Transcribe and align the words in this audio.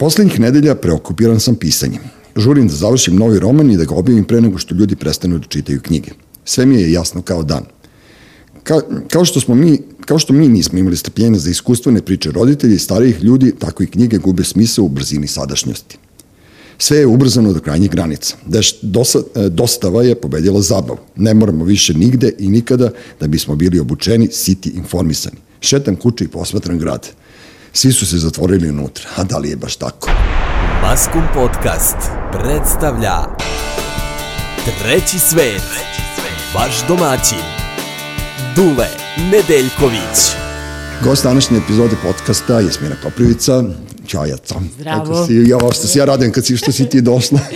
Poslednjih 0.00 0.40
nedelja 0.40 0.74
preokupiran 0.74 1.40
sam 1.40 1.54
pisanjem. 1.60 2.02
Žurim 2.36 2.68
da 2.68 2.74
završim 2.74 3.16
novi 3.16 3.38
roman 3.38 3.70
i 3.70 3.76
da 3.76 3.84
ga 3.84 3.94
objavim 3.94 4.24
pre 4.24 4.40
nego 4.40 4.58
što 4.58 4.74
ljudi 4.74 4.96
prestanu 4.96 5.38
da 5.38 5.46
čitaju 5.46 5.80
knjige. 5.80 6.10
Sve 6.44 6.66
mi 6.66 6.80
je 6.80 6.92
jasno 6.92 7.22
kao 7.22 7.42
dan. 7.42 7.64
Ka, 8.62 8.80
kao, 9.10 9.24
što 9.24 9.40
smo 9.40 9.54
mi, 9.54 9.78
kao 10.06 10.18
što 10.18 10.32
mi 10.32 10.48
nismo 10.48 10.78
imali 10.78 10.96
strpljenja 10.96 11.38
za 11.38 11.50
iskustvene 11.50 12.00
priče 12.02 12.30
roditelja 12.30 12.74
i 12.74 12.78
starijih 12.78 13.22
ljudi, 13.22 13.52
tako 13.58 13.82
i 13.82 13.86
knjige 13.86 14.18
gube 14.18 14.44
smisao 14.44 14.84
u 14.84 14.88
brzini 14.88 15.26
sadašnjosti. 15.26 15.98
Sve 16.78 16.98
je 16.98 17.06
ubrzano 17.06 17.52
do 17.52 17.60
krajnjih 17.60 17.90
granica. 17.90 18.36
Deš, 18.46 18.80
dosa, 18.82 19.18
e, 19.34 19.48
dostava 19.48 20.02
je 20.02 20.14
pobedila 20.14 20.62
zabavu. 20.62 20.98
Ne 21.16 21.34
moramo 21.34 21.64
više 21.64 21.94
nigde 21.94 22.32
i 22.38 22.48
nikada 22.48 22.90
da 23.20 23.26
bismo 23.26 23.56
bili 23.56 23.80
obučeni, 23.80 24.28
siti, 24.32 24.70
informisani. 24.70 25.36
Šetam 25.60 25.96
kuće 25.96 26.24
i 26.24 26.28
posmatram 26.28 26.78
grad. 26.78 27.08
Svi 27.72 27.92
su 27.92 28.06
se 28.06 28.18
zatvorili 28.18 28.68
unutra, 28.70 29.04
a 29.16 29.24
da 29.24 29.38
li 29.38 29.50
je 29.50 29.56
baš 29.56 29.76
tako? 29.76 30.10
Maskum 30.82 31.22
Podcast 31.34 31.96
predstavlja 32.32 33.16
Treći 34.64 35.18
svet, 35.18 35.62
vaš 36.54 36.86
domaćin, 36.88 37.38
Dule 38.56 38.88
Nedeljković. 39.16 40.18
Gost 41.04 41.24
današnje 41.24 41.58
epizode 41.58 41.96
podcasta 42.02 42.60
je 42.60 42.72
Smira 42.72 42.96
Koprivica, 43.02 43.62
Ćajaca. 44.10 44.54
Zdravo. 44.74 45.04
Kako 45.04 45.26
si, 45.26 45.34
ja, 45.34 45.58
što 45.72 45.86
se 45.86 45.98
ja 45.98 46.04
radim 46.04 46.32
kad 46.32 46.46
si, 46.46 46.56
što 46.56 46.72
si 46.72 46.88
ti 46.88 47.00
došla. 47.00 47.38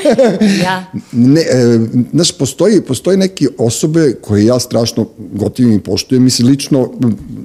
Ja. 0.64 0.84
ne, 1.12 1.40
e, 1.40 1.78
znaš, 2.12 2.32
postoji, 2.32 2.80
postoji 2.80 3.16
neke 3.16 3.48
osobe 3.58 4.14
koje 4.20 4.44
ja 4.44 4.58
strašno 4.58 5.06
gotivim 5.32 5.72
i 5.72 5.80
poštujem. 5.80 6.22
Mislim, 6.24 6.48
lično 6.48 6.90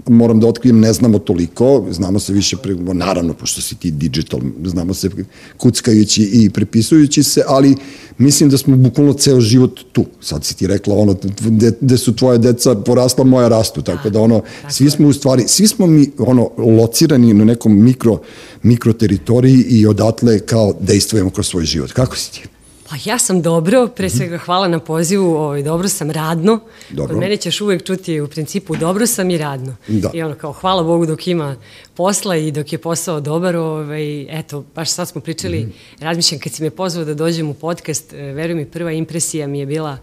moram 0.07 0.39
da 0.39 0.47
otkrijem, 0.47 0.79
ne 0.79 0.93
znamo 0.93 1.19
toliko, 1.19 1.85
znamo 1.91 2.19
se 2.19 2.33
više, 2.33 2.57
pre, 2.57 2.75
naravno, 2.75 3.33
pošto 3.33 3.61
si 3.61 3.75
ti 3.75 3.91
digital, 3.91 4.39
znamo 4.65 4.93
se 4.93 5.09
kuckajući 5.57 6.29
i 6.33 6.49
prepisujući 6.49 7.23
se, 7.23 7.43
ali 7.47 7.75
mislim 8.17 8.49
da 8.49 8.57
smo 8.57 8.77
bukvalno 8.77 9.13
ceo 9.13 9.41
život 9.41 9.79
tu. 9.91 10.05
Sad 10.21 10.45
si 10.45 10.57
ti 10.57 10.67
rekla 10.67 10.95
ono, 10.95 11.15
gde, 11.39 11.71
gde 11.81 11.97
su 11.97 12.15
tvoje 12.15 12.37
deca 12.37 12.75
porasla, 12.75 13.23
moja 13.23 13.47
rastu, 13.47 13.81
tako 13.81 14.09
da 14.09 14.21
ono, 14.21 14.41
svi 14.69 14.89
smo 14.89 15.07
u 15.07 15.13
stvari, 15.13 15.43
svi 15.47 15.67
smo 15.67 15.87
mi 15.87 16.11
ono, 16.17 16.49
locirani 16.57 17.33
na 17.33 17.45
nekom 17.45 17.83
mikro, 17.83 18.19
mikroteritoriji 18.63 19.65
i 19.69 19.87
odatle 19.87 20.39
kao 20.39 20.73
dejstvujemo 20.79 21.29
kroz 21.29 21.47
svoj 21.47 21.65
život. 21.65 21.91
Kako 21.91 22.15
si 22.15 22.31
ti? 22.31 22.47
Pa 22.89 22.95
ja 23.05 23.19
sam 23.19 23.41
dobro, 23.41 23.87
pre 23.87 24.09
svega 24.09 24.37
hvala 24.37 24.67
na 24.67 24.79
pozivu, 24.79 25.35
ovaj, 25.35 25.63
dobro 25.63 25.87
sam 25.87 26.11
radno. 26.11 26.59
Dobro. 26.89 27.13
Kod 27.13 27.19
mene 27.19 27.37
ćeš 27.37 27.61
uvek 27.61 27.83
čuti 27.83 28.21
u 28.21 28.27
principu 28.27 28.75
dobro 28.75 29.07
sam 29.07 29.29
i 29.29 29.37
radno. 29.37 29.75
Da. 29.87 30.11
I 30.13 30.21
ono 30.21 30.35
kao 30.35 30.53
hvala 30.53 30.83
Bogu 30.83 31.05
dok 31.05 31.27
ima 31.27 31.55
posla 31.95 32.35
i 32.35 32.51
dok 32.51 32.71
je 32.73 32.77
posao 32.77 33.19
dobar, 33.19 33.55
ovaj, 33.55 34.39
eto, 34.39 34.63
baš 34.75 34.89
sad 34.89 35.07
smo 35.07 35.21
pričali, 35.21 35.59
mm 35.59 35.67
-hmm. 35.67 36.03
razmišljam 36.03 36.41
kad 36.41 36.53
si 36.53 36.63
me 36.63 36.69
pozvao 36.69 37.05
da 37.05 37.13
dođem 37.13 37.49
u 37.49 37.53
podcast, 37.53 38.13
e, 38.13 38.17
veruj 38.17 38.55
mi, 38.55 38.65
prva 38.65 38.91
impresija 38.91 39.47
mi 39.47 39.59
je 39.59 39.65
bila 39.65 39.97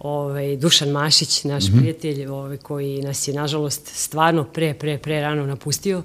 ovaj, 0.00 0.56
Dušan 0.56 0.90
Mašić, 0.90 1.44
naš 1.44 1.64
mm 1.64 1.72
-hmm. 1.72 1.78
prijatelj, 1.78 2.26
ovaj, 2.26 2.56
koji 2.56 3.02
nas 3.02 3.28
je, 3.28 3.34
nažalost, 3.34 3.90
stvarno 3.94 4.44
pre, 4.44 4.74
pre, 4.74 4.98
pre 4.98 5.20
rano 5.20 5.46
napustio. 5.46 6.02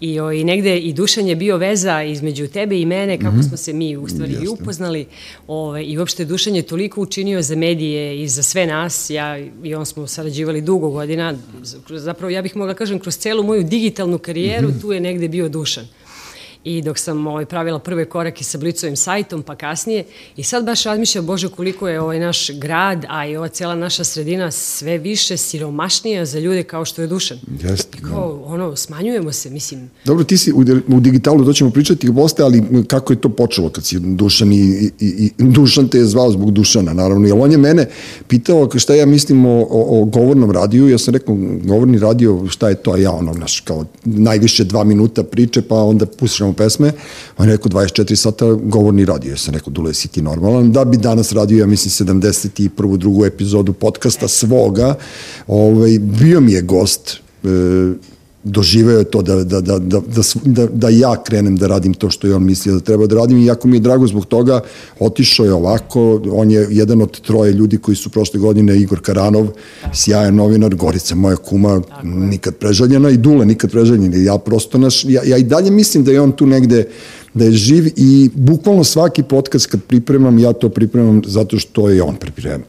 I, 0.00 0.20
ovaj, 0.20 0.44
negde 0.44 0.78
i 0.78 0.92
Dušan 0.92 1.26
je 1.26 1.36
bio 1.36 1.56
veza 1.56 2.02
između 2.02 2.48
tebe 2.48 2.80
i 2.80 2.86
mene, 2.86 3.18
kako 3.18 3.36
mm 3.36 3.38
-hmm. 3.38 3.48
smo 3.48 3.56
se 3.56 3.72
mi 3.72 3.96
u 3.96 4.08
stvari 4.08 4.36
i 4.42 4.48
upoznali. 4.48 5.06
Ovaj, 5.46 5.84
I 5.84 5.98
uopšte 5.98 6.24
Dušan 6.24 6.56
je 6.56 6.62
toliko 6.62 7.00
učinio 7.00 7.42
za 7.42 7.56
medije 7.56 8.22
i 8.22 8.28
za 8.28 8.42
sve 8.42 8.66
nas. 8.66 9.10
Ja 9.10 9.38
i 9.64 9.74
on 9.74 9.86
smo 9.86 10.06
sarađivali 10.06 10.60
dugo 10.60 10.90
godina. 10.90 11.34
Zapravo, 11.88 12.30
ja 12.30 12.42
bih 12.42 12.56
mogla 12.56 12.74
kažem, 12.74 12.98
kroz 12.98 13.16
celu 13.16 13.42
moju 13.42 13.62
digitalnu 13.62 14.18
karijeru, 14.18 14.68
mm 14.68 14.72
-hmm. 14.72 14.80
tu 14.80 14.92
je 14.92 15.00
negde 15.00 15.28
bio 15.28 15.48
Dušan 15.48 15.86
i 16.64 16.82
dok 16.82 16.98
sam 16.98 17.26
ovaj, 17.26 17.46
pravila 17.46 17.78
prve 17.78 18.04
korake 18.04 18.44
sa 18.44 18.58
Blicovim 18.58 18.96
sajtom, 18.96 19.42
pa 19.42 19.56
kasnije. 19.56 20.04
I 20.36 20.42
sad 20.42 20.64
baš 20.64 20.84
razmišljam, 20.84 21.26
Bože, 21.26 21.48
koliko 21.48 21.88
je 21.88 22.00
ovaj 22.00 22.18
naš 22.18 22.50
grad, 22.50 23.04
a 23.08 23.26
i 23.26 23.36
ova 23.36 23.48
cijela 23.48 23.74
naša 23.74 24.04
sredina 24.04 24.50
sve 24.50 24.98
više 24.98 25.36
siromašnija 25.36 26.24
za 26.24 26.38
ljude 26.38 26.62
kao 26.62 26.84
što 26.84 27.02
je 27.02 27.08
Dušan. 27.08 27.38
Jeste. 27.62 27.98
Kao, 28.10 28.42
ono, 28.44 28.76
smanjujemo 28.76 29.32
se, 29.32 29.50
mislim. 29.50 29.90
Dobro, 30.04 30.24
ti 30.24 30.38
si 30.38 30.52
u, 30.52 30.64
u 30.88 31.00
digitalu, 31.00 31.44
to 31.44 31.52
ćemo 31.52 31.70
pričati 31.70 32.14
posle, 32.14 32.44
ali 32.44 32.62
kako 32.86 33.12
je 33.12 33.20
to 33.20 33.28
počelo 33.28 33.68
kad 33.68 33.84
si 33.84 33.98
Dušan 33.98 34.52
i, 34.52 34.56
i, 34.56 34.90
i 35.00 35.32
Dušan 35.38 35.88
te 35.88 35.98
je 35.98 36.04
zvao 36.04 36.30
zbog 36.30 36.50
Dušana, 36.50 36.92
naravno, 36.92 37.26
jer 37.26 37.36
on 37.38 37.52
je 37.52 37.58
mene 37.58 37.88
pitao 38.28 38.68
šta 38.78 38.94
ja 38.94 39.06
mislim 39.06 39.46
o, 39.46 39.66
o, 39.70 40.00
o 40.00 40.04
govornom 40.04 40.50
radiju, 40.50 40.88
ja 40.88 40.98
sam 40.98 41.14
rekao, 41.14 41.36
govorni 41.64 41.98
radio, 41.98 42.46
šta 42.48 42.68
je 42.68 42.74
to, 42.74 42.92
a 42.92 42.96
ja 42.96 43.12
ono, 43.12 43.32
naš, 43.32 43.60
kao 43.60 43.84
najviše 44.04 44.64
dva 44.64 44.84
minuta 44.84 45.22
priče, 45.22 45.62
pa 45.62 45.74
onda 45.74 46.06
pušamo 46.06 46.51
snimamo 46.52 46.56
pesme, 46.56 46.92
on 47.38 47.48
je 47.48 47.56
rekao 47.56 47.70
24 47.70 48.16
sata 48.16 48.46
govorni 48.52 49.04
radio. 49.04 49.30
Ja 49.30 49.36
sam 49.36 49.54
rekao, 49.54 49.70
Dule, 49.70 49.94
si 49.94 50.08
ti 50.08 50.22
normalan? 50.22 50.72
Da 50.72 50.84
bi 50.84 50.96
danas 50.96 51.32
radio, 51.32 51.58
ja 51.58 51.66
mislim, 51.66 52.08
71. 52.08 52.96
drugu 52.96 53.24
epizodu 53.24 53.72
podcasta 53.72 54.28
svoga. 54.28 54.94
Ovaj, 55.46 55.98
bio 55.98 56.40
mi 56.40 56.52
je 56.52 56.62
gost, 56.62 57.20
e, 57.44 57.48
doživeo 58.44 58.98
je 58.98 59.04
to 59.04 59.22
da, 59.22 59.44
da, 59.44 59.60
da, 59.60 59.78
da, 59.78 60.00
da, 60.44 60.66
da 60.66 60.88
ja 60.88 61.22
krenem 61.22 61.56
da 61.56 61.66
radim 61.66 61.94
to 61.94 62.10
što 62.10 62.26
je 62.26 62.34
on 62.34 62.44
mislio 62.44 62.74
da 62.74 62.80
treba 62.80 63.06
da 63.06 63.14
radim 63.16 63.38
i 63.38 63.46
jako 63.46 63.68
mi 63.68 63.76
je 63.76 63.80
drago 63.80 64.06
zbog 64.06 64.26
toga, 64.26 64.60
otišao 64.98 65.46
je 65.46 65.52
ovako, 65.52 66.20
on 66.32 66.50
je 66.50 66.66
jedan 66.70 67.02
od 67.02 67.20
troje 67.20 67.52
ljudi 67.52 67.78
koji 67.78 67.96
su 67.96 68.10
prošle 68.10 68.40
godine, 68.40 68.76
Igor 68.76 69.00
Karanov, 69.00 69.48
sjajan 69.92 70.34
novinar, 70.34 70.74
Gorica 70.74 71.14
moja 71.14 71.36
kuma, 71.36 71.80
nikad 72.04 72.56
prežaljena 72.56 73.10
i 73.10 73.16
Dule 73.16 73.46
nikad 73.46 73.70
prežaljena, 73.70 74.16
ja 74.16 74.38
prosto 74.38 74.78
naš, 74.78 75.04
ja, 75.04 75.22
ja 75.24 75.36
i 75.36 75.42
dalje 75.42 75.70
mislim 75.70 76.04
da 76.04 76.12
je 76.12 76.20
on 76.20 76.32
tu 76.32 76.46
negde 76.46 76.86
da 77.34 77.44
je 77.44 77.52
živ 77.52 77.86
i 77.96 78.30
bukvalno 78.34 78.84
svaki 78.84 79.22
podcast 79.22 79.66
kad 79.66 79.82
pripremam, 79.82 80.38
ja 80.38 80.52
to 80.52 80.68
pripremam 80.68 81.22
zato 81.26 81.58
što 81.58 81.88
je 81.88 82.02
on 82.02 82.16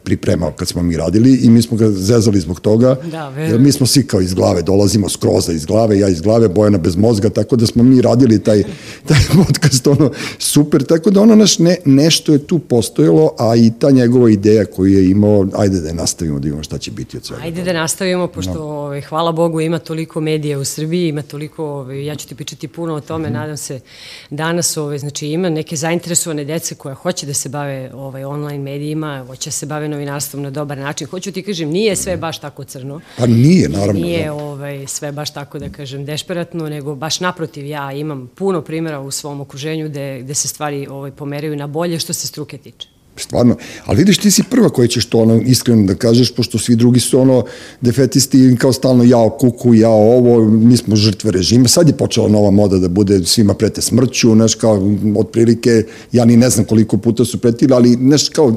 pripremao 0.04 0.52
kad 0.52 0.68
smo 0.68 0.84
mi 0.84 0.98
radili 0.98 1.40
i 1.44 1.50
mi 1.50 1.62
smo 1.62 1.78
ga 1.78 1.90
zezali 1.90 2.40
zbog 2.40 2.60
toga, 2.60 2.96
da, 3.12 3.34
jer 3.38 3.60
mi 3.60 3.72
smo 3.72 3.86
svi 3.86 4.08
kao 4.08 4.22
iz 4.22 4.34
glave, 4.34 4.62
dolazimo 4.62 5.10
skroza 5.10 5.54
iz 5.54 5.66
glave, 5.66 6.00
ja 6.00 6.08
iz 6.08 6.22
glave, 6.22 6.48
Bojana 6.48 6.78
bez 6.78 6.96
mozga, 6.96 7.30
tako 7.30 7.56
da 7.56 7.66
smo 7.66 7.84
mi 7.84 8.02
radili 8.02 8.40
taj, 8.40 8.64
taj 9.08 9.20
podcast 9.46 9.88
ono 9.88 10.12
super, 10.40 10.84
tako 10.84 11.12
da 11.12 11.22
ono 11.22 11.36
naš 11.36 11.60
ne, 11.60 11.78
nešto 11.86 12.34
je 12.34 12.48
tu 12.48 12.60
postojalo, 12.60 13.32
a 13.40 13.56
i 13.56 13.72
ta 13.80 13.92
njegova 13.92 14.30
ideja 14.30 14.66
koju 14.66 14.94
je 14.94 15.10
imao, 15.10 15.48
ajde 15.56 15.80
da 15.80 15.88
je 15.88 15.94
nastavimo 15.94 16.40
da 16.40 16.48
imamo 16.48 16.64
šta 16.64 16.78
će 16.78 16.92
biti 16.92 17.18
od 17.18 17.26
svega. 17.26 17.44
Ajde 17.44 17.64
da 17.64 17.74
nastavimo, 17.74 18.28
pošto 18.28 18.54
no. 18.54 18.64
ovaj, 18.64 19.02
hvala 19.02 19.32
Bogu 19.32 19.62
ima 19.62 19.80
toliko 19.80 20.22
medija 20.22 20.60
u 20.60 20.66
Srbiji, 20.66 21.08
ima 21.08 21.22
toliko, 21.22 21.66
ovaj, 21.66 22.06
ja 22.06 22.16
ću 22.16 22.28
ti 22.28 22.36
pričati 22.36 22.68
puno 22.68 22.94
o 22.94 23.02
tome, 23.02 23.28
mm 23.28 23.32
-hmm. 23.32 23.34
nadam 23.34 23.58
se 23.58 23.80
da 24.30 24.53
danas 24.54 24.78
ovaj, 24.78 24.98
znači, 24.98 25.28
ima 25.28 25.50
neke 25.50 25.76
zainteresovane 25.76 26.46
dece 26.46 26.76
koja 26.76 26.96
hoće 26.96 27.26
da 27.26 27.34
se 27.34 27.50
bave 27.50 27.92
ovaj, 27.94 28.24
online 28.24 28.64
medijima, 28.64 29.26
hoće 29.28 29.50
da 29.50 29.52
se 29.52 29.66
bave 29.66 29.88
novinarstvom 29.88 30.44
na 30.44 30.50
dobar 30.50 30.78
način. 30.78 31.08
Hoću 31.08 31.32
ti 31.32 31.44
kažem, 31.44 31.70
nije 31.70 31.96
sve 31.96 32.18
baš 32.18 32.40
tako 32.40 32.64
crno. 32.64 33.02
Pa 33.18 33.28
nije, 33.28 33.70
naravno. 33.70 34.02
Nije 34.02 34.26
da. 34.26 34.34
ovaj, 34.34 34.88
sve 34.88 35.12
baš 35.12 35.34
tako 35.34 35.60
da 35.60 35.70
kažem 35.70 36.06
dešperatno, 36.06 36.70
nego 36.70 36.96
baš 36.96 37.20
naprotiv, 37.20 37.66
ja 37.66 37.92
imam 37.92 38.30
puno 38.36 38.62
primjera 38.62 39.00
u 39.00 39.12
svom 39.12 39.42
okruženju 39.42 39.90
gde, 39.90 40.20
gde 40.22 40.34
se 40.34 40.48
stvari 40.48 40.88
ovaj, 40.88 41.12
pomeraju 41.12 41.56
na 41.56 41.68
bolje 41.68 42.00
što 42.00 42.14
se 42.14 42.28
struke 42.28 42.58
tiče. 42.58 42.93
Stvarno. 43.18 43.56
Ali 43.86 43.98
vidiš, 43.98 44.18
ti 44.18 44.32
si 44.32 44.44
prva 44.50 44.70
koja 44.70 44.88
ćeš 44.88 45.06
to 45.06 45.20
ono, 45.20 45.42
iskreno 45.42 45.86
da 45.86 45.96
kažeš, 45.96 46.32
pošto 46.36 46.60
svi 46.60 46.76
drugi 46.76 47.00
su 47.00 47.20
ono 47.20 47.46
defetisti 47.82 48.56
kao 48.60 48.74
stalno 48.74 49.04
jao 49.04 49.30
kuku, 49.30 49.74
jao 49.74 50.18
ovo, 50.18 50.50
mi 50.50 50.78
smo 50.78 50.96
žrtve 50.96 51.32
režima. 51.32 51.68
Sad 51.68 51.88
je 51.88 51.98
počela 51.98 52.30
nova 52.30 52.52
moda 52.52 52.80
da 52.80 52.88
bude 52.88 53.26
svima 53.26 53.54
prete 53.54 53.82
smrću, 53.82 54.34
znaš, 54.34 54.56
kao 54.56 54.96
otprilike, 55.16 55.86
ja 56.12 56.26
ni 56.26 56.38
ne 56.38 56.50
znam 56.50 56.66
koliko 56.66 56.98
puta 56.98 57.26
su 57.26 57.38
pretili, 57.38 57.74
ali 57.74 57.90
znaš, 57.90 58.30
kao 58.30 58.50
e, 58.50 58.54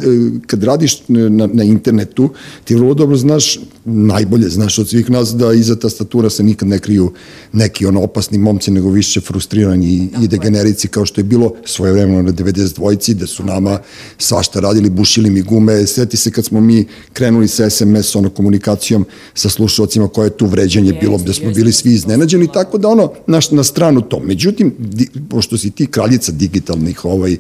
kad 0.47 0.65
radiš 0.65 1.03
na, 1.09 1.49
na 1.53 1.65
internetu, 1.65 2.31
ti 2.65 2.75
vrlo 2.75 2.95
dobro 2.95 3.17
znaš, 3.17 3.59
najbolje 3.87 4.49
znaš 4.49 4.79
od 4.79 4.89
svih 4.89 5.11
nas 5.11 5.35
da 5.35 5.53
iza 5.53 5.77
tastatura 5.77 6.31
se 6.31 6.43
nikad 6.43 6.69
ne 6.69 6.79
kriju 6.79 7.13
neki 7.53 7.87
ono 7.87 8.03
opasni 8.03 8.39
momci, 8.39 8.71
nego 8.71 8.91
više 8.91 9.21
frustrirani 9.21 9.87
i, 9.87 10.09
i 10.25 10.29
degenerici 10.29 10.89
kao 10.89 11.07
što 11.07 11.21
je 11.21 11.25
bilo 11.25 11.55
svoje 11.65 11.93
vremeno 11.93 12.23
na 12.23 12.33
92-ci, 12.33 13.15
da 13.15 13.27
su 13.27 13.45
nama 13.45 13.79
sva 14.19 14.37
svašta 14.37 14.61
radili, 14.61 14.91
bušili 14.91 15.31
mi 15.31 15.43
gume, 15.43 15.87
seti 15.87 16.17
se 16.17 16.31
kad 16.31 16.45
smo 16.45 16.61
mi 16.61 16.85
krenuli 17.13 17.49
sa 17.49 17.71
SMS 17.71 18.17
ono 18.17 18.31
komunikacijom 18.31 19.07
sa 19.35 19.49
slušalcima 19.49 20.09
koje 20.09 20.27
je 20.27 20.37
tu 20.37 20.47
vređanje 20.47 20.93
bilo, 21.01 21.19
da 21.19 21.33
smo 21.33 21.51
bili 21.51 21.73
svi 21.73 21.93
iznenađeni, 21.93 22.49
tako 22.53 22.79
da 22.79 22.89
ono, 22.89 23.13
naš, 23.27 23.51
na 23.51 23.65
stranu 23.65 24.01
to. 24.01 24.21
Međutim, 24.21 24.75
di, 24.79 25.09
pošto 25.31 25.59
si 25.59 25.71
ti 25.71 25.87
kraljica 25.87 26.33
digitalnih 26.33 27.05
ovaj, 27.05 27.37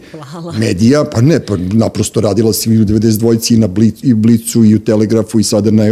medija, 0.58 1.04
pa 1.04 1.20
ne, 1.20 1.40
pa 1.46 1.56
naprosto 1.56 2.20
radila 2.20 2.52
si 2.52 2.70
u 2.70 2.84
92-ci 2.84 3.54
i 3.54 3.58
na 3.58 3.66
Blic, 3.66 3.94
i 4.02 4.14
Blicu 4.14 4.64
i 4.64 4.74
u 4.74 4.78
Telegrafu 4.78 5.40
i 5.40 5.44
sada 5.44 5.70
na 5.70 5.84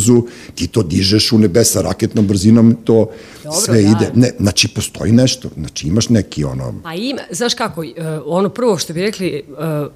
Euronewsu, 0.00 0.26
ti 0.54 0.66
to 0.66 0.82
dižeš 0.82 1.32
u 1.32 1.38
nebesa 1.38 1.82
raketnom 1.82 2.26
brzinom, 2.26 2.76
to 2.84 3.10
Dobro, 3.44 3.60
sve 3.60 3.82
da. 3.82 3.88
ide. 3.88 4.10
Ne, 4.14 4.30
znači, 4.38 4.68
postoji 4.68 5.12
nešto, 5.12 5.48
znači 5.56 5.88
imaš 5.88 6.08
neki 6.08 6.44
ono... 6.44 6.74
Pa 6.82 6.94
ima, 6.94 7.20
znaš 7.30 7.54
kako, 7.54 7.80
uh, 7.80 7.86
ono 8.24 8.48
prvo 8.48 8.78
što 8.78 8.92
bi 8.92 9.02
rekli, 9.02 9.42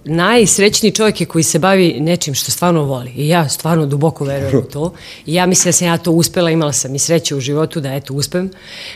najsre 0.05 0.65
najsrećniji 0.65 0.93
čovjek 0.93 1.21
je 1.21 1.27
koji 1.27 1.45
se 1.45 1.59
bavi 1.59 2.01
nečim 2.01 2.35
što 2.35 2.51
stvarno 2.51 2.83
voli. 2.83 3.11
I 3.17 3.29
ja 3.29 3.49
stvarno 3.49 3.87
duboko 3.87 4.25
verujem 4.25 4.59
u 4.59 4.63
to. 4.63 4.93
I 5.27 5.35
ja 5.35 5.47
mislim 5.47 5.69
da 5.69 5.73
sam 5.73 5.87
ja 5.87 5.99
to 5.99 6.11
uspela, 6.11 6.51
imala 6.51 6.73
sam 6.73 6.95
i 6.95 6.99
sreće 6.99 7.37
u 7.37 7.41
životu 7.41 7.81
da 7.81 7.95
eto 7.95 8.15
uspem, 8.15 8.51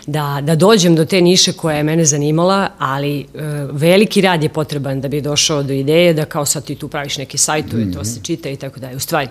da, 0.07 0.41
da 0.43 0.55
dođem 0.55 0.97
do 0.97 1.05
te 1.05 1.21
niše 1.21 1.53
koja 1.53 1.77
je 1.77 1.83
mene 1.83 2.05
zanimala, 2.05 2.69
ali 2.79 3.21
e, 3.21 3.27
veliki 3.73 4.21
rad 4.21 4.43
je 4.43 4.49
potreban 4.49 5.01
da 5.01 5.09
bi 5.09 5.21
došao 5.21 5.63
do 5.63 5.73
ideje 5.73 6.15
da 6.15 6.25
kao 6.25 6.47
sad 6.47 6.65
ti 6.65 6.75
tu 6.75 6.89
praviš 6.89 7.19
neke 7.19 7.39
sajtove, 7.39 7.85
mm 7.85 7.89
-hmm. 7.89 7.95
to 7.95 8.05
se 8.05 8.21
čita 8.23 8.49
i 8.49 8.57
tako 8.57 8.81
dalje. 8.81 8.97
U 8.97 9.01
stvari, 9.01 9.29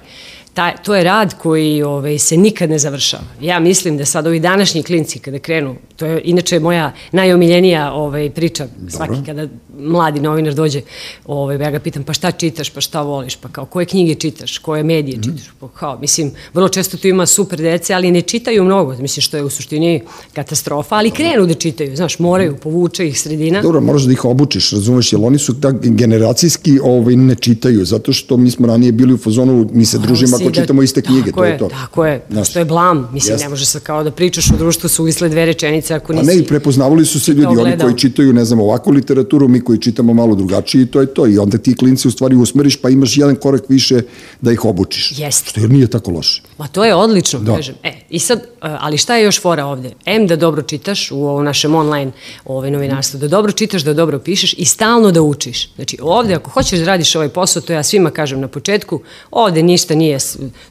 ta, 0.58 0.72
to 0.78 0.96
je 0.96 1.04
rad 1.04 1.34
koji 1.38 1.84
ovaj, 1.84 2.20
se 2.20 2.38
nikad 2.38 2.70
ne 2.70 2.80
završava. 2.80 3.24
Ja 3.42 3.60
mislim 3.60 3.98
da 3.98 4.06
sad 4.06 4.28
ovi 4.28 4.40
današnji 4.40 4.84
klinci 4.84 5.20
kada 5.20 5.40
krenu, 5.40 5.76
to 5.96 6.06
je 6.06 6.22
inače 6.24 6.60
moja 6.60 6.94
najomiljenija 7.12 7.94
ovaj, 7.94 8.30
priča 8.30 8.66
Dobro. 8.66 8.92
svaki 8.92 9.26
kada 9.26 9.48
mladi 9.80 10.20
novinar 10.20 10.54
dođe, 10.54 10.82
ovaj, 11.26 11.58
ja 11.58 11.72
ga 11.72 11.80
pitam 11.80 12.04
pa 12.04 12.14
šta 12.14 12.32
čitaš, 12.32 12.70
pa 12.70 12.82
šta 12.82 13.02
voliš, 13.02 13.36
pa 13.36 13.50
kao 13.50 13.66
koje 13.66 13.86
knjige 13.86 14.16
čitaš, 14.16 14.58
koje 14.58 14.84
medije 14.84 15.18
mm. 15.18 15.24
čitaš, 15.24 15.52
pa 15.60 15.68
kao, 15.68 16.00
mislim, 16.00 16.32
vrlo 16.54 16.70
često 16.70 16.98
tu 16.98 17.08
ima 17.08 17.26
super 17.26 17.60
dece, 17.60 17.94
ali 17.94 18.12
ne 18.12 18.22
čitaju 18.22 18.64
mnogo, 18.64 18.96
mislim 19.00 19.22
što 19.22 19.38
je 19.38 19.44
u 19.44 19.50
suštini 19.50 20.02
katastrofa, 20.34 20.96
ali 20.96 21.12
krenu 21.12 21.46
da 21.46 21.54
čitaju, 21.54 21.96
znaš, 21.96 22.20
moraju, 22.20 22.58
povuče 22.58 23.08
ih 23.08 23.22
sredina. 23.22 23.62
Dobro, 23.62 23.82
moraš 23.82 24.04
da 24.04 24.12
ih 24.12 24.26
obučiš, 24.26 24.72
razumeš, 24.72 25.14
jer 25.14 25.22
oni 25.24 25.38
su 25.38 25.62
tak 25.62 25.76
generacijski 25.82 26.80
ovaj, 26.84 27.16
ne 27.16 27.36
čitaju, 27.36 27.86
zato 27.86 28.14
što 28.14 28.38
mi 28.38 28.52
smo 28.52 28.68
ranije 28.68 28.92
bili 28.92 29.14
u 29.14 29.18
fazonu, 29.18 29.70
mi 29.74 29.86
se 29.86 29.98
družimo 29.98 30.47
ako 30.48 30.56
da, 30.56 30.62
čitamo 30.62 30.84
iste 30.84 31.02
knjige, 31.02 31.32
to 31.32 31.44
je, 31.44 31.52
je 31.52 31.58
to. 31.58 31.70
Tako 31.70 32.06
je, 32.06 32.26
Znaš, 32.30 32.54
to 32.54 32.60
je 32.60 32.66
blam, 32.66 33.10
mislim, 33.14 33.34
jest. 33.34 33.44
ne 33.44 33.50
može 33.50 33.66
se 33.66 33.80
kao 33.80 34.04
da 34.04 34.12
pričaš 34.12 34.52
u 34.52 34.58
društvu 34.58 34.90
su 34.90 35.08
isle 35.08 35.30
dve 35.30 35.46
rečenice 35.46 35.94
ako 35.94 36.14
nisi... 36.14 36.32
A 36.32 36.36
ne, 36.36 36.44
prepoznavali 36.44 37.06
su 37.06 37.20
se 37.20 37.32
ljudi, 37.32 37.58
oni 37.58 37.78
koji 37.78 37.98
čitaju, 37.98 38.34
ne 38.34 38.46
znam, 38.46 38.60
ovakvu 38.60 38.92
literaturu, 38.92 39.48
mi 39.48 39.62
koji 39.62 39.80
čitamo 39.80 40.14
malo 40.14 40.36
drugačije 40.36 40.82
i 40.82 40.86
to 40.86 41.02
je 41.02 41.14
to. 41.14 41.28
I 41.28 41.38
onda 41.38 41.58
ti 41.58 41.76
klinci 41.76 42.08
u 42.08 42.12
stvari 42.12 42.36
usmeriš 42.36 42.76
pa 42.82 42.90
imaš 42.90 43.18
jedan 43.18 43.36
korak 43.36 43.64
više 43.70 44.02
da 44.42 44.52
ih 44.52 44.66
obučiš. 44.66 45.20
Jeste. 45.20 45.50
Što 45.50 45.68
nije 45.68 45.88
tako 45.88 46.12
loše. 46.12 46.42
Ma 46.58 46.68
to 46.68 46.86
je 46.86 46.96
odlično, 46.96 47.40
da. 47.40 47.56
kažem. 47.56 47.76
E, 47.84 47.94
i 48.10 48.20
sad, 48.20 48.40
e, 48.40 48.44
ali 48.62 48.98
šta 48.98 49.16
je 49.16 49.24
još 49.24 49.42
fora 49.42 49.66
ovde? 49.66 49.92
M 50.06 50.28
da 50.28 50.36
dobro 50.36 50.62
čitaš 50.62 51.12
u 51.12 51.28
ovom 51.28 51.46
našem 51.46 51.76
online 51.76 52.12
ovaj, 52.46 52.72
novinarstvu, 52.72 53.20
da 53.20 53.28
dobro 53.28 53.52
čitaš, 53.52 53.84
da 53.84 53.94
dobro 53.94 54.20
pišeš 54.20 54.54
i 54.58 54.66
stalno 54.66 55.12
da 55.12 55.22
učiš. 55.22 55.70
Znači 55.76 55.98
ovde 56.02 56.34
ako 56.34 56.50
hoćeš 56.50 56.80
da 56.80 56.86
radiš 56.86 57.16
ovaj 57.16 57.30
posao, 57.30 57.62
to 57.62 57.74
ja 57.74 57.84
svima 57.84 58.12
kažem 58.12 58.40
na 58.40 58.48
početku, 58.48 59.02
ovde 59.32 59.64
ništa 59.64 59.96
nije 59.96 60.20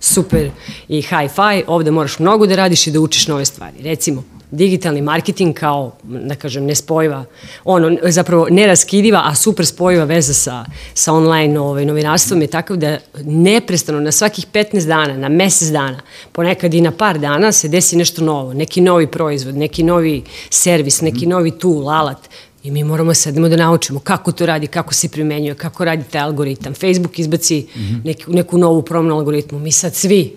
super 0.00 0.50
i 0.88 1.02
hi-fi, 1.02 1.64
ovde 1.66 1.90
moraš 1.90 2.18
mnogo 2.18 2.46
da 2.46 2.56
radiš 2.56 2.86
i 2.86 2.90
da 2.90 3.00
učiš 3.00 3.28
nove 3.28 3.44
stvari. 3.44 3.82
Recimo, 3.82 4.24
digitalni 4.50 5.02
marketing 5.02 5.54
kao, 5.54 5.92
da 6.02 6.34
kažem, 6.34 6.64
nespojiva, 6.64 7.24
ono, 7.64 7.96
zapravo 8.02 8.46
neraskidiva, 8.50 9.22
a 9.24 9.34
super 9.34 9.66
spojiva 9.66 10.04
veza 10.04 10.34
sa, 10.34 10.64
sa 10.94 11.12
online 11.12 11.60
ovaj, 11.60 11.84
novinarstvom 11.84 12.42
je 12.42 12.46
takav 12.46 12.76
da 12.76 12.98
neprestano 13.24 14.00
na 14.00 14.12
svakih 14.12 14.46
15 14.52 14.86
dana, 14.86 15.16
na 15.16 15.28
mesec 15.28 15.68
dana, 15.68 16.00
ponekad 16.32 16.74
i 16.74 16.80
na 16.80 16.90
par 16.90 17.18
dana 17.18 17.52
se 17.52 17.68
desi 17.68 17.96
nešto 17.96 18.24
novo, 18.24 18.54
neki 18.54 18.80
novi 18.80 19.06
proizvod, 19.06 19.56
neki 19.56 19.82
novi 19.82 20.22
servis, 20.50 21.00
neki 21.00 21.26
novi 21.26 21.50
tool, 21.50 21.90
alat, 21.90 22.28
I 22.66 22.70
mi 22.70 22.84
moramo 22.84 23.14
sedemo 23.14 23.48
da 23.48 23.56
naučimo 23.56 24.00
kako 24.00 24.32
to 24.32 24.46
radi, 24.46 24.66
kako 24.66 24.94
se 24.94 25.08
primenjuje, 25.08 25.54
kako 25.54 25.84
radi 25.84 26.04
taj 26.10 26.20
algoritam. 26.20 26.74
Facebook 26.74 27.18
izbaci 27.18 27.66
mm 27.76 27.80
-hmm. 27.80 28.04
neku, 28.04 28.32
neku 28.32 28.58
novu 28.58 28.82
promenu 28.82 29.14
algoritmu. 29.14 29.58
Mi 29.58 29.72
sad 29.72 29.94
svi 29.94 30.32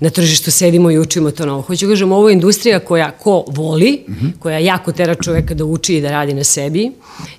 na 0.00 0.10
tržištu 0.10 0.50
sedimo 0.50 0.90
i 0.90 0.98
učimo 0.98 1.30
to 1.30 1.46
novo. 1.46 1.62
Hoću 1.62 1.86
da 1.86 1.92
kažem, 1.92 2.12
ovo 2.12 2.28
je 2.28 2.32
industrija 2.32 2.78
koja 2.78 3.10
ko 3.10 3.44
voli, 3.48 4.04
mm 4.08 4.12
-hmm. 4.12 4.30
koja 4.38 4.58
jako 4.58 4.92
tera 4.92 5.14
čoveka 5.14 5.54
da 5.54 5.64
uči 5.64 5.96
i 5.96 6.00
da 6.00 6.10
radi 6.10 6.34
na 6.34 6.44
sebi 6.44 6.90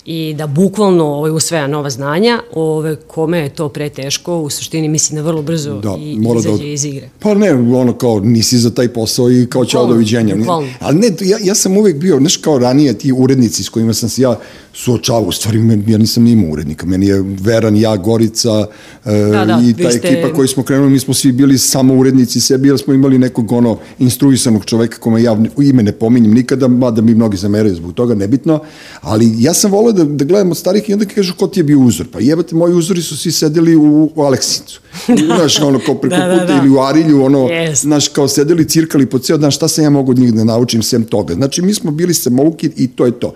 i 0.05 0.35
da 0.37 0.47
bukvalno 0.47 1.05
ovaj, 1.05 1.31
usvaja 1.31 1.67
nova 1.67 1.89
znanja, 1.89 2.39
ove, 2.53 2.95
kome 2.95 3.39
je 3.39 3.49
to 3.49 3.69
preteško, 3.69 4.37
u 4.37 4.49
suštini 4.49 4.87
mislim 4.87 5.15
da 5.15 5.21
vrlo 5.21 5.41
brzo 5.41 5.79
da, 5.79 5.97
i 5.99 6.15
mora 6.19 6.39
izađe 6.39 6.63
da, 6.63 6.69
iz 6.69 6.85
igre. 6.85 7.09
Pa 7.19 7.33
ne, 7.33 7.53
ono 7.53 7.93
kao 7.93 8.19
nisi 8.19 8.57
za 8.57 8.69
taj 8.69 8.87
posao 8.87 9.31
i 9.31 9.47
kao 9.49 9.65
ćao 9.65 9.87
doviđenja. 9.87 10.35
Ali 10.79 10.97
ne, 10.97 11.07
ja, 11.21 11.37
ja 11.43 11.55
sam 11.55 11.77
uvek 11.77 11.95
bio, 11.95 12.17
znaš 12.17 12.37
kao 12.37 12.59
ranije 12.59 12.97
ti 12.97 13.11
urednici 13.11 13.63
s 13.63 13.69
kojima 13.69 13.93
sam 13.93 14.09
se 14.09 14.21
ja 14.21 14.28
ja 14.29 14.68
suočavao, 14.83 15.27
u 15.27 15.31
stvari 15.31 15.59
ja 15.87 15.97
nisam 15.97 16.23
ni 16.23 16.31
imao 16.31 16.51
urednika, 16.51 16.85
meni 16.85 17.07
je 17.07 17.23
Veran, 17.41 17.75
ja, 17.75 17.97
Gorica 17.97 18.67
e, 19.05 19.11
da, 19.11 19.45
da, 19.45 19.61
i 19.65 19.73
ta 19.83 19.91
ste... 19.91 20.07
ekipa 20.07 20.33
koji 20.33 20.47
smo 20.47 20.63
krenuli, 20.63 20.91
mi 20.91 20.99
smo 20.99 21.13
svi 21.13 21.31
bili 21.31 21.57
samo 21.57 21.95
urednici 21.95 22.41
sebi, 22.41 22.67
jer 22.67 22.77
smo 22.79 22.93
imali 22.93 23.17
nekog 23.17 23.51
ono 23.51 23.77
instruisanog 23.99 24.65
čoveka 24.65 24.97
kome 24.97 25.23
ja 25.23 25.37
ime 25.61 25.83
ne 25.83 25.91
pominjem 25.91 26.33
nikada, 26.33 26.67
mada 26.67 27.01
mi 27.01 27.15
mnogi 27.15 27.37
zameraju 27.37 27.75
zbog 27.75 27.93
toga, 27.93 28.15
nebitno, 28.15 28.59
ali 29.01 29.35
ja 29.37 29.53
sam 29.53 29.71
volao 29.71 29.91
da, 29.91 30.03
da 30.03 30.25
gledam 30.25 30.51
od 30.51 30.57
starih 30.57 30.89
i 30.89 30.93
onda 30.93 31.05
kažu 31.05 31.35
ko 31.35 31.47
ti 31.47 31.59
je 31.59 31.63
bio 31.63 31.79
uzor, 31.79 32.07
pa 32.11 32.19
jebate, 32.19 32.55
moji 32.55 32.73
uzori 32.73 33.01
su 33.01 33.17
svi 33.17 33.31
sedeli 33.31 33.75
u, 33.75 34.11
u 34.15 34.21
Aleksincu, 34.21 34.81
znaš, 35.25 35.61
ono 35.61 35.79
kao 35.85 35.95
preko 35.95 36.15
da, 36.15 36.27
da, 36.27 36.33
puta 36.33 36.53
da. 36.53 36.61
ili 36.63 36.69
u 36.69 36.79
Arilju, 36.79 37.23
ono, 37.23 37.39
yes. 37.39 37.81
znaš, 37.81 38.07
kao 38.07 38.27
sedeli, 38.27 38.67
cirkali 38.67 39.05
po 39.05 39.19
ceo 39.19 39.37
dan, 39.37 39.51
šta 39.51 39.67
sam 39.67 39.83
ja 39.83 39.89
mogu 39.89 40.11
od 40.11 40.19
njih 40.19 40.33
da 40.33 40.43
naučim 40.43 40.83
sem 40.83 41.03
toga. 41.03 41.33
Znači, 41.33 41.61
mi 41.61 41.73
smo 41.73 41.91
bili 41.91 42.13
samouki 42.13 42.69
i 42.77 42.87
to 42.87 43.05
je 43.05 43.11
to. 43.11 43.33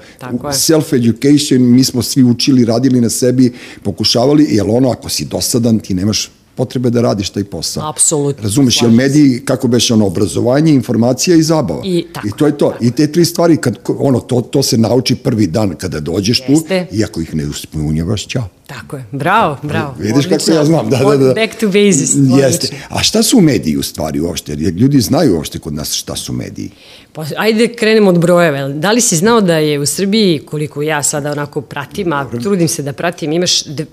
Self-education, 0.54 1.32
mi 1.59 1.83
smo 1.83 2.01
svi 2.01 2.24
učili, 2.24 2.65
radili 2.65 3.01
na 3.01 3.09
sebi, 3.09 3.53
pokušavali, 3.83 4.47
jer 4.50 4.65
ono, 4.69 4.89
ako 4.89 5.09
si 5.09 5.25
dosadan, 5.25 5.80
ti 5.80 5.94
nemaš 5.94 6.30
potrebe 6.56 6.89
da 6.89 7.01
radiš 7.01 7.30
taj 7.30 7.44
posao. 7.44 7.89
Apsolutno. 7.89 8.44
Razumeš, 8.44 8.81
jer 8.81 8.91
mediji, 8.91 9.41
kako 9.45 9.68
beše 9.68 9.94
ono, 9.94 10.06
obrazovanje, 10.06 10.74
informacija 10.74 11.38
i 11.38 11.44
zabava. 11.44 11.81
I, 11.85 12.06
tako, 12.13 12.27
I 12.27 12.31
to 12.38 12.45
je 12.45 12.57
to. 12.57 12.69
Tako. 12.69 12.83
I 12.83 12.91
te 12.91 13.12
tri 13.12 13.25
stvari, 13.25 13.57
kad, 13.57 13.77
ono, 13.97 14.19
to, 14.19 14.41
to 14.41 14.63
se 14.63 14.77
nauči 14.77 15.15
prvi 15.15 15.47
dan 15.47 15.75
kada 15.77 16.00
dođeš 16.00 16.41
Jeste. 16.47 16.88
tu, 16.89 16.95
i 16.95 17.03
ako 17.03 17.21
ih 17.21 17.35
ne 17.35 17.47
uspunjavaš, 17.47 18.27
ćao. 18.27 18.47
Tako 18.74 18.98
je, 18.98 19.06
bravo, 19.12 19.58
bravo. 19.64 19.96
Vidiš 19.98 20.25
odlično. 20.25 20.38
kako 20.38 20.52
ja 20.52 20.66
znam, 20.66 20.90
da, 20.90 20.98
da, 20.98 21.18
da. 21.18 21.34
Back 21.34 21.60
to 21.60 21.68
basis. 21.68 22.16
Jeste. 22.38 22.68
A 22.90 23.04
šta 23.04 23.24
su 23.24 23.42
mediji 23.42 23.78
u 23.78 23.84
stvari 23.84 24.20
uopšte? 24.20 24.56
Jer 24.60 24.74
ljudi 24.74 25.02
znaju 25.02 25.36
uopšte 25.36 25.60
kod 25.60 25.74
nas 25.74 25.94
šta 25.94 26.16
su 26.16 26.34
mediji. 26.34 26.70
Pa, 27.14 27.25
ajde 27.38 27.68
krenemo 27.68 28.10
od 28.10 28.20
brojeva. 28.20 28.70
Da 28.70 28.92
li 28.92 29.02
si 29.02 29.16
znao 29.16 29.42
da 29.42 29.58
je 29.58 29.80
u 29.80 29.86
Srbiji, 29.86 30.40
koliko 30.40 30.81
ja 30.81 31.04
sada 31.04 31.31
onako 31.31 31.62
pratim, 31.62 32.14
a 32.14 32.30
trudim 32.42 32.68
se 32.68 32.84
da 32.84 32.94
pratim, 32.94 33.34
imaš 33.34 33.62
e, 33.62 33.86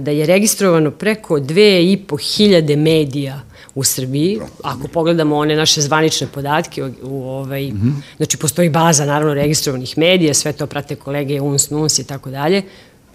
da 0.00 0.10
je 0.10 0.26
registrovano 0.26 0.90
preko 0.90 1.40
dve 1.40 1.92
i 1.92 1.96
po 1.96 2.16
hiljade 2.16 2.76
medija 2.76 3.40
u 3.74 3.84
Srbiji, 3.84 4.40
ako 4.62 4.88
pogledamo 4.88 5.36
one 5.36 5.56
naše 5.56 5.80
zvanične 5.80 6.26
podatke, 6.26 6.84
u, 6.84 6.90
u 7.02 7.24
ovaj, 7.24 7.66
mm 7.66 7.74
-hmm. 7.74 8.16
znači 8.16 8.36
postoji 8.36 8.70
baza 8.70 9.04
naravno 9.04 9.34
registrovanih 9.34 9.98
medija, 9.98 10.34
sve 10.34 10.52
to 10.52 10.66
prate 10.66 10.96
kolege 10.96 11.40
UNS, 11.40 11.70
NUNS 11.70 11.98
i 11.98 12.04
tako 12.04 12.30
dalje, 12.30 12.62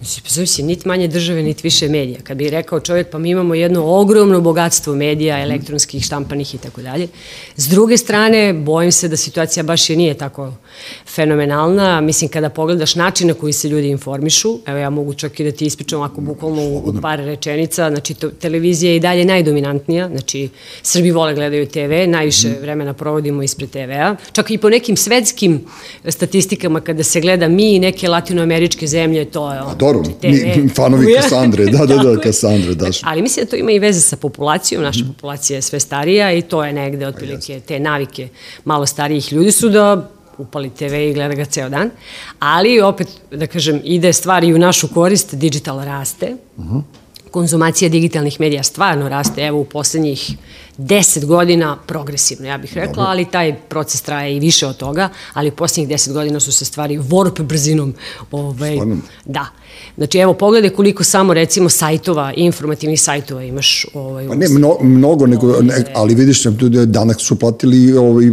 Mislim, 0.01 0.24
pa 0.24 0.45
se, 0.45 0.63
niti 0.63 0.88
manje 0.88 1.07
države, 1.07 1.44
niti 1.44 1.62
više 1.63 1.89
medija. 1.89 2.19
Kad 2.24 2.38
bi 2.38 2.50
rekao 2.50 2.80
čovjek, 2.80 3.09
pa 3.09 3.18
mi 3.19 3.30
imamo 3.30 3.56
jedno 3.56 3.86
ogromno 3.86 4.42
bogatstvo 4.42 4.95
medija, 4.95 5.42
elektronskih, 5.42 6.03
štampanih 6.03 6.56
i 6.56 6.57
tako 6.57 6.81
dalje. 6.81 7.07
S 7.56 7.68
druge 7.68 7.98
strane, 7.98 8.53
bojim 8.53 8.92
se 8.92 9.07
da 9.07 9.18
situacija 9.18 9.63
baš 9.63 9.89
je 9.89 9.95
nije 9.95 10.13
tako 10.13 10.53
fenomenalna. 11.07 12.01
Mislim, 12.01 12.30
kada 12.30 12.50
pogledaš 12.50 12.95
način 12.95 13.27
na 13.27 13.33
koji 13.33 13.53
se 13.53 13.69
ljudi 13.69 13.88
informišu, 13.88 14.59
evo 14.65 14.77
ja 14.77 14.89
mogu 14.89 15.13
čak 15.13 15.39
i 15.39 15.44
da 15.44 15.51
ti 15.51 15.65
ispričam 15.65 16.01
ako 16.01 16.21
bukvalno 16.21 16.62
u 16.62 16.93
par 17.01 17.20
rečenica, 17.20 17.89
znači 17.89 18.13
to, 18.13 18.29
televizija 18.29 18.91
je 18.91 18.96
i 18.96 19.00
dalje 19.00 19.25
najdominantnija, 19.25 20.08
znači 20.08 20.50
Srbi 20.81 21.12
vole 21.12 21.34
gledaju 21.34 21.67
TV, 21.67 22.10
najviše 22.10 22.48
mm. 22.48 22.62
vremena 22.62 22.93
provodimo 22.93 23.43
ispred 23.43 23.70
TV-a. 23.70 24.15
Čak 24.31 24.51
i 24.51 24.58
po 24.58 24.70
nekim 24.70 24.98
svetskim 24.98 25.65
statistikama 26.10 26.81
kada 26.81 27.03
se 27.03 27.22
gleda 27.22 27.48
mi 27.48 27.75
i 27.75 27.79
neke 27.79 28.10
latinoameričke 28.10 28.88
zemlje, 28.88 29.25
to 29.25 29.53
je 29.53 29.62
ono, 29.62 29.75
Dobro, 29.93 30.13
mi 30.24 30.69
fanovi 30.75 31.13
Kasandre, 31.21 31.65
da, 31.65 31.86
da, 31.86 31.95
da, 31.95 32.21
Kasandre, 32.21 32.75
daš. 32.75 33.00
Ali 33.03 33.21
mislim 33.21 33.45
da 33.45 33.50
to 33.50 33.55
ima 33.55 33.71
i 33.71 33.79
veze 33.79 34.01
sa 34.01 34.15
populacijom, 34.15 34.83
naša 34.83 35.05
populacija 35.07 35.57
je 35.57 35.62
sve 35.62 35.79
starija 35.79 36.33
i 36.33 36.41
to 36.41 36.63
je 36.65 36.74
negde 36.74 37.07
otprilike 37.07 37.60
te 37.60 37.79
navike 37.79 38.29
malo 38.65 38.86
starijih 38.86 39.33
ljudi 39.33 39.51
su 39.51 39.69
da 39.69 40.10
upali 40.38 40.69
TV 40.69 40.93
i 40.93 41.13
gleda 41.13 41.36
ga 41.36 41.45
ceo 41.45 41.69
dan, 41.69 41.89
ali 42.39 42.81
opet, 42.81 43.07
da 43.31 43.48
kažem, 43.48 43.81
ide 43.83 44.13
stvari 44.13 44.53
u 44.53 44.57
našu 44.57 44.88
korist, 44.88 45.36
digital 45.36 45.83
raste, 45.86 46.36
uh 46.57 46.65
mhm. 46.65 46.75
-huh. 46.75 46.81
Konzumacija 47.31 47.89
digitalnih 47.89 48.39
medija 48.39 48.63
stvarno 48.63 49.09
raste, 49.09 49.41
evo 49.41 49.59
u 49.59 49.65
poslednjih 49.65 50.38
10 50.77 51.25
godina 51.25 51.77
progresivno, 51.88 52.47
ja 52.47 52.57
bih 52.57 52.73
rekla, 52.73 53.05
ali 53.07 53.25
taj 53.25 53.55
proces 53.69 54.01
traje 54.01 54.35
i 54.35 54.39
više 54.39 54.67
od 54.67 54.77
toga, 54.77 55.09
ali 55.33 55.50
u 55.50 55.51
poslednjih 55.51 55.97
10 55.97 56.13
godina 56.13 56.39
su 56.39 56.51
se 56.51 56.65
stvari 56.65 56.97
warp 56.97 57.41
brzinom. 57.41 57.93
Ovaj, 58.31 58.77
da. 59.25 59.45
Znači, 59.97 60.17
evo, 60.17 60.33
pogledaj 60.33 60.69
koliko 60.69 61.03
samo, 61.03 61.33
recimo, 61.33 61.69
sajtova, 61.69 62.33
informativnih 62.35 63.01
sajtova 63.01 63.43
imaš. 63.43 63.85
Ovaj, 63.93 64.27
pa 64.27 64.35
ne, 64.35 64.50
mno, 64.50 64.77
mnogo, 64.81 65.27
nego, 65.27 65.61
ne, 65.61 65.83
ali 65.95 66.15
vidiš, 66.15 66.43
danas 66.85 67.17
su 67.19 67.35
platili 67.35 67.97
ovaj, 67.97 68.25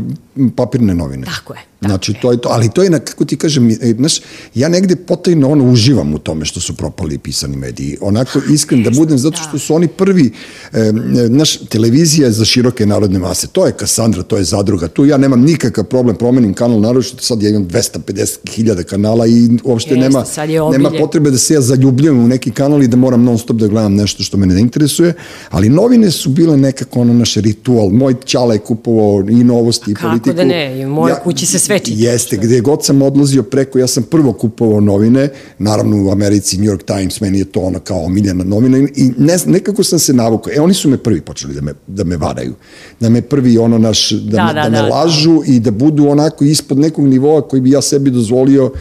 papirne 0.57 0.95
novine. 0.95 1.25
Tako 1.25 1.55
je. 1.55 1.61
Znači, 1.81 2.15
to 2.23 2.33
je 2.33 2.41
to, 2.41 2.49
ali 2.53 2.69
to 2.71 2.83
je, 2.83 2.91
na, 2.91 2.99
kako 2.99 3.25
ti 3.25 3.37
kažem, 3.37 3.71
e, 3.71 3.95
znaš, 3.99 4.21
ja 4.55 4.69
negde 4.69 4.97
potajno 4.97 5.51
ono 5.51 5.65
uživam 5.65 6.15
u 6.15 6.19
tome 6.19 6.45
što 6.45 6.61
su 6.61 6.77
propali 6.77 7.19
pisani 7.19 7.57
mediji. 7.57 7.97
Onako, 8.01 8.41
iskren 8.53 8.83
da 8.83 8.91
budem, 8.91 9.19
zato 9.19 9.39
što 9.49 9.59
su 9.59 9.75
oni 9.75 9.89
prvi, 9.89 10.33
e, 10.73 10.93
naš, 11.29 11.57
televizija 11.57 12.31
za 12.31 12.45
široke 12.45 12.87
narodne 12.87 13.19
mase. 13.19 13.47
To 13.47 13.67
je 13.67 13.73
Kasandra, 13.73 14.23
to 14.23 14.37
je 14.37 14.45
Zadruga. 14.45 14.89
Tu 14.89 15.07
ja 15.07 15.17
nemam 15.17 15.41
nikakav 15.41 15.85
problem, 15.85 16.17
promenim 16.17 16.55
kanal, 16.55 16.81
naravno 16.81 17.03
što 17.03 17.23
sad 17.23 17.43
ja 17.43 17.51
imam 17.51 17.69
250.000 17.69 18.83
kanala 18.83 19.27
i 19.27 19.49
uopšte 19.65 19.95
Jeste, 19.95 20.01
nema, 20.01 20.25
nema 20.73 20.91
potrebe 20.99 21.31
da 21.31 21.39
se 21.39 21.55
ja 21.55 21.61
zaljubljujem 21.61 22.25
u 22.25 22.29
neki 22.29 22.51
kanal 22.51 22.83
i 22.83 22.89
da 22.89 22.97
moram 22.97 23.23
non 23.23 23.39
stop 23.39 23.57
da 23.57 23.67
gledam 23.67 23.95
nešto 23.95 24.23
što 24.23 24.37
mene 24.37 24.55
ne 24.55 24.61
interesuje, 24.61 25.15
ali 25.51 25.69
novine 25.69 26.11
su 26.11 26.31
bile 26.31 26.57
nekako 26.57 27.01
ono 27.01 27.13
naš 27.13 27.35
ritual. 27.35 27.91
Moj 27.91 28.15
čala 28.25 28.55
je 28.55 28.59
kupovao 28.59 29.25
i 29.31 29.45
novosti 29.45 29.91
i 29.91 29.95
kako 30.33 30.37
da 30.37 30.45
ne, 30.45 30.81
i 30.81 30.85
u 30.85 30.89
mojoj 30.89 31.17
kući 31.25 31.47
se 31.47 31.59
sve 31.59 31.79
čita. 31.79 31.97
Jeste, 32.01 32.37
gde 32.37 32.61
god 32.61 32.85
sam 32.85 33.03
odlazio 33.03 33.43
preko, 33.43 33.79
ja 33.79 33.87
sam 33.87 34.03
prvo 34.03 34.33
kupovao 34.33 34.81
novine, 34.81 35.29
naravno 35.59 36.05
u 36.05 36.11
Americi 36.11 36.59
New 36.59 36.71
York 36.73 36.85
Times, 36.85 37.21
meni 37.21 37.39
je 37.39 37.45
to 37.45 37.61
ono 37.61 37.79
kao 37.79 38.05
omiljena 38.05 38.45
novina 38.45 38.79
i 38.79 39.13
ne, 39.19 39.37
nekako 39.47 39.85
sam 39.85 39.99
se 39.99 40.13
navukao. 40.13 40.53
E, 40.57 40.61
oni 40.61 40.75
su 40.75 40.89
me 40.89 40.97
prvi 40.97 41.21
počeli 41.21 41.55
da 41.55 41.61
me, 41.61 41.73
da 41.87 42.05
me 42.05 42.17
varaju. 42.17 42.55
Da 43.01 43.09
me 43.09 43.23
prvi 43.23 43.59
ono 43.59 43.79
naš, 43.79 44.11
da, 44.11 44.37
Da, 44.37 44.47
me, 44.47 44.55
da, 44.55 44.63
da, 44.63 44.71
me 44.71 44.89
da, 44.89 44.95
lažu 44.95 45.43
i 45.47 45.61
da 45.61 45.71
budu 45.71 46.09
onako 46.09 46.45
ispod 46.45 46.79
nekog 46.79 47.07
nivoa 47.07 47.49
koji 47.49 47.63
bi 47.63 47.71
ja 47.71 47.83
sebi 47.83 48.11
dozvolio 48.11 48.73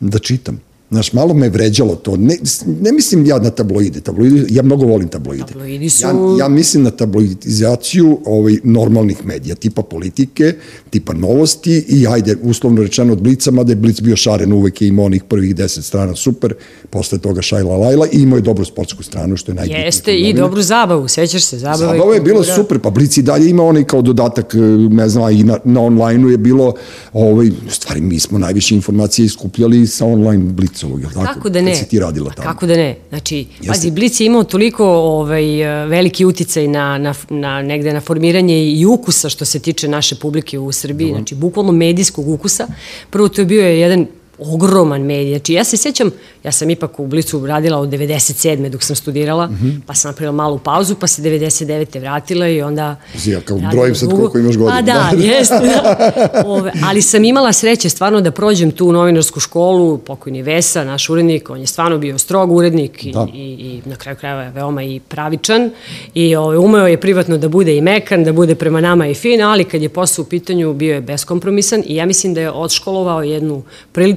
da 0.00 0.18
čitam. 0.18 0.60
Znaš, 0.90 1.12
malo 1.12 1.34
me 1.34 1.48
vređalo 1.48 1.94
to. 1.94 2.16
Ne, 2.16 2.36
ne 2.80 2.92
mislim 2.92 3.26
ja 3.26 3.38
na 3.38 3.50
tabloide. 3.50 4.00
tabloide 4.00 4.46
ja 4.50 4.62
mnogo 4.62 4.86
volim 4.86 5.08
tabloide. 5.08 5.44
Tabloidi 5.44 5.90
su- 5.90 6.04
Ja, 6.04 6.12
ja 6.38 6.48
mislim 6.48 6.82
na 6.82 6.90
tabloidizaciju 6.90 8.18
ovaj, 8.24 8.56
normalnih 8.64 9.26
medija, 9.26 9.54
tipa 9.54 9.82
politike, 9.82 10.54
tipa 10.90 11.12
novosti 11.12 11.84
i 11.88 12.06
ajde, 12.08 12.36
uslovno 12.42 12.82
rečeno 12.82 13.12
od 13.12 13.20
Blica, 13.20 13.50
mada 13.50 13.72
je 13.72 13.76
Blic 13.76 14.00
bio 14.00 14.16
šaren 14.16 14.52
uvek 14.52 14.82
je 14.82 14.88
imao 14.88 15.04
onih 15.04 15.24
prvih 15.24 15.54
deset 15.54 15.84
strana 15.84 16.16
super, 16.16 16.54
posle 16.90 17.18
toga 17.18 17.42
Šajla 17.42 17.76
Lajla 17.76 18.06
i 18.08 18.18
imao 18.18 18.36
je 18.36 18.42
dobru 18.42 18.64
sportsku 18.64 19.02
stranu, 19.02 19.36
što 19.36 19.52
je 19.52 19.56
najbitnije. 19.56 19.84
Jeste 19.84 20.14
i 20.14 20.32
dobru 20.32 20.62
zabavu, 20.62 21.08
sećaš 21.08 21.44
se, 21.44 21.58
zabava. 21.58 21.76
Zabava 21.76 22.14
je 22.14 22.20
bilo 22.20 22.44
super, 22.44 22.78
pa 22.78 22.90
Blic 22.90 23.16
i 23.16 23.22
dalje 23.22 23.50
ima 23.50 23.62
onaj 23.62 23.84
kao 23.84 24.02
dodatak, 24.02 24.54
e, 24.54 24.58
ne 24.90 25.08
znam, 25.08 25.30
i 25.30 25.44
na, 25.44 25.58
na 25.64 25.80
online-u 25.80 26.30
je 26.30 26.38
bilo, 26.38 26.74
ovaj, 27.12 27.50
stvari 27.68 28.00
mi 28.00 28.20
smo 28.20 28.38
najviše 28.38 28.74
informacije 28.74 29.26
iskupljali 29.26 29.86
sa 29.86 30.06
online 30.06 30.44
Blicovog, 30.84 31.00
je 31.00 31.06
li 31.06 31.14
tako? 31.14 31.34
Kako 31.34 31.48
da 31.48 31.62
ne? 31.62 31.70
Kad 31.70 31.78
si 31.78 31.88
ti 31.88 31.98
radila 31.98 32.30
tamo. 32.30 32.48
Kako 32.48 32.66
da 32.66 32.76
ne? 32.76 32.96
Znači, 33.08 33.46
pazi, 33.66 33.90
Blic 33.90 34.20
je 34.20 34.26
imao 34.26 34.44
toliko 34.44 34.86
ovaj, 34.86 35.60
eh, 35.62 35.86
veliki 35.86 36.24
uticaj 36.24 36.68
na, 36.68 36.98
na, 36.98 37.14
na, 37.30 37.62
negde 37.62 37.92
na 37.92 38.00
formiranje 38.00 38.64
i 38.64 38.86
ukusa 38.86 39.28
što 39.28 39.44
se 39.44 39.58
tiče 39.58 39.88
naše 39.88 40.14
publike 40.14 40.58
u 40.58 40.72
Srbiji, 40.72 41.10
znači 41.10 41.34
bukvalno 41.34 41.72
medijskog 41.72 42.28
ukusa. 42.28 42.66
Prvo 43.10 43.28
to 43.28 43.40
je 43.40 43.44
bio 43.44 43.66
je 43.66 43.80
jedan 43.80 44.06
ogroman 44.40 45.02
medij. 45.02 45.30
Znači, 45.30 45.52
ja 45.52 45.64
se 45.64 45.76
sjećam, 45.76 46.10
ja 46.44 46.52
sam 46.52 46.70
ipak 46.70 47.00
u 47.00 47.06
Blicu 47.06 47.46
radila 47.46 47.78
od 47.78 47.88
97. 47.88 48.68
dok 48.68 48.82
sam 48.82 48.96
studirala, 48.96 49.46
Mhm. 49.46 49.70
pa 49.86 49.94
sam 49.94 50.08
napravila 50.08 50.32
malu 50.34 50.58
pauzu, 50.58 50.94
pa 50.94 51.06
se 51.06 51.22
99. 51.22 51.64
vratila 51.98 52.48
i 52.48 52.62
onda... 52.62 52.96
Ja 53.24 53.40
kao 53.40 53.58
brojim 53.72 53.94
sad 53.94 54.10
koliko 54.10 54.38
imaš 54.38 54.56
godina. 54.56 54.78
A 54.78 54.82
da, 54.82 55.10
Da. 55.12 55.22
jeste, 55.26 55.54
da. 55.60 55.98
Ove, 56.46 56.72
ali 56.84 57.02
sam 57.02 57.24
imala 57.24 57.52
sreće 57.52 57.88
stvarno 57.88 58.20
da 58.20 58.30
prođem 58.30 58.70
tu 58.70 58.92
novinarsku 58.92 59.40
školu, 59.40 59.98
pokojni 59.98 60.42
Vesa, 60.42 60.84
naš 60.84 61.10
urednik, 61.10 61.50
on 61.50 61.60
je 61.60 61.66
stvarno 61.66 61.98
bio 61.98 62.18
strog 62.18 62.52
urednik 62.52 63.04
i, 63.04 63.12
Da. 63.12 63.26
i, 63.34 63.40
i 63.40 63.82
na 63.84 63.96
kraju 63.96 64.16
krajeva 64.16 64.42
je 64.42 64.50
veoma 64.50 64.82
i 64.82 65.00
pravičan 65.00 65.70
i 66.14 66.36
ove, 66.36 66.58
umeo 66.58 66.86
je 66.86 67.00
privatno 67.00 67.38
da 67.38 67.48
bude 67.48 67.76
i 67.76 67.80
mekan, 67.80 68.24
da 68.24 68.32
bude 68.32 68.54
prema 68.54 68.80
nama 68.80 69.06
i 69.06 69.14
fin, 69.14 69.42
ali 69.42 69.64
kad 69.64 69.82
je 69.82 69.88
posao 69.88 70.22
u 70.22 70.26
pitanju 70.26 70.72
bio 70.74 70.94
je 70.94 71.00
beskompromisan 71.00 71.82
i 71.86 71.96
ja 71.96 72.06
mislim 72.06 72.34
da 72.34 72.40
je 72.40 72.50
odškolovao 72.50 73.22
jednu 73.22 73.62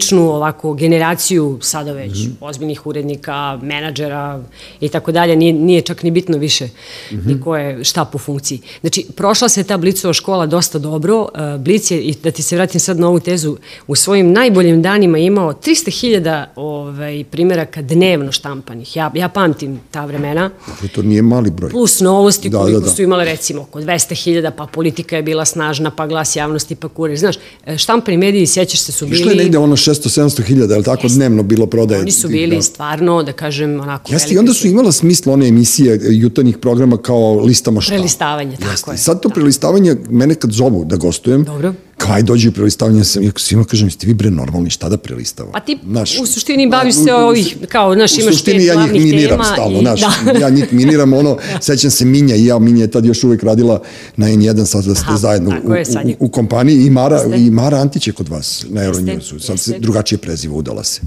priličnu 0.07 0.29
ovako 0.29 0.73
generaciju 0.73 1.59
sada 1.61 1.91
već 1.93 2.11
Mhm. 2.13 2.31
ozbiljnih 2.41 2.85
urednika, 2.85 3.59
menadžera 3.61 4.41
i 4.81 4.89
tako 4.89 5.11
dalje, 5.11 5.35
nije, 5.35 5.53
nije 5.53 5.81
čak 5.81 6.03
ni 6.03 6.11
bitno 6.11 6.37
više 6.37 6.67
Mhm. 7.11 7.27
ni 7.27 7.41
ko 7.41 7.57
je 7.57 7.83
šta 7.83 8.05
po 8.05 8.17
funkciji. 8.17 8.59
Znači, 8.81 9.05
prošla 9.15 9.49
se 9.49 9.63
ta 9.63 9.77
Blicova 9.77 10.13
škola 10.13 10.45
dosta 10.45 10.79
dobro. 10.79 11.21
Uh, 11.21 11.29
Blic 11.59 11.91
je, 11.91 11.99
i 11.99 12.13
da 12.13 12.31
ti 12.31 12.41
se 12.43 12.55
vratim 12.55 12.79
sad 12.79 12.99
na 12.99 13.07
ovu 13.07 13.19
tezu, 13.19 13.57
u 13.87 13.95
svojim 13.95 14.31
najboljim 14.31 14.81
danima 14.81 15.17
imao 15.17 15.53
300.000 15.53 16.45
ovaj, 16.55 17.23
primjeraka 17.23 17.81
dnevno 17.81 18.31
štampanih. 18.31 18.95
Ja, 18.95 19.11
ja 19.15 19.29
pamtim 19.29 19.79
ta 19.91 20.05
vremena. 20.05 20.49
Dobro, 20.67 20.87
To 20.87 21.01
nije 21.01 21.21
mali 21.21 21.51
broj. 21.51 21.69
Plus 21.71 21.99
novosti 21.99 22.49
Da, 22.49 22.57
koliko 22.57 22.79
da, 22.79 22.85
da. 22.85 22.91
su 22.91 23.01
imale 23.01 23.25
recimo 23.25 23.61
oko 23.61 23.79
200.000, 23.81 24.51
pa 24.51 24.65
politika 24.67 25.15
je 25.15 25.23
bila 25.23 25.45
snažna, 25.45 25.91
pa 25.91 26.07
glas 26.07 26.35
javnosti, 26.35 26.75
pa 26.75 26.87
kurir. 26.89 27.17
Znaš, 27.17 27.35
e, 27.65 27.77
štampani 27.77 28.17
mediji, 28.17 28.47
sjećaš 28.47 28.79
se, 28.79 28.91
su 28.91 29.05
bili... 29.05 29.19
Išlo 29.19 29.31
je 29.31 29.37
negde 29.37 29.57
ono 29.57 29.75
600-700 30.01 30.43
hiljada, 30.43 30.73
je 30.73 30.77
li 30.77 30.83
tako 30.83 31.07
dnevno 31.07 31.43
bilo 31.43 31.65
prodaje? 31.67 32.01
Oni 32.01 32.11
su 32.11 32.27
bili 32.27 32.61
stvarno, 32.61 33.23
da 33.23 33.31
kažem, 33.33 33.79
onako... 33.79 34.13
Jeste, 34.13 34.33
i 34.33 34.37
onda 34.37 34.53
su 34.53 34.67
imala 34.67 34.91
smisla 34.91 35.33
one 35.33 35.47
emisije 35.47 35.99
jutarnjih 36.03 36.57
programa 36.57 36.97
kao 36.97 37.39
listama 37.39 37.81
šta. 37.81 37.93
Prelistavanje, 37.93 38.57
tako 38.57 38.71
Jeste. 38.71 38.91
je. 38.91 38.97
Sad 38.97 39.21
to 39.21 39.27
Da. 39.29 39.33
prelistavanje, 39.33 39.95
mene 40.09 40.35
kad 40.35 40.51
zovu 40.51 40.85
da 40.85 40.95
gostujem, 40.95 41.43
Dobro. 41.43 41.73
Kao 41.97 42.13
aj 42.15 42.23
dođi 42.23 42.49
u 42.49 42.51
prelistavanje, 42.51 43.03
sam, 43.03 43.23
ja 43.23 43.31
svima 43.35 43.65
kažem, 43.65 43.87
jeste 43.87 44.07
vi 44.07 44.13
bre 44.13 44.31
normalni, 44.31 44.69
šta 44.69 44.89
da 44.89 44.97
prelistavamo? 44.97 45.53
Pa 45.53 45.59
ti 45.59 45.77
Znaš, 45.87 46.19
u 46.19 46.25
suštini 46.25 46.69
baviš 46.69 46.95
se 46.95 47.13
ovih, 47.13 47.57
kao, 47.69 47.93
znaš, 47.93 48.11
u 48.11 48.21
imaš 48.21 48.33
suštini 48.33 48.57
pet 48.57 48.67
ja 48.67 48.75
njih 48.75 48.91
miniram 48.93 49.29
tema 49.29 49.43
stalno, 49.43 49.77
i- 49.77 49.81
znaš, 49.81 50.01
da. 50.01 50.31
ja 50.41 50.49
njih 50.49 50.73
miniram, 50.73 51.13
ono, 51.13 51.37
sećam 51.61 51.91
se 51.91 52.05
Minja 52.05 52.35
i 52.35 52.45
ja, 52.45 52.59
Minja 52.59 52.81
je 52.81 52.91
tad 52.91 53.05
još 53.05 53.23
uvek 53.23 53.43
radila 53.43 53.81
na 54.15 54.27
N1, 54.27 54.65
sad 54.65 54.85
da 54.85 54.95
ste 54.95 55.05
Aha, 55.07 55.17
zajedno 55.17 55.49
u, 55.63 55.69
u, 55.69 55.73
u, 56.19 56.29
kompaniji 56.29 56.85
i 56.85 56.89
Mara, 56.89 57.15
Jeste. 57.15 57.37
i 57.37 57.51
Mara 57.51 57.77
Antić 57.77 58.07
je 58.07 58.13
kod 58.13 58.29
vas 58.29 58.65
na 58.69 58.81
Euronewsu, 58.81 59.39
sad 59.39 59.59
se 59.59 59.79
drugačije 59.79 60.17
preziva, 60.19 60.55
udala 60.55 60.83
se. 60.83 61.01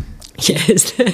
Jeste. 0.49 1.13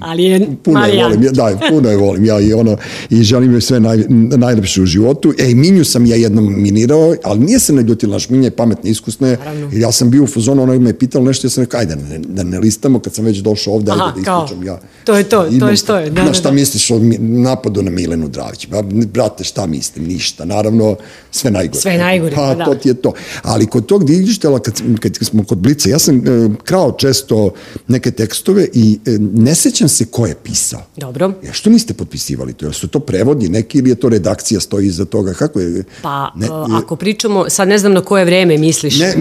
Ali 0.00 0.24
je 0.24 0.46
Puno 0.62 0.84
je 0.84 1.02
volim, 1.04 1.22
ja, 1.22 1.30
da, 1.32 1.58
puno 1.70 1.90
je 1.90 1.96
volim, 1.96 2.24
ja 2.24 2.40
i 2.40 2.52
ono, 2.52 2.76
i 3.10 3.22
želim 3.22 3.52
joj 3.52 3.60
sve 3.60 3.80
naj, 3.80 4.04
najlepše 4.36 4.82
u 4.82 4.86
životu. 4.86 5.34
E, 5.38 5.54
Minju 5.54 5.84
sam 5.84 6.06
ja 6.06 6.16
jednom 6.16 6.62
minirao, 6.62 7.14
ali 7.24 7.40
nije 7.40 7.58
se 7.58 7.72
naljutila, 7.72 8.12
naš 8.12 8.28
Minja 8.28 8.44
je 8.44 8.50
pametna, 8.50 8.90
iskusna 8.90 9.28
je, 9.28 9.36
Naravno. 9.36 9.68
i 9.72 9.80
ja 9.80 9.92
sam 9.92 10.10
bio 10.10 10.22
u 10.22 10.26
fazonu, 10.26 10.62
ona 10.62 10.78
me 10.78 10.90
je 10.90 10.98
pitala 10.98 11.24
nešto, 11.24 11.46
ja 11.46 11.50
sam 11.50 11.64
rekao, 11.64 11.80
ajde, 11.80 11.94
da 11.96 12.08
ne, 12.08 12.18
da 12.18 12.42
ne 12.42 12.58
listamo, 12.58 12.98
kad 12.98 13.14
sam 13.14 13.24
već 13.24 13.38
došao 13.38 13.74
ovde, 13.74 13.92
Aha, 13.92 14.04
ajde 14.06 14.20
da 14.20 14.24
kao, 14.24 14.44
ispričam 14.44 14.66
ja. 14.66 14.80
to 15.04 15.14
je 15.16 15.24
to, 15.24 15.42
to 15.42 15.48
Imam- 15.48 15.70
je 15.70 15.76
što 15.76 15.96
je, 15.96 16.10
da, 16.10 16.14
Znaš, 16.22 16.26
da, 16.28 16.34
šta 16.34 16.48
da. 16.48 16.54
misliš 16.54 16.90
o 16.90 16.98
napadu 17.18 17.82
na 17.82 17.90
Milenu 17.90 18.28
Dravić? 18.28 18.66
Ba, 18.66 18.82
brate, 19.12 19.44
šta 19.44 19.66
mislim? 19.66 20.06
Ništa. 20.06 20.44
Naravno, 20.44 20.96
sve 21.30 21.50
najgore. 21.50 21.80
Sve 21.80 21.98
najgore, 21.98 22.34
Pa, 22.34 22.42
pa 22.42 22.54
da. 22.54 22.64
to 22.64 22.74
ti 22.74 22.88
je 22.88 22.94
to. 22.94 23.12
Ali 23.42 23.66
kod 23.66 23.86
tog 23.86 24.04
digitala, 24.04 24.58
kad, 24.58 24.74
kad 25.00 25.16
smo 25.16 25.44
kod 25.44 25.58
Blica, 25.58 25.88
ja 25.88 25.98
sam 25.98 26.16
e, 26.16 26.20
krao 26.64 26.92
često 26.92 27.50
neke 27.88 28.10
tekstove 28.10 28.68
i 28.72 28.98
e, 29.06 29.10
ne 29.20 29.54
sećam 29.66 29.88
se 29.88 30.04
ko 30.06 30.26
je 30.26 30.34
pisao. 30.36 30.80
Dobro. 30.96 31.32
Ja, 31.42 31.52
što 31.52 31.70
niste 31.70 31.94
potpisivali 31.94 32.52
to? 32.52 32.64
Jel 32.66 32.72
su 32.72 32.88
to 32.88 33.00
prevodi 33.00 33.48
neki 33.48 33.78
ili 33.78 33.90
je 33.90 33.94
to 33.94 34.08
redakcija 34.08 34.60
stoji 34.60 34.86
iza 34.86 35.04
toga? 35.04 35.32
Kako 35.32 35.60
je? 35.60 35.84
Pa, 36.02 36.32
Ne, 36.36 36.46
e, 36.46 36.50
ako 36.72 36.96
pričamo, 36.96 37.44
sad 37.48 37.68
ne 37.68 37.78
znam 37.78 37.92
na 37.92 38.00
koje 38.00 38.24
vreme 38.24 38.58
misliš, 38.58 38.98
Ne, 38.98 39.06
e, 39.06 39.14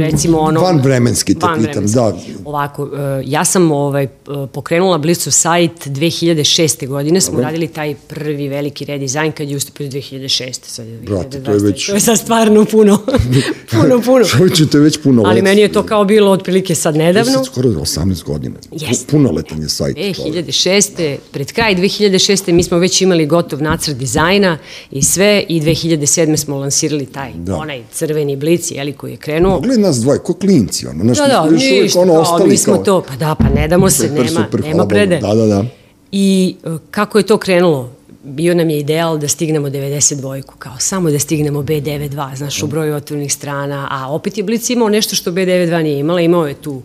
recimo 0.00 0.38
ono... 0.38 0.60
vanvremenski 0.60 1.34
te 1.34 1.38
pitam, 1.38 1.50
vanvremenski. 1.50 1.94
da. 1.94 2.12
Ovako, 2.44 2.86
e, 2.86 3.22
ja 3.26 3.44
sam 3.44 3.72
ovaj, 3.72 4.04
e, 4.04 4.08
pokrenula 4.52 4.98
Blicov 4.98 5.32
sajt 5.32 5.86
2006. 5.86 6.86
godine, 6.86 7.20
smo 7.20 7.40
radili 7.40 7.68
taj 7.68 7.94
prvi 8.08 8.48
veliki 8.48 8.84
redizajn 8.84 9.32
kad 9.32 9.50
je 9.50 9.56
ustupio 9.56 9.88
2006. 9.88 10.58
Sad 10.62 10.86
je 10.86 10.98
Brate, 10.98 11.42
to 11.42 11.50
je 11.50 11.58
2020. 11.58 11.62
već- 11.64 11.86
To 11.86 11.94
je 11.94 12.00
sad 12.00 12.18
stvarno 12.18 12.64
puno, 12.64 12.98
puno, 13.72 14.02
puno. 14.02 14.24
Čovječe, 14.26 14.66
to 14.66 14.76
je 14.76 14.82
već 14.82 14.98
puno 14.98 15.22
Ali 15.26 15.42
meni 15.42 15.60
je 15.60 15.72
to 15.72 15.82
kao 15.82 16.04
bilo 16.04 16.30
otprilike 16.30 16.74
sad 16.74 16.94
To 16.94 17.00
je 17.00 17.06
nedavno. 17.06 17.32
sad 17.32 17.46
skoro 17.46 17.68
18 17.70 18.24
godina. 18.24 18.54
Jeste. 18.72 19.06
Punoletan 19.08 19.58
je 19.58 19.68
sajt. 19.82 19.98
E, 19.98 20.12
2006. 20.12 21.16
Pred 21.30 21.52
kraj 21.52 21.74
2006. 21.74 22.52
mi 22.52 22.62
smo 22.62 22.78
već 22.78 23.02
imali 23.02 23.26
gotov 23.26 23.62
nacrt 23.62 23.96
dizajna 23.96 24.58
i 24.90 25.02
sve 25.02 25.44
i 25.48 25.60
2007. 25.60 26.36
smo 26.36 26.56
lansirali 26.56 27.06
taj, 27.06 27.32
Da. 27.34 27.56
onaj 27.56 27.82
crveni 27.92 28.36
blic, 28.36 28.70
jeli, 28.70 28.92
koji 28.92 29.10
je 29.10 29.16
krenuo. 29.16 29.56
Pogledaj 29.56 29.82
nas 29.82 29.96
dvoje, 29.96 30.18
ko 30.18 30.34
klinci, 30.34 30.86
ono, 30.86 31.04
znaš, 31.04 31.18
Da, 31.18 31.26
da, 31.26 31.50
ništa, 31.50 32.00
ono 32.00 32.12
ostali 32.12 32.50
mi 32.50 32.56
smo 32.56 32.74
kao, 32.74 32.84
to, 32.84 33.04
pa 33.08 33.16
da, 33.16 33.34
pa 33.34 33.48
ne 33.48 33.68
damo 33.68 33.90
se, 33.90 34.08
super, 34.08 34.24
nema, 34.24 34.44
super, 34.44 34.64
nema 34.64 34.86
prede. 34.86 35.18
Da, 35.18 35.34
da, 35.34 35.46
da. 35.46 35.64
I 36.12 36.56
e, 36.64 36.68
kako 36.90 37.18
je 37.18 37.26
to 37.26 37.36
krenulo? 37.36 37.90
Bio 38.24 38.54
nam 38.54 38.70
je 38.70 38.78
ideal 38.78 39.18
da 39.18 39.28
stignemo 39.28 39.68
92-ku, 39.68 40.54
kao 40.58 40.72
samo 40.78 41.10
da 41.10 41.18
stignemo 41.18 41.62
B92, 41.62 42.36
znaš, 42.36 42.62
u 42.62 42.66
broju 42.66 42.94
otvornih 42.94 43.32
strana, 43.32 43.88
a 43.90 44.12
opet 44.12 44.38
je 44.38 44.44
Blic 44.44 44.70
imao 44.70 44.88
nešto 44.88 45.16
što 45.16 45.30
B92 45.30 45.82
nije 45.82 45.98
imala, 45.98 46.20
imao 46.20 46.46
je 46.46 46.54
tu 46.54 46.82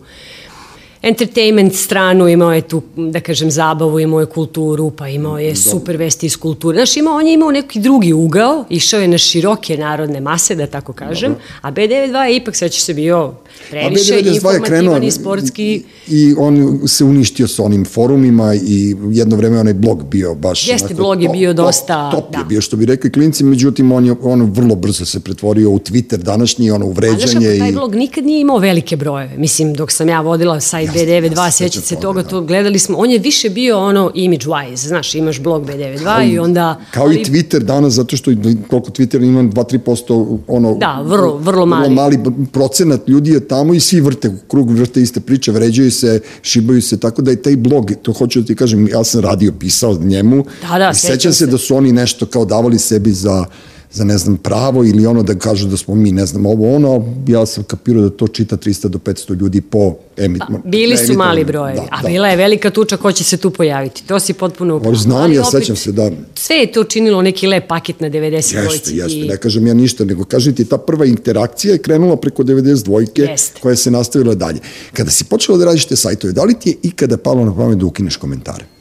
entertainment 1.02 1.74
stranu, 1.74 2.28
imao 2.28 2.52
je 2.52 2.60
tu, 2.60 2.82
da 2.96 3.20
kažem, 3.20 3.50
zabavu, 3.50 4.00
imao 4.00 4.20
je 4.20 4.26
kulturu, 4.26 4.90
pa 4.90 5.08
imao 5.08 5.38
je 5.38 5.56
super 5.56 5.96
vesti 5.96 6.26
iz 6.26 6.36
kulture. 6.36 6.76
Znaš, 6.76 6.96
imao, 6.96 7.14
on 7.14 7.26
je 7.26 7.34
imao 7.34 7.50
neki 7.50 7.80
drugi 7.80 8.12
ugao, 8.12 8.64
išao 8.70 9.00
je 9.00 9.08
na 9.08 9.18
široke 9.18 9.76
narodne 9.76 10.20
mase, 10.20 10.54
da 10.54 10.66
tako 10.66 10.92
kažem, 10.92 11.32
Dobro. 11.32 11.44
a 11.62 11.72
B92 11.72 12.22
je 12.22 12.36
ipak, 12.36 12.56
sećaš 12.56 12.82
se, 12.82 12.94
bio 12.94 13.32
previše 13.70 14.20
informativan 14.34 15.02
i 15.02 15.10
sportski. 15.10 15.64
I, 15.64 15.82
I 16.06 16.34
on 16.38 16.80
se 16.88 17.04
uništio 17.04 17.48
sa 17.48 17.62
onim 17.62 17.84
forumima 17.84 18.54
i 18.54 18.96
jedno 19.10 19.36
vreme 19.36 19.60
onaj 19.60 19.74
blog 19.74 20.04
bio 20.04 20.34
baš... 20.34 20.68
Jeste, 20.68 20.94
blog 20.94 21.22
je 21.22 21.28
bio 21.28 21.54
top, 21.54 21.66
dosta... 21.66 22.10
Top, 22.10 22.24
top 22.24 22.32
da. 22.32 22.38
je 22.38 22.44
bio, 22.44 22.60
što 22.60 22.76
bi 22.76 22.86
rekli 22.86 23.12
klinci, 23.12 23.44
međutim, 23.44 23.92
on 23.92 24.06
je 24.06 24.14
on 24.22 24.42
vrlo 24.42 24.74
brzo 24.74 25.04
se 25.04 25.20
pretvorio 25.20 25.70
u 25.70 25.78
Twitter 25.78 26.16
današnji, 26.16 26.70
ono, 26.70 26.86
uvređanje. 26.86 27.48
A 27.48 27.56
znaš, 27.56 27.58
taj 27.58 27.72
blog 27.72 27.94
nikad 27.94 28.24
nije 28.24 28.40
imao 28.40 28.58
velike 28.58 28.96
brojeve. 28.96 29.36
Mislim, 29.36 29.74
dok 29.74 29.92
sam 29.92 30.08
ja 30.08 30.20
vodila 30.20 30.60
sajt 30.60 30.87
B92, 30.94 31.50
sjećate 31.56 31.86
se 31.86 31.96
toga, 32.00 32.22
da. 32.22 32.28
to 32.28 32.40
gledali 32.40 32.78
smo, 32.78 32.98
on 32.98 33.10
je 33.10 33.18
više 33.18 33.50
bio 33.50 33.78
ono 33.78 34.10
image 34.14 34.44
wise, 34.46 34.86
znaš, 34.86 35.14
imaš 35.14 35.40
blog 35.40 35.66
B92 35.66 36.04
kao, 36.04 36.22
i 36.22 36.38
onda... 36.38 36.80
Kao 36.90 37.04
ali, 37.04 37.16
i 37.16 37.24
Twitter 37.24 37.58
danas, 37.58 37.92
zato 37.92 38.16
što 38.16 38.30
koliko 38.70 38.90
Twitter 38.90 39.24
ima 39.24 39.42
2-3% 39.42 40.38
ono... 40.46 40.74
Da, 40.74 41.02
vrlo, 41.06 41.36
vrlo 41.36 41.66
mali. 41.66 41.82
Vrlo 41.82 41.94
mali 41.94 42.18
procenat 42.52 43.08
ljudi 43.08 43.30
je 43.30 43.48
tamo 43.48 43.74
i 43.74 43.80
svi 43.80 44.00
vrte, 44.00 44.28
u 44.28 44.36
krug 44.48 44.70
vrte 44.70 45.02
iste 45.02 45.20
priče, 45.20 45.52
vređaju 45.52 45.90
se, 45.90 46.20
šibaju 46.42 46.82
se, 46.82 47.00
tako 47.00 47.22
da 47.22 47.30
je 47.30 47.42
taj 47.42 47.56
blog, 47.56 47.92
to 48.02 48.12
hoću 48.12 48.40
da 48.40 48.46
ti 48.46 48.54
kažem, 48.54 48.88
ja 48.88 49.04
sam 49.04 49.20
radio, 49.20 49.52
pisao 49.60 49.94
njemu, 49.94 50.44
da, 50.70 50.78
da, 50.78 50.94
sećam 50.94 51.32
se 51.32 51.46
da 51.46 51.58
su 51.58 51.76
oni 51.76 51.92
nešto 51.92 52.26
kao 52.26 52.44
davali 52.44 52.78
sebi 52.78 53.12
za 53.12 53.44
za 53.90 54.04
ne 54.04 54.18
znam 54.18 54.36
pravo 54.36 54.84
ili 54.84 55.06
ono 55.06 55.22
da 55.22 55.34
kažu 55.34 55.68
da 55.68 55.76
smo 55.76 55.94
mi 55.94 56.12
ne 56.12 56.26
znam 56.26 56.46
ovo 56.46 56.74
ono, 56.76 57.04
ja 57.26 57.46
sam 57.46 57.64
kapirao 57.64 58.02
da 58.02 58.10
to 58.10 58.28
čita 58.28 58.56
300 58.56 58.88
do 58.88 58.98
500 58.98 59.40
ljudi 59.40 59.60
po 59.60 59.94
emit. 60.16 60.42
Pa, 60.48 60.58
bili 60.64 60.96
su 60.96 61.14
mali 61.14 61.44
brojevi, 61.44 61.76
da, 61.76 61.86
a 61.90 62.02
da. 62.02 62.08
bila 62.08 62.28
je 62.28 62.36
velika 62.36 62.70
tuča 62.70 62.96
ko 62.96 63.12
će 63.12 63.24
se 63.24 63.36
tu 63.36 63.50
pojaviti. 63.50 64.06
To 64.06 64.20
si 64.20 64.32
potpuno 64.32 64.76
upravo. 64.76 64.94
Znam, 64.94 65.32
ja 65.32 65.44
sećam 65.44 65.76
se 65.76 65.92
da... 65.92 66.10
Sve 66.34 66.56
je 66.56 66.72
to 66.72 66.84
činilo 66.84 67.22
neki 67.22 67.46
lep 67.46 67.68
paket 67.68 68.00
na 68.00 68.10
90 68.10 68.34
Jeste, 68.34 68.90
jeste, 68.92 69.18
i... 69.18 69.28
ne 69.28 69.36
kažem 69.36 69.66
ja 69.66 69.74
ništa, 69.74 70.04
nego 70.04 70.24
kažem 70.24 70.54
ti, 70.54 70.64
ta 70.64 70.78
prva 70.78 71.04
interakcija 71.04 71.72
je 71.72 71.78
krenula 71.78 72.16
preko 72.16 72.42
92-ke, 72.42 73.22
jeste. 73.22 73.60
koja 73.60 73.76
se 73.76 73.90
nastavila 73.90 74.34
dalje. 74.34 74.58
Kada 74.92 75.10
si 75.10 75.24
počela 75.24 75.58
da 75.58 75.64
radiš 75.64 75.84
te 75.84 75.96
sajtove, 75.96 76.32
da 76.32 76.44
li 76.44 76.54
ti 76.54 76.70
je 76.70 76.76
ikada 76.82 77.16
palo 77.16 77.44
na 77.44 77.54
pamet 77.54 77.78
da 77.78 77.86
ukineš 77.86 78.16
komentare? 78.16 78.77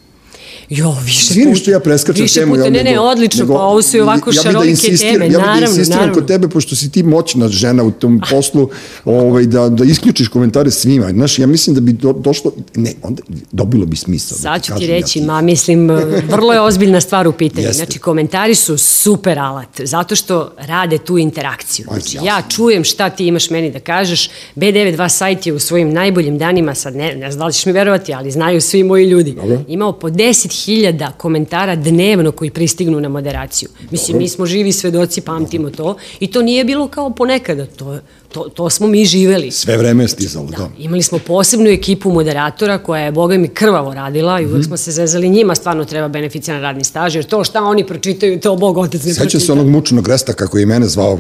Jo, 0.70 0.96
više 1.06 1.34
Zvini 1.34 1.52
puta. 1.52 1.62
što 1.62 1.72
ja 1.72 1.80
preskačem 1.80 2.24
više 2.24 2.40
temu. 2.40 2.56
Puta, 2.56 2.70
ne, 2.70 2.84
ne, 2.84 3.00
odlično, 3.00 3.44
nego, 3.44 3.54
pa 3.54 3.62
ovo 3.62 3.82
su 3.82 3.98
i 3.98 4.00
ovako 4.00 4.30
ja 4.30 4.42
šarolike 4.44 4.92
da 4.92 4.98
teme, 4.98 5.26
ja 5.26 5.32
naravno. 5.32 5.48
Ja 5.48 5.54
bih 5.54 5.62
da 5.62 5.68
insistiram 5.70 6.14
kod 6.14 6.28
tebe, 6.28 6.50
pošto 6.50 6.76
si 6.76 6.92
ti 6.92 7.04
moćna 7.04 7.48
žena 7.48 7.84
u 7.84 7.92
tom 7.92 8.22
poslu, 8.30 8.70
ovaj, 9.06 9.46
da, 9.46 9.70
da 9.70 9.84
isključiš 9.84 10.28
komentare 10.28 10.72
svima. 10.72 11.10
Znaš, 11.10 11.40
ja 11.40 11.48
mislim 11.48 11.76
da 11.76 11.82
bi 11.82 11.92
do, 11.94 12.14
došlo, 12.14 12.52
ne, 12.76 12.94
onda 13.04 13.22
dobilo 13.52 13.86
bi 13.86 13.96
smisla. 13.96 14.36
Da 14.36 14.42
Sad 14.42 14.64
ću 14.64 14.74
ti 14.80 14.88
reći, 14.88 15.20
ja 15.20 15.26
ma 15.26 15.42
mislim, 15.42 15.90
vrlo 16.34 16.54
je 16.54 16.62
ozbiljna 16.62 17.02
stvar 17.02 17.28
u 17.28 17.32
pitanju. 17.32 17.68
Znači, 17.72 18.00
komentari 18.00 18.56
su 18.56 18.78
super 18.78 19.40
alat, 19.40 19.82
zato 19.84 20.16
što 20.16 20.52
rade 20.58 20.98
tu 20.98 21.18
interakciju. 21.18 21.86
Znači, 21.92 22.18
ja 22.24 22.42
čujem 22.50 22.84
šta 22.84 23.10
ti 23.10 23.28
imaš 23.28 23.50
meni 23.50 23.72
da 23.72 23.80
kažeš, 23.80 24.30
B92 24.56 25.10
sajt 25.10 25.48
je 25.48 25.54
u 25.54 25.60
svojim 25.60 25.94
najboljim 25.94 26.38
danima, 26.38 26.76
sad 26.76 26.96
ne, 26.96 27.16
ne 27.16 27.32
znam 27.32 27.40
da 27.40 27.46
li 27.46 27.54
ćeš 27.54 27.66
mi 27.66 27.72
verovati, 27.72 28.14
ali 28.14 28.32
znaju 28.32 28.62
svi 28.62 28.84
moji 28.84 29.06
ljudi, 29.06 29.36
imao 29.68 29.92
po 29.92 30.10
10 30.10 30.57
hiljada 30.66 31.12
komentara 31.18 31.76
dnevno 31.76 32.32
koji 32.32 32.50
pristignu 32.50 33.00
na 33.00 33.10
moderaciju. 33.10 33.70
Mislim, 33.92 34.18
mi 34.18 34.30
smo 34.30 34.46
živi 34.46 34.72
svedoci, 34.72 35.22
pamtimo 35.22 35.70
to 35.70 35.98
i 36.20 36.32
to 36.32 36.42
nije 36.42 36.64
bilo 36.64 36.88
kao 36.88 37.10
ponekada, 37.10 37.66
to 37.66 38.00
to, 38.30 38.50
to 38.54 38.70
smo 38.70 38.88
mi 38.88 39.06
živeli. 39.06 39.52
Sve 39.52 39.78
vreme 39.78 40.04
je 40.04 40.08
stizalo, 40.08 40.46
da. 40.46 40.58
da. 40.58 40.70
Imali 40.78 41.04
smo 41.04 41.20
posebnu 41.20 41.70
ekipu 41.70 42.12
moderatora 42.12 42.78
koja 42.78 43.02
je, 43.02 43.12
boga 43.12 43.38
mi, 43.38 43.48
krvavo 43.48 43.94
radila 43.94 44.42
i 44.42 44.46
uvek 44.46 44.58
mm 44.58 44.62
-hmm. 44.62 44.68
smo 44.68 44.78
se 44.78 44.92
zezali 44.92 45.30
njima, 45.30 45.56
stvarno 45.56 45.86
treba 45.86 46.08
beneficijan 46.08 46.62
radni 46.62 46.84
staž, 46.84 47.16
jer 47.16 47.26
to 47.26 47.44
šta 47.44 47.64
oni 47.64 47.88
pročitaju, 47.88 48.40
to 48.40 48.56
Bog 48.56 48.78
otec 48.78 49.06
ne 49.06 49.14
pročita. 49.14 49.46
se 49.46 49.52
onog 49.52 49.68
mučnog 49.68 50.08
resta 50.08 50.34
kako 50.34 50.58
je 50.58 50.66
mene 50.66 50.88
zvao 50.88 51.20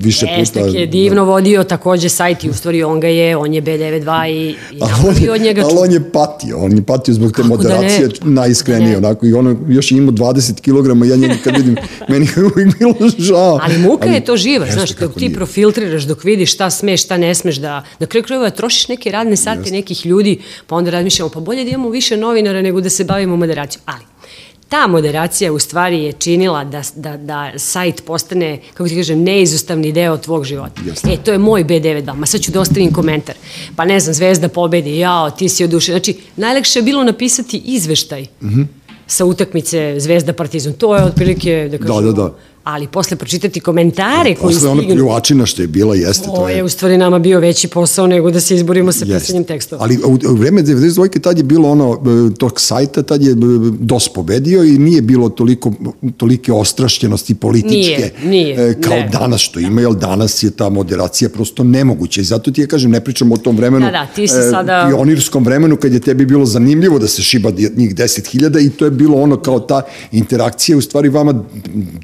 više 0.00 0.26
Restak 0.26 0.64
puta. 0.64 0.78
je 0.78 0.86
divno 0.86 1.24
vodio 1.24 1.64
takođe 1.64 2.08
sajt 2.08 2.44
i 2.44 2.50
u 2.50 2.54
stvari 2.54 2.82
on 2.82 3.00
ga 3.00 3.08
je, 3.08 3.36
on 3.36 3.54
je 3.54 3.62
B92 3.62 4.28
i, 4.28 4.56
i 4.76 4.78
napravio 4.78 5.34
od 5.34 5.40
njega. 5.40 5.62
Ali 5.64 5.78
on 5.78 5.92
je 5.92 6.10
patio, 6.12 6.58
on 6.58 6.76
je 6.76 6.82
patio 6.82 7.14
zbog 7.14 7.30
te 7.30 7.42
kako 7.42 7.48
da 7.48 7.56
moderacije 7.56 8.08
da 8.08 8.14
najiskrenije, 8.22 8.71
onako, 8.96 9.26
i 9.26 9.32
ono 9.32 9.56
još 9.68 9.92
je 9.92 9.98
imao 9.98 10.12
20 10.12 10.60
kg, 10.60 11.10
ja 11.10 11.16
njega 11.16 11.34
kad 11.44 11.56
vidim, 11.56 11.76
meni 12.08 12.26
je 12.36 12.44
uvijek 12.44 12.78
bilo 12.78 12.94
žao. 13.18 13.58
Ali 13.62 13.78
muka 13.78 14.04
ali, 14.06 14.14
je 14.14 14.24
to 14.24 14.36
živa, 14.36 14.66
znaš, 14.72 14.90
dok 14.90 15.14
ti 15.14 15.32
profiltriraš, 15.32 16.02
dok 16.02 16.24
vidiš 16.24 16.52
šta 16.52 16.70
smeš, 16.70 17.04
šta 17.04 17.16
ne 17.16 17.34
smeš 17.34 17.56
da, 17.56 17.84
na 17.98 18.06
kraju 18.06 18.24
krajeva 18.24 18.50
trošiš 18.50 18.88
neke 18.88 19.10
radne 19.10 19.36
sate 19.36 19.70
nekih 19.70 20.06
ljudi, 20.06 20.38
pa 20.66 20.76
onda 20.76 20.90
razmišljamo, 20.90 21.30
pa 21.30 21.40
bolje 21.40 21.64
da 21.64 21.70
imamo 21.70 21.90
više 21.90 22.16
novinara 22.16 22.62
nego 22.62 22.80
da 22.80 22.90
se 22.90 23.04
bavimo 23.04 23.36
moderacijom. 23.36 23.82
Ali, 23.86 24.02
ta 24.72 24.86
moderacija 24.86 25.52
u 25.52 25.58
stvari 25.58 26.04
je 26.04 26.12
činila 26.12 26.64
da, 26.64 26.82
da, 26.96 27.16
da 27.16 27.52
sajt 27.56 28.04
postane, 28.04 28.60
kako 28.74 28.88
ti 28.88 28.96
kažem, 28.96 29.22
neizostavni 29.22 29.92
deo 29.92 30.16
tvog 30.16 30.44
života. 30.44 30.82
Jasne. 30.86 31.12
E, 31.12 31.16
to 31.16 31.32
je 31.32 31.38
moj 31.38 31.64
B92, 31.64 32.14
ma 32.14 32.26
sad 32.26 32.40
ću 32.40 32.52
da 32.52 32.60
ostavim 32.60 32.92
komentar. 32.92 33.34
Pa 33.76 33.84
ne 33.84 34.00
znam, 34.00 34.14
Zvezda 34.14 34.48
pobedi, 34.48 34.98
jao, 34.98 35.30
ti 35.30 35.48
si 35.48 35.64
odušen. 35.64 35.92
Znači, 35.92 36.16
najlakše 36.36 36.78
je 36.78 36.82
bilo 36.82 37.04
napisati 37.04 37.62
izveštaj. 37.64 38.22
Mm 38.22 38.48
-hmm 38.48 38.66
sa 39.06 39.24
utakmice 39.24 40.00
Zvezda 40.00 40.32
Partizan. 40.32 40.72
To 40.72 40.96
je 40.96 41.04
otprilike, 41.04 41.68
da 41.70 41.78
kažem, 41.78 42.04
da, 42.04 42.12
da, 42.12 42.22
da 42.22 42.34
ali 42.64 42.86
posle 42.86 43.16
pročitati 43.16 43.60
komentare 43.60 44.34
koji 44.34 44.54
stignu... 44.54 44.70
Posle 44.70 44.70
ona 44.70 44.94
pljuvačina 44.94 45.46
što 45.46 45.62
je 45.62 45.68
bila, 45.68 45.94
jeste. 45.94 46.26
To, 46.26 46.32
to 46.36 46.48
je 46.48 46.64
u 46.64 46.68
stvari 46.68 46.96
nama 46.96 47.18
bio 47.18 47.40
veći 47.40 47.68
posao 47.68 48.06
nego 48.06 48.30
da 48.30 48.40
se 48.40 48.54
izborimo 48.54 48.92
sa 48.92 49.04
pisanjem 49.04 49.44
tekstova. 49.44 49.82
Ali 49.82 49.98
u, 50.04 50.18
u 50.30 50.34
vreme 50.34 50.62
92. 50.62 51.20
tad 51.20 51.38
je 51.38 51.44
bilo 51.44 51.68
ono, 51.70 51.92
e, 52.30 52.34
tog 52.34 52.60
sajta, 52.60 53.02
tad 53.02 53.22
je 53.22 53.30
e, 53.30 53.36
DOS 53.80 54.08
pobedio 54.08 54.64
i 54.64 54.78
nije 54.78 55.02
bilo 55.02 55.28
toliko, 55.28 55.72
tolike 56.16 56.52
ostrašćenosti 56.52 57.34
političke 57.34 58.10
nije, 58.24 58.54
nije, 58.54 58.70
e, 58.70 58.80
kao 58.80 58.96
ne. 58.96 59.08
danas 59.12 59.40
što 59.40 59.60
ima, 59.60 59.80
jer 59.80 59.94
danas 59.94 60.42
je 60.42 60.50
ta 60.50 60.68
moderacija 60.68 61.28
prosto 61.28 61.64
nemoguća 61.64 62.20
i 62.20 62.24
zato 62.24 62.50
ti 62.50 62.60
ja 62.60 62.66
kažem, 62.66 62.90
ne 62.90 63.00
pričam 63.00 63.32
o 63.32 63.36
tom 63.36 63.56
vremenu, 63.56 63.86
da, 63.86 63.92
da, 63.92 64.06
ti 64.06 64.28
si 64.28 64.34
sada... 64.50 64.86
pionirskom 64.88 65.44
vremenu 65.44 65.76
kad 65.76 65.92
je 65.92 66.00
tebi 66.00 66.26
bilo 66.26 66.46
zanimljivo 66.46 66.98
da 66.98 67.08
se 67.08 67.22
šiba 67.22 67.50
njih 67.50 67.94
10.000 67.94 68.66
i 68.66 68.70
to 68.70 68.84
je 68.84 68.90
bilo 68.90 69.20
ono 69.20 69.36
kao 69.36 69.60
ta 69.60 69.82
interakcija 70.12 70.78
u 70.78 70.80
stvari 70.80 71.08
vama 71.08 71.44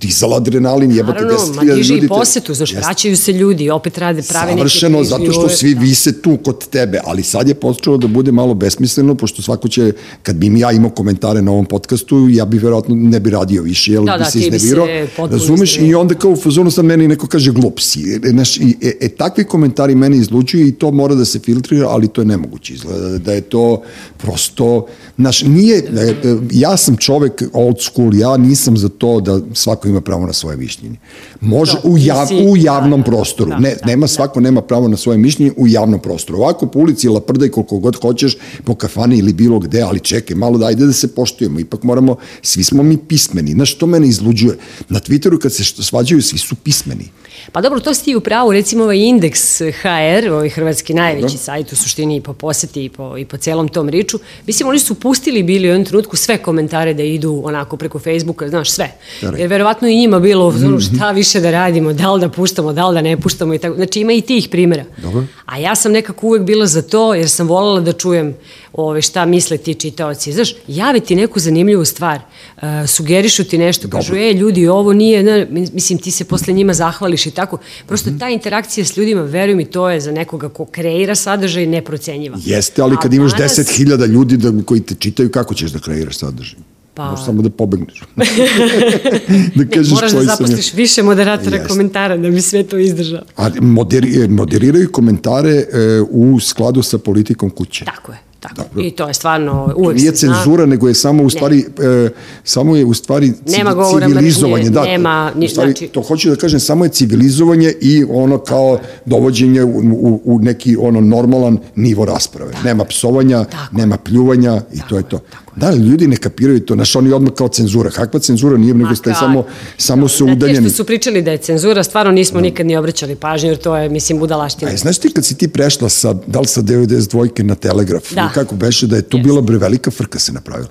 dizala 0.00 0.40
adrenalin, 0.48 0.90
jebate 0.96 1.24
10.000 1.24 1.64
ljudi. 1.64 1.66
Naravno, 1.66 2.04
i 2.04 2.08
posetu, 2.08 2.54
znaš, 2.54 2.74
vraćaju 2.74 3.16
se 3.16 3.32
ljudi, 3.32 3.70
opet 3.70 3.98
rade, 3.98 4.22
prave 4.22 4.46
neke 4.46 4.58
Savršeno, 4.58 5.04
zato 5.04 5.32
što 5.32 5.48
svi 5.48 5.74
da. 5.74 5.80
vise 5.80 6.22
tu 6.22 6.38
kod 6.44 6.68
tebe, 6.68 7.00
ali 7.04 7.22
sad 7.22 7.48
je 7.48 7.54
počelo 7.54 7.96
da 7.96 8.06
bude 8.06 8.32
malo 8.32 8.54
besmisleno, 8.54 9.14
pošto 9.14 9.42
svako 9.42 9.68
će, 9.68 9.92
kad 10.22 10.36
bi 10.36 10.50
mi 10.50 10.60
ja 10.60 10.72
imao 10.72 10.90
komentare 10.90 11.42
na 11.42 11.52
ovom 11.52 11.66
podcastu, 11.66 12.28
ja 12.30 12.44
bi 12.44 12.58
verovatno 12.58 12.94
ne 12.94 13.20
bi 13.20 13.30
radio 13.30 13.62
više, 13.62 13.92
jel 13.92 14.04
da, 14.04 14.12
bi 14.12 14.18
da, 14.18 14.30
se 14.30 14.38
iznevirao, 14.38 14.86
razumeš, 15.30 15.78
i 15.78 15.94
onda 15.94 16.14
kao 16.14 16.30
u 16.30 16.36
fazonu 16.36 16.70
sad 16.70 16.84
meni 16.84 17.08
neko 17.08 17.26
kaže 17.26 17.52
glup 17.52 17.80
si, 17.80 18.20
e, 18.24 18.28
znaš, 18.28 18.56
i, 18.56 18.76
e, 18.82 18.92
e, 19.00 19.08
takvi 19.08 19.44
komentari 19.44 19.94
meni 19.94 20.16
izlučuju 20.16 20.66
i 20.66 20.72
to 20.72 20.90
mora 20.90 21.14
da 21.14 21.24
se 21.24 21.38
filtrira, 21.38 21.88
ali 21.88 22.08
to 22.08 22.20
je 22.20 22.24
nemoguće, 22.24 22.74
izgleda 22.74 23.18
da 23.18 23.32
je 23.32 23.40
to 23.40 23.82
prosto, 24.16 24.86
znaš, 25.18 25.42
nije, 25.42 25.78
e, 25.78 26.14
ja 26.52 26.76
sam 26.76 26.96
čovek 26.96 27.42
old 27.52 27.76
school, 27.80 28.14
ja 28.14 28.36
nisam 28.36 28.76
za 28.76 28.88
to 28.88 29.20
da 29.20 29.40
svako 29.54 29.88
ima 29.88 30.00
pravo 30.00 30.26
na 30.26 30.32
svoje 30.38 30.56
mišljenje. 30.56 30.96
Može 31.40 31.72
to, 31.72 31.88
u, 31.88 31.98
jav, 31.98 32.28
u 32.48 32.56
javnom 32.56 33.00
da, 33.00 33.04
da, 33.04 33.10
prostoru. 33.10 33.50
Da, 33.50 33.58
ne, 33.58 33.74
da, 33.80 33.86
nema, 33.86 34.06
svako 34.06 34.40
nema 34.40 34.62
pravo 34.62 34.88
na 34.88 34.96
svoje 34.96 35.18
mišljenje 35.18 35.52
u 35.56 35.68
javnom 35.68 36.00
prostoru. 36.00 36.38
Ovako 36.38 36.66
po 36.66 36.78
ulici 36.78 37.08
laprdaj 37.08 37.48
koliko 37.48 37.78
god 37.78 37.96
hoćeš, 37.96 38.36
po 38.64 38.74
kafani 38.74 39.18
ili 39.18 39.32
bilo 39.32 39.58
gde, 39.58 39.82
ali 39.82 40.00
čekaj, 40.00 40.36
malo 40.36 40.58
da 40.58 40.66
ajde 40.66 40.86
da 40.86 40.92
se 40.92 41.08
poštujemo. 41.14 41.60
Ipak 41.60 41.82
moramo, 41.82 42.16
svi 42.42 42.64
smo 42.64 42.82
mi 42.82 42.96
pismeni. 42.96 43.52
Znaš, 43.52 43.74
to 43.74 43.86
mene 43.86 44.08
izluđuje. 44.08 44.56
Na 44.88 45.00
Twitteru 45.00 45.38
kad 45.38 45.52
se 45.52 45.64
svađaju, 45.64 46.22
svi 46.22 46.38
su 46.38 46.54
pismeni. 46.54 47.08
Pa 47.52 47.60
dobro, 47.60 47.80
to 47.80 47.94
si 47.94 48.04
ti 48.04 48.16
u 48.16 48.20
pravu, 48.20 48.52
recimo 48.52 48.84
ovaj 48.84 48.98
indeks 48.98 49.58
HR, 49.58 50.30
ovaj 50.30 50.48
hrvatski 50.48 50.94
najveći 50.94 51.22
dobro. 51.22 51.38
sajt 51.38 51.72
u 51.72 51.76
suštini 51.76 52.16
i 52.16 52.20
po 52.20 52.32
poseti 52.32 52.84
i 52.84 52.88
po, 52.88 53.18
i 53.18 53.24
po 53.24 53.36
celom 53.36 53.68
tom 53.68 53.88
riču, 53.88 54.18
mislim, 54.46 54.68
oni 54.68 54.78
su 54.78 54.94
pustili 54.94 55.42
bili 55.42 55.68
u 55.68 55.70
jednom 55.70 55.84
trenutku 55.84 56.16
sve 56.16 56.38
komentare 56.38 56.94
da 56.94 57.02
idu 57.02 57.42
onako 57.44 57.76
preko 57.76 57.98
Facebooka, 57.98 58.48
znaš, 58.48 58.70
sve. 58.70 58.92
Jer 59.38 59.48
verovatno 59.48 59.88
i 59.88 59.96
njima 59.96 60.20
bilo 60.20 60.50
mm. 60.50 60.80
šta 60.80 61.10
više 61.10 61.40
da 61.40 61.50
radimo, 61.50 61.92
da 61.92 62.12
li 62.12 62.20
da 62.20 62.28
puštamo, 62.28 62.72
da 62.72 62.88
li 62.88 62.94
da 62.94 63.00
ne 63.00 63.16
puštamo 63.20 63.54
i 63.54 63.58
tako. 63.58 63.74
Znači 63.74 64.00
ima 64.00 64.12
i 64.12 64.20
tih 64.20 64.48
primjera. 64.50 64.84
Dobro. 64.96 65.24
A 65.46 65.58
ja 65.58 65.74
sam 65.74 65.92
nekako 65.92 66.26
uvek 66.26 66.42
bila 66.42 66.66
za 66.66 66.82
to 66.82 67.14
jer 67.14 67.30
sam 67.30 67.48
voljela 67.48 67.80
da 67.80 67.92
čujem 67.92 68.34
ove, 68.72 69.02
šta 69.02 69.24
misle 69.24 69.58
ti 69.58 69.74
čitaoci. 69.74 70.32
Znaš, 70.32 70.54
javi 70.68 71.00
ti 71.00 71.16
neku 71.16 71.40
zanimljivu 71.40 71.84
stvar, 71.84 72.20
uh, 72.56 72.62
sugerišu 72.86 73.44
ti 73.44 73.58
nešto, 73.58 73.88
Dobro. 73.88 73.98
kažu, 73.98 74.14
e, 74.14 74.32
ljudi, 74.32 74.68
ovo 74.68 74.92
nije, 74.92 75.22
ne, 75.22 75.46
mislim, 75.50 75.98
ti 75.98 76.10
se 76.10 76.24
posle 76.24 76.54
njima 76.54 76.74
zahvališ 76.74 77.26
i 77.28 77.32
tako. 77.32 77.58
Prosto 77.86 78.10
mm 78.10 78.14
-hmm. 78.14 78.20
ta 78.20 78.28
interakcija 78.28 78.84
s 78.84 78.96
ljudima, 78.96 79.22
veruj 79.22 79.54
mi, 79.54 79.64
to 79.64 79.90
je 79.90 80.00
za 80.00 80.12
nekoga 80.12 80.48
ko 80.48 80.64
kreira 80.64 81.14
sadržaj 81.14 81.66
neprocenjiva. 81.66 82.38
Jeste, 82.44 82.82
ali 82.82 82.96
kad 83.02 83.12
A 83.12 83.16
imaš 83.16 83.32
danas... 83.32 83.58
10.000 83.58 84.06
ljudi 84.06 84.36
da, 84.36 84.52
koji 84.64 84.80
te 84.80 84.94
čitaju, 84.94 85.30
kako 85.30 85.54
ćeš 85.54 85.70
da 85.70 85.78
kreiraš 85.78 86.18
sadržaj? 86.18 86.58
Pa... 86.94 87.10
Možeš 87.10 87.24
samo 87.24 87.42
da 87.42 87.50
pobegneš. 87.50 88.02
da 89.56 89.64
kažeš 89.64 89.90
ne, 89.90 89.94
moraš 89.94 90.12
da 90.12 90.22
zaposliš 90.24 90.72
ja. 90.72 90.76
više 90.76 91.02
moderatora 91.02 91.56
Jest. 91.56 91.68
komentara 91.68 92.16
da 92.16 92.30
bi 92.30 92.40
sve 92.40 92.62
to 92.62 92.78
izdržao. 92.78 93.22
A 93.36 93.50
moderi, 93.60 94.28
moderiraju 94.28 94.92
komentare 94.92 95.50
e, 95.50 95.66
u 96.10 96.40
skladu 96.40 96.82
sa 96.82 96.98
politikom 96.98 97.50
kuće. 97.50 97.84
Tako 97.84 98.12
je. 98.12 98.18
Tako. 98.40 98.54
Dobro. 98.54 98.82
I 98.82 98.90
to 98.90 99.08
je 99.08 99.14
stvarno 99.14 99.74
uvek 99.76 99.96
Nije 99.96 100.12
cenzura, 100.12 100.64
zna. 100.64 100.66
nego 100.66 100.88
je 100.88 100.94
samo 100.94 101.22
u 101.22 101.30
stvari, 101.30 101.58
e, 101.58 102.10
samo 102.44 102.76
je 102.76 102.84
u 102.84 102.94
stvari 102.94 103.32
nema 103.46 103.74
civilizovanje. 103.92 104.64
Mržnje, 104.64 104.70
da, 104.70 104.82
nema, 104.82 105.32
u 105.36 105.48
stvari, 105.48 105.70
znači... 105.70 105.88
to 105.88 106.02
hoću 106.02 106.30
da 106.30 106.36
kažem, 106.36 106.60
samo 106.60 106.84
je 106.84 106.88
civilizovanje 106.88 107.74
i 107.80 108.04
ono 108.10 108.38
kao 108.38 108.78
dovođenje 109.04 109.64
u, 109.64 109.78
u, 109.92 110.20
u 110.24 110.38
neki 110.38 110.76
ono 110.80 111.00
normalan 111.00 111.58
nivo 111.76 112.04
rasprave. 112.04 112.52
Tako. 112.52 112.64
Nema 112.64 112.84
psovanja, 112.84 113.44
tako. 113.44 113.76
nema 113.76 113.96
pljuvanja 113.96 114.62
i 114.72 114.78
tako. 114.78 114.88
to 114.88 114.96
je 114.96 115.02
to. 115.02 115.18
Tako. 115.18 115.47
Da, 115.58 115.70
ljudi 115.70 116.06
ne 116.06 116.16
kapiraju 116.16 116.60
to, 116.60 116.74
naš 116.74 116.96
oni 116.96 117.12
odmah 117.12 117.32
kao 117.32 117.48
cenzura. 117.48 117.90
Kakva 117.90 118.20
cenzura 118.20 118.56
nije, 118.56 118.74
nego 118.74 118.94
ste 118.94 119.14
samo, 119.14 119.44
samo 119.76 120.08
su 120.08 120.26
udaljeni. 120.26 120.60
Na 120.60 120.68
što 120.68 120.76
su 120.76 120.84
pričali 120.84 121.22
da 121.22 121.30
je 121.30 121.38
cenzura, 121.38 121.82
stvarno 121.82 122.12
nismo 122.12 122.40
da. 122.40 122.42
nikad 122.42 122.66
ni 122.66 122.76
obraćali 122.76 123.16
pažnju, 123.16 123.48
jer 123.48 123.58
to 123.58 123.76
je, 123.76 123.88
mislim, 123.88 124.18
budalaština. 124.18 124.70
A 124.70 124.76
znaš 124.76 124.98
ti 124.98 125.12
kad 125.12 125.24
si 125.24 125.38
ti 125.38 125.48
prešla 125.48 125.88
sa, 125.88 126.14
da 126.26 126.40
li 126.40 126.46
sa 126.46 126.62
92 126.62 127.42
na 127.42 127.54
Telegraf, 127.54 128.12
da. 128.12 128.30
kako 128.34 128.54
beše 128.54 128.86
da 128.86 128.96
je 128.96 129.02
tu 129.02 129.16
yes. 129.16 129.22
bila 129.22 129.40
bre 129.40 129.58
velika 129.58 129.90
frka 129.90 130.18
se 130.18 130.32
napravila. 130.32 130.68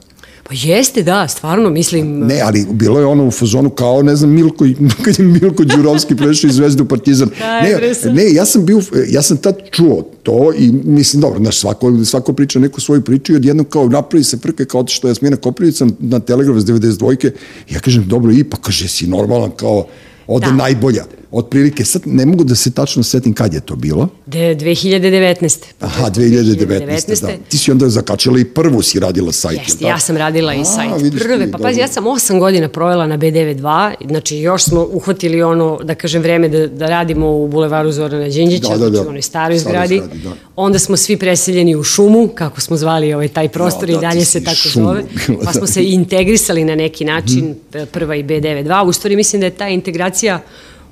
Pa 0.48 0.54
jeste, 0.54 1.04
da, 1.04 1.28
stvarno, 1.28 1.70
mislim... 1.70 2.20
Ne, 2.20 2.42
ali 2.42 2.66
bilo 2.72 3.00
je 3.00 3.06
ono 3.06 3.28
u 3.28 3.32
fazonu 3.32 3.70
kao, 3.70 4.02
ne 4.02 4.16
znam, 4.16 4.32
Milko, 4.32 4.66
kad 5.06 5.20
je 5.20 5.26
Milko 5.26 5.64
Đurovski 5.64 6.16
prešao 6.16 6.48
iz 6.48 6.56
Zvezdu 6.56 6.86
Partizan. 6.86 7.30
Ne, 7.40 7.80
ne, 8.14 8.34
ja 8.34 8.46
sam 8.46 8.66
bio, 8.66 8.82
ja 9.10 9.22
sam 9.22 9.38
tad 9.38 9.56
čuo 9.72 10.02
to 10.24 10.54
i 10.58 10.72
mislim, 10.72 11.22
dobro, 11.22 11.40
znaš, 11.40 11.58
svako, 11.58 12.06
svako 12.06 12.34
priča 12.34 12.60
neku 12.60 12.82
svoju 12.82 13.02
priču 13.02 13.34
i 13.34 13.36
odjednom 13.36 13.66
kao 13.66 13.90
napravi 13.90 14.24
se 14.24 14.38
frke 14.38 14.66
kao 14.66 14.88
što 14.88 15.08
je 15.08 15.12
Jasmina 15.12 15.38
Koprivica 15.38 15.88
na 16.00 16.20
Telegraf 16.20 16.58
s 16.58 16.66
92. 16.66 17.32
Ja 17.70 17.80
kažem, 17.80 18.08
dobro, 18.08 18.32
i 18.32 18.44
pa 18.44 18.58
kaže, 18.58 18.88
si 18.88 19.08
normalan 19.08 19.52
kao, 19.52 19.86
ode 20.28 20.46
da. 20.46 20.54
najbolja 20.54 21.04
otprilike, 21.32 21.86
sad 21.86 22.02
ne 22.06 22.26
mogu 22.26 22.44
da 22.44 22.56
se 22.56 22.72
tačno 22.72 23.04
setim 23.04 23.34
kad 23.34 23.54
je 23.54 23.60
to 23.60 23.76
bilo. 23.76 24.08
De, 24.26 24.56
2019. 24.56 25.58
Aha, 25.80 26.10
2019, 26.10 26.68
2019. 26.68 27.22
da. 27.22 27.32
Ti 27.50 27.58
si 27.58 27.72
onda 27.72 27.90
zakačila 27.90 28.40
i 28.40 28.46
prvu 28.46 28.82
si 28.82 29.00
radila 29.00 29.32
sajt. 29.32 29.60
Jeste, 29.68 29.86
ja 29.86 30.00
sam 30.00 30.18
radila 30.18 30.54
i 30.54 30.66
sajt. 30.66 31.20
Prve, 31.20 31.46
ti, 31.46 31.52
pa 31.52 31.58
pazi, 31.58 31.80
ja 31.80 31.88
sam 31.88 32.04
8 32.04 32.40
godina 32.40 32.70
provela 32.70 33.08
na 33.08 33.18
B92, 33.18 33.94
znači 34.08 34.38
još 34.38 34.64
smo 34.64 34.88
uhvatili 34.92 35.42
ono, 35.44 35.80
da 35.84 35.96
kažem, 35.96 36.22
vreme 36.22 36.50
da, 36.50 36.68
da 36.68 36.90
radimo 36.90 37.38
u 37.38 37.48
bulevaru 37.48 37.92
Zorana 37.92 38.30
Đinđića, 38.30 38.68
da, 38.68 38.78
da, 38.78 38.90
da. 38.90 38.90
znači 38.90 39.10
onoj 39.10 39.22
staroj 39.22 39.58
zgradi. 39.58 40.02
zgradi 40.06 40.24
da. 40.24 40.32
Onda 40.56 40.80
smo 40.80 40.98
svi 40.98 41.18
preseljeni 41.18 41.76
u 41.76 41.84
šumu, 41.84 42.30
kako 42.36 42.62
smo 42.62 42.78
zvali 42.78 43.14
ovaj, 43.14 43.28
taj 43.28 43.50
prostor 43.50 43.88
da, 43.88 43.94
da, 43.94 43.98
i 43.98 44.02
dalje 44.02 44.26
se 44.26 44.44
tako 44.44 44.56
šumu. 44.56 44.86
zove. 44.86 45.04
Pa 45.46 45.54
smo 45.54 45.68
se 45.68 45.84
integrisali 45.84 46.64
na 46.64 46.76
neki 46.76 47.06
način, 47.06 47.46
mm. 47.46 47.78
prva 47.92 48.16
i 48.16 48.24
B92. 48.24 48.84
U 48.84 48.94
stvari 48.94 49.16
mislim 49.16 49.40
da 49.40 49.46
je 49.46 49.52
ta 49.52 49.68
integracija 49.68 50.42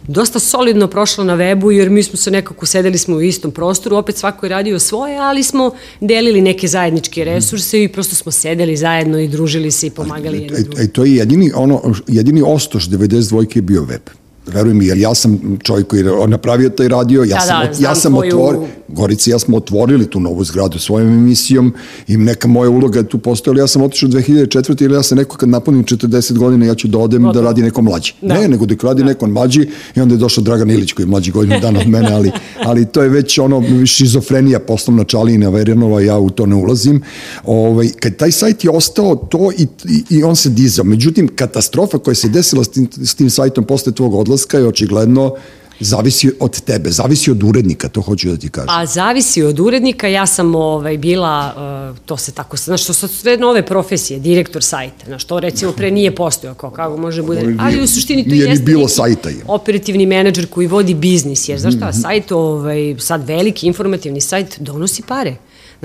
dosta 0.08 0.39
solidno 0.39 0.88
prošla 0.88 1.24
na 1.24 1.36
webu, 1.36 1.70
jer 1.70 1.89
mi 1.89 2.04
smo 2.04 2.18
se 2.18 2.32
nekako 2.32 2.65
sedeli 2.65 2.98
smo 2.98 3.15
u 3.15 3.22
istom 3.22 3.52
prostoru, 3.52 3.96
opet 3.96 4.18
svako 4.18 4.46
je 4.46 4.50
radio 4.50 4.80
svoje, 4.80 5.18
ali 5.18 5.44
smo 5.44 5.72
delili 6.02 6.41
neke 6.41 6.68
zajedničke 6.68 7.24
resurse 7.24 7.84
i 7.84 7.88
prosto 7.88 8.15
smo 8.15 8.32
sedeli 8.32 8.78
zajedno 8.78 9.20
i 9.20 9.28
družili 9.28 9.72
se 9.72 9.88
i 9.88 9.89
pomagali 9.89 10.41
jedno 10.41 10.58
drugo. 10.60 10.82
E, 10.82 10.88
to 10.88 11.06
je 11.06 11.15
jedini, 11.15 11.52
ono, 11.56 11.94
jedini 12.08 12.41
ostoš 12.46 12.89
92. 12.89 13.56
je 13.56 13.62
bio 13.62 13.84
web 13.84 14.25
veruj 14.48 14.74
mi, 14.74 14.86
jer 14.86 14.98
ja 14.98 15.16
sam 15.16 15.60
čovjek 15.64 15.88
koji 15.88 16.00
je 16.00 16.28
napravio 16.28 16.70
taj 16.70 16.88
radio, 16.88 17.24
ja 17.24 17.36
da, 17.36 17.42
sam, 17.42 17.62
da, 17.62 17.88
ja 17.88 17.96
sam 17.96 18.14
koju... 18.14 18.28
otvorio, 18.28 18.68
Gorici 18.88 19.30
ja 19.30 19.40
smo 19.40 19.58
otvorili 19.58 20.10
tu 20.10 20.20
novu 20.20 20.44
zgradu 20.44 20.80
svojom 20.80 21.08
emisijom 21.08 21.74
i 22.08 22.18
neka 22.18 22.48
moja 22.48 22.70
uloga 22.70 23.00
je 23.00 23.08
tu 23.08 23.18
postojala, 23.18 23.60
ja 23.60 23.68
sam 23.68 23.82
otišao 23.82 24.10
2004. 24.10 24.84
ili 24.84 24.96
ja 24.96 25.04
sam 25.04 25.18
neko 25.18 25.38
kad 25.38 25.50
napunim 25.50 25.84
40 25.84 26.38
godina 26.38 26.66
ja 26.66 26.76
ću 26.76 26.88
da 26.88 26.98
odem 26.98 27.32
da 27.34 27.42
radi 27.42 27.62
neko 27.62 27.82
mlađi. 27.82 28.14
Da. 28.22 28.34
Ne, 28.34 28.48
nego 28.48 28.66
da 28.66 28.76
radi 28.82 29.02
da. 29.02 29.08
neko 29.08 29.28
mlađi 29.28 29.70
i 29.96 30.02
onda 30.02 30.16
je 30.16 30.18
došao 30.18 30.44
Dragan 30.44 30.72
Ilić 30.72 30.94
koji 30.94 31.04
je 31.04 31.08
mlađi 31.08 31.32
godinu 31.32 31.60
dana 31.62 31.80
od 31.80 31.88
mene, 31.88 32.14
ali, 32.14 32.32
ali 32.70 32.86
to 32.86 33.02
je 33.02 33.10
već 33.10 33.40
ono 33.40 33.86
šizofrenija 33.86 34.60
poslovna 34.60 35.04
Čalina 35.04 35.50
Verjanova, 35.50 36.02
ja 36.02 36.18
u 36.18 36.30
to 36.30 36.46
ne 36.46 36.56
ulazim. 36.56 37.02
Ovaj, 37.44 37.90
kad 38.00 38.16
taj 38.16 38.32
sajt 38.32 38.64
je 38.64 38.70
ostao 38.70 39.16
to 39.16 39.52
i, 39.58 39.68
i, 39.90 40.18
i 40.18 40.24
on 40.24 40.36
se 40.36 40.50
dizao. 40.50 40.86
Međutim, 40.86 41.28
katastrofa 41.36 41.98
koja 41.98 42.16
se 42.16 42.30
desila 42.30 42.64
s 42.64 42.70
tim, 42.70 42.88
s 43.04 43.16
tim 43.16 43.30
sajtom 43.30 43.64
posle 43.64 43.92
tvog 43.92 44.14
odlaska 44.14 44.35
odlaska 44.36 44.58
je 44.58 44.67
očigledno 44.67 45.36
zavisi 45.80 46.32
od 46.39 46.62
tebe, 46.62 46.89
zavisi 46.89 47.32
od 47.32 47.43
urednika, 47.43 47.89
to 47.89 48.02
hoću 48.02 48.30
da 48.30 48.38
ti 48.38 48.50
kažem. 48.50 48.67
Pa 48.67 48.86
zavisi 48.86 49.43
od 49.43 49.60
urednika, 49.60 50.08
ja 50.08 50.26
sam 50.26 50.56
ovaj, 50.56 50.98
bila, 50.98 51.54
uh, 51.91 51.98
to 52.06 52.17
se 52.17 52.32
tako, 52.32 52.58
znaš, 52.58 52.84
što 52.84 52.93
su 52.93 53.08
sve 53.08 53.38
nove 53.38 53.65
profesije, 53.65 54.19
direktor 54.19 54.63
sajta, 54.63 55.06
znaš, 55.06 55.26
to 55.26 55.39
recimo 55.39 55.71
pre 55.71 55.91
nije 55.91 56.15
postojao, 56.15 56.56
kao 56.56 56.69
kako 56.69 56.98
može 56.98 57.24
bude, 57.24 57.56
ali 57.60 57.82
u 57.84 57.88
suštini 57.88 58.24
to 58.24 58.30
nije 58.30 58.48
jeste 58.48 58.63
bilo 58.63 58.88
sajta 58.88 59.30
je. 59.30 59.43
operativni 59.48 60.06
menadžer 60.06 60.48
koji 60.48 60.67
vodi 60.67 60.93
biznis, 60.93 61.50
jer 61.50 61.60
znaš 61.60 61.76
šta, 61.76 61.89
mhm. 61.89 62.00
sajt, 62.00 62.32
ovaj, 62.32 62.95
sad 63.00 63.28
veliki 63.28 63.67
informativni 63.67 64.21
sajt 64.21 64.60
donosi 64.60 65.04
pare. 65.08 65.36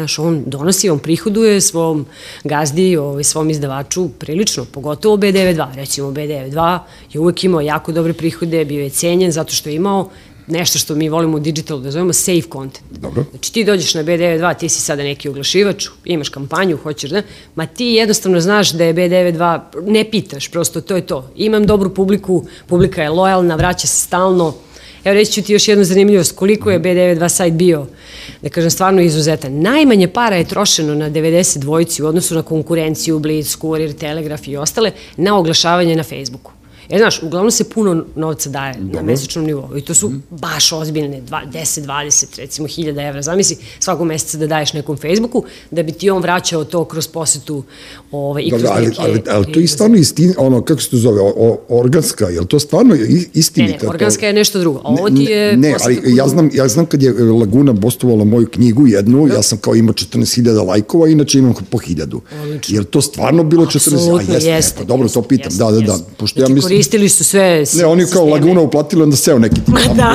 Znaš, 0.01 0.19
on 0.19 0.43
donosi, 0.47 0.91
on 0.91 0.99
prihoduje 0.99 1.61
svom 1.61 2.07
gazdi, 2.45 2.97
ovaj, 2.97 3.25
svom 3.25 3.51
izdavaču 3.51 4.09
prilično, 4.09 4.65
pogotovo 4.65 5.17
B92. 5.17 5.75
Recimo, 5.75 6.09
B92 6.11 6.79
je 7.13 7.21
uvek 7.21 7.45
imao 7.45 7.61
jako 7.61 7.93
dobre 7.93 8.13
prihode, 8.13 8.65
bio 8.65 8.83
je 8.83 8.91
cenjen 8.91 9.33
zato 9.33 9.53
što 9.53 9.69
je 9.69 9.75
imao 9.75 10.09
nešto 10.47 10.79
što 10.79 10.95
mi 10.95 11.09
volimo 11.09 11.37
u 11.37 11.41
digitalu 11.41 11.81
da 11.81 11.91
zovemo 11.91 12.13
safe 12.13 12.49
content. 12.53 12.85
Dobro. 12.91 13.25
Znači 13.31 13.53
ti 13.53 13.65
dođeš 13.65 13.95
na 13.95 14.05
B92, 14.05 14.59
ti 14.59 14.69
si 14.69 14.81
sada 14.81 15.03
neki 15.03 15.29
oglašivač, 15.29 15.87
imaš 16.05 16.29
kampanju, 16.29 16.77
hoćeš 16.77 17.11
da, 17.11 17.23
ma 17.55 17.67
ti 17.67 17.85
jednostavno 17.85 18.41
znaš 18.41 18.73
da 18.73 18.85
je 18.85 18.95
B92, 18.95 19.61
ne 19.87 20.05
pitaš, 20.11 20.49
prosto 20.49 20.81
to 20.81 20.97
je 20.97 21.07
to. 21.07 21.31
Imam 21.37 21.67
dobru 21.67 21.95
publiku, 21.95 22.47
publika 22.67 23.03
je 23.03 23.11
lojalna, 23.11 23.57
vraća 23.57 23.87
se 23.87 23.97
stalno, 24.07 24.55
Evo 25.05 25.15
reći 25.15 25.33
ću 25.33 25.43
ti 25.43 25.53
još 25.53 25.69
jednu 25.69 25.85
zanimljivost, 25.85 26.37
koliko 26.37 26.71
je 26.71 26.81
B92 26.81 27.29
sajt 27.29 27.55
bio, 27.55 27.87
da 28.43 28.49
kažem, 28.49 28.71
stvarno 28.71 29.01
izuzetan. 29.01 29.61
Najmanje 29.61 30.09
para 30.09 30.37
je 30.37 30.45
trošeno 30.45 30.95
na 30.95 31.11
90 31.11 31.59
dvojici 31.59 32.03
u 32.03 32.07
odnosu 32.07 32.35
na 32.35 32.43
konkurenciju, 32.43 33.19
Blitz, 33.19 33.57
Kurir, 33.57 33.93
Telegraf 33.93 34.49
i 34.49 34.57
ostale, 34.57 34.93
na 35.17 35.39
oglašavanje 35.39 35.97
na 35.97 36.03
Facebooku. 36.03 36.60
E, 36.91 36.99
znaš, 36.99 37.23
uglavnom 37.23 37.51
se 37.51 37.65
puno 37.65 38.05
novca 38.17 38.51
daje 38.51 38.75
Dobro. 38.75 39.01
na 39.01 39.03
mesečnom 39.03 39.45
nivou 39.45 39.77
i 39.77 39.81
to 39.81 39.95
su 39.95 40.09
mm. 40.09 40.23
baš 40.31 40.73
ozbiljne, 40.73 41.23
10, 41.31 41.81
20, 41.81 42.39
recimo 42.39 42.69
1000 42.69 43.09
evra. 43.09 43.23
Zamisli 43.23 43.57
svakog 43.79 44.07
meseca 44.07 44.39
da 44.39 44.47
daješ 44.47 44.73
nekom 44.73 44.97
Facebooku, 44.97 45.45
da 45.71 45.83
bi 45.83 45.93
ti 45.93 46.11
on 46.11 46.23
vraćao 46.23 46.65
to 46.65 46.85
kroz 46.85 47.09
posetu 47.09 47.63
ovaj, 48.13 48.43
i 48.43 48.51
kroz 48.51 48.63
Dobro, 48.63 48.77
ali, 48.77 48.87
neke... 48.87 49.03
Ali, 49.03 49.23
ali 49.29 49.53
to 49.53 49.61
je 49.61 49.67
stvarno 49.67 49.97
istina, 49.97 50.35
ono, 50.39 50.63
kako 50.63 50.81
se 50.81 50.91
to 50.91 50.97
zove, 50.97 51.21
o, 51.21 51.59
organska, 51.69 52.25
je 52.27 52.41
li 52.41 52.47
to 52.47 52.61
stvarno 52.61 52.95
istinita? 53.35 53.73
Ne, 53.73 53.83
ne, 53.83 53.89
organska 53.89 54.21
to... 54.21 54.27
je 54.27 54.33
nešto 54.33 54.59
drugo. 54.59 54.81
Ovo 54.85 55.11
ti 55.11 55.23
je... 55.23 55.57
Ne, 55.57 55.69
ne 55.69 55.77
ali 55.85 56.03
ja 56.17 56.29
znam, 56.29 56.51
ja 56.53 56.69
znam 56.69 56.87
kad 56.87 57.03
je 57.03 57.13
Laguna 57.13 57.73
bostovala 57.73 58.25
moju 58.25 58.47
knjigu 58.47 58.87
jednu, 58.87 59.27
da. 59.27 59.35
ja 59.35 59.43
sam 59.43 59.59
kao 59.59 59.75
imao 59.75 59.93
14.000 59.93 60.67
lajkova, 60.67 61.09
inače 61.09 61.39
imam 61.39 61.55
po 61.71 61.79
1000. 61.79 62.21
Odlično. 62.43 62.75
Je 62.75 62.81
li 62.81 62.87
to 62.87 63.01
stvarno 63.01 63.45
bilo 63.45 63.67
14.000? 63.67 63.95
Apsolutno, 63.95 64.35
jeste. 64.35 64.51
jeste. 64.51 64.79
Pa 64.79 64.85
dobro, 64.85 65.09
to 65.09 65.23
pitam, 65.23 65.47
jeste, 65.47 65.65
da, 65.65 65.71
da, 65.71 65.81
da. 65.81 65.99
Pošto 66.17 66.41
znači, 66.41 66.53
ja 66.53 66.55
mislim, 66.55 66.80
koristili 66.81 67.09
su 67.09 67.25
sve 67.25 67.65
Ne, 67.77 67.87
oni 67.87 68.07
kao 68.13 68.27
Laguna 68.27 68.61
uplatili, 68.61 69.03
onda 69.03 69.17
seo 69.17 69.39
neki 69.39 69.55
tip. 69.55 69.75
da. 69.97 70.15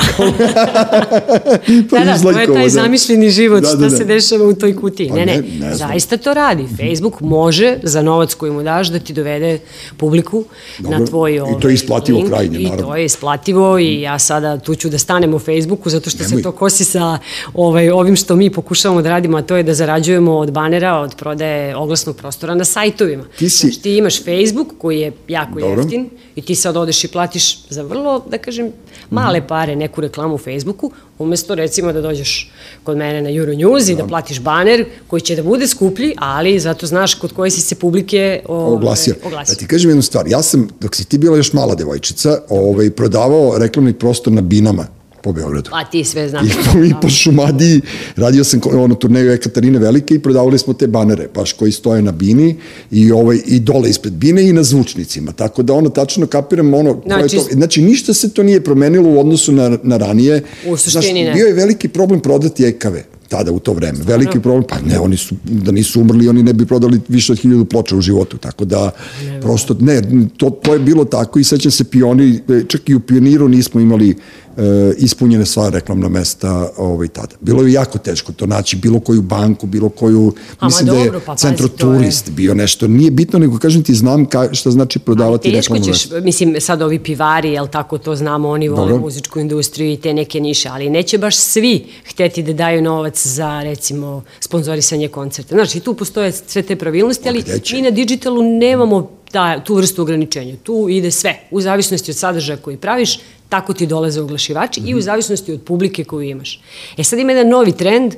pa 1.90 1.98
da, 1.98 2.04
da, 2.04 2.18
to 2.22 2.30
je 2.30 2.46
taj 2.46 2.62
da. 2.62 2.68
zamišljeni 2.68 3.30
život, 3.30 3.62
da, 3.62 3.68
da, 3.68 3.76
da. 3.76 3.88
šta 3.88 3.96
se 3.96 4.04
dešava 4.04 4.44
u 4.44 4.54
toj 4.54 4.76
kutiji. 4.76 5.08
Pa 5.08 5.14
ne, 5.14 5.26
ne, 5.26 5.36
ne, 5.36 5.68
ne 5.68 5.74
zaista 5.74 6.16
to 6.16 6.34
radi. 6.34 6.66
Facebook 6.68 7.20
može 7.20 7.76
za 7.82 8.02
novac 8.02 8.34
koji 8.34 8.52
mu 8.52 8.62
daš 8.62 8.88
da 8.88 8.98
ti 8.98 9.12
dovede 9.12 9.58
publiku 9.96 10.44
Dobro. 10.78 10.98
na 10.98 11.06
tvoj 11.06 11.40
ovaj, 11.40 11.54
I 11.58 11.60
to 11.60 11.68
je 11.68 11.74
isplativo 11.74 12.18
link, 12.18 12.30
krajnje, 12.30 12.58
naravno. 12.58 12.84
I 12.84 12.86
to 12.86 12.96
je 12.96 13.04
isplativo 13.04 13.78
i 13.78 14.00
ja 14.00 14.18
sada 14.18 14.58
tu 14.58 14.74
ću 14.74 14.88
da 14.88 14.98
stanem 14.98 15.34
u 15.34 15.38
Facebooku 15.38 15.90
zato 15.90 16.10
što 16.10 16.22
Nemoj. 16.22 16.36
se 16.36 16.42
to 16.42 16.52
kosi 16.52 16.84
sa 16.84 17.18
ovaj, 17.54 17.90
ovim 17.90 18.16
što 18.16 18.36
mi 18.36 18.50
pokušavamo 18.50 19.02
da 19.02 19.08
radimo, 19.08 19.36
a 19.36 19.42
to 19.42 19.56
je 19.56 19.62
da 19.62 19.74
zarađujemo 19.74 20.36
od 20.36 20.52
banera, 20.52 20.94
od 20.94 21.14
prodaje 21.14 21.76
oglasnog 21.76 22.16
prostora 22.16 22.54
na 22.54 22.64
sajtovima. 22.64 23.24
Ti, 23.38 23.50
si... 23.50 23.66
znači, 23.66 23.82
ti 23.82 23.96
imaš 23.96 24.24
Facebook 24.24 24.68
koji 24.78 25.00
je 25.00 25.12
jako 25.28 25.60
Dobro. 25.60 25.82
jeftin 25.82 26.10
i 26.36 26.42
ti 26.42 26.54
sad 26.54 26.76
odeš 26.76 27.04
i 27.04 27.08
platiš 27.08 27.58
za 27.68 27.82
vrlo, 27.82 28.24
da 28.30 28.38
kažem, 28.38 28.72
male 29.10 29.46
pare 29.46 29.76
neku 29.76 30.00
reklamu 30.00 30.34
u 30.34 30.38
Facebooku, 30.38 30.90
umesto 31.18 31.54
recimo 31.54 31.92
da 31.92 32.00
dođeš 32.00 32.50
kod 32.84 32.96
mene 32.96 33.22
na 33.22 33.30
Euronews 33.30 33.90
i 33.90 33.94
da, 33.94 34.02
da 34.02 34.08
platiš 34.08 34.40
baner 34.40 34.84
koji 35.06 35.20
će 35.20 35.36
da 35.36 35.42
bude 35.42 35.66
skuplji, 35.66 36.14
ali 36.16 36.60
zato 36.60 36.86
znaš 36.86 37.14
kod 37.14 37.32
koje 37.32 37.50
si 37.50 37.60
se 37.60 37.74
publike 37.74 38.42
o, 38.48 38.74
oglasio. 38.74 39.14
oglasio. 39.24 39.54
Da 39.54 39.58
ti 39.58 39.66
kažem 39.66 39.90
jednu 39.90 40.02
stvar, 40.02 40.28
ja 40.28 40.42
sam, 40.42 40.68
dok 40.80 40.96
si 40.96 41.04
ti 41.04 41.18
bila 41.18 41.36
još 41.36 41.52
mala 41.52 41.74
devojčica, 41.74 42.40
ovaj, 42.48 42.90
prodavao 42.90 43.58
reklamni 43.58 43.92
prostor 43.92 44.32
na 44.32 44.40
binama 44.40 44.86
po 45.26 45.32
Beogradu. 45.32 45.70
Pa 45.70 45.84
ti 45.84 46.04
sve 46.04 46.28
znaš. 46.28 46.46
I 46.46 46.50
po, 46.72 46.84
i 46.84 46.92
po 47.02 47.08
Šumadiji, 47.08 47.80
radio 48.16 48.44
sam 48.44 48.60
ono 48.72 48.94
turneju 48.94 49.32
Ekaterine 49.32 49.78
Velike 49.78 50.14
i 50.14 50.18
prodavali 50.18 50.58
smo 50.58 50.72
te 50.72 50.86
banere, 50.86 51.28
baš 51.34 51.52
koji 51.52 51.72
stoje 51.72 52.02
na 52.02 52.12
bini 52.12 52.56
i, 52.90 53.12
ovaj, 53.12 53.40
i 53.46 53.60
dole 53.60 53.90
ispred 53.90 54.12
bine 54.12 54.48
i 54.48 54.52
na 54.52 54.62
zvučnicima. 54.62 55.32
Tako 55.32 55.62
da 55.62 55.74
ono, 55.74 55.88
tačno 55.88 56.26
kapiram 56.26 56.74
ono, 56.74 57.02
znači, 57.06 57.36
je 57.36 57.42
to, 57.42 57.48
znači 57.52 57.82
ništa 57.82 58.14
se 58.14 58.30
to 58.30 58.42
nije 58.42 58.60
promenilo 58.60 59.10
u 59.10 59.20
odnosu 59.20 59.52
na, 59.52 59.78
na 59.82 59.96
ranije. 59.96 60.42
U 60.66 60.76
suštini 60.76 61.02
Znaš, 61.02 61.12
ne. 61.14 61.32
Bio 61.34 61.46
je 61.46 61.52
veliki 61.52 61.88
problem 61.88 62.20
prodati 62.20 62.64
ekave 62.64 63.04
tada 63.28 63.52
u 63.52 63.58
to 63.58 63.72
vreme. 63.72 63.98
Stvarno? 63.98 64.16
Veliki 64.16 64.40
problem, 64.40 64.64
pa 64.68 64.76
ne, 64.80 65.00
oni 65.00 65.16
su, 65.16 65.34
da 65.44 65.72
nisu 65.72 66.00
umrli, 66.00 66.28
oni 66.28 66.42
ne 66.42 66.52
bi 66.52 66.66
prodali 66.66 67.00
više 67.08 67.32
od 67.32 67.38
hiljadu 67.38 67.64
ploča 67.64 67.96
u 67.96 68.00
životu, 68.00 68.38
tako 68.38 68.64
da 68.64 68.90
ne, 69.24 69.40
prosto, 69.40 69.76
ne, 69.80 70.02
to, 70.36 70.50
to 70.50 70.72
je 70.72 70.78
bilo 70.78 71.04
tako 71.04 71.38
i 71.38 71.44
sećam 71.44 71.70
se 71.70 71.84
pioni, 71.84 72.40
čak 72.68 72.88
i 72.88 72.94
u 72.94 73.00
pioniru 73.00 73.48
nismo 73.48 73.80
imali 73.80 74.16
e, 74.56 74.62
ispunjene 74.98 75.46
sva 75.46 75.68
reklamna 75.68 76.08
mesta 76.08 76.68
ovaj, 76.76 77.08
tada. 77.08 77.34
Bilo 77.40 77.62
je 77.62 77.72
jako 77.72 77.98
teško 77.98 78.32
to 78.32 78.46
naći, 78.46 78.76
bilo 78.76 79.00
koju 79.00 79.22
banku, 79.22 79.66
bilo 79.66 79.88
koju, 79.88 80.32
A, 80.58 80.66
mislim 80.66 80.86
dobro, 80.86 81.00
da 81.00 81.06
je 81.06 81.12
pa 81.12 81.20
pazi, 81.26 81.40
centro 81.40 81.68
to 81.68 81.92
je- 81.92 81.98
turist 81.98 82.30
bio 82.30 82.54
nešto, 82.54 82.88
nije 82.88 83.10
bitno, 83.10 83.38
nego 83.38 83.58
kažem 83.58 83.82
ti, 83.82 83.94
znam 83.94 84.26
ka, 84.26 84.48
šta 84.52 84.70
znači 84.70 84.98
prodavati 84.98 85.52
teško 85.52 85.74
reklamno 85.74 85.94
ćeš, 85.94 86.04
mesto. 86.04 86.20
mislim, 86.20 86.56
sad 86.60 86.82
ovi 86.82 86.98
pivari, 86.98 87.52
jel 87.52 87.66
tako, 87.68 87.98
to 87.98 88.16
znamo, 88.16 88.48
oni 88.48 88.68
vole 88.68 88.80
Dobro. 88.82 88.98
muzičku 88.98 89.40
industriju 89.40 89.92
i 89.92 89.96
te 89.96 90.14
neke 90.14 90.40
niše, 90.40 90.68
ali 90.68 90.90
neće 90.90 91.18
baš 91.18 91.36
svi 91.36 91.84
hteti 92.04 92.42
da 92.42 92.52
daju 92.52 92.82
novac 92.82 93.26
za, 93.26 93.62
recimo, 93.62 94.22
sponzorisanje 94.40 95.08
koncerta. 95.08 95.54
Znaš, 95.54 95.74
i 95.74 95.80
tu 95.80 95.94
postoje 95.94 96.32
sve 96.32 96.62
te 96.62 96.76
pravilnosti, 96.76 97.28
ali 97.28 97.42
gde 97.42 97.58
će? 97.58 97.76
mi 97.76 97.82
na 97.82 97.90
digitalu 97.90 98.42
nemamo 98.42 99.10
ta, 99.36 99.60
tu 99.60 99.74
vrstu 99.74 100.02
ograničenja. 100.02 100.54
Tu 100.62 100.86
ide 100.88 101.10
sve, 101.10 101.34
u 101.50 101.60
zavisnosti 101.60 102.10
od 102.10 102.16
sadržaja 102.16 102.56
koji 102.56 102.76
praviš, 102.76 103.18
tako 103.48 103.74
ti 103.74 103.86
dolaze 103.86 104.20
oglašivači 104.20 104.80
i 104.86 104.94
u 104.94 105.00
zavisnosti 105.00 105.52
od 105.52 105.62
publike 105.62 106.04
koju 106.04 106.30
imaš. 106.30 106.60
E 106.96 107.04
sad 107.04 107.18
ima 107.18 107.32
jedan 107.32 107.48
novi 107.48 107.72
trend, 107.72 108.14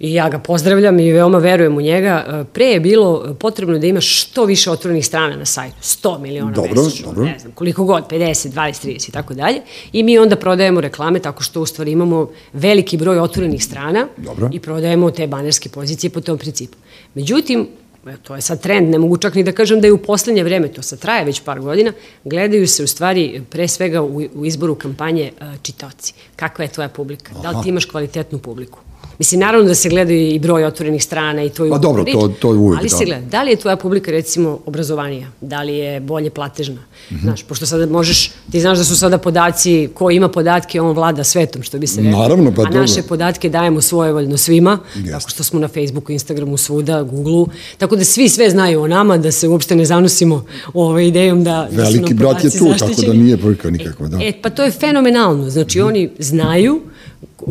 i 0.00 0.12
ja 0.14 0.28
ga 0.28 0.38
pozdravljam 0.38 1.00
i 1.00 1.12
veoma 1.12 1.38
verujem 1.38 1.76
u 1.76 1.80
njega. 1.80 2.24
E, 2.28 2.44
Pre 2.52 2.66
je 2.66 2.80
bilo 2.80 3.34
potrebno 3.40 3.78
da 3.78 3.86
imaš 3.86 4.22
što 4.22 4.44
više 4.44 4.70
otvorenih 4.70 5.06
strana 5.06 5.36
na 5.36 5.44
sajtu, 5.44 5.76
100 5.82 6.18
miliona 6.18 6.52
Dobro, 6.52 6.82
mesečno, 6.84 7.06
dobro. 7.06 7.24
ne 7.24 7.38
znam, 7.38 7.52
koliko 7.52 7.84
god, 7.84 8.04
50, 8.10 8.48
20, 8.48 8.86
30 8.86 9.08
i 9.08 9.12
tako 9.12 9.34
dalje. 9.34 9.60
I 9.92 10.02
mi 10.02 10.18
onda 10.18 10.36
prodajemo 10.36 10.80
reklame 10.80 11.18
tako 11.18 11.42
što 11.42 11.60
u 11.60 11.66
stvari 11.66 11.92
imamo 11.92 12.30
veliki 12.52 12.96
broj 12.96 13.18
otvorenih 13.18 13.64
strana 13.64 14.06
Dobro. 14.16 14.50
i 14.52 14.60
prodajemo 14.60 15.10
te 15.10 15.26
banerske 15.26 15.68
pozicije 15.68 16.10
po 16.10 16.20
tom 16.20 16.38
principu. 16.38 16.76
Međutim, 17.14 17.68
to 18.16 18.34
je 18.34 18.40
sad 18.40 18.60
trend, 18.60 18.90
ne 18.90 18.98
mogu 18.98 19.16
čak 19.16 19.34
ni 19.34 19.42
da 19.44 19.52
kažem 19.52 19.80
da 19.80 19.86
je 19.86 19.92
u 19.92 20.02
poslednje 20.02 20.44
vreme, 20.44 20.68
to 20.68 20.82
sad 20.82 20.98
traje 20.98 21.24
već 21.24 21.40
par 21.40 21.60
godina, 21.60 21.92
gledaju 22.24 22.68
se 22.68 22.84
u 22.84 22.86
stvari 22.86 23.42
pre 23.50 23.68
svega 23.68 24.02
u, 24.02 24.22
u 24.34 24.46
izboru 24.46 24.74
kampanje 24.74 25.32
e, 25.40 25.44
čitaoci. 25.62 26.14
Kakva 26.36 26.64
je 26.64 26.72
tvoja 26.72 26.88
publika? 26.88 27.32
Da 27.42 27.50
li 27.50 27.62
ti 27.62 27.68
imaš 27.68 27.84
kvalitetnu 27.84 28.38
publiku? 28.38 28.78
Mislim, 29.18 29.40
naravno 29.40 29.68
da 29.68 29.74
se 29.74 29.88
gledaju 29.88 30.28
i 30.28 30.38
broj 30.38 30.64
otvorenih 30.64 31.04
strana 31.04 31.42
i 31.42 31.50
to 31.50 31.64
je 31.64 31.70
Pa 31.70 31.78
dobro, 31.78 32.04
to- 32.04 32.28
to 32.30 32.52
je 32.52 32.58
uvek, 32.58 32.78
Ali 32.78 32.88
da. 32.88 32.96
se 32.96 33.04
gleda, 33.04 33.20
da 33.22 33.42
li 33.42 33.50
je 33.50 33.56
tvoja 33.56 33.76
publika 33.76 34.10
recimo 34.10 34.58
obrazovanija, 34.66 35.26
da 35.40 35.62
li 35.62 35.74
je 35.74 36.00
bolje 36.00 36.30
platežna, 36.30 36.78
Mhm. 37.10 37.20
znaš, 37.20 37.42
pošto 37.42 37.66
sada 37.66 37.86
možeš, 37.88 38.30
ti 38.50 38.60
znaš 38.60 38.78
da 38.78 38.84
su 38.84 38.96
sada 38.96 39.18
podaci, 39.18 39.88
ko 39.94 40.10
ima 40.10 40.28
podatke, 40.28 40.80
on 40.80 40.92
vlada 40.92 41.24
svetom, 41.24 41.62
što 41.62 41.78
bi 41.78 41.86
se 41.86 42.00
rekao. 42.02 42.20
Naravno, 42.20 42.44
pa 42.46 42.62
A 42.62 42.64
dobro. 42.64 42.80
naše 42.80 43.02
podatke 43.02 43.48
dajemo 43.50 43.80
svojevoljno 43.80 44.36
svima, 44.36 44.78
Jeste. 44.96 45.10
tako 45.10 45.30
što 45.30 45.44
smo 45.44 45.60
na 45.60 45.68
Facebooku, 45.68 46.12
Instagramu, 46.12 46.56
svuda, 46.56 47.02
Googleu, 47.04 47.46
tako 47.78 47.96
da 47.96 48.04
svi 48.04 48.28
sve 48.28 48.50
znaju 48.50 48.80
o 48.80 48.88
nama, 48.88 49.16
da 49.18 49.32
se 49.32 49.48
uopšte 49.48 49.76
ne 49.76 49.84
zanosimo 49.84 50.44
ovaj 50.74 51.06
idejom 51.06 51.44
da, 51.44 51.68
da 51.70 51.82
Veliki 51.82 52.14
brat 52.14 52.44
je 52.44 52.50
tu, 52.50 52.66
tako 52.78 53.02
da 53.02 53.12
nije 53.14 53.36
brka 53.36 53.70
nikakva, 53.70 54.08
da. 54.08 54.16
Mhm. 54.16 54.26
E, 54.26 54.32
pa 54.42 54.50
to 54.50 54.64
je 54.64 54.70
fenomenalno. 54.72 55.50
Znači, 55.50 55.80
oni 55.80 56.10
znaju 56.18 56.80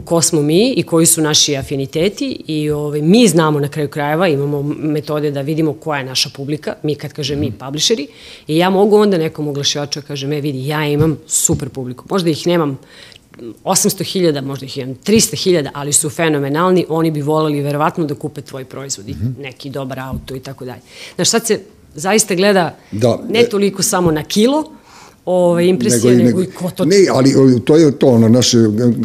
ko 0.06 0.22
smo 0.22 0.42
mi 0.42 0.70
i 0.70 0.84
koji 0.84 1.06
su 1.06 1.22
naši 1.22 1.58
afiniteti 1.58 2.44
i 2.48 2.70
ovaj, 2.70 3.02
mi 3.02 3.28
znamo 3.28 3.60
na 3.60 3.68
kraju 3.68 3.90
krajeva, 3.90 4.28
imamo 4.28 4.64
metode 4.70 5.32
da 5.32 5.42
vidimo 5.42 5.74
koja 5.74 6.00
je 6.00 6.06
naša 6.06 6.30
publika, 6.30 6.76
mi 6.84 6.96
kad 6.96 7.14
kažem 7.14 7.38
Mhm. 7.38 7.46
mi, 7.46 7.54
publisheri, 7.54 8.08
i 8.48 8.58
ja 8.58 8.70
mogu 8.70 8.96
onda 8.98 9.18
nekom 9.18 9.48
oglašivaču 9.48 10.02
da 10.02 10.08
kažem, 10.08 10.34
e 10.34 10.42
vidi, 10.42 10.68
ja 10.68 10.86
imam 10.86 11.18
super 11.28 11.70
publiku. 11.70 12.06
Možda 12.10 12.30
ih 12.30 12.48
nemam 12.48 12.78
800.000, 13.64 14.42
možda 14.42 14.66
ih 14.66 14.78
imam 14.78 14.96
300.000, 14.98 15.70
ali 15.74 15.94
su 15.94 16.10
fenomenalni, 16.10 16.86
oni 16.90 17.12
bi 17.12 17.22
voleli 17.22 17.62
verovatno 17.62 18.06
da 18.06 18.16
kupe 18.16 18.42
tvoj 18.42 18.66
proizvod, 18.66 19.08
Mhm. 19.10 19.28
neki 19.40 19.70
dobar 19.70 20.00
auto 20.00 20.36
i 20.36 20.40
tako 20.40 20.66
dalje. 20.66 20.82
Znaš, 21.16 21.30
sad 21.30 21.48
se 21.48 21.60
zaista 21.96 22.36
gleda 22.36 22.78
Da, 22.92 23.20
ne 23.30 23.40
e- 23.40 23.50
toliko 23.50 23.84
samo 23.84 24.12
na 24.12 24.24
kilo, 24.24 24.72
ove, 25.30 25.68
impresije, 25.68 26.16
nego, 26.16 26.26
nego, 26.26 26.44
i 26.44 26.46
ko 26.46 26.72
to 26.76 26.86
Ne, 26.86 26.96
ali 27.12 27.34
to 27.66 27.76
je 27.76 27.92
to, 27.92 28.08
ono, 28.08 28.30
naše, 28.30 28.58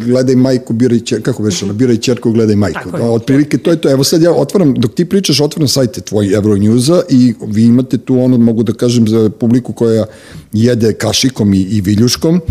gledaj 0.05 0.35
majku, 0.35 0.73
biraj 0.73 0.99
čer, 0.99 1.21
kako 1.21 1.43
već, 1.43 1.63
ono, 1.63 1.73
biraj 1.73 1.97
čerku, 1.97 2.31
gledaj 2.31 2.55
majku. 2.55 2.91
Tako. 2.91 2.97
Da, 2.97 3.09
otprilike, 3.11 3.57
to 3.57 3.71
je 3.71 3.81
to. 3.81 3.91
Evo 3.91 4.03
sad 4.03 4.21
ja 4.21 4.31
otvaram, 4.31 4.73
dok 4.73 4.93
ti 4.93 5.05
pričaš, 5.05 5.41
otvaram 5.41 5.67
sajte 5.67 6.01
tvoj 6.01 6.25
Euronewsa 6.25 7.01
i 7.09 7.33
vi 7.47 7.63
imate 7.63 7.97
tu 7.97 8.19
ono, 8.19 8.37
mogu 8.37 8.63
da 8.63 8.73
kažem, 8.73 9.07
za 9.07 9.29
publiku 9.39 9.73
koja 9.73 10.05
jede 10.53 10.93
kašikom 10.93 11.53
i, 11.53 11.61
i 11.61 11.81
viljuškom, 11.81 12.41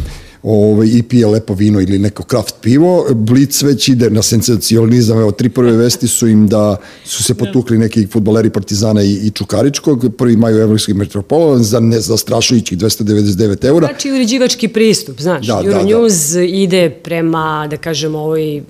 ovaj, 0.42 0.88
i 0.92 1.02
pije 1.02 1.26
lepo 1.26 1.54
vino 1.54 1.80
ili 1.80 1.98
neko 1.98 2.22
kraft 2.22 2.54
pivo, 2.60 3.06
Blic 3.14 3.62
već 3.62 3.88
ide 3.88 4.10
na 4.10 4.22
sensacionalizam, 4.22 5.18
evo, 5.18 5.32
tri 5.32 5.48
prve 5.48 5.72
vesti 5.72 6.08
su 6.08 6.28
im 6.28 6.48
da 6.48 6.76
su 7.04 7.24
se 7.24 7.34
potukli 7.34 7.78
neki 7.78 8.06
futboleri 8.06 8.50
Partizana 8.50 9.02
i, 9.02 9.12
i 9.12 9.30
Čukaričkog, 9.30 10.16
prvi 10.18 10.36
maju 10.36 10.58
evropski 10.58 10.94
metropola 10.94 11.58
za 11.58 11.80
nezastrašujućih 11.80 12.78
299 12.78 13.66
eura. 13.66 13.86
Znači 13.86 14.10
uređivački 14.10 14.68
pristup, 14.68 15.20
znaš, 15.20 15.46
Da, 15.46 15.54
da, 15.54 15.62
da, 15.62 15.70
da. 15.70 15.78
Euronews 15.78 16.38
ide 16.48 16.90
prema, 16.90 17.66
da 17.70 17.76
kažemo, 17.76 18.18
ovoj... 18.18 18.58
Uh, 18.58 18.64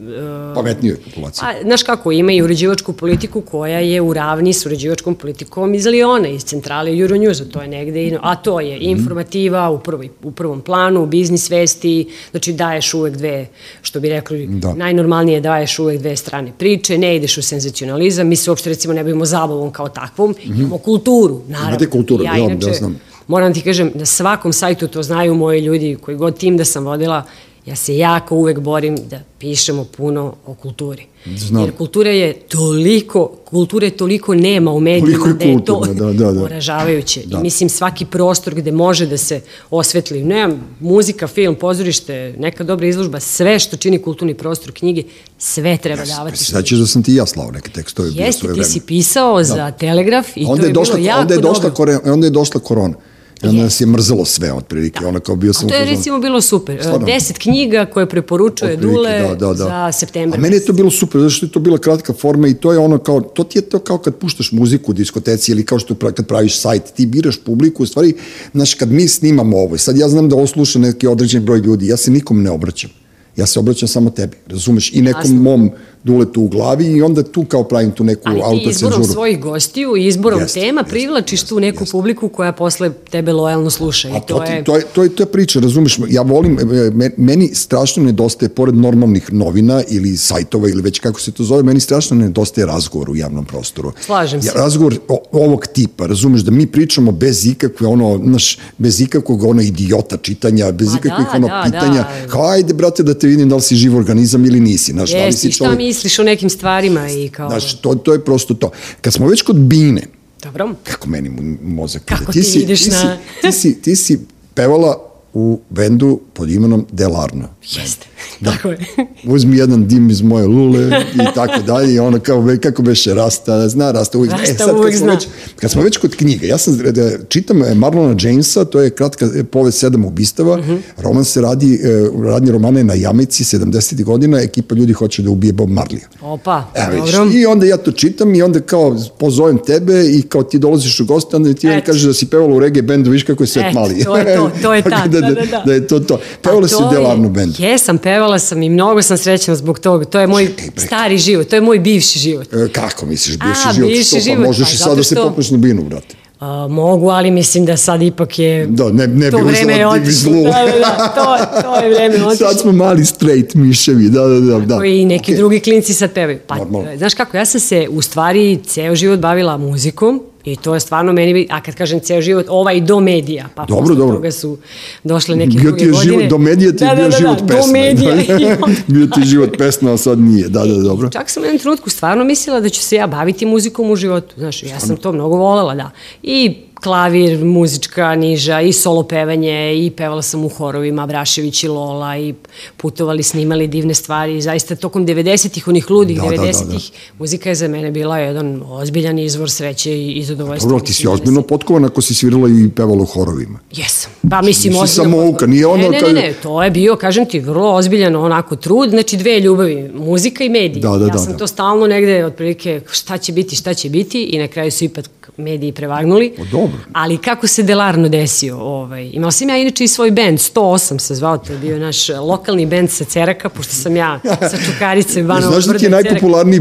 pametnijoj 0.54 0.96
populaciji. 0.96 1.44
a, 1.46 1.62
znaš 1.62 1.82
kako, 1.82 2.12
ima 2.12 2.32
i 2.32 2.42
uređivačku 2.42 2.92
politiku 2.92 3.40
koja 3.40 3.78
je 3.78 4.00
u 4.00 4.12
ravni 4.12 4.52
s 4.52 4.66
uređivačkom 4.66 5.14
politikom 5.14 5.74
iz 5.74 5.87
Liona, 5.87 6.28
iz 6.28 6.44
centrale 6.44 6.90
Euronewsa, 6.90 7.44
to 7.52 7.62
je 7.62 7.68
negde, 7.68 8.18
a 8.22 8.37
to 8.37 8.61
je 8.61 8.78
informativa 8.80 9.70
u, 9.70 9.78
prvoj, 9.78 10.08
u 10.22 10.30
prvom 10.30 10.61
planu, 10.61 11.06
biznis 11.06 11.50
vesti, 11.62 12.09
znači 12.31 12.53
daješ 12.53 12.94
uvek 12.94 13.16
dve, 13.16 13.46
što 13.83 14.01
bi 14.01 14.09
rekli, 14.09 14.46
Da. 14.46 14.68
da. 14.68 14.75
najnormalnije 14.75 15.40
daješ 15.40 15.79
uvek 15.79 16.01
dve 16.01 16.16
strane 16.16 16.53
priče, 16.59 16.98
ne 16.98 17.16
ideš 17.16 17.38
u 17.38 17.42
senzacionalizam, 17.42 18.29
mi 18.29 18.37
se 18.37 18.51
uopšte 18.51 18.70
recimo 18.70 18.94
ne 18.94 19.03
bavimo 19.05 19.25
zabavom 19.25 19.72
kao 19.72 19.88
takvom, 19.88 20.35
imamo 20.44 20.79
kulturu, 20.79 21.40
naravno. 21.48 21.70
Imate 21.70 21.90
kulturu, 21.90 22.25
ja, 22.25 22.33
da, 22.33 22.38
inače, 22.38 22.66
da 22.66 22.72
znam. 22.72 23.01
Moram 23.27 23.55
ti 23.55 23.61
kažem, 23.61 23.92
na 23.94 24.07
svakom 24.07 24.53
sajtu 24.53 24.88
to 24.88 25.03
znaju 25.03 25.35
moji 25.35 25.61
ljudi, 25.61 25.96
koji 26.01 26.16
god 26.16 26.38
tim 26.38 26.57
da 26.57 26.64
sam 26.64 26.85
vodila, 26.85 27.22
ja 27.66 27.77
se 27.77 27.96
jako 27.96 28.35
uvek 28.35 28.59
borim 28.59 28.96
da 29.11 29.20
pišemo 29.38 29.85
puno 29.85 30.35
o 30.46 30.55
kulturi. 30.55 31.07
Znam. 31.37 31.62
Jer 31.62 31.77
kultura 31.77 32.11
je 32.11 32.33
toliko, 32.33 33.33
kulture 33.44 33.90
toliko 33.90 34.35
nema 34.35 34.72
u 34.72 34.81
medijima 34.81 35.27
je 35.27 35.35
da 35.35 35.44
je 35.44 35.64
to 35.64 35.85
da, 35.87 36.12
da, 36.12 36.33
da. 36.33 36.40
poražavajuće. 36.40 37.22
Da. 37.25 37.38
I 37.38 37.42
mislim 37.42 37.68
svaki 37.68 38.05
prostor 38.05 38.55
gde 38.55 38.72
može 38.72 39.07
da 39.07 39.16
se 39.16 39.40
osvetli, 39.70 40.25
ne, 40.25 40.48
muzika, 40.81 41.27
film, 41.27 41.55
pozorište, 41.55 42.35
neka 42.38 42.64
dobra 42.64 42.87
izložba, 42.87 43.20
sve 43.20 43.59
što 43.59 43.77
čini 43.77 44.03
kulturni 44.03 44.35
prostor 44.35 44.72
knjige, 44.72 45.03
sve 45.38 45.77
treba 45.77 46.05
davati. 46.05 46.44
Sad 46.44 46.64
ćeš 46.64 46.79
da 46.79 46.87
sam 46.87 47.03
ti 47.03 47.14
ja 47.14 47.27
slao 47.27 47.51
neke 47.51 47.70
tekstove 47.70 48.09
Jeste, 48.14 48.40
ti 48.40 48.46
vreme. 48.46 48.64
si 48.64 48.81
pisao 48.81 49.44
za 49.44 49.70
Telegraf 49.70 50.37
i 50.37 50.44
onda 50.44 50.62
to 50.62 50.66
je, 50.66 50.70
je 50.70 50.72
došla, 50.72 50.94
bilo 50.94 51.07
jako 51.07 51.20
onda 51.20 51.35
je 51.35 51.40
došla, 51.40 51.62
dobro. 51.62 51.75
kore, 51.75 51.98
onda 52.05 52.27
je 52.27 52.31
došla 52.31 52.61
korona. 52.61 52.94
I 53.42 53.48
onda 53.48 53.62
nas 53.62 53.81
je 53.81 53.87
mrzelo 53.87 54.24
sve, 54.24 54.52
otprilike. 54.52 55.00
Da. 55.00 55.09
Ona 55.09 55.20
kao 55.20 55.37
bio 55.37 55.52
sam 55.52 55.66
A 55.66 55.68
to 55.68 55.74
je 55.74 55.85
recimo 55.85 56.18
bilo 56.18 56.40
super. 56.40 56.78
Stvarno. 56.81 57.07
Deset 57.07 57.38
knjiga 57.38 57.85
koje 57.85 58.09
preporučuje 58.09 58.72
Otprilike, 58.72 58.94
Dule 58.94 59.18
da, 59.28 59.35
da, 59.35 59.46
da. 59.46 59.55
za 59.55 59.92
septembar. 59.92 60.38
A 60.38 60.42
meni 60.42 60.57
je 60.57 60.64
to 60.64 60.72
bilo 60.72 60.90
super, 60.90 61.20
zato 61.20 61.31
što 61.31 61.46
je 61.46 61.52
to 61.52 61.61
bila 61.61 61.78
kratka 61.78 62.12
forma 62.12 62.48
i 62.48 62.55
to 62.55 62.72
je 62.72 62.78
ono 62.78 62.98
kao, 62.98 63.20
to 63.20 63.44
ti 63.44 63.59
je 63.59 63.62
to 63.62 63.78
kao 63.78 63.98
kad 63.98 64.16
puštaš 64.16 64.52
muziku 64.52 64.90
u 64.90 64.94
diskoteci 64.94 65.52
ili 65.52 65.66
kao 65.66 65.78
što 65.78 65.94
pra- 65.94 66.12
kad 66.12 66.26
praviš 66.26 66.61
sajt, 66.61 66.83
ti 66.96 67.07
biraš 67.07 67.37
publiku, 67.44 67.83
u 67.83 67.87
stvari, 67.87 68.14
znaš, 68.55 68.74
kad 68.74 68.92
mi 68.92 69.09
snimamo 69.09 69.57
ovo, 69.59 69.78
sad 69.78 69.96
ja 69.96 70.09
znam 70.09 70.28
da 70.28 70.37
ovo 70.37 70.46
sluša 70.46 70.78
neki 70.78 71.07
određen 71.07 71.44
broj 71.44 71.59
ljudi, 71.59 71.87
ja 71.87 71.96
se 71.96 72.11
nikom 72.11 72.42
ne 72.42 72.50
obraćam. 72.50 72.90
Ja 73.37 73.46
se 73.46 73.59
obraćam 73.59 73.88
samo 73.88 74.11
tebi, 74.11 74.37
razumeš? 74.46 74.92
I 74.92 75.02
nekom 75.02 75.20
Jasno. 75.20 75.42
mom 75.42 75.70
duletu 76.04 76.42
u 76.42 76.48
glavi 76.48 76.86
i 76.86 77.02
onda 77.02 77.22
tu 77.22 77.44
kao 77.44 77.64
pravim 77.64 77.90
tu 77.90 78.04
neku 78.04 78.22
Ali 78.26 78.34
ti 78.34 78.70
izborom 78.70 78.92
autocenzuru. 78.92 79.12
svojih 79.12 79.40
gostiju 79.40 79.96
i 79.96 80.06
izborom 80.06 80.40
Jeste, 80.40 80.60
tema 80.60 80.80
jeste, 80.80 80.90
privlačiš 80.90 81.42
tu 81.42 81.60
neku 81.60 81.84
publiku 81.92 82.28
koja 82.28 82.52
posle 82.52 82.90
tebe 83.10 83.32
lojalno 83.32 83.70
sluša. 83.70 84.08
I 84.08 84.12
A 84.12 84.20
to, 84.20 84.34
to, 84.34 84.42
je... 84.44 84.64
to, 84.64 84.76
je, 84.76 84.84
to, 84.92 85.02
je, 85.02 85.08
to 85.08 85.22
je 85.22 85.26
priča, 85.26 85.60
razumeš, 85.60 85.98
ja 86.08 86.22
volim, 86.22 86.58
e, 86.58 86.90
me- 86.90 87.10
meni 87.16 87.54
strašno 87.54 88.02
nedostaje, 88.04 88.48
pored 88.48 88.74
normalnih 88.74 89.32
novina 89.32 89.82
ili 89.88 90.16
sajtova 90.16 90.68
ili 90.68 90.82
već 90.82 90.98
kako 90.98 91.20
se 91.20 91.32
to 91.32 91.44
zove, 91.44 91.62
meni 91.62 91.80
strašno 91.80 92.16
nedostaje 92.16 92.66
razgovor 92.66 93.10
u 93.10 93.16
javnom 93.16 93.44
prostoru. 93.44 93.92
Slažem 94.00 94.42
se. 94.42 94.48
Ja, 94.48 94.52
razgovor 94.54 94.94
o, 95.08 95.22
ovog 95.32 95.66
tipa, 95.66 96.06
razumeš, 96.06 96.40
da 96.40 96.50
mi 96.50 96.66
pričamo 96.66 97.12
bez 97.12 97.46
ikakve, 97.46 97.86
ono, 97.86 98.20
naš, 98.22 98.58
bez 98.78 99.00
ikakvog 99.00 99.44
ono 99.44 99.62
idiota 99.62 100.16
čitanja, 100.16 100.72
bez 100.72 100.88
Pa 100.88 100.98
ikakvih 100.98 101.26
da, 101.30 101.36
ono 101.36 101.48
da, 101.48 101.62
pitanja, 101.64 102.02
da. 102.02 102.28
kao 102.28 102.46
ajde 102.48 102.74
brate 102.74 103.02
da 103.02 103.14
te 103.14 103.26
vidim 103.26 103.48
da 103.48 103.56
li 103.56 103.62
si 103.62 103.76
živ 103.76 103.96
organizam 103.96 104.44
ili 104.44 104.60
nisi, 104.60 104.92
znaš, 104.92 105.10
da 105.12 105.26
li 105.26 105.32
si 105.32 105.52
čovjek, 105.52 105.91
misliš 105.92 106.18
o 106.18 106.22
nekim 106.22 106.50
stvarima 106.50 107.11
i 107.11 107.28
kao... 107.28 107.48
znaš, 107.48 107.81
to, 107.81 107.94
to 107.94 108.12
je 108.12 108.24
prosto 108.24 108.55
to. 108.55 108.70
Kad 109.00 109.12
smo 109.12 109.26
već 109.26 109.42
kod 109.42 109.57
Bine, 109.59 110.02
Dobro. 110.42 110.74
kako 110.85 111.09
meni 111.09 111.28
mozak 111.62 112.02
Kako 112.05 112.33
ti 112.33 112.42
si, 112.42 112.59
ideš 112.59 112.83
ti 112.83 112.90
na- 112.90 112.96
Si, 112.96 113.42
ti, 113.42 113.52
si, 113.52 113.83
ti 113.83 113.96
si 113.96 114.20
pevala 114.55 115.12
u 115.34 115.60
bendu 115.70 116.20
pod 116.32 116.50
imenom 116.50 116.86
Delarno. 116.92 117.48
Jeste. 117.62 118.06
Da. 118.40 118.50
Tako 118.50 118.68
je. 118.68 118.78
Uzmi 119.26 119.56
jedan 119.56 119.86
dim 119.86 120.10
iz 120.10 120.22
moje 120.22 120.46
lule 120.46 120.86
i 121.14 121.34
tako 121.34 121.62
dalje 121.62 121.94
i 121.94 121.98
ono 121.98 122.20
kao, 122.20 122.46
kako 122.62 122.82
beše 122.82 123.14
Rasta, 123.14 123.68
zna 123.68 123.90
Rasta 123.90 124.18
uvijek. 124.18 124.32
Rasta 124.32 124.52
e, 124.54 124.56
sad 124.56 124.70
uvijek 124.70 124.90
kad 124.90 124.98
zna. 124.98 125.12
već, 125.12 125.26
kad 125.56 125.70
smo 125.70 125.82
već 125.82 125.96
kod 125.96 126.16
knjiga, 126.16 126.46
ja 126.46 126.58
sam 126.58 126.76
da 126.78 127.10
čitam 127.28 127.62
e, 127.62 127.74
Marlona 127.74 128.16
Jamesa, 128.20 128.64
to 128.64 128.80
je 128.80 128.90
kratka 128.90 129.28
e, 129.36 129.44
povest 129.44 129.78
sedam 129.78 130.04
ubistava, 130.04 130.56
Mhm. 130.56 130.74
roman 130.98 131.24
se 131.24 131.40
radi, 131.40 131.74
e, 131.74 131.88
radnji 132.24 132.50
romana 132.50 132.78
je 132.80 132.84
na 132.84 132.94
Jamici, 132.94 133.44
70. 133.46 134.04
godina, 134.04 134.40
ekipa 134.40 134.74
ljudi 134.74 134.92
hoće 134.92 135.22
da 135.22 135.30
ubije 135.30 135.52
Bob 135.52 135.70
Marlija. 135.70 136.06
Opa, 136.22 136.64
Evo, 136.76 136.94
vidiš, 136.94 137.12
dobro. 137.12 137.32
I 137.32 137.46
onda 137.46 137.66
ja 137.66 137.76
to 137.76 137.92
čitam 137.92 138.34
i 138.34 138.42
onda 138.42 138.60
kao 138.60 138.96
pozovem 139.18 139.58
tebe 139.58 140.04
i 140.06 140.22
kao 140.22 140.42
ti 140.42 140.58
dolaziš 140.58 141.00
u 141.00 141.04
goste, 141.04 141.36
onda 141.36 141.54
ti 141.54 141.68
Eto. 141.68 141.86
kažeš 141.86 142.02
da 142.02 142.14
si 142.14 142.26
pevala 142.26 142.54
u 142.54 142.60
reggae 142.60 142.82
bendu, 142.82 143.10
viš 143.10 143.22
kako 143.22 143.42
je 143.42 143.46
svet 143.46 143.64
Eto, 143.66 143.74
mali. 143.74 144.04
to 144.04 144.16
je 144.16 144.36
to, 144.36 144.50
to 144.62 144.74
je 144.74 144.82
ta, 144.90 145.06
da, 145.06 145.20
da, 145.22 145.44
da. 145.50 145.62
da 145.66 145.72
je 145.72 145.87
to 145.87 146.00
to. 146.00 146.16
Pa 146.42 146.50
Pevala 146.50 146.68
si 146.68 146.74
to 146.74 146.88
u 146.88 146.92
Delarnu 146.92 147.30
bendu. 147.30 147.54
Jesam, 147.58 147.98
pevala 147.98 148.38
sam 148.38 148.62
i 148.62 148.68
mnogo 148.68 149.02
sam 149.02 149.18
srećna 149.18 149.54
zbog 149.54 149.78
toga. 149.78 150.04
To 150.04 150.20
je 150.20 150.26
moj 150.26 150.46
Čekaj, 150.46 150.87
stari 150.87 151.18
život, 151.18 151.48
to 151.48 151.56
je 151.56 151.61
moj 151.61 151.78
bivši 151.78 152.18
život. 152.18 152.52
E, 152.52 152.68
kako 152.72 153.06
misliš, 153.06 153.38
bivši 153.38 153.68
A, 153.68 153.72
život? 153.72 153.90
bivši 153.90 154.04
što, 154.04 154.20
život, 154.20 154.38
pa 154.38 154.46
možeš 154.46 154.68
pa 154.68 154.74
i 154.74 154.76
sad 154.76 154.96
da 154.96 155.02
se 155.02 155.14
popneš 155.14 155.50
na 155.50 155.58
binu, 155.58 155.82
brate. 155.82 156.14
A, 156.40 156.68
mogu, 156.68 157.08
ali 157.08 157.30
mislim 157.30 157.66
da 157.66 157.76
sad 157.76 158.02
ipak 158.02 158.38
je... 158.38 158.66
Da, 158.66 158.88
ne, 158.92 159.06
ne 159.06 159.30
to 159.30 159.38
bi 159.38 159.44
vreme 159.44 159.72
je 159.72 159.87
otišlo. 159.87 160.32
Da, 160.32 160.50
da, 160.50 160.78
da, 160.78 161.12
to, 161.14 161.62
to 161.62 161.85
je 161.85 161.94
vreme 161.94 162.14
otišlo. 162.26 162.48
Sad 162.48 162.61
smo 162.61 162.72
mali 162.72 163.04
straight 163.04 163.54
miševi, 163.54 164.08
da, 164.08 164.20
da, 164.26 164.40
da. 164.40 164.58
da. 164.58 164.85
I 164.85 165.04
neki 165.04 165.22
Okej. 165.22 165.37
drugi 165.37 165.61
klinci 165.61 165.94
sad 165.94 166.12
pevaju. 166.12 166.38
Pa, 166.46 166.56
Normalno. 166.56 166.96
znaš 166.96 167.14
kako, 167.14 167.37
ja 167.37 167.44
sam 167.44 167.61
se 167.61 167.87
u 167.90 168.02
stvari 168.02 168.58
ceo 168.66 168.94
život 168.94 169.20
bavila 169.20 169.56
muzikom 169.56 170.22
i 170.44 170.57
to 170.57 170.74
je 170.74 170.81
stvarno 170.81 171.12
meni, 171.12 171.46
a 171.50 171.61
kad 171.61 171.74
kažem 171.74 172.00
ceo 172.00 172.20
život, 172.20 172.46
ovaj 172.48 172.81
do 172.81 173.00
medija, 173.00 173.48
pa 173.55 173.64
Dobro, 173.64 173.83
posle 173.83 173.96
dobro. 173.96 174.16
toga 174.16 174.31
su 174.31 174.59
došle 175.05 175.37
neke 175.37 175.50
Bio 175.50 175.62
druge 175.62 175.87
godine. 175.87 176.02
život, 176.02 176.24
do 176.24 176.38
medija 176.38 176.72
ti 176.72 176.85
je 176.85 176.88
Da, 176.88 176.94
bio 176.94 177.05
da, 177.05 177.11
da, 177.11 177.16
život 177.18 177.38
da, 177.38 177.46
pesma. 177.46 177.62
Do 177.62 177.72
medija. 177.72 178.12
Onda- 178.62 178.76
bio 178.87 179.07
ti 179.07 179.20
je 179.20 179.24
život 179.26 179.50
pesma, 179.59 179.92
a 179.92 179.96
sad 179.96 180.18
nije. 180.18 180.48
Da, 180.48 180.64
da, 180.64 180.74
dobro. 180.74 181.11
Čak 181.11 181.31
sam 181.31 181.42
u 181.42 181.46
jednom 181.46 181.59
trenutku 181.61 181.90
stvarno 181.90 182.24
mislila 182.24 182.61
da 182.61 182.68
ću 182.68 182.83
se 182.83 182.96
ja 182.96 183.07
baviti 183.07 183.46
muzikom 183.46 183.90
u 183.90 183.96
životu. 183.96 184.35
Znaš, 184.38 184.62
ja 184.62 184.81
sam 184.81 184.96
to 184.96 185.12
mnogo 185.12 185.37
volela, 185.37 185.74
da. 185.74 185.90
I 186.22 186.57
klavir, 186.82 187.44
muzička 187.44 188.14
niža, 188.14 188.60
i 188.60 188.72
solo 188.72 189.02
pevanje, 189.02 189.74
i 189.76 189.90
pevala 189.90 190.22
sam 190.22 190.44
u 190.44 190.48
horovima, 190.48 191.06
Brašević 191.06 191.64
i 191.64 191.68
Lola, 191.68 192.18
i 192.18 192.34
putovali, 192.76 193.22
snimali 193.22 193.66
divne 193.66 193.94
stvari. 193.94 194.36
I 194.36 194.42
zaista 194.42 194.76
tokom 194.76 195.06
90-ih, 195.06 195.68
onih 195.68 195.90
ludih 195.90 196.20
Da, 196.20 196.28
da, 196.30 196.36
da, 196.36 196.42
90-ih, 196.42 196.90
muzika 197.18 197.48
je 197.48 197.54
za 197.54 197.68
mene 197.68 197.90
bila 197.90 198.18
jedan 198.18 198.62
ozbiljan 198.66 199.18
izvor 199.18 199.50
sreće 199.50 199.92
i, 199.92 200.12
i 200.12 200.24
zadovoljstva. 200.24 200.68
Dobro, 200.70 200.84
ti 200.84 200.92
si 200.92 201.04
da 201.04 201.10
ozbiljno 201.10 201.42
potkovan 201.42 201.84
ako 201.84 202.02
si 202.02 202.14
svirala 202.14 202.48
i 202.48 202.68
pevala 202.76 203.02
u 203.02 203.06
horovima. 203.06 203.58
Jesam. 203.72 204.12
Pa 204.30 204.42
mislim 204.42 204.72
Nisi 204.72 204.84
ozbiljno. 204.84 205.16
samouka, 205.16 205.46
nije 205.46 205.66
ono 205.66 205.82
ne, 205.82 205.88
ne, 205.88 206.00
ne, 206.00 206.12
ne, 206.12 206.34
to 206.42 206.62
je 206.62 206.70
bio, 206.70 206.96
kažem 206.96 207.26
ti, 207.26 207.40
vrlo 207.40 207.74
ozbiljan 207.74 208.16
onako 208.16 208.56
trud, 208.56 208.90
znači 208.90 209.16
dve 209.16 209.40
ljubavi, 209.40 209.90
muzika 209.94 210.44
i 210.44 210.48
mediji. 210.48 210.82
Da, 210.82 210.88
da, 210.88 211.04
ja 211.04 211.12
da, 211.12 211.18
sam 211.18 211.32
da. 211.32 211.38
to 211.38 211.46
stalno 211.46 211.86
negde, 211.86 212.24
otprilike, 212.24 212.80
šta 212.90 213.18
će 213.18 213.32
biti, 213.32 213.56
šta 213.56 213.74
će 213.74 213.90
biti 213.90 214.22
i 214.22 214.38
na 214.38 214.48
kraju 214.48 214.72
su 214.72 214.84
ipak 214.84 215.30
mediji 215.36 215.72
prevagnuli. 215.72 216.32
O, 216.40 216.44
dobro. 216.50 216.71
Ali 216.92 217.18
kako 217.18 217.46
se 217.46 217.62
Delarno 217.62 218.08
desio? 218.08 218.58
Ovaj, 218.58 219.11
imala 219.12 219.30
sam 219.32 219.48
ja 219.48 219.56
inače 219.56 219.85
i 219.85 219.88
svoj 219.88 220.11
bend, 220.11 220.38
108 220.38 220.98
se 220.98 221.14
zvao, 221.14 221.38
to 221.38 221.52
je 221.52 221.58
bio 221.58 221.78
naš 221.78 222.08
lokalni 222.08 222.66
bend 222.66 222.90
sa 222.90 223.04
Ceraka, 223.04 223.48
pošto 223.48 223.72
sam 223.72 223.96
ja 223.96 224.20
sa 224.40 224.56
Čukarice, 224.66 225.22
Banova 225.22 225.52
Znaš 225.52 225.64
da 225.64 225.78
ti 225.78 225.85
je 225.85 225.90
Cerak. 225.90 226.04
najpopularniji 226.04 226.61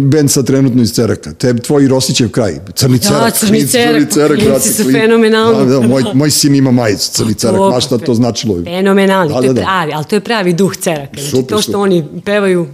band 0.00 0.30
sad 0.30 0.46
trenutno 0.46 0.82
iz 0.82 0.92
Ceraka? 0.92 1.32
Te 1.32 1.56
tvoj 1.56 1.88
Rosićev 1.88 2.30
kraj. 2.30 2.54
Crni 2.74 2.98
Da, 2.98 3.08
Cerak. 3.08 3.34
Crni 3.34 3.58
klinci, 3.58 3.72
Cerak, 4.12 4.38
klinci 4.38 4.72
su 4.74 4.82
fenomenalni. 4.92 5.66
Da, 5.66 5.78
da, 5.78 5.86
moj, 5.88 6.02
moj 6.14 6.30
sin 6.30 6.54
ima 6.54 6.70
majicu 6.70 7.10
Crni 7.12 7.34
Cerak. 7.34 7.56
To, 7.56 7.70
Ma 7.70 7.80
šta 7.80 7.98
to 7.98 8.14
značilo? 8.14 8.54
Fenomenalni, 8.64 9.28
Da, 9.28 9.38
to 9.38 9.42
je 9.42 9.48
da, 9.48 9.54
da. 9.54 9.60
pravi, 9.60 9.92
ali 9.94 10.04
to 10.04 10.16
je 10.16 10.20
pravi 10.20 10.52
duh 10.52 10.76
ceraka. 10.76 11.12
Znači, 11.14 11.30
Super, 11.30 11.46
to 11.46 11.62
što 11.62 11.72
super. 11.72 11.80
oni 11.80 12.04
pevaju, 12.24 12.66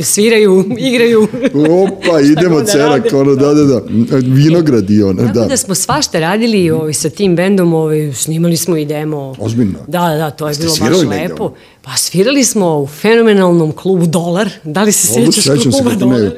sviraju, 0.00 0.64
igraju. 0.78 1.28
Opa, 1.54 2.20
idemo 2.32 2.60
da 2.60 2.64
Cerak, 2.66 3.06
ono, 3.12 3.34
da, 3.34 3.54
da, 3.54 3.64
da. 3.64 3.80
Vinograd 4.16 4.90
i 4.90 5.02
ono, 5.02 5.22
Tako 5.22 5.38
da. 5.38 5.46
da. 5.46 5.56
smo 5.56 5.74
svašta 5.74 6.20
radili 6.20 6.70
ovaj, 6.70 6.92
sa 6.92 7.10
tim 7.10 7.36
bendom, 7.36 7.74
ovaj, 7.74 8.12
snimali 8.12 8.56
smo 8.56 8.76
i 8.76 8.84
demo. 8.84 9.34
Ozbiljno? 9.38 9.78
Da, 9.86 10.14
da, 10.18 10.30
to 10.30 10.48
je 10.48 10.54
Ste 10.54 10.62
bilo 10.62 10.98
baš 10.98 11.08
negde, 11.08 11.28
lepo. 11.28 11.52
Pa 11.82 11.96
svirali 11.96 12.44
smo 12.44 12.78
u 12.78 12.86
fenomenalnom 12.86 13.72
klubu 13.72 14.06
Dolar. 14.06 14.50
Da 14.64 14.82
li 14.82 14.92
se 14.92 15.06
se 15.32 15.56
kluba 15.70 15.90
kako 15.90 16.06
ne. 16.06 16.30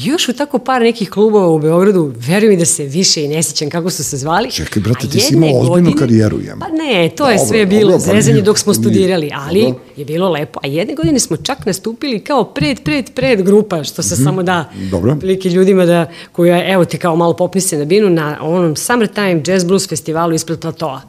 Još 0.00 0.28
u 0.28 0.32
tako 0.32 0.58
par 0.58 0.82
nekih 0.82 1.10
klubova 1.10 1.48
u 1.48 1.58
Beogradu, 1.58 2.12
veruj 2.16 2.48
mi 2.48 2.56
da 2.56 2.64
se 2.64 2.84
više 2.84 3.24
i 3.24 3.28
ne 3.28 3.42
sećam 3.42 3.70
kako 3.70 3.90
su 3.90 4.04
se 4.04 4.16
zvali. 4.16 4.50
Čekaj, 4.50 4.82
brate, 4.82 5.08
ti 5.08 5.20
si 5.20 5.34
imao 5.34 5.60
ozbiljnu 5.60 5.92
karijeru, 5.92 6.40
jema. 6.40 6.60
Pa 6.60 6.74
ne, 6.74 7.08
to 7.08 7.28
je 7.28 7.36
Dobro, 7.36 7.48
sve 7.48 7.66
bilo 7.66 7.80
dobro, 7.82 8.06
pa 8.06 8.12
zezanje 8.14 8.32
nije, 8.34 8.42
dok 8.42 8.58
smo 8.58 8.72
nije. 8.72 8.82
studirali, 8.82 9.30
ali 9.34 9.62
Dobro. 9.62 9.80
je 9.96 10.04
bilo 10.04 10.30
lepo. 10.30 10.60
A 10.62 10.66
jedne 10.66 10.94
godine 10.94 11.20
smo 11.20 11.36
čak 11.36 11.66
nastupili 11.66 12.20
kao 12.20 12.44
pred, 12.44 12.80
pred, 12.82 13.10
pred 13.14 13.42
grupa, 13.42 13.84
što 13.84 14.02
se 14.02 14.16
samo 14.16 14.42
da. 14.42 14.64
Dobro. 14.90 15.16
prilike 15.16 15.48
ljudima 15.48 15.86
da, 15.86 16.10
koja, 16.32 16.72
evo 16.72 16.84
te 16.84 16.98
kao 16.98 17.16
malo 17.16 17.36
popnise 17.36 17.78
na 17.78 17.84
binu, 17.84 18.10
na 18.10 18.38
onom 18.40 18.76
Summertime 18.76 19.42
Jazz 19.46 19.64
Blues 19.64 19.88
festivalu 19.88 20.34
ispred 20.34 20.58
platoa 20.60 21.00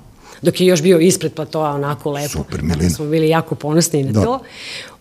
dok 0.42 0.62
je 0.62 0.68
još 0.68 0.82
bio 0.82 1.00
ispred 1.00 1.34
platoa 1.34 1.70
onako 1.70 2.12
lepo. 2.12 2.30
Super, 2.30 2.56
Tako 2.56 2.66
Milina. 2.66 2.90
smo 2.90 3.06
bili 3.06 3.30
jako 3.30 3.56
ponosni 3.56 4.04
na 4.04 4.12
Da. 4.12 4.24
to. 4.24 4.40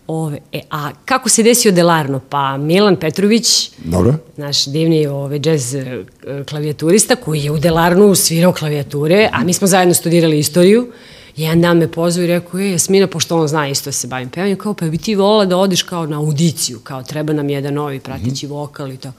Ove, 0.07 0.39
e, 0.51 0.61
a 0.69 0.91
kako 1.05 1.29
se 1.29 1.43
desio 1.43 1.71
Delarno? 1.71 2.19
Pa 2.29 2.57
Milan 2.57 2.95
Petrović, 2.95 3.71
Dobro. 3.77 4.13
naš 4.37 4.65
divni 4.65 5.07
ove, 5.07 5.39
džez 5.39 5.75
e, 5.75 6.03
klavijaturista 6.49 7.15
koji 7.15 7.43
je 7.43 7.51
u 7.51 7.59
Delarnu 7.59 8.15
svirao 8.15 8.53
klavijature, 8.53 9.29
a 9.33 9.43
mi 9.43 9.53
smo 9.53 9.67
zajedno 9.67 9.93
studirali 9.93 10.39
istoriju. 10.39 10.91
Jedan 11.35 11.61
dan 11.61 11.77
me 11.77 11.91
pozvao 11.91 12.23
i 12.23 12.27
rekao, 12.27 12.59
je, 12.59 12.71
Jasmina, 12.71 13.07
pošto 13.07 13.37
on 13.37 13.47
zna 13.47 13.67
isto 13.67 13.87
da 13.87 13.91
se 13.91 14.07
bavim 14.07 14.29
pevanjem, 14.29 14.57
kao, 14.57 14.73
pa 14.73 14.85
bi 14.85 14.97
ti 14.97 15.15
volila 15.15 15.45
da 15.45 15.57
odiš 15.57 15.83
kao 15.83 16.05
na 16.05 16.17
audiciju, 16.17 16.79
kao 16.79 17.03
treba 17.03 17.33
nam 17.33 17.49
jedan 17.49 17.73
novi 17.73 17.99
prateći 17.99 18.47
vokal 18.47 18.91
i 18.91 18.97
to. 18.97 19.11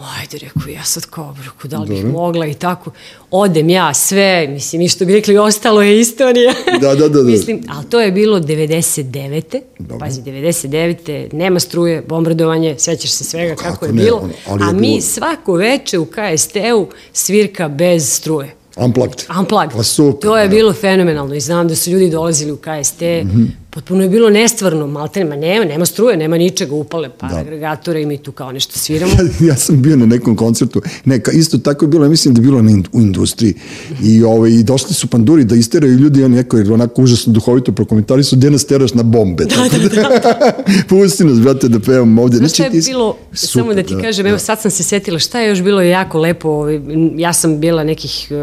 Ajde, 0.00 0.38
rekao, 0.38 0.68
ja 0.68 0.84
sad 0.84 1.06
kao, 1.06 1.36
rekao, 1.38 1.68
da 1.68 1.78
li 1.78 1.88
bih 1.88 2.04
mogla 2.06 2.46
i 2.46 2.54
tako. 2.54 2.90
Odem 3.30 3.68
ja, 3.68 3.94
sve, 3.94 4.46
mislim, 4.48 4.82
i 4.82 4.88
što 4.88 5.04
bi 5.04 5.12
rekli, 5.12 5.38
ostalo 5.38 5.82
je 5.82 6.00
istorija. 6.00 6.52
Da, 6.80 6.88
da, 6.88 7.08
da, 7.08 7.22
da. 7.22 7.22
mislim, 7.30 7.62
ali 7.68 7.86
to 7.86 8.00
je 8.00 8.12
bilo 8.12 8.40
99. 8.40 9.42
Dobro. 9.78 9.98
Pazi, 9.98 10.22
99. 10.22 11.32
nema 11.32 11.60
struje, 11.60 12.02
bombardovanje, 12.02 12.74
sećaš 12.78 13.10
se 13.10 13.24
svega 13.24 13.54
kako, 13.54 13.70
Kako 13.70 13.86
je 13.86 13.92
ne, 13.92 14.02
bilo. 14.02 14.16
ono, 14.18 14.32
ali 14.46 14.62
je 14.62 14.68
a 14.68 14.72
mi 14.72 14.80
bilo- 14.80 15.00
svako 15.00 15.52
veče 15.54 15.98
u 15.98 16.06
KST-u 16.06 16.86
svirka 17.12 17.68
bez 17.68 18.08
struje. 18.08 18.54
Unplugged. 18.76 19.22
Unplugged. 19.38 19.70
Pa 19.72 19.82
super. 19.82 20.20
to 20.22 20.38
je 20.38 20.44
da. 20.44 20.50
bilo 20.50 20.72
fenomenalno 20.72 21.34
i 21.34 21.40
znam 21.40 21.68
da 21.68 21.76
su 21.76 21.90
ljudi 21.90 22.10
dolazili 22.10 22.52
u 22.52 22.56
KST, 22.58 23.02
potpuno 23.78 24.02
je 24.02 24.08
bilo 24.08 24.30
nestvarno, 24.30 24.86
malte 24.86 25.20
nema, 25.20 25.36
nema, 25.36 25.64
nema 25.64 25.86
struje, 25.86 26.16
nema 26.16 26.38
ničega, 26.38 26.74
upale 26.74 27.08
par 27.10 27.30
Da. 27.30 27.36
agregatora 27.38 27.98
i 27.98 28.06
mi 28.06 28.18
tu 28.18 28.32
kao 28.32 28.52
nešto 28.52 28.78
sviramo. 28.78 29.12
ja 29.40 29.56
sam 29.56 29.82
bio 29.82 29.96
na 29.96 30.06
nekom 30.06 30.36
koncertu, 30.36 30.82
neka, 31.04 31.32
isto 31.32 31.58
tako 31.58 31.84
je 31.84 31.88
bilo, 31.88 32.04
ja 32.04 32.10
mislim 32.10 32.34
da 32.34 32.40
je 32.40 32.42
bilo 32.42 32.62
na 32.62 32.70
in, 32.70 32.84
u 32.92 33.00
industriji 33.00 33.54
i, 34.02 34.22
ovaj, 34.24 34.50
i 34.50 34.62
došli 34.62 34.94
su 34.94 35.06
panduri 35.06 35.44
da 35.44 35.54
isteraju 35.54 35.92
ljudi, 35.94 36.24
oni 36.24 36.36
neko 36.36 36.56
je 36.58 36.72
onako 36.72 37.02
užasno 37.02 37.32
duhovito 37.32 37.72
prokomentari 37.72 38.24
su, 38.24 38.36
gde 38.36 38.50
nas 38.50 38.64
teraš 38.64 38.94
na 38.94 39.02
bombe. 39.02 39.44
Da, 39.70 39.78
da, 39.78 39.88
da. 39.90 40.52
Pusti 40.88 41.24
nas, 41.24 41.40
brate, 41.40 41.68
da 41.68 41.78
pevam 41.80 42.18
ovde. 42.18 42.36
Znaš 42.36 42.52
šta 42.52 42.64
je 42.64 42.70
bilo, 42.70 43.16
Super, 43.32 43.48
samo 43.50 43.74
da 43.74 43.82
ti 43.82 43.94
kažem, 44.02 44.26
evo 44.26 44.38
sad 44.38 44.60
sam 44.60 44.70
se 44.70 44.82
setila 44.82 45.18
šta 45.18 45.40
je 45.40 45.48
još 45.48 45.62
bilo 45.62 45.82
jako 45.82 46.18
lepo, 46.18 46.48
ovaj, 46.50 46.80
ja 47.16 47.32
sam 47.32 47.60
bila 47.60 47.84
nekih 47.84 48.28
e, 48.30 48.34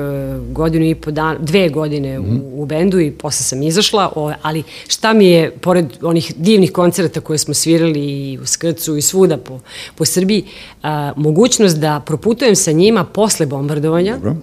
godinu 0.51 0.85
i 0.85 0.95
po 0.95 1.11
dana, 1.11 1.37
dve 1.39 1.69
godine 1.69 2.19
Mhm. 2.19 2.35
u, 2.35 2.61
u 2.61 2.65
bendu 2.65 2.99
i 2.99 3.11
posle 3.11 3.43
sam 3.43 3.63
izašla, 3.63 4.11
o, 4.15 4.31
ali 4.41 4.63
šta 4.87 5.13
mi 5.13 5.24
je, 5.29 5.51
pored 5.51 5.85
onih 6.01 6.33
divnih 6.37 6.71
koncerta 6.71 7.21
koje 7.21 7.37
smo 7.37 7.53
svirali 7.53 7.99
i 7.99 8.39
u 8.41 8.45
Skrcu 8.45 8.97
i 8.97 9.01
svuda 9.01 9.37
po, 9.37 9.59
po 9.95 10.05
Srbiji, 10.05 10.45
a, 10.83 11.13
mogućnost 11.15 11.77
da 11.77 12.01
proputujem 12.05 12.55
sa 12.55 12.71
njima 12.71 13.03
posle 13.03 13.45
bombardovanja, 13.45 14.15
Dobro. 14.15 14.35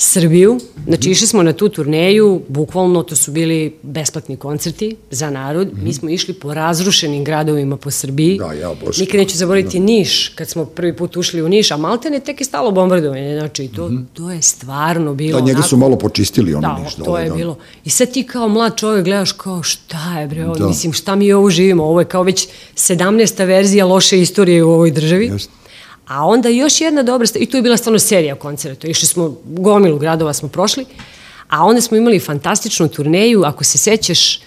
Srbiju, 0.00 0.58
znači 0.86 1.10
išli 1.10 1.26
smo 1.26 1.42
na 1.42 1.52
tu 1.52 1.68
turneju, 1.68 2.42
bukvalno 2.48 3.02
to 3.02 3.16
su 3.16 3.30
bili 3.32 3.76
besplatni 3.82 4.36
koncerti 4.36 4.96
za 5.10 5.30
narod, 5.30 5.68
mi 5.74 5.92
smo 5.92 6.10
išli 6.10 6.34
po 6.34 6.54
razrušenim 6.54 7.24
gradovima 7.24 7.76
po 7.76 7.90
Srbiji. 7.90 8.38
Da, 8.38 8.52
ja, 8.52 8.70
Bože. 8.76 9.00
Nikad 9.00 9.18
neću 9.18 9.36
zaboraviti 9.36 9.80
Niš, 9.80 10.28
kad 10.28 10.48
smo 10.48 10.64
prvi 10.66 10.96
put 10.96 11.16
ušli 11.16 11.42
u 11.42 11.48
Niš, 11.48 11.70
a 11.70 11.76
Maltene 11.76 12.20
tek 12.20 12.40
je 12.40 12.44
stalo 12.44 12.70
bombardovanje, 12.70 13.38
znači 13.38 13.68
to, 13.68 13.90
to 14.14 14.30
je 14.30 14.42
stvarno 14.42 15.14
bilo 15.14 15.40
Da, 15.40 15.46
njega 15.46 15.62
su 15.62 15.74
onako- 15.74 15.76
malo 15.80 15.98
počistili 15.98 16.54
ono 16.54 16.68
da, 16.68 16.78
niš. 16.78 16.94
to 16.94 17.18
je 17.18 17.30
bilo. 17.30 17.56
I 17.84 17.90
sad 17.90 18.10
ti 18.10 18.22
kao 18.22 18.48
mlad 18.48 18.76
čovjek 18.76 19.04
gledaš 19.04 19.32
kao 19.32 19.62
šta 19.62 20.18
je 20.20 20.26
bre, 20.26 20.44
ovo, 20.46 20.54
Da. 20.54 20.66
mislim 20.66 20.92
šta 20.92 21.14
mi 21.14 21.32
ovo 21.32 21.50
živimo, 21.50 21.84
ovo 21.84 22.00
je 22.00 22.06
kao 22.06 22.22
već 22.22 22.46
17. 22.76 22.98
verzija 23.40 23.86
loše 23.86 24.20
istorije 24.20 24.64
u 24.64 24.70
ovoj 24.70 24.90
državi. 24.90 25.26
Jeste. 25.26 25.57
A 26.08 26.26
onda 26.26 26.48
još 26.48 26.80
jedna 26.80 27.02
dobra 27.02 27.26
stvar, 27.26 27.42
i 27.42 27.46
tu 27.46 27.56
je 27.56 27.62
bila 27.62 27.76
stvarno 27.76 27.98
serija 27.98 28.34
koncerta, 28.34 28.88
išli 28.88 29.06
smo, 29.06 29.36
gomilu 29.44 29.98
gradova 29.98 30.32
smo 30.32 30.48
prošli, 30.48 30.84
a 31.48 31.64
onda 31.64 31.80
smo 31.80 31.96
imali 31.96 32.20
fantastičnu 32.20 32.88
turneju, 32.88 33.42
ako 33.44 33.64
se 33.64 33.78
sećaš, 33.78 34.40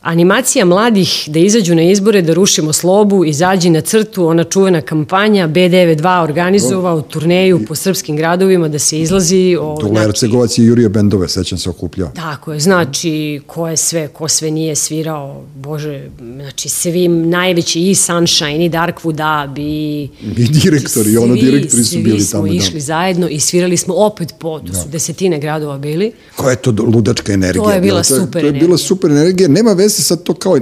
Animacija 0.00 0.64
mladih 0.64 1.24
da 1.26 1.38
izađu 1.38 1.74
na 1.74 1.82
izbore, 1.82 2.22
da 2.22 2.34
rušimo 2.34 2.72
slobu, 2.72 3.24
izađi 3.24 3.70
na 3.70 3.80
crtu, 3.80 4.26
ona 4.26 4.44
čuvena 4.44 4.80
kampanja, 4.80 5.48
B92 5.48 6.22
organizovao 6.22 7.02
turneju 7.02 7.64
po 7.68 7.74
srpskim 7.74 8.16
gradovima 8.16 8.68
da 8.68 8.78
se 8.78 9.00
izlazi. 9.00 9.56
O, 9.60 9.76
Dule 9.80 9.92
znači, 9.92 10.08
Ercegovac 10.08 10.58
i 10.58 10.64
Jurija 10.64 10.88
Bendove, 10.88 11.28
sećam 11.28 11.58
se, 11.58 11.70
okupljao. 11.70 12.10
Tako 12.14 12.52
je, 12.52 12.60
znači 12.60 13.40
ko 13.46 13.68
je 13.68 13.76
sve, 13.76 14.08
ko 14.08 14.28
sve 14.28 14.50
nije 14.50 14.74
svirao, 14.74 15.42
bože, 15.56 16.08
znači 16.34 16.68
svim 16.68 17.28
najveći 17.28 17.80
i 17.80 17.94
Sunshine 17.94 18.64
i 18.64 18.70
Darkwood 18.70 19.50
Up 19.50 19.58
i... 19.58 20.08
I 20.36 20.48
direktori, 20.48 21.16
ono 21.16 21.34
direktori 21.34 21.84
su 21.84 21.96
bili 21.96 22.04
tamo. 22.04 22.18
Svi 22.18 22.26
smo 22.26 22.42
da. 22.42 22.52
išli 22.52 22.80
zajedno 22.80 23.28
i 23.28 23.40
svirali 23.40 23.76
smo 23.76 23.94
opet 23.94 24.34
po, 24.38 24.58
to 24.58 24.72
su 24.72 24.84
da. 24.84 24.90
desetine 24.90 25.38
gradova 25.38 25.78
bili. 25.78 26.12
Koja 26.36 26.50
je 26.50 26.56
to 26.56 26.74
ludačka 26.78 27.32
energija? 27.32 27.64
To 27.64 27.70
je 27.70 27.80
bila 27.80 28.04
super 28.04 28.44
energija. 28.44 28.50
To 28.52 28.56
je 28.56 28.66
bila 28.66 28.78
super 28.78 29.10
energija, 29.10 29.48
nema 29.48 29.72
veze 29.72 29.87
sad 29.88 30.22
to 30.22 30.34
kao, 30.34 30.56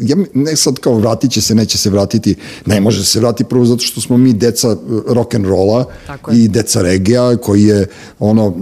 ja, 0.00 0.16
ne 0.34 0.56
sad 0.56 0.78
kao 0.78 0.94
vratit 0.94 1.30
će 1.30 1.40
se, 1.40 1.54
neće 1.54 1.78
se 1.78 1.90
vratiti, 1.90 2.34
ne 2.66 2.80
može 2.80 3.04
se 3.04 3.20
vratiti 3.20 3.48
prvo 3.48 3.64
zato 3.64 3.82
što 3.82 4.00
smo 4.00 4.16
mi 4.16 4.32
deca 4.32 4.70
uh, 4.70 4.78
rock'n'rolla 5.06 5.84
i 6.32 6.48
deca 6.48 6.82
regija 6.82 7.36
koji 7.36 7.64
je 7.64 7.86
ono, 8.18 8.54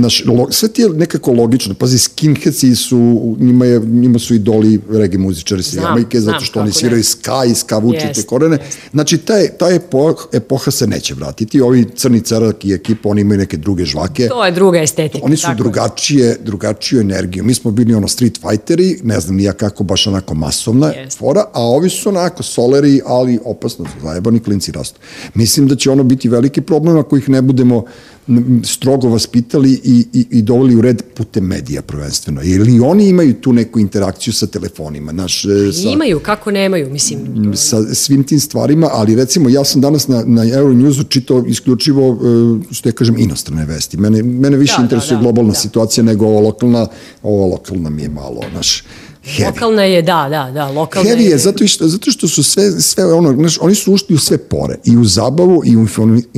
naš, 0.00 0.24
lo, 0.26 0.46
sve 0.50 0.68
ti 0.68 0.82
je 0.82 0.88
nekako 0.88 1.32
logično, 1.32 1.74
pazi, 1.74 1.98
skinheadsi 1.98 2.76
su, 2.76 3.36
njima, 3.40 3.66
je, 3.66 3.80
njima 3.80 4.18
su 4.18 4.34
idoli 4.34 4.80
reggae 4.90 5.18
muzičari 5.18 5.62
sa 5.62 5.80
Jamajke, 5.80 6.20
zato 6.20 6.40
što 6.40 6.60
oni 6.60 6.72
sviraju 6.72 7.04
ska 7.04 7.44
i 7.44 7.54
ska 7.54 7.78
vuče 7.78 8.12
te 8.14 8.22
korene. 8.22 8.56
Jest. 8.64 8.78
Znači, 8.92 9.18
ta, 9.18 9.34
ta 9.58 9.68
epoha, 9.70 10.24
epoha 10.32 10.70
se 10.70 10.86
neće 10.86 11.14
vratiti, 11.14 11.60
ovi 11.60 11.86
crni 11.96 12.20
cerak 12.20 12.64
i 12.64 12.72
ekipa, 12.72 13.08
oni 13.08 13.20
imaju 13.20 13.38
neke 13.38 13.56
druge 13.56 13.84
žvake. 13.84 14.28
To 14.28 14.44
je 14.44 14.52
druga 14.52 14.78
estetika. 14.80 15.24
Oni 15.24 15.36
su 15.36 15.48
drugačije, 15.56 16.36
drugačiju 16.44 17.00
energiju. 17.00 17.44
Mi 17.44 17.54
smo 17.54 17.70
bili 17.70 17.94
ono 17.94 18.08
street 18.08 18.38
fighteri, 18.48 19.00
ne 19.02 19.20
znam 19.20 19.36
ni 19.36 19.42
ja 19.42 19.52
kako 19.58 19.84
baš 19.84 20.06
onako 20.06 20.34
masovna 20.34 20.86
yes. 20.86 21.18
fora, 21.18 21.44
a 21.52 21.62
ovi 21.62 21.90
su 21.90 22.08
onako 22.08 22.42
soleri, 22.42 23.00
ali 23.06 23.38
opasno 23.44 23.84
su 23.84 23.90
zajebani 24.02 24.40
klinci 24.40 24.72
rastu. 24.72 25.00
Mislim 25.34 25.68
da 25.68 25.76
će 25.76 25.90
ono 25.90 26.02
biti 26.02 26.28
veliki 26.28 26.60
problem 26.60 26.96
ako 26.96 27.16
ih 27.16 27.28
ne 27.28 27.42
budemo 27.42 27.84
strogo 28.64 29.08
vaspitali 29.08 29.80
i, 29.84 30.06
i, 30.12 30.26
i 30.30 30.42
doveli 30.42 30.76
u 30.76 30.80
red 30.80 31.02
putem 31.14 31.44
medija 31.44 31.82
prvenstveno. 31.82 32.42
Ili 32.42 32.80
oni 32.80 33.08
imaju 33.08 33.34
tu 33.34 33.52
neku 33.52 33.80
interakciju 33.80 34.32
sa 34.32 34.46
telefonima? 34.46 35.12
Naš, 35.12 35.44
e, 35.44 35.72
sa, 35.72 35.88
imaju, 35.88 36.20
kako 36.20 36.50
nemaju, 36.50 36.90
mislim. 36.90 37.52
Sa 37.56 37.94
svim 37.94 38.24
tim 38.24 38.40
stvarima, 38.40 38.88
ali 38.92 39.14
recimo 39.14 39.48
ja 39.48 39.64
sam 39.64 39.80
danas 39.80 40.08
na, 40.08 40.24
na 40.26 40.42
Euronewsu 40.44 41.08
čitao 41.08 41.44
isključivo, 41.46 42.18
e, 42.70 42.74
što 42.74 42.88
ja 42.88 42.92
kažem, 42.92 43.18
inostrane 43.18 43.64
vesti. 43.66 43.96
Mene, 43.96 44.22
mene 44.22 44.56
više 44.56 44.74
da, 44.76 44.82
interesuje 44.82 45.16
da, 45.16 45.16
da, 45.16 45.22
globalna 45.22 45.52
da. 45.52 45.58
situacija 45.58 46.04
nego 46.04 46.26
ovo 46.26 46.40
lokalna, 46.40 46.86
ovo 47.22 47.46
lokalna 47.46 47.90
mi 47.90 48.02
je 48.02 48.08
malo, 48.08 48.40
naš, 48.54 48.84
heavy. 49.28 49.46
Lokalna 49.46 49.82
je, 49.82 50.02
da, 50.02 50.26
da, 50.30 50.50
da, 50.54 50.70
lokalna 50.70 51.10
heavy 51.10 51.20
je. 51.20 51.30
je 51.30 51.38
zato, 51.38 51.66
što, 51.66 51.88
zato 51.88 52.10
što 52.10 52.28
su 52.28 52.42
sve, 52.42 52.70
sve 52.80 53.14
ono, 53.14 53.32
znaš, 53.32 53.58
oni 53.60 53.74
su 53.74 53.92
ušli 53.92 54.14
u 54.14 54.18
sve 54.18 54.38
pore, 54.38 54.76
i 54.84 54.96
u 54.96 55.04
zabavu, 55.04 55.62
i 55.64 55.76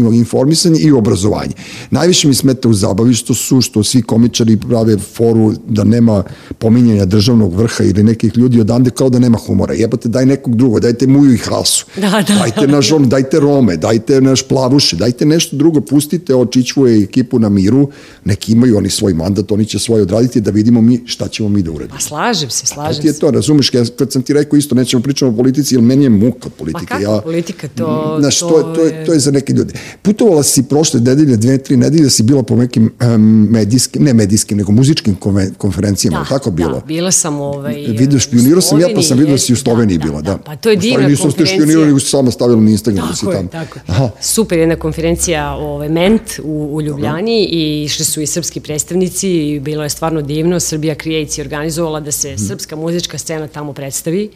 u 0.04 0.12
informisanje, 0.12 0.80
i 0.80 0.92
u 0.92 0.98
obrazovanje. 0.98 1.52
Najviše 1.90 2.28
mi 2.28 2.34
smeta 2.34 2.68
u 2.68 2.74
zabavi 2.74 3.14
što 3.14 3.34
su, 3.34 3.60
što 3.60 3.82
svi 3.84 4.02
komičari 4.02 4.56
prave 4.56 4.98
foru 4.98 5.52
da 5.68 5.84
nema 5.84 6.22
pominjanja 6.58 7.04
državnog 7.04 7.54
vrha 7.54 7.84
ili 7.84 8.02
nekih 8.02 8.36
ljudi 8.36 8.60
odande 8.60 8.90
kao 8.90 9.10
da 9.10 9.18
nema 9.18 9.38
humora. 9.38 9.74
Jebate, 9.74 10.08
daj 10.08 10.26
nekog 10.26 10.56
drugog, 10.56 10.80
dajte 10.80 11.06
muju 11.06 11.34
i 11.34 11.38
hasu. 11.38 11.86
Da, 11.96 12.24
da. 12.28 12.34
Dajte 12.34 12.66
naš 12.66 12.92
on, 12.92 13.08
dajte 13.08 13.40
rome, 13.40 13.76
dajte 13.76 14.20
naš 14.20 14.42
plavuše, 14.42 14.96
dajte 14.96 15.26
nešto 15.26 15.56
drugo, 15.56 15.80
pustite 15.80 16.34
očićvuje 16.34 17.02
ekipu 17.02 17.38
na 17.38 17.48
miru, 17.48 17.90
neki 18.24 18.52
imaju 18.52 18.76
oni 18.76 18.90
svoj 18.90 19.14
mandat, 19.14 19.52
oni 19.52 19.64
će 19.64 19.78
svoj 19.78 20.00
odraditi 20.00 20.40
da 20.40 20.50
vidimo 20.50 20.80
mi 20.80 21.00
šta 21.06 21.28
ćemo 21.28 21.48
mi 21.48 21.62
da 21.62 21.70
uradimo. 21.70 21.94
Pa 21.94 22.00
slažem 22.00 22.50
se, 22.50 22.66
slažem 22.66 22.79
slažem 22.86 23.02
ti 23.02 23.08
je 23.08 23.12
to, 23.12 23.30
razumeš, 23.30 23.74
ja, 23.74 23.84
kad 23.98 24.12
sam 24.12 24.22
ti 24.22 24.32
rekao 24.32 24.56
isto, 24.56 24.74
nećemo 24.74 25.02
pričamo 25.02 25.30
o 25.30 25.36
politici, 25.36 25.74
jer 25.74 25.82
meni 25.82 26.04
je 26.04 26.10
muka 26.10 26.48
politika. 26.58 26.86
Pa 26.88 26.98
kako 26.98 27.14
ja, 27.14 27.20
politika, 27.20 27.68
to, 27.68 28.16
znaš, 28.20 28.38
to, 28.38 28.48
to, 28.48 28.72
to, 28.74 28.84
je, 28.84 29.04
to 29.06 29.12
je 29.12 29.18
za 29.18 29.30
neke 29.30 29.52
ljude. 29.52 29.74
Putovala 30.02 30.42
si 30.42 30.62
prošle 30.62 31.00
nedelje, 31.00 31.36
dve, 31.36 31.58
tri 31.58 31.76
nedelje, 31.76 32.10
si 32.10 32.22
bila 32.22 32.42
po 32.42 32.56
nekim 32.56 32.92
um, 33.14 33.48
medijskim, 33.50 34.04
ne 34.04 34.14
medijskim, 34.14 34.58
nego 34.58 34.72
muzičkim 34.72 35.16
konferencijama, 35.58 36.18
da, 36.18 36.24
tako 36.24 36.50
bilo? 36.50 36.72
Da, 36.72 36.86
bila 36.86 37.12
sam 37.12 37.40
ovaj, 37.40 37.74
Vidio, 37.74 38.18
špionirao 38.18 38.60
sam 38.60 38.80
ja, 38.80 38.88
pa 38.94 39.02
sam 39.02 39.18
vidio 39.18 39.34
da 39.34 39.38
si 39.38 39.52
u 39.52 39.56
Sloveniji 39.56 39.98
da, 39.98 40.04
bila, 40.04 40.22
da. 40.22 40.30
da. 40.30 40.38
Pa 40.38 40.56
to 40.56 40.70
je 40.70 40.76
divna 40.76 40.96
konferencija. 40.96 41.26
Nisam 41.26 41.46
ste 41.46 41.46
špionirao, 41.46 41.84
nego 41.84 41.98
sama 41.98 42.30
stavila 42.30 42.60
na 42.60 42.70
Instagram 42.70 43.06
tako 43.08 43.10
da 43.10 43.16
si 43.16 43.24
tamo. 43.24 43.38
Je, 43.38 43.48
tako 43.48 43.78
Aha. 43.86 44.10
Super 44.20 44.58
jedna 44.58 44.76
konferencija 44.76 45.52
ovaj, 45.52 45.88
Ment 45.88 46.22
u, 46.42 46.68
u 46.72 46.82
Ljubljani 46.82 47.44
i 47.44 47.82
išli 47.84 48.04
su 48.04 48.20
i 48.20 48.26
srpski 48.26 48.60
predstavnici 48.60 49.28
i 49.30 49.60
bilo 49.60 49.82
je 49.82 49.88
stvarno 49.88 50.22
divno. 50.22 50.60
Srbija 50.60 50.94
Creates 51.02 51.38
je 51.38 51.42
organizovala 51.42 52.00
da 52.00 52.12
se 52.12 52.28
hmm. 52.28 52.38
Srpska 52.70 52.76
muzička 52.76 53.18
scena 53.18 53.48
tamo 53.48 53.72
predstavi 53.72 54.30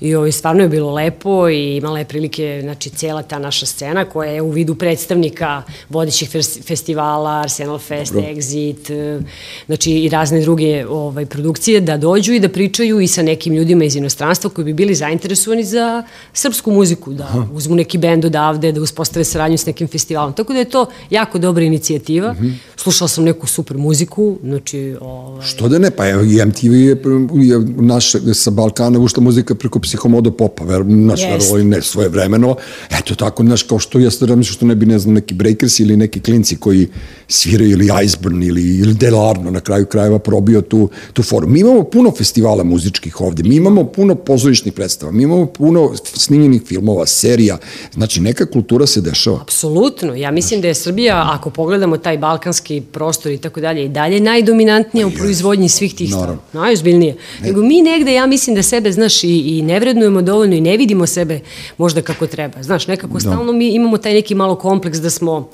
i 0.00 0.14
ovo, 0.14 0.32
stvarno 0.32 0.62
je 0.62 0.68
bilo 0.68 0.92
lepo 0.92 1.48
i 1.48 1.76
imala 1.76 1.98
je 1.98 2.04
prilike, 2.04 2.60
znači, 2.62 2.90
cela 2.90 3.22
ta 3.22 3.38
naša 3.38 3.66
scena 3.66 4.04
koja 4.04 4.30
je 4.30 4.42
u 4.42 4.50
vidu 4.50 4.74
predstavnika 4.74 5.62
vodećih 5.88 6.30
festivala, 6.62 7.40
Arsenal 7.40 7.78
Fest, 7.78 8.12
Dobro. 8.12 8.28
Exit, 8.28 8.90
e, 8.90 9.20
znači 9.66 9.90
i 9.92 10.08
razne 10.08 10.40
druge 10.40 10.86
ovaj, 10.86 11.26
produkcije 11.26 11.80
da 11.80 11.96
dođu 11.96 12.32
i 12.32 12.40
da 12.40 12.48
pričaju 12.48 13.00
i 13.00 13.08
sa 13.08 13.22
nekim 13.22 13.54
ljudima 13.54 13.84
iz 13.84 13.96
inostranstva 13.96 14.50
koji 14.50 14.64
bi 14.64 14.72
bili 14.72 14.94
zainteresovani 14.94 15.64
za 15.64 16.02
srpsku 16.32 16.70
muziku, 16.70 17.12
da 17.12 17.24
Aha. 17.24 17.46
uzmu 17.52 17.76
neki 17.76 17.98
bend 17.98 18.24
odavde, 18.24 18.72
da 18.72 18.80
uspostave 18.80 19.24
saradnju 19.24 19.58
s 19.58 19.66
nekim 19.66 19.88
festivalom. 19.88 20.32
Tako 20.32 20.52
da 20.52 20.58
je 20.58 20.70
to 20.70 20.86
jako 21.10 21.38
dobra 21.38 21.64
inicijativa. 21.64 22.32
Mm 22.32 22.36
-hmm. 22.36 22.54
Slušala 22.76 23.08
sam 23.08 23.24
neku 23.24 23.46
super 23.46 23.76
muziku, 23.76 24.38
znači... 24.42 24.96
Ovaj... 25.00 25.46
Što 25.46 25.68
da 25.68 25.78
ne, 25.78 25.90
pa 25.90 26.04
MTV 26.46 26.74
je, 26.74 26.96
je 27.34 27.58
naš, 27.76 28.12
sa 28.34 28.50
Balkana 28.50 28.98
ušla 28.98 29.22
muzika 29.22 29.54
preko 29.54 29.78
psihomodo 29.78 30.30
popa, 30.30 30.64
ver, 30.64 30.86
naš, 30.86 31.20
yes. 31.20 31.30
verovali 31.30 31.64
ne, 31.64 31.82
svoje 31.82 32.08
vremeno. 32.08 32.56
Eto 32.90 33.14
tako, 33.14 33.42
znaš, 33.42 33.62
kao 33.62 33.78
što 33.78 33.98
ja 33.98 34.10
sada 34.10 34.42
što 34.42 34.66
ne 34.66 34.74
bi, 34.74 34.86
ne 34.86 34.98
znam, 34.98 35.14
neki 35.14 35.34
Breakers 35.34 35.80
ili 35.80 35.96
neki 35.96 36.20
klinci 36.20 36.56
koji 36.56 36.88
sviraju 37.28 37.70
ili 37.70 37.88
Iceburn 38.04 38.42
ili, 38.42 38.78
ili 38.78 38.94
Delarno 38.94 39.50
na 39.50 39.60
kraju 39.60 39.86
krajeva 39.86 40.18
probio 40.18 40.60
tu, 40.60 40.88
tu 41.12 41.22
foru. 41.22 41.48
Mi 41.48 41.60
imamo 41.60 41.84
puno 41.84 42.10
festivala 42.10 42.64
muzičkih 42.64 43.20
ovde, 43.20 43.42
mi 43.42 43.56
imamo 43.56 43.84
puno 43.84 44.14
pozorišnih 44.14 44.74
predstava, 44.74 45.12
mi 45.12 45.22
imamo 45.22 45.46
puno 45.46 45.92
snimljenih 46.04 46.62
filmova, 46.66 47.06
serija, 47.06 47.58
znači 47.94 48.20
neka 48.20 48.46
kultura 48.46 48.86
se 48.86 49.00
dešava. 49.00 49.40
Apsolutno, 49.42 50.14
ja 50.14 50.30
mislim 50.30 50.60
da 50.60 50.68
je 50.68 50.74
Srbija, 50.74 51.30
ako 51.32 51.50
pogledamo 51.50 51.96
taj 51.96 52.18
balkanski 52.18 52.80
prostor 52.92 53.32
i 53.32 53.38
tako 53.38 53.60
dalje, 53.60 53.84
i 53.84 53.88
dalje 53.88 54.20
najdominantnija 54.20 55.06
u 55.06 55.10
proizvodnji 55.10 55.68
svih 55.68 55.94
tih 55.94 56.08
stvari. 56.08 56.32
Najozbiljnije. 56.52 57.16
Nego 57.58 57.68
mi 57.68 57.82
negde, 57.82 58.14
ja 58.14 58.26
mislim 58.26 58.56
da 58.56 58.62
sebe, 58.62 58.92
znaš, 58.92 59.24
i, 59.24 59.28
i 59.28 59.62
ne 59.62 59.80
vrednujemo 59.80 60.22
dovoljno 60.22 60.54
i 60.54 60.60
ne 60.60 60.76
vidimo 60.76 61.06
sebe 61.06 61.40
možda 61.78 62.02
kako 62.02 62.26
treba. 62.26 62.62
Znaš, 62.62 62.86
nekako 62.86 63.14
da. 63.14 63.20
stalno 63.20 63.52
mi 63.52 63.68
imamo 63.68 63.98
taj 63.98 64.14
neki 64.14 64.34
malo 64.34 64.54
kompleks 64.54 64.98
da 64.98 65.10
smo 65.10 65.48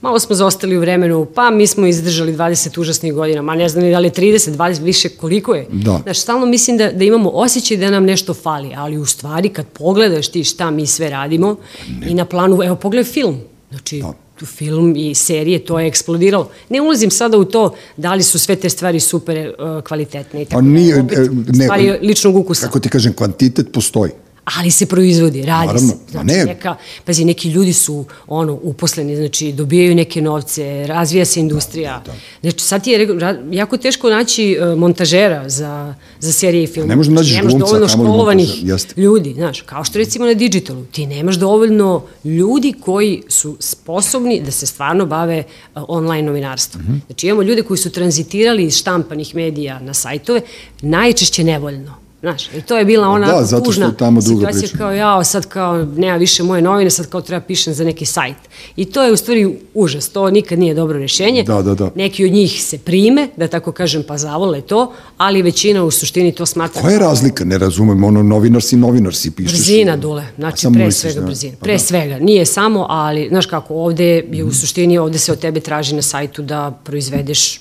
malo 0.00 0.18
smo 0.18 0.36
zostali 0.36 0.76
u 0.76 0.80
vremenu, 0.80 1.26
pa 1.34 1.50
mi 1.50 1.66
smo 1.66 1.86
izdržali 1.86 2.32
20 2.36 2.80
užasnih 2.80 3.14
godina, 3.14 3.42
ma 3.42 3.54
ne 3.54 3.68
znam 3.68 3.90
da 3.90 3.98
li 3.98 4.06
je 4.06 4.12
30, 4.12 4.50
20, 4.50 4.82
više 4.82 5.08
koliko 5.08 5.54
je. 5.54 5.66
Da. 5.72 6.00
Znaš, 6.02 6.18
stalno 6.18 6.46
mislim 6.46 6.76
da, 6.76 6.92
da 6.92 7.04
imamo 7.04 7.30
osjećaj 7.30 7.76
da 7.76 7.90
nam 7.90 8.04
nešto 8.04 8.34
fali, 8.34 8.72
ali 8.76 8.98
u 8.98 9.06
stvari 9.06 9.48
kad 9.48 9.66
pogledaš 9.66 10.28
ti 10.28 10.44
šta 10.44 10.70
mi 10.70 10.86
sve 10.86 11.10
radimo 11.10 11.56
ne. 12.00 12.10
i 12.10 12.14
na 12.14 12.24
planu, 12.24 12.62
evo 12.64 12.76
pogledaj 12.76 13.12
film, 13.12 13.40
znači 13.70 13.98
da 14.00 14.23
film 14.42 14.94
i 14.96 15.14
serije, 15.14 15.64
to 15.64 15.80
je 15.80 15.86
eksplodiralo. 15.86 16.50
Ne 16.68 16.80
ulazim 16.80 17.10
sada 17.10 17.38
u 17.38 17.44
to 17.44 17.74
da 17.96 18.14
li 18.14 18.22
su 18.22 18.38
sve 18.38 18.56
te 18.56 18.70
stvari 18.70 19.00
super 19.00 19.54
uh, 19.58 19.84
kvalitetne 19.84 20.42
i 20.42 20.44
tako. 20.44 20.60
Pa 20.60 20.66
nije, 20.66 21.00
opet, 21.00 21.18
e, 21.18 21.28
ne, 21.52 21.64
stvari 21.64 21.98
ličnog 22.02 22.36
ukusa. 22.36 22.66
Kako 22.66 22.80
ti 22.80 22.88
kažem, 22.88 23.12
kvantitet 23.12 23.72
postoji 23.72 24.12
ali 24.44 24.70
se 24.70 24.86
proizvodi, 24.86 25.42
radi 25.42 25.66
Naravno, 25.66 25.88
se. 25.88 25.96
Znači, 26.10 26.26
ne. 26.26 26.44
Neka, 26.44 26.76
pazi, 27.04 27.24
neki 27.24 27.48
ljudi 27.48 27.72
su 27.72 28.04
ono, 28.26 28.58
uposleni, 28.62 29.16
znači 29.16 29.52
dobijaju 29.52 29.94
neke 29.94 30.22
novce, 30.22 30.86
razvija 30.86 31.24
se 31.24 31.40
industrija. 31.40 32.02
Da, 32.06 32.12
da, 32.12 32.12
da. 32.12 32.18
Znači, 32.40 32.64
sad 32.64 32.84
ti 32.84 32.90
je 32.90 33.08
jako 33.50 33.76
teško 33.76 34.10
naći 34.10 34.58
uh, 34.60 34.78
montažera 34.78 35.48
za, 35.48 35.94
za 36.20 36.32
serije 36.32 36.64
i 36.64 36.66
film. 36.66 36.88
Ne 36.88 36.96
možeš 36.96 37.08
da 37.08 37.14
nađeš 37.14 37.32
znači, 37.32 37.46
glumca, 37.46 37.66
dovoljno 37.66 37.88
školovanih 37.88 38.64
ljudi, 38.96 39.34
znaš, 39.34 39.60
kao 39.60 39.84
što 39.84 39.98
recimo 39.98 40.26
na 40.26 40.34
digitalu, 40.34 40.84
ti 40.84 41.06
nemaš 41.06 41.36
dovoljno 41.36 42.02
ljudi 42.24 42.74
koji 42.80 43.22
su 43.28 43.56
sposobni 43.60 44.40
da 44.40 44.50
se 44.50 44.66
stvarno 44.66 45.06
bave 45.06 45.38
uh, 45.74 45.82
online 45.88 46.22
novinarstvom. 46.26 46.82
Mm 46.82 46.86
-hmm. 46.86 47.06
Znači, 47.06 47.26
imamo 47.26 47.42
ljude 47.42 47.62
koji 47.62 47.78
su 47.78 47.90
tranzitirali 47.90 48.64
iz 48.64 48.76
štampanih 48.76 49.34
medija 49.34 49.80
na 49.80 49.94
sajtove, 49.94 50.40
najčešće 50.82 51.44
nevoljno 51.44 52.03
Znaš, 52.24 52.46
i 52.46 52.62
to 52.62 52.78
je 52.78 52.84
bila 52.84 53.08
ona 53.08 53.26
da, 53.26 53.44
zato 53.44 53.72
što 53.72 53.82
je 53.82 53.96
tamo 53.96 54.22
situacija 54.22 54.60
priča. 54.60 54.78
kao 54.78 54.92
ja, 54.92 55.24
sad 55.24 55.46
kao 55.46 55.84
nema 55.84 56.16
više 56.16 56.42
moje 56.42 56.62
novine, 56.62 56.90
sad 56.90 57.06
kao 57.06 57.20
treba 57.20 57.40
pišem 57.40 57.74
za 57.74 57.84
neki 57.84 58.06
sajt. 58.06 58.36
I 58.76 58.84
to 58.84 59.02
je 59.02 59.12
u 59.12 59.16
stvari 59.16 59.58
užas, 59.74 60.08
to 60.08 60.30
nikad 60.30 60.58
nije 60.58 60.74
dobro 60.74 60.98
rešenje. 60.98 61.42
Da, 61.42 61.62
da, 61.62 61.74
da. 61.74 61.90
Neki 61.94 62.24
od 62.24 62.32
njih 62.32 62.64
se 62.64 62.78
prime, 62.78 63.28
da 63.36 63.48
tako 63.48 63.72
kažem, 63.72 64.02
pa 64.08 64.18
zavole 64.18 64.60
to, 64.60 64.92
ali 65.16 65.42
većina 65.42 65.84
u 65.84 65.90
suštini 65.90 66.32
to 66.32 66.46
smatra. 66.46 66.82
Koja 66.82 66.92
je 66.92 66.98
razlika, 66.98 67.44
ne 67.44 67.58
razumem, 67.58 68.04
ono 68.04 68.22
novinar 68.22 68.62
si, 68.62 68.76
novinar 68.76 69.14
si 69.14 69.30
pišeš. 69.30 69.52
Brzina, 69.52 69.96
Dule, 69.96 70.24
znači 70.38 70.66
pre 70.74 70.84
misliš, 70.84 71.00
svega 71.00 71.20
da. 71.20 71.26
brzina. 71.26 71.56
Pa 71.60 71.64
pre 71.64 71.72
da. 71.72 71.78
svega, 71.78 72.18
nije 72.18 72.46
samo, 72.46 72.86
ali, 72.88 73.28
znaš 73.28 73.46
kako, 73.46 73.74
ovde 73.74 74.24
je 74.32 74.44
u 74.44 74.52
suštini, 74.52 74.98
ovde 74.98 75.18
se 75.18 75.32
od 75.32 75.38
tebe 75.38 75.60
traži 75.60 75.94
na 75.94 76.02
sajtu 76.02 76.42
da 76.42 76.78
proizvedeš 76.84 77.60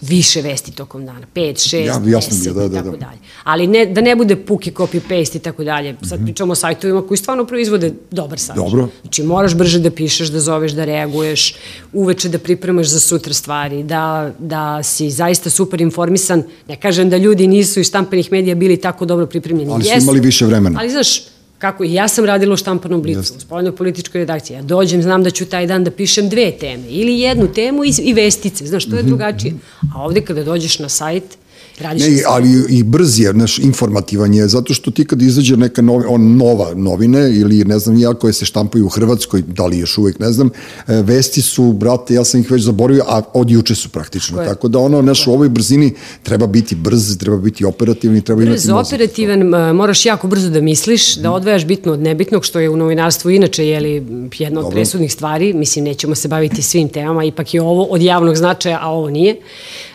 više 0.00 0.42
vesti 0.42 0.72
tokom 0.72 1.06
dana, 1.06 1.26
5, 1.34 1.76
6, 1.76 1.86
Ja- 1.86 1.94
10 2.00 2.12
jasno 2.12 2.36
mi 2.38 2.46
je, 2.46 2.52
da, 2.52 2.64
i 2.64 2.68
da, 2.68 2.76
tako 2.76 2.90
da. 2.90 2.96
dalje. 2.96 3.18
Ali 3.44 3.66
ne, 3.66 3.86
da 3.86 4.00
ne 4.00 4.16
bude 4.16 4.36
puki 4.36 4.70
copy-paste 4.70 5.36
i 5.36 5.38
tako 5.38 5.64
dalje. 5.64 5.96
Sad 6.08 6.20
pričamo 6.24 6.52
o 6.52 6.54
sajtovima 6.54 7.06
koji 7.06 7.18
stvarno 7.18 7.44
proizvode 7.46 7.92
dobar 8.10 8.38
sadržaj. 8.38 8.64
Dobro. 8.70 8.88
Znači 9.02 9.22
moraš 9.22 9.54
brže 9.54 9.78
da 9.78 9.90
pišeš, 9.90 10.28
da 10.28 10.40
zoveš, 10.40 10.72
da 10.72 10.84
reaguješ, 10.84 11.54
uveče 11.92 12.28
da 12.28 12.38
pripremaš 12.38 12.86
za 12.86 13.00
sutra 13.00 13.34
stvari, 13.34 13.82
da, 13.82 14.32
da 14.38 14.82
si 14.82 15.10
zaista 15.10 15.50
super 15.50 15.80
informisan. 15.80 16.42
Ne 16.68 16.76
kažem 16.76 17.10
da 17.10 17.16
ljudi 17.16 17.46
nisu 17.46 17.80
iz 17.80 17.86
štampanih 17.86 18.32
medija 18.32 18.54
bili 18.54 18.76
tako 18.76 19.04
dobro 19.04 19.26
pripremljeni. 19.26 19.72
Ali 19.72 19.84
su 19.84 19.90
imali 20.02 20.20
više 20.20 20.46
vremena. 20.46 20.78
Ali 20.80 20.90
znaš, 20.90 21.22
kako 21.58 21.84
i 21.84 21.94
ja 21.94 22.08
sam 22.08 22.24
radila 22.24 22.54
u 22.54 22.56
štampanom 22.56 23.02
blicu, 23.02 23.34
u 23.36 23.40
spoljnoj 23.40 23.76
političkoj 23.76 24.18
redakciji. 24.18 24.54
Ja 24.54 24.62
dođem, 24.62 25.02
znam 25.02 25.22
da 25.22 25.30
ću 25.30 25.46
taj 25.46 25.66
dan 25.66 25.84
da 25.84 25.90
pišem 25.90 26.28
dve 26.28 26.50
teme 26.50 26.84
ili 26.88 27.20
jednu 27.20 27.52
temu 27.52 27.84
i, 27.84 27.92
i 27.98 28.12
vestice, 28.12 28.66
znaš, 28.66 28.86
Mhm, 28.86 28.90
to 28.90 28.96
je 28.96 29.02
drugačije. 29.02 29.54
A 29.94 30.02
ovde 30.04 30.20
kada 30.20 30.44
dođeš 30.44 30.78
na 30.78 30.88
sajt, 30.88 31.38
radiš 31.78 32.02
Ne, 32.02 32.08
i- 32.08 32.22
ali 32.26 32.48
i 32.70 32.82
brz 32.82 33.20
je, 33.20 33.32
naš, 33.34 33.58
informativan 33.58 34.34
je, 34.34 34.48
zato 34.48 34.74
što 34.74 34.90
ti 34.90 35.04
kad 35.04 35.22
izađe 35.22 35.56
neka 35.56 35.82
novi, 35.82 36.04
on, 36.08 36.36
nova 36.36 36.74
novine 36.74 37.30
ili 37.30 37.64
ne 37.64 37.78
znam 37.78 37.98
ja 37.98 38.14
koje 38.14 38.32
se 38.32 38.44
štampaju 38.44 38.86
u 38.86 38.90
Hrvatskoj, 38.90 39.42
da 39.42 39.66
li 39.66 39.78
još 39.78 39.98
uvek 39.98 40.18
ne 40.18 40.32
znam, 40.32 40.50
e, 40.88 41.02
vesti 41.02 41.42
su, 41.42 41.72
brate, 41.72 42.14
ja 42.14 42.24
sam 42.24 42.40
ih 42.40 42.50
već 42.50 42.62
zaboravio, 42.62 43.04
a 43.06 43.22
od 43.34 43.50
juče 43.50 43.74
su 43.74 43.88
praktično. 43.88 44.36
Tako. 44.36 44.48
Tako 44.48 44.68
da 44.68 44.78
ono, 44.78 45.02
naš, 45.02 45.26
u 45.26 45.32
ovoj 45.32 45.48
brzini 45.48 45.92
treba 46.22 46.46
biti 46.46 46.74
brz, 46.76 47.16
treba 47.16 47.36
biti 47.38 47.64
operativni, 47.64 48.20
treba 48.22 48.38
Brz, 48.38 48.46
imati 48.48 48.68
mozak. 48.70 48.86
operativan, 48.88 49.40
moraš 49.74 50.06
jako 50.06 50.28
brzo 50.28 50.50
da 50.50 50.60
misliš, 50.62 51.16
da 51.16 51.32
odvajaš 51.32 51.64
bitno 51.66 51.92
od 51.92 52.00
nebitnog, 52.00 52.44
što 52.44 52.60
je 52.60 52.70
u 52.70 52.76
novinarstvu 52.76 53.30
inače 53.30 53.66
je 53.66 53.80
li 53.80 54.06
jedna 54.38 54.60
od 54.60 54.72
presudnih 54.72 55.12
stvari. 55.12 55.52
Mislim, 55.54 55.84
nećemo 55.84 56.14
se 56.14 56.28
baviti 56.28 56.62
svim 56.62 56.88
temama, 56.88 57.24
ipak 57.24 57.54
je 57.54 57.62
ovo 57.62 57.84
od 57.84 58.02
javnog 58.02 58.36
značaja, 58.36 58.78
a 58.82 58.88
ovo 58.88 59.10
nije. 59.10 59.36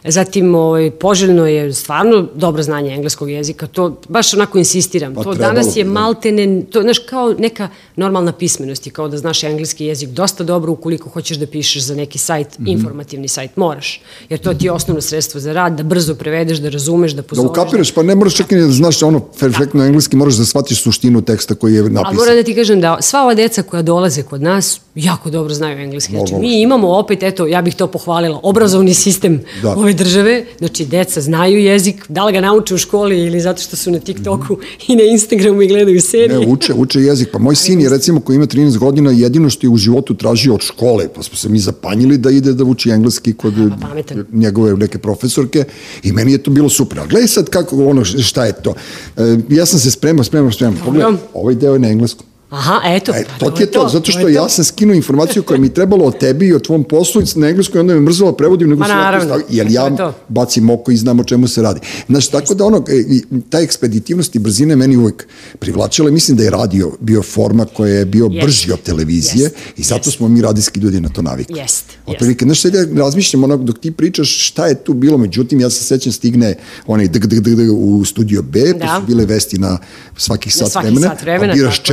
Zatim, 0.06 0.56
ovaj, 0.56 0.92
poželjno 0.92 1.48
je 1.48 1.74
stvarno 1.74 2.28
dobro 2.36 2.64
znanje 2.64 2.92
engleskog 2.92 3.30
jezika, 3.30 3.68
to 3.68 3.98
baš 4.10 4.34
onako 4.34 4.58
insistiram. 4.58 5.14
Pa 5.16 5.24
to 5.24 5.34
trebalo 5.34 5.54
danas 5.54 5.76
je 5.76 5.84
da. 5.84 5.90
maltene, 5.92 6.42
to 6.64 6.82
znaš, 6.82 7.00
kao 7.00 7.34
neka 7.34 7.68
normalna 7.96 8.32
pismenost, 8.34 8.88
je 8.88 8.92
kao 8.92 9.08
da 9.08 9.18
znaš 9.18 9.44
engleski 9.44 9.86
jezik 9.86 10.10
dosta 10.10 10.44
dobro 10.44 10.72
ukoliko 10.72 11.10
hoćeš 11.10 11.38
da 11.38 11.48
pišeš 11.48 11.84
za 11.84 11.96
neki 11.96 12.18
sajt, 12.18 12.60
Mhm. 12.60 12.68
informativni 12.70 13.28
sajt, 13.28 13.58
moraš. 13.58 14.02
Jer 14.30 14.40
to 14.40 14.54
ti 14.54 14.66
je 14.66 14.72
osnovno 14.72 15.02
sredstvo 15.02 15.40
za 15.40 15.54
rad, 15.54 15.74
da 15.74 15.84
brzo 15.84 16.16
prevedeš, 16.16 16.58
da 16.58 16.70
razumeš, 16.70 17.12
da 17.12 17.16
Da 17.18 17.24
pozoveš. 17.24 17.50
ukapiraš, 17.52 17.92
pa 17.92 18.04
ne 18.04 18.16
moraš 18.16 18.36
čak 18.36 18.52
i 18.52 18.58
da 18.58 18.70
znaš 18.70 19.04
ono 19.04 19.20
perfektno 19.20 19.84
engleski, 19.84 20.16
moraš 20.16 20.34
da 20.34 20.46
shvatiš 20.46 20.82
suštinu 20.82 21.22
teksta 21.24 21.56
koji 21.56 21.74
je 21.74 21.80
Ali 21.82 21.90
napisan. 21.92 22.16
moram 22.16 22.36
da 22.36 22.44
ti 22.44 22.56
kažem 22.56 22.82
da 22.82 22.98
sva 23.02 23.22
ova 23.22 23.34
deca 23.34 23.62
koja 23.64 23.82
dolaze 23.84 24.24
kod 24.24 24.42
nas 24.42 24.80
jako 24.96 25.30
dobro 25.30 25.54
znaju 25.54 25.80
engleski. 25.80 26.12
Znači, 26.12 26.34
mi 26.36 26.62
imamo 26.62 26.98
opet, 26.98 27.24
eto, 27.24 27.48
ja 27.48 27.62
bih 27.62 27.76
to 27.76 27.88
pohvalila, 27.88 28.40
obrazovni 28.44 28.94
sistem 28.94 29.42
Da. 29.62 29.76
ove 29.76 29.94
države. 29.94 30.46
Znači, 30.58 30.86
deca 30.86 31.22
znaju 31.22 31.60
jezik, 31.60 32.06
da 32.10 32.26
li 32.26 32.34
ga 32.34 32.42
nauče 32.42 32.76
u 32.76 32.78
školi 32.78 33.20
ili 33.20 33.40
zato 33.40 33.62
što 33.62 33.76
su 33.76 33.92
na 33.92 34.00
TikToku 34.00 34.58
i 34.88 34.96
na 34.96 35.04
Instagramu 35.04 35.62
i 35.62 35.68
gledaju 35.68 36.02
serije. 36.02 36.40
Ne, 36.40 36.48
uče, 36.48 36.74
uče 36.74 37.00
jezik. 37.00 37.30
Pa 37.32 37.40
moj 37.40 37.56
sin 37.56 37.82
je 37.82 37.90
recimo 37.90 38.20
koji 38.20 38.36
ima 38.36 38.46
13 38.48 38.78
godina 38.78 39.12
jedino 39.12 39.50
što 39.50 39.66
je 39.68 39.72
u 39.72 39.78
životu 39.78 40.14
tražio 40.14 40.54
od 40.54 40.62
škole, 40.62 41.08
pa 41.16 41.24
smo 41.24 41.38
se 41.38 41.50
mi 41.50 41.60
zapanjili 41.60 42.18
da 42.18 42.30
ide 42.32 42.54
da 42.54 42.64
uči 42.64 42.90
engleski 42.90 43.34
kod 43.34 43.54
pa 43.82 43.88
pametan. 43.88 44.26
njegove 44.32 44.74
neke 44.78 44.98
profesorke 44.98 45.64
i 46.04 46.12
meni 46.12 46.32
je 46.32 46.38
to 46.38 46.52
bilo 46.52 46.70
super. 46.70 47.00
A 47.00 47.06
gledaj 47.06 47.28
sad 47.28 47.50
kako 47.50 47.86
ono, 47.86 48.06
šta 48.06 48.46
je 48.46 48.54
to. 48.54 48.74
E, 49.18 49.38
ja 49.50 49.66
sam 49.66 49.80
se 49.80 49.92
spremao, 49.92 50.24
spremao, 50.24 50.52
spremao. 50.52 50.80
Pogledaj, 50.86 51.12
ovaj 51.34 51.56
deo 51.56 51.74
je 51.74 51.80
na 51.80 51.88
engleskom. 51.88 52.31
Aha, 52.52 52.82
eto, 52.86 53.12
E, 53.16 53.24
pa 53.40 53.46
to 53.46 53.52
ti 53.52 53.64
je 53.64 53.72
to, 53.72 53.88
zato 53.90 54.12
što 54.12 54.28
je 54.28 54.34
ja 54.34 54.50
sam 54.50 54.64
skinuo 54.66 54.96
informaciju 54.96 55.44
koja 55.44 55.60
mi 55.60 55.68
je 55.68 55.74
trebala 55.74 56.06
o 56.06 56.12
tebi 56.12 56.48
i 56.48 56.54
o 56.54 56.60
tvom 56.60 56.84
poslu 56.84 57.22
na 57.36 57.48
engleskoj 57.48 57.80
onda 57.82 57.94
me 57.94 58.00
mrzalo 58.00 58.32
prevodim 58.32 58.70
nego 58.70 58.80
Ma 58.80 58.86
sam 58.88 58.98
ja 58.98 59.02
to 59.02 59.06
naravno, 59.06 59.36
jer 59.50 59.66
to 59.68 59.72
je 59.72 59.76
ja 59.76 59.96
to. 59.98 60.14
bacim 60.28 60.70
oko 60.70 60.92
i 60.92 60.98
znam 60.98 61.20
o 61.20 61.24
čemu 61.24 61.48
se 61.48 61.62
radi. 61.62 61.80
Znači, 62.10 62.32
tako 62.32 62.54
da 62.54 62.66
ono, 62.66 62.78
e, 62.78 63.04
ta 63.50 63.60
ekspeditivnost 63.60 64.36
i 64.36 64.40
brzina 64.40 64.76
meni 64.76 64.98
uvek 64.98 65.28
privlačila 65.60 66.12
mislim 66.12 66.38
da 66.38 66.44
je 66.44 66.50
radio 66.50 66.92
bio 67.00 67.22
forma 67.24 67.66
koja 67.66 67.94
je 67.94 68.06
bio 68.06 68.30
brži 68.30 68.72
od 68.72 68.82
televizije 68.82 69.50
i 69.78 69.84
zato 69.84 70.12
smo 70.12 70.28
mi 70.28 70.42
radijski 70.42 70.80
ljudi 70.80 71.02
na 71.02 71.10
to 71.10 71.22
navikli. 71.22 71.60
Jest, 71.60 71.86
Otprilike, 72.06 72.46
znaš, 72.46 72.62
sad 72.62 72.74
ja 72.74 72.86
razmišljam 72.96 73.44
onako 73.44 73.64
dok 73.64 73.80
ti 73.80 73.92
pričaš 73.92 74.48
šta 74.48 74.68
je 74.68 74.84
tu 74.84 74.94
bilo, 74.94 75.18
međutim, 75.18 75.60
ja 75.60 75.70
se 75.70 75.84
sećam 75.84 76.12
stigne 76.14 76.56
onaj 76.88 77.08
dg, 77.08 77.26
dg, 77.26 77.40
dg, 77.40 77.56
dg 77.56 77.70
u 77.72 78.06
studio 78.06 78.42
B, 78.42 78.60
pa 78.80 78.86
Da. 78.86 78.96
su 79.00 79.06
bile 79.08 79.26
vesti 79.26 79.58
na 79.58 79.78
svakih 80.18 80.56
sat 80.56 80.76
vremena, 80.76 81.08
sat 81.10 81.22
vremena, 81.22 81.54
pa 81.54 81.58
biraš 81.58 81.80
tako 81.80 81.88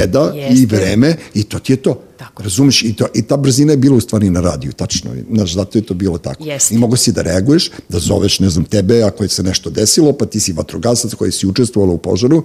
je. 0.00 0.06
četiri 0.06 0.10
heda 0.10 0.32
i 0.34 0.38
Jeste. 0.38 0.76
vreme 0.76 1.16
i 1.34 1.44
to 1.44 1.58
ti 1.58 1.72
je 1.72 1.76
to. 1.76 2.02
Tako. 2.16 2.42
Razumeš? 2.42 2.82
I, 2.82 2.92
to, 2.96 3.06
I 3.14 3.22
ta 3.22 3.36
brzina 3.36 3.72
je 3.72 3.76
bila 3.76 3.96
u 3.96 4.00
stvari 4.00 4.30
na 4.30 4.40
radiju, 4.40 4.72
tačno. 4.72 5.10
Znaš, 5.32 5.54
zato 5.54 5.78
je 5.78 5.82
to 5.82 5.94
bilo 5.94 6.18
tako. 6.18 6.44
Jeste. 6.44 6.74
I 6.74 6.78
mogo 6.78 6.96
si 6.96 7.12
da 7.12 7.22
reaguješ, 7.22 7.70
da 7.88 7.98
zoveš, 7.98 8.40
ne 8.40 8.50
znam, 8.50 8.64
tebe, 8.64 9.02
ako 9.02 9.24
je 9.24 9.28
se 9.28 9.42
nešto 9.42 9.70
desilo, 9.70 10.12
pa 10.12 10.26
ti 10.26 10.40
si 10.40 10.52
vatrogasac 10.52 11.14
koji 11.14 11.32
si 11.32 11.46
učestvovala 11.46 11.92
u 11.92 11.98
požaru, 11.98 12.44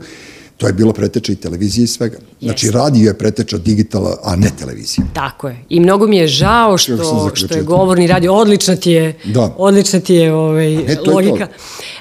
to 0.58 0.68
je 0.68 0.74
bilo 0.74 0.94
preteča 0.94 1.32
i 1.32 1.36
televizije 1.36 1.84
i 1.84 1.88
svega. 1.88 2.18
Znači, 2.42 2.66
Jeste. 2.66 2.78
radio 2.78 3.08
je 3.08 3.18
preteča 3.18 3.58
digitala, 3.58 4.18
a 4.24 4.36
ne 4.36 4.52
televizija. 4.60 5.06
Tako 5.14 5.48
je. 5.48 5.58
I 5.70 5.80
mnogo 5.80 6.08
mi 6.08 6.18
je 6.18 6.28
žao 6.28 6.78
što, 6.78 7.32
što 7.34 7.56
je 7.56 7.64
govorni 7.64 8.08
radio, 8.08 8.34
odlična 8.34 8.76
ti 8.76 8.92
je, 8.92 9.14
Da. 9.26 9.54
odlična 9.58 10.00
ti 10.00 10.16
je 10.16 10.34
ovaj, 10.34 10.70
ne, 10.76 10.86
to 10.86 10.92
je 10.92 11.04
to. 11.04 11.12
logika. 11.12 11.48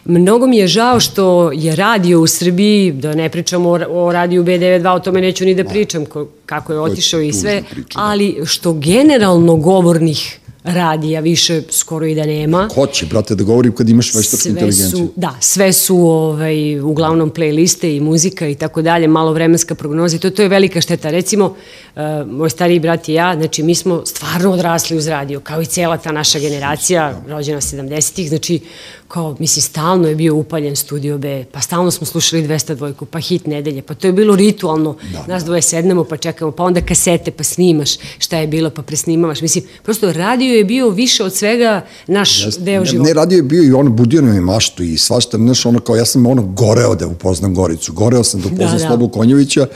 Mnogo 0.05 0.47
mi 0.47 0.57
je 0.57 0.67
žao 0.67 1.01
što 1.01 1.53
je 1.53 1.77
radio 1.77 2.21
u 2.21 2.27
Srbiji, 2.27 2.93
da 2.93 3.15
ne 3.15 3.29
pričamo 3.29 3.71
o, 3.71 3.79
o 3.89 4.13
radiju 4.13 4.45
B92, 4.45 4.97
o 4.97 5.01
tome 5.01 5.21
neću 5.21 5.45
ni 5.45 5.55
da 5.55 5.65
pričam, 5.65 6.07
ko, 6.07 6.29
kako 6.47 6.73
je 6.73 6.81
otišao 6.81 7.21
i 7.23 7.31
tužna 7.31 7.41
sve, 7.41 7.63
priča, 7.71 7.99
da. 7.99 8.05
ali 8.05 8.37
što 8.45 8.73
generalno 8.73 9.57
govornih 9.57 10.39
radija 10.65 11.21
više 11.21 11.63
skoro 11.71 12.07
i 12.07 12.15
da 12.15 12.27
nema. 12.27 12.69
Ko 12.75 12.87
će, 12.87 13.07
brate, 13.07 13.35
da 13.35 13.45
govorim 13.45 13.75
kad 13.75 13.89
imaš 13.89 14.15
veštačku 14.15 14.37
Sve 14.37 14.51
inteligenciju? 14.51 14.99
su, 14.99 15.13
da, 15.17 15.35
sve 15.41 15.73
su 15.73 15.97
ovaj, 15.97 16.81
uglavnom 16.81 17.33
playliste 17.33 17.97
i 17.97 18.01
muzika 18.01 18.49
i 18.49 18.55
tako 18.55 18.83
dalje, 18.83 19.09
malo 19.09 19.33
vremenska 19.33 19.75
prognoza 19.75 20.17
i 20.17 20.19
to, 20.19 20.31
to 20.31 20.43
je 20.43 20.49
velika 20.49 20.81
šteta. 20.81 21.11
Recimo, 21.11 21.47
uh, 21.47 22.03
moj 22.27 22.51
stariji 22.51 22.81
brat 22.81 23.09
i 23.09 23.13
ja, 23.13 23.35
znači 23.37 23.63
mi 23.63 23.75
smo 23.75 24.03
stvarno 24.07 24.53
odrasli 24.53 24.97
uz 24.97 25.07
radio, 25.07 25.41
kao 25.41 25.63
i 25.63 25.67
cela 25.67 25.97
ta 25.97 26.13
naša 26.13 26.39
generacija, 26.39 27.23
rođena 27.29 27.61
70-ih, 27.61 28.29
znači 28.29 28.61
kao, 29.09 29.37
mislim, 29.39 29.63
stalno 29.63 30.09
je 30.09 30.15
bio 30.15 30.35
upaljen 30.35 30.77
Studio 30.77 31.19
B, 31.19 31.45
pa 31.53 31.61
stalno 31.61 31.91
smo 31.91 32.07
slušali 32.07 32.49
202, 32.49 33.05
pa 33.05 33.19
hit 33.19 33.47
nedelje, 33.47 33.83
pa 33.83 33.95
to 33.95 34.07
je 34.07 34.13
bilo 34.13 34.37
ritualno, 34.37 34.97
Da, 35.13 35.25
nas 35.27 35.45
dvoje 35.45 35.63
sednemo 35.63 36.05
pa 36.05 36.17
čekamo, 36.17 36.51
pa 36.51 36.65
onda 36.65 36.81
kasete, 36.81 37.31
pa 37.31 37.45
snimaš 37.45 37.91
šta 38.19 38.39
je 38.39 38.47
bilo, 38.47 38.71
pa 38.71 38.83
presnimavaš. 38.83 39.41
Mislim, 39.41 39.65
prosto 39.83 40.13
radio 40.13 40.55
je 40.55 40.65
bio 40.65 40.89
više 40.91 41.25
od 41.25 41.35
svega 41.35 41.85
naš 42.07 42.57
deo 42.59 42.81
Ne, 42.81 42.87
života. 42.87 43.09
ne, 43.09 43.15
radio 43.15 43.37
je 43.37 43.43
bio 43.43 43.63
i 43.65 43.73
ono, 43.73 43.91
budio 43.91 44.23
nam 44.23 44.35
je 44.35 44.41
maštu 44.41 44.83
i 44.83 44.99
svašta, 44.99 45.37
znaš, 45.37 45.67
ono 45.67 45.81
kao, 45.81 45.97
ja 45.97 46.05
sam 46.05 46.27
ono 46.27 46.43
goreo 46.43 46.95
da 46.95 47.07
upoznam 47.07 47.55
Goricu, 47.55 47.93
goreo 47.93 48.25
sam 48.25 48.41
da 48.41 48.47
upoznam 48.47 48.67
Da, 48.67 48.73
da, 48.73 48.83
da. 48.83 48.87
Slobu 48.89 49.09
Konjovića 49.09 49.67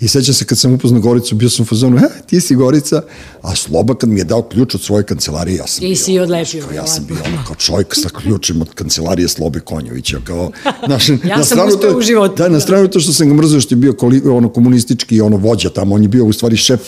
i 0.00 0.08
sećam 0.08 0.34
se 0.34 0.44
kad 0.44 0.58
sam 0.58 0.74
upoznao 0.74 1.00
Goricu, 1.00 1.34
bio 1.34 1.50
sam 1.50 1.62
u 1.62 1.66
fazonu, 1.66 1.96
e, 1.98 2.26
ti 2.26 2.40
si 2.40 2.54
Gorica, 2.54 3.02
a 3.42 3.54
Sloba 3.56 3.94
kad 3.94 4.08
mi 4.08 4.20
je 4.20 4.24
dao 4.24 4.42
ključ 4.42 4.74
od 4.74 4.80
svoje 4.82 5.04
kancelarije, 5.04 5.56
ja 5.56 5.66
sam 5.66 5.80
Ti 5.80 5.86
bio, 5.86 5.96
si 5.96 6.18
odlepio, 6.18 6.62
kao, 6.66 6.74
ja 6.76 6.86
sam 6.86 7.04
bio 7.06 7.16
ono 7.26 7.44
kao 7.46 7.56
čovjek 7.56 7.94
sa 7.94 8.08
ključem 8.08 8.60
od 8.62 8.71
kancelarije 8.74 9.28
Slobe 9.28 9.60
Konjovića, 9.60 10.18
kao, 10.24 10.50
znaš, 10.86 11.08
Ja 11.08 11.44
sam 11.44 11.68
uspeo 11.68 11.90
to, 11.90 11.98
u 11.98 12.00
životu, 12.00 12.34
Da, 12.36 12.48
na 12.48 12.60
stranu 12.60 12.88
to 12.88 13.00
što 13.00 13.12
sam 13.12 13.28
ga 13.28 13.34
mrzio 13.34 13.60
što 13.60 13.74
je 13.74 13.76
bio 13.76 13.94
ono 14.36 14.48
komunistički 14.48 15.20
ono 15.20 15.36
vođa 15.36 15.70
tamo, 15.70 15.94
on 15.94 16.02
je 16.02 16.08
bio 16.08 16.24
u 16.24 16.32
stvari 16.32 16.56
šef 16.56 16.80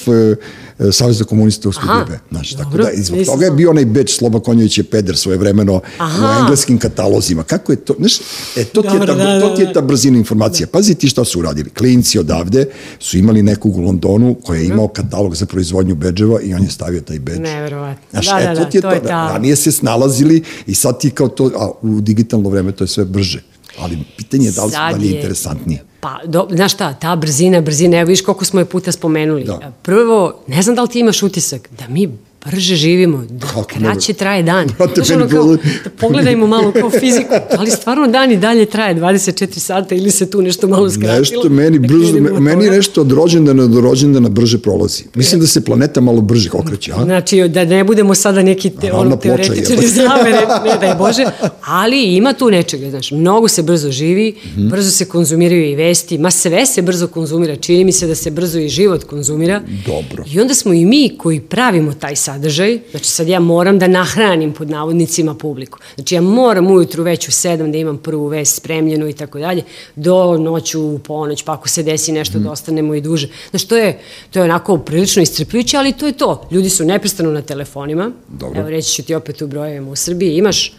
e, 0.78 0.88
e, 0.88 0.92
Saveza 0.92 1.24
komunista 1.24 1.68
u 1.68 1.72
Aha, 1.72 1.80
Studiju 1.96 2.18
Znaš, 2.30 2.50
tako 2.50 2.64
dobro, 2.64 2.84
da, 2.84 2.90
i 2.90 3.02
zbog 3.02 3.18
nisam 3.18 3.34
toga 3.34 3.44
je 3.44 3.50
bio 3.50 3.70
onaj 3.70 3.84
beč 3.84 4.16
Sloba 4.16 4.40
Konjović 4.40 4.78
je 4.78 4.84
peder 4.84 5.16
svoje 5.16 5.38
vremeno 5.38 5.80
Aha. 5.98 6.26
u 6.26 6.40
engleskim 6.40 6.78
katalozima. 6.78 7.42
Kako 7.42 7.72
je 7.72 7.76
to? 7.76 7.94
Znaš, 7.98 8.18
e, 8.56 8.64
to, 8.64 8.82
ti 8.82 8.88
je 8.88 8.92
ta, 8.92 9.06
Dobro, 9.06 9.14
da, 9.14 9.40
to 9.40 9.48
da, 9.48 9.54
ti 9.54 9.62
je 9.62 9.66
da. 9.66 9.72
ta 9.72 9.80
brzina 9.80 10.18
informacija. 10.18 10.66
Pazi 10.66 10.94
ti 10.94 11.08
šta 11.08 11.24
su 11.24 11.38
uradili. 11.38 11.70
Klinci 11.70 12.18
odavde 12.18 12.66
su 12.98 13.18
imali 13.18 13.42
nekog 13.42 13.76
u 13.76 13.80
Londonu 13.80 14.34
koji 14.34 14.60
je 14.60 14.66
imao 14.66 14.88
katalog 14.88 15.36
za 15.36 15.46
proizvodnju 15.46 15.94
bedževa 15.94 16.40
i 16.40 16.54
on 16.54 16.62
je 16.62 16.70
stavio 16.70 17.00
taj 17.00 17.18
bedž. 17.18 17.38
Neverovatno. 17.40 18.02
Znaš, 18.10 18.26
Da, 18.26 18.40
e, 18.40 18.44
da, 18.44 18.54
to 18.54 18.60
da, 18.60 18.70
ti 18.70 18.76
je 18.76 18.80
to. 18.82 18.90
je 18.90 19.02
ta- 19.02 19.28
Ranije 19.28 19.56
se 19.56 19.72
snalazili 19.72 20.42
i 20.66 20.74
sad 20.74 21.00
ti 21.00 21.10
kao 21.10 21.28
to, 21.28 21.50
a 21.56 21.70
u 21.82 22.00
digitalno 22.00 22.48
vreme 22.48 22.72
to 22.72 22.84
je 22.84 22.88
sve 22.88 23.04
brže. 23.04 23.42
Ali 23.78 23.98
pitanje 24.16 24.44
je 24.44 24.52
da 24.52 24.64
li, 24.64 24.70
da 24.70 24.76
Sad 24.76 25.00
li 25.00 25.06
je 25.06 25.10
je- 25.10 25.16
interesantnije. 25.16 25.84
Pa, 26.00 26.20
do, 26.24 26.48
znaš 26.50 26.72
šta, 26.72 26.94
ta 26.94 27.16
brzina, 27.16 27.60
brzina, 27.60 27.98
evo 27.98 28.08
viš 28.08 28.20
koliko 28.20 28.44
smo 28.44 28.60
je 28.60 28.64
puta 28.64 28.92
spomenuli. 28.92 29.44
Da. 29.44 29.72
Prvo, 29.82 30.40
ne 30.46 30.62
znam 30.62 30.76
da 30.76 30.82
li 30.82 30.88
ti 30.88 31.00
imaš 31.00 31.22
utisak, 31.22 31.68
da 31.78 31.84
mi 31.88 32.08
brže 32.46 32.76
živimo, 32.76 33.24
da 33.30 33.46
Kako 33.46 33.62
kraće 33.64 34.12
ne? 34.12 34.14
traje 34.14 34.42
dan. 34.42 34.68
Brate, 34.68 34.92
Znaš, 34.96 35.10
ono 35.12 35.28
kao, 35.28 35.46
da 35.46 35.58
pogledajmo 35.90 36.46
malo 36.46 36.72
kao 36.72 36.90
fiziku, 36.90 37.30
da 37.50 37.62
li 37.62 37.70
stvarno 37.70 38.06
dan 38.08 38.30
i 38.32 38.36
dalje 38.36 38.66
traje 38.66 38.94
24 38.94 39.58
sata 39.58 39.94
ili 39.94 40.10
se 40.10 40.30
tu 40.30 40.42
nešto 40.42 40.68
malo 40.68 40.90
skratilo? 40.90 41.18
Nešto 41.18 41.48
meni 41.50 41.78
Da 41.78 41.88
brzo, 41.88 42.16
od 42.26 42.42
meni 42.42 42.70
nešto 42.70 43.00
od 43.00 43.12
rođendana 43.12 43.66
do 43.66 43.80
rođendana 43.80 44.28
brže 44.28 44.58
prolazi. 44.58 45.04
Mislim 45.14 45.40
da 45.40 45.46
se 45.46 45.60
planeta 45.62 46.00
malo 46.00 46.20
brže 46.20 46.50
okreće, 46.52 46.92
a? 46.92 47.04
Znači, 47.04 47.42
da 47.44 47.64
ne 47.64 47.84
budemo 47.84 48.14
sada 48.14 48.42
neki 48.42 48.70
te, 48.70 48.88
Ravna 48.88 49.00
ono, 49.00 49.18
jebote. 49.24 49.86
zamere, 49.88 50.40
ne 50.64 50.78
daj 50.80 50.94
Bože, 50.96 51.24
ali 51.60 52.04
ima 52.06 52.32
tu 52.32 52.50
nečega, 52.50 52.90
znaš, 52.90 53.10
mnogo 53.10 53.48
se 53.48 53.62
brzo 53.62 53.90
živi, 53.90 54.34
Mhm. 54.46 54.68
brzo 54.68 54.90
se 54.90 55.04
konzumiraju 55.04 55.64
i 55.64 55.76
vesti, 55.76 56.18
ma 56.18 56.30
sve 56.30 56.66
se 56.66 56.82
brzo 56.82 57.06
konzumira, 57.06 57.56
čini 57.56 57.84
mi 57.84 57.92
se 57.92 58.06
da 58.06 58.14
se 58.14 58.30
brzo 58.30 58.58
i 58.58 58.68
život 58.68 59.04
konzumira. 59.04 59.62
Dobro. 59.86 60.24
I 60.28 60.40
onda 60.40 60.54
smo 60.54 60.72
i 60.72 60.84
mi 60.84 61.14
koji 61.18 61.40
pravimo 61.40 61.92
taj 61.94 62.16
sadržaj, 62.16 62.33
sadržaj, 62.34 62.78
znači 62.90 63.04
sad 63.04 63.28
ja 63.28 63.40
moram 63.40 63.78
da 63.78 63.88
nahranim 63.88 64.52
pod 64.52 64.70
navodnicima 64.70 65.34
publiku. 65.34 65.78
Znači 65.94 66.14
ja 66.14 66.20
moram 66.20 66.66
ujutru 66.66 67.02
već 67.02 67.28
u 67.28 67.32
sedam 67.32 67.72
da 67.72 67.78
imam 67.78 67.98
prvu 67.98 68.26
vest 68.26 68.56
spremljenu 68.56 69.08
i 69.08 69.12
tako 69.12 69.38
dalje, 69.38 69.62
do 69.94 70.38
noću 70.38 70.82
u 70.82 70.98
ponoć, 70.98 71.42
pa 71.42 71.52
ako 71.52 71.68
se 71.68 71.82
desi 71.82 72.12
nešto 72.12 72.38
mm. 72.38 72.42
da 72.42 72.50
ostanemo 72.50 72.94
i 72.94 73.00
duže. 73.00 73.28
Znači 73.50 73.68
to 73.68 73.76
je, 73.76 73.98
to 74.30 74.38
je 74.38 74.44
onako 74.44 74.78
prilično 74.78 75.22
istrpljujuće, 75.22 75.76
ali 75.76 75.92
to 75.92 76.06
je 76.06 76.12
to. 76.12 76.48
Ljudi 76.50 76.70
su 76.70 76.84
neprestano 76.84 77.30
na 77.30 77.42
telefonima. 77.42 78.10
Dobro. 78.28 78.60
Evo 78.60 78.70
reći 78.70 78.92
ću 78.94 79.02
ti 79.02 79.14
opet 79.14 79.42
u 79.42 79.46
brojevima 79.46 79.90
u 79.90 79.96
Srbiji. 79.96 80.36
Imaš 80.36 80.72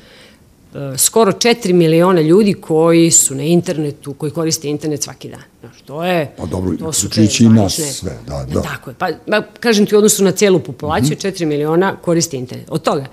skoro 0.97 1.31
4 1.31 1.73
miliona 1.73 2.21
ljudi 2.21 2.53
koji 2.53 3.11
su 3.11 3.35
na 3.35 3.43
internetu, 3.43 4.13
koji 4.13 4.31
koriste 4.31 4.69
internet 4.69 5.03
svaki 5.03 5.29
dan. 5.29 5.41
Znaš, 5.59 5.81
to 5.85 6.03
je... 6.03 6.33
Pa 6.37 6.45
dobro, 6.45 6.77
to 6.77 6.93
su 6.93 7.07
i 7.39 7.49
nas 7.49 7.73
sve, 7.73 8.19
da, 8.27 8.45
da. 8.53 8.61
Tako 8.61 8.89
je. 8.89 8.95
Pa, 8.99 9.09
ba, 9.27 9.41
kažem 9.59 9.85
ti, 9.85 9.95
u 9.95 9.97
odnosu 9.97 10.23
na 10.23 10.31
celu 10.31 10.59
populaciju, 10.59 11.17
mm 11.17 11.19
-hmm. 11.19 11.41
4 11.41 11.45
miliona 11.45 11.95
koriste 12.01 12.37
internet. 12.37 12.67
Od 12.69 12.81
toga, 12.81 13.05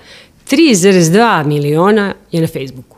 3,2 0.51 1.47
miliona 1.47 2.15
je 2.33 2.41
na 2.41 2.47
Facebooku. 2.47 2.97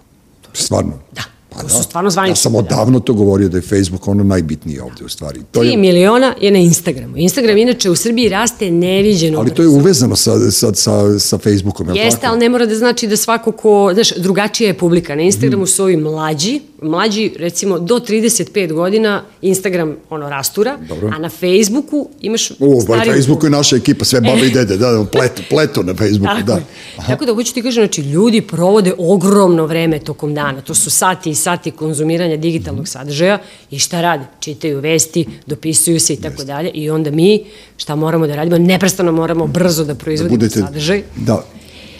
Stvarno? 0.53 0.93
Da. 1.13 1.34
Pa 1.55 1.61
to 1.61 1.67
da. 1.67 1.75
su 1.75 1.83
stvarno 1.83 2.11
zvanični. 2.11 2.33
Ja 2.33 2.37
sam 2.37 2.55
odavno 2.55 3.01
to 3.01 3.15
govorio 3.15 3.49
da 3.49 3.59
je 3.59 3.63
Facebook 3.63 4.09
ono 4.09 4.25
najbitnije 4.25 4.83
ovde 4.83 5.05
u 5.05 5.09
stvari. 5.09 5.41
To 5.51 5.61
3 5.61 5.65
je... 5.65 5.77
miliona 5.77 6.35
je 6.41 6.51
na 6.51 6.59
Instagramu. 6.59 7.17
Instagram 7.17 7.57
inače 7.57 7.91
u 7.91 7.97
Srbiji 7.97 8.29
raste 8.29 8.71
neviđeno. 8.71 9.39
Ali 9.39 9.55
to 9.55 9.63
je 9.63 9.69
uvezano 9.69 10.17
sa, 10.17 10.51
sa, 10.51 10.75
sa, 10.75 11.19
sa 11.19 11.39
Facebookom, 11.39 11.89
je 11.89 12.05
Jeste, 12.05 12.21
tako? 12.21 12.31
ali 12.31 12.41
ne 12.41 12.49
mora 12.49 12.67
da 12.67 12.75
znači 12.75 13.07
da 13.07 13.17
svako 13.17 13.53
ko, 13.53 13.91
znaš, 13.95 14.17
drugačija 14.17 14.69
je 14.69 14.79
publika. 14.79 15.15
Na 15.15 15.23
Instagramu 15.23 15.65
mm. 15.65 15.67
su 15.67 15.83
ovi 15.83 15.97
mlađi, 15.97 16.61
mlađi 16.85 17.33
recimo 17.39 17.79
do 17.79 17.95
35 17.95 18.73
godina 18.73 19.23
Instagram 19.43 19.97
ono 20.11 20.29
rastura, 20.29 20.79
Dobro. 20.89 21.11
a 21.15 21.19
na 21.19 21.29
Facebooku 21.29 22.09
imaš 22.21 22.51
U, 22.51 22.81
stari... 22.81 23.11
Facebooku 23.11 23.47
je 23.47 23.51
naša 23.51 23.77
ekipa, 23.77 24.05
sve 24.05 24.21
babe 24.21 24.47
i 24.47 24.51
dede, 24.51 24.77
da, 24.77 24.91
da, 24.91 25.05
pleto, 25.05 25.43
pleto 25.51 25.83
na 25.83 25.95
Facebooku, 25.95 26.35
tako 26.35 26.47
da. 26.47 26.61
Aha. 26.97 27.13
Tako 27.13 27.25
da 27.25 27.35
hoću 27.35 27.55
ti 27.55 27.63
kažem, 27.63 27.85
znači 27.85 28.01
ljudi 28.01 28.41
provode 28.41 28.93
ogromno 28.99 29.67
vreme 29.67 29.99
tokom 29.99 30.35
dana, 30.35 30.61
to 30.61 30.75
su 30.75 30.91
sati 30.91 31.31
i 31.31 31.35
sati 31.35 31.71
konzumiranja 31.71 32.37
digitalnog 32.37 32.89
sadržaja 32.89 33.39
i 33.71 33.79
šta 33.79 34.01
rade? 34.01 34.25
Čitaju 34.41 34.81
vesti, 34.81 35.27
dopisuju 35.47 36.01
se 36.01 36.15
i 36.15 36.21
tako 36.21 36.45
dalje 36.45 36.71
i 36.71 36.91
onda 36.91 37.11
mi 37.11 37.45
šta 37.77 37.97
moramo 37.97 38.27
da 38.27 38.37
radimo? 38.37 38.59
Neprestano 38.59 39.13
moramo 39.13 39.47
brzo 39.47 39.85
da 39.85 39.95
proizvodimo 39.95 40.37
da 40.37 40.47
budete, 40.47 40.61
sadržaj. 40.61 41.03
Da, 41.17 41.45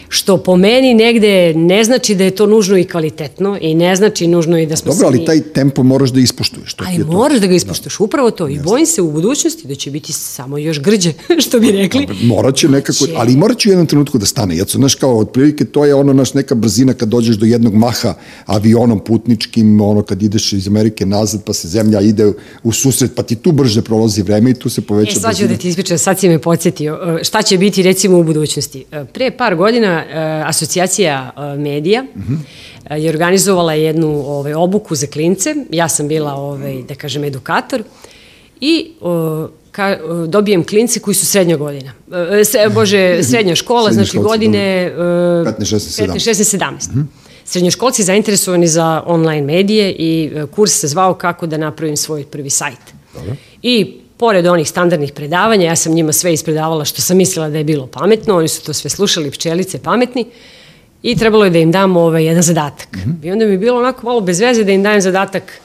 što 0.09 0.37
po 0.37 0.57
meni 0.57 0.93
negde 0.93 1.53
ne 1.53 1.83
znači 1.83 2.15
da 2.15 2.23
je 2.23 2.31
to 2.31 2.45
nužno 2.45 2.77
i 2.77 2.83
kvalitetno 2.83 3.57
i 3.61 3.75
ne 3.75 3.95
znači 3.95 4.27
nužno 4.27 4.59
i 4.59 4.65
da 4.65 4.75
smo 4.75 4.91
Dobro, 4.93 5.07
ali 5.07 5.25
taj 5.25 5.41
tempo 5.41 5.83
moraš 5.83 6.09
da 6.09 6.19
ispoštuješ. 6.19 6.73
To 6.73 6.85
Aj, 6.87 6.97
moraš 6.97 7.39
da 7.39 7.47
ga 7.47 7.55
ispoštuješ, 7.55 7.97
da. 7.97 8.03
upravo 8.03 8.31
to. 8.31 8.47
I 8.47 8.59
bojim 8.59 8.85
se 8.85 9.01
u 9.01 9.11
budućnosti 9.11 9.67
da 9.67 9.75
će 9.75 9.91
biti 9.91 10.13
samo 10.13 10.57
još 10.57 10.81
grđe, 10.81 11.13
što 11.47 11.59
bi 11.59 11.71
rekli. 11.71 12.05
Dobro, 12.05 12.15
morat 12.23 12.55
će 12.55 12.69
nekako, 12.69 13.05
će... 13.05 13.13
ali 13.15 13.35
morat 13.35 13.57
će 13.57 13.69
u 13.69 13.71
jednom 13.71 13.87
trenutku 13.87 14.17
da 14.17 14.25
stane. 14.25 14.57
Jeco, 14.57 14.77
znaš, 14.77 14.95
kao, 14.95 15.19
otprilike, 15.19 15.65
to 15.65 15.85
je 15.85 15.95
ono, 15.95 16.13
naš 16.13 16.33
neka 16.33 16.55
brzina 16.55 16.93
kad 16.93 17.09
dođeš 17.09 17.35
do 17.35 17.45
jednog 17.45 17.73
maha 17.73 18.13
avionom 18.45 18.99
putničkim, 18.99 19.81
ono, 19.81 20.01
kad 20.01 20.23
ideš 20.23 20.53
iz 20.53 20.67
Amerike 20.67 21.05
nazad, 21.05 21.43
pa 21.43 21.53
se 21.53 21.67
zemlja 21.67 22.01
ide 22.01 22.33
u 22.63 22.71
susret, 22.71 23.11
pa 23.15 23.23
ti 23.23 23.35
tu 23.35 23.51
brže 23.51 23.81
prolazi 23.81 24.21
vreme 24.21 24.49
i 24.49 24.53
tu 24.53 24.69
se 24.69 24.81
poveća 24.81 25.11
e, 25.11 25.21
sad 25.21 25.37
ću 25.37 25.47
da 25.47 25.57
ti 25.57 25.69
ispričam, 25.69 25.97
sad 25.97 26.19
si 26.19 26.29
me 26.29 26.39
podsjetio. 26.39 27.19
Šta 27.23 27.41
će 27.41 27.57
biti, 27.57 27.83
recimo, 27.83 28.17
u 28.17 28.23
budućnosti? 28.23 28.85
Pre 29.13 29.31
par 29.31 29.55
godina 29.55 29.94
Eh, 29.99 30.43
asocijacija 30.45 31.31
eh, 31.37 31.57
medija 31.57 32.05
-hmm. 32.15 32.95
je 32.95 33.09
organizovala 33.09 33.73
jednu 33.73 34.23
ovaj, 34.27 34.53
obuku 34.53 34.95
za 34.95 35.07
klince. 35.07 35.55
Ja 35.69 35.89
sam 35.89 36.07
bila, 36.07 36.33
ovaj, 36.33 36.83
da 36.87 36.95
kažem, 36.95 37.23
edukator 37.23 37.83
i 38.61 38.91
o, 39.01 39.47
ka, 39.71 39.97
dobijem 40.27 40.63
klince 40.63 40.99
koji 40.99 41.15
su 41.15 41.25
srednja 41.25 41.57
godina. 41.57 41.91
Se, 42.43 42.69
bože, 42.73 43.17
srednja 43.29 43.55
škola, 43.55 43.91
znači 43.91 44.17
godine 44.17 44.93
15, 44.97 45.43
16, 45.59 46.03
17. 46.03 46.13
15, 46.13 46.29
16, 46.29 46.57
17. 46.57 46.69
Mm 46.69 46.99
-hmm. 46.99 47.05
Srednjoškolci 47.45 48.03
zainteresovani 48.03 48.67
za 48.67 49.03
online 49.05 49.41
medije 49.41 49.91
i 49.91 50.31
kurs 50.55 50.71
se 50.71 50.87
zvao 50.87 51.13
kako 51.13 51.47
da 51.47 51.57
napravim 51.57 51.97
svoj 51.97 52.25
prvi 52.25 52.49
sajt. 52.49 52.79
Dobro. 53.13 53.35
I 53.61 54.04
pored 54.17 54.45
onih 54.45 54.69
standardnih 54.69 55.11
predavanja, 55.11 55.65
ja 55.65 55.75
sam 55.75 55.93
njima 55.93 56.13
sve 56.13 56.33
ispredavala 56.33 56.85
što 56.85 57.01
sam 57.01 57.17
mislila 57.17 57.49
da 57.49 57.57
je 57.57 57.63
bilo 57.63 57.87
pametno, 57.87 58.37
oni 58.37 58.47
su 58.47 58.63
to 58.63 58.73
sve 58.73 58.89
slušali, 58.89 59.31
pčelice 59.31 59.79
pametni, 59.79 60.25
i 61.03 61.15
trebalo 61.15 61.45
je 61.45 61.51
da 61.51 61.59
im 61.59 61.71
dam 61.71 61.97
ovaj, 61.97 62.25
jedan 62.25 62.41
zadatak. 62.41 62.95
Mm 62.95 62.99
-hmm. 62.99 63.27
I 63.27 63.31
onda 63.31 63.45
mi 63.45 63.51
je 63.51 63.57
bilo 63.57 63.79
onako 63.79 64.05
malo 64.05 64.21
bez 64.21 64.39
veze 64.39 64.63
da 64.63 64.71
im 64.71 64.83
dajem 64.83 65.01
zadatak 65.01 65.61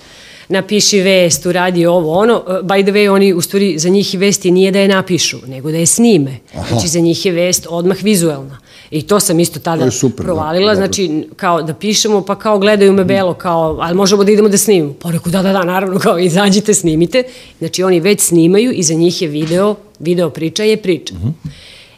napiši 0.49 1.01
vest, 1.01 1.47
uradi 1.47 1.87
ovo, 1.87 2.19
ono. 2.19 2.43
By 2.63 2.83
the 2.83 2.93
way, 2.93 3.11
oni, 3.11 3.33
u 3.33 3.41
stvari, 3.41 3.79
za 3.79 3.89
njih 3.89 4.15
i 4.15 4.19
vesti 4.19 4.51
nije 4.51 4.71
da 4.71 4.81
je 4.81 4.89
napišu, 4.89 5.39
nego 5.47 5.71
da 5.71 5.77
je 5.77 5.87
snime. 5.87 6.37
Aha. 6.55 6.67
Znači, 6.69 6.89
za 6.89 7.01
njih 7.01 7.27
je 7.27 7.33
vest 7.33 7.67
odmah 7.71 8.03
vizuelna. 8.03 8.59
I 8.91 9.03
to 9.03 9.21
sam 9.21 9.41
isto 9.41 9.61
tada 9.61 9.91
super, 9.91 10.17
da. 10.17 10.23
provalila, 10.23 10.73
da, 10.73 10.77
znači 10.77 11.29
kao 11.37 11.63
da 11.63 11.75
pišemo, 11.75 12.25
pa 12.25 12.35
kao 12.35 12.59
gledaju 12.59 12.93
me 12.93 13.05
belo, 13.05 13.35
kao, 13.35 13.79
ali 13.81 13.95
možemo 13.95 14.25
da 14.25 14.33
idemo 14.33 14.49
da 14.49 14.59
snimimo. 14.59 14.95
Pa 15.01 15.11
reku, 15.11 15.31
da, 15.31 15.43
da, 15.43 15.53
da, 15.53 15.65
naravno, 15.65 15.99
kao 15.99 16.19
izađite, 16.19 16.75
snimite. 16.75 17.23
Znači 17.59 17.83
oni 17.83 18.01
već 18.01 18.21
snimaju 18.21 18.73
i 18.73 18.83
za 18.83 18.95
njih 18.95 19.23
je 19.23 19.29
video, 19.29 19.75
video 19.99 20.31
priča 20.31 20.65
je 20.65 20.77
priča. 20.77 21.15
Uh 21.15 21.21
mhm. 21.21 21.31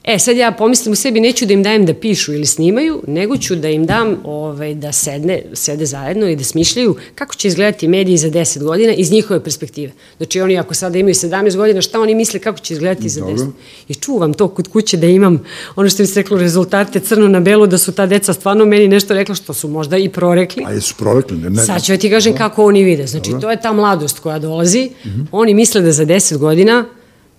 E, 0.05 0.19
sad 0.19 0.37
ja 0.37 0.53
pomislim 0.53 0.93
u 0.93 0.97
sebi, 0.97 1.21
neću 1.21 1.47
da 1.47 1.53
im 1.53 1.63
dajem 1.63 1.87
da 1.87 1.95
pišu 1.95 2.35
ili 2.35 2.47
snimaju, 2.47 3.03
nego 3.07 3.37
ću 3.37 3.57
da 3.57 3.69
im 3.69 3.87
dam 3.87 4.17
ovaj, 4.25 4.75
da 4.75 4.93
sedne, 4.93 5.43
sede 5.53 5.87
zajedno 5.87 6.29
i 6.29 6.37
da 6.37 6.45
smišljaju 6.45 6.97
kako 7.15 7.35
će 7.35 7.49
izgledati 7.49 7.89
mediji 7.89 8.17
za 8.17 8.31
10 8.31 8.63
godina 8.65 8.93
iz 8.93 9.13
njihove 9.13 9.45
perspektive. 9.45 9.93
Znači 10.17 10.41
oni 10.41 10.59
ako 10.59 10.75
sada 10.75 10.99
imaju 10.99 11.15
17 11.15 11.57
godina, 11.57 11.81
šta 11.81 12.01
oni 12.01 12.15
misle 12.15 12.41
kako 12.41 12.59
će 12.59 12.75
izgledati 12.75 13.09
za 13.09 13.21
10? 13.21 13.51
I 13.89 13.95
čuvam 13.95 14.35
to 14.35 14.49
kod 14.49 14.69
kuće 14.69 14.97
da 14.97 15.07
imam, 15.07 15.45
ono 15.77 15.89
što 15.89 16.03
mi 16.03 16.07
se 16.07 16.23
reklo, 16.23 16.39
rezultate 16.39 17.01
crno 17.01 17.29
na 17.29 17.41
belo, 17.41 17.67
da 17.67 17.79
su 17.79 17.93
ta 17.93 18.07
deca 18.07 18.33
stvarno 18.33 18.65
meni 18.65 18.89
nešto 18.89 19.15
rekla 19.15 19.35
što 19.35 19.55
su 19.55 19.69
možda 19.69 19.97
i 19.97 20.09
prorekli. 20.09 20.65
A 20.67 20.73
jesu 20.73 20.95
prorekli? 20.99 21.37
Ne, 21.37 21.51
ne. 21.51 21.63
Sad 21.63 21.85
ću 21.85 21.93
ja 21.93 21.99
ti 21.99 22.11
kažem 22.11 22.37
kako 22.37 22.65
oni 22.65 22.85
vide. 22.85 23.07
Znači, 23.07 23.31
Dobro. 23.31 23.41
to 23.41 23.51
je 23.51 23.61
ta 23.61 23.73
mladost 23.73 24.19
koja 24.19 24.39
dolazi. 24.39 24.91
Mm 25.05 25.09
-hmm. 25.09 25.27
Oni 25.33 25.55
misle 25.55 25.81
da 25.81 25.93
za 25.93 26.07
10 26.07 26.37
godina 26.37 26.85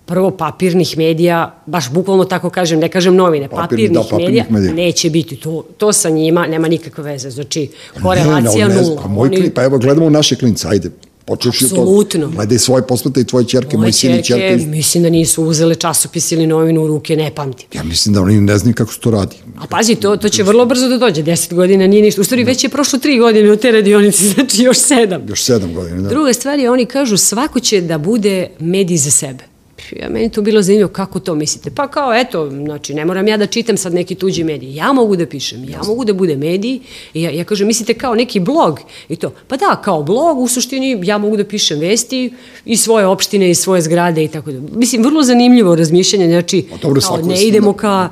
prvo 0.06 0.32
papirnih 0.32 0.98
medija, 0.98 1.56
baš 1.66 1.92
bukvalno 1.92 2.26
tako 2.26 2.50
kažem, 2.50 2.80
ne 2.80 2.90
kažem 2.90 3.16
novine, 3.16 3.50
Papirni, 3.50 3.64
papirnih, 3.64 3.92
da, 3.92 4.02
papirnih 4.02 4.28
medija, 4.28 4.46
medija, 4.50 4.74
neće 4.74 5.10
biti. 5.10 5.36
To, 5.36 5.64
to 5.78 5.94
sa 5.94 6.10
njima 6.10 6.48
nema 6.48 6.68
nikakve 6.68 7.04
veze. 7.04 7.30
Znači, 7.30 7.70
korelacija 8.02 8.68
ne, 8.68 8.76
ne, 8.76 8.82
nula. 8.82 9.02
Pa, 9.02 9.08
moj 9.08 9.28
Oni... 9.28 9.50
pa 9.50 9.64
evo, 9.64 9.78
gledamo 9.78 10.10
naše 10.10 10.36
klince, 10.36 10.68
ajde, 10.68 10.90
Počeš 11.26 11.62
Apsolutno. 11.62 12.20
to, 12.20 12.28
gledaj 12.28 12.60
svoje 12.60 12.88
posmete 12.88 13.22
i 13.22 13.24
tvoje 13.24 13.46
čerke, 13.46 13.78
moje 13.78 13.92
sin 13.92 14.16
i 14.16 14.24
čerke. 14.24 14.66
Mislim 14.66 15.04
da 15.04 15.10
nisu 15.10 15.44
uzele 15.44 15.76
časopis 15.76 16.32
ili 16.32 16.48
novinu 16.48 16.84
u 16.84 16.88
ruke, 16.88 17.16
ne 17.16 17.32
pamtim. 17.36 17.68
Ja 17.74 17.84
mislim 17.84 18.16
da 18.16 18.22
oni 18.22 18.42
ne 18.42 18.58
znaju 18.58 18.76
kako 18.76 18.94
se 18.94 19.00
to 19.00 19.12
radi. 19.12 19.36
A 19.58 19.68
pazi, 19.70 19.96
to, 19.96 20.18
to 20.18 20.30
će 20.30 20.44
vrlo 20.44 20.66
brzo 20.66 20.88
da 20.88 20.98
dođe, 20.98 21.24
deset 21.24 21.54
godina 21.54 21.88
nije 21.88 22.02
ništa. 22.02 22.22
U 22.22 22.24
stvari 22.24 22.44
već 22.44 22.64
je 22.64 22.70
prošlo 22.70 23.00
tri 23.00 23.18
godine 23.18 23.52
od 23.52 23.60
te 23.60 23.72
radionice, 23.72 24.28
znači 24.34 24.64
još 24.64 24.78
sedam. 24.78 25.22
Još 25.28 25.44
sedam 25.44 25.74
godina, 25.74 26.02
da. 26.02 26.10
Druga 26.10 26.34
stvar 26.34 26.60
je, 26.60 26.72
oni 26.72 26.86
kažu 26.86 27.18
svako 27.18 27.60
će 27.60 27.82
da 27.82 27.98
bude 27.98 28.48
medij 28.60 28.98
za 28.98 29.12
sebe. 29.12 29.53
Ja, 29.92 30.10
meni 30.10 30.30
to 30.30 30.42
bilo 30.42 30.62
zanimljivo, 30.62 30.90
kako 30.90 31.20
to 31.20 31.36
mislite? 31.36 31.72
Pa 31.72 31.88
kao, 31.88 32.14
eto, 32.14 32.50
znači, 32.50 32.94
ne 32.94 33.06
moram 33.06 33.28
ja 33.28 33.38
da 33.38 33.46
čitam 33.46 33.78
sad 33.78 33.94
neki 33.94 34.16
tuđi 34.16 34.44
medij. 34.44 34.76
Ja 34.76 34.94
mogu 34.94 35.16
da 35.16 35.26
pišem, 35.26 35.70
ja 35.70 35.80
mogu 35.88 36.06
da 36.06 36.14
bude 36.14 36.38
medij. 36.38 36.80
I 37.14 37.22
ja, 37.22 37.32
ja 37.32 37.44
kažem, 37.44 37.68
mislite 37.68 37.94
kao 37.94 38.16
neki 38.16 38.40
blog? 38.40 38.80
I 39.10 39.16
to, 39.16 39.34
pa 39.48 39.58
da, 39.58 39.82
kao 39.84 40.04
blog, 40.04 40.40
u 40.40 40.48
suštini 40.48 41.00
ja 41.04 41.18
mogu 41.18 41.38
da 41.38 41.44
pišem 41.44 41.80
vesti 41.80 42.34
i 42.66 42.78
svoje 42.78 43.06
opštine 43.06 43.50
i 43.50 43.56
svoje 43.56 43.82
zgrade 43.82 44.24
i 44.24 44.28
tako 44.28 44.52
da. 44.52 44.78
Mislim, 44.78 45.04
vrlo 45.04 45.24
zanimljivo 45.24 45.76
razmišljanje, 45.76 46.28
znači, 46.28 46.66
pa, 46.72 46.78
dobro, 46.78 47.02
kao, 47.02 47.18
ne 47.18 47.44
idemo 47.44 47.74
ka... 47.74 48.10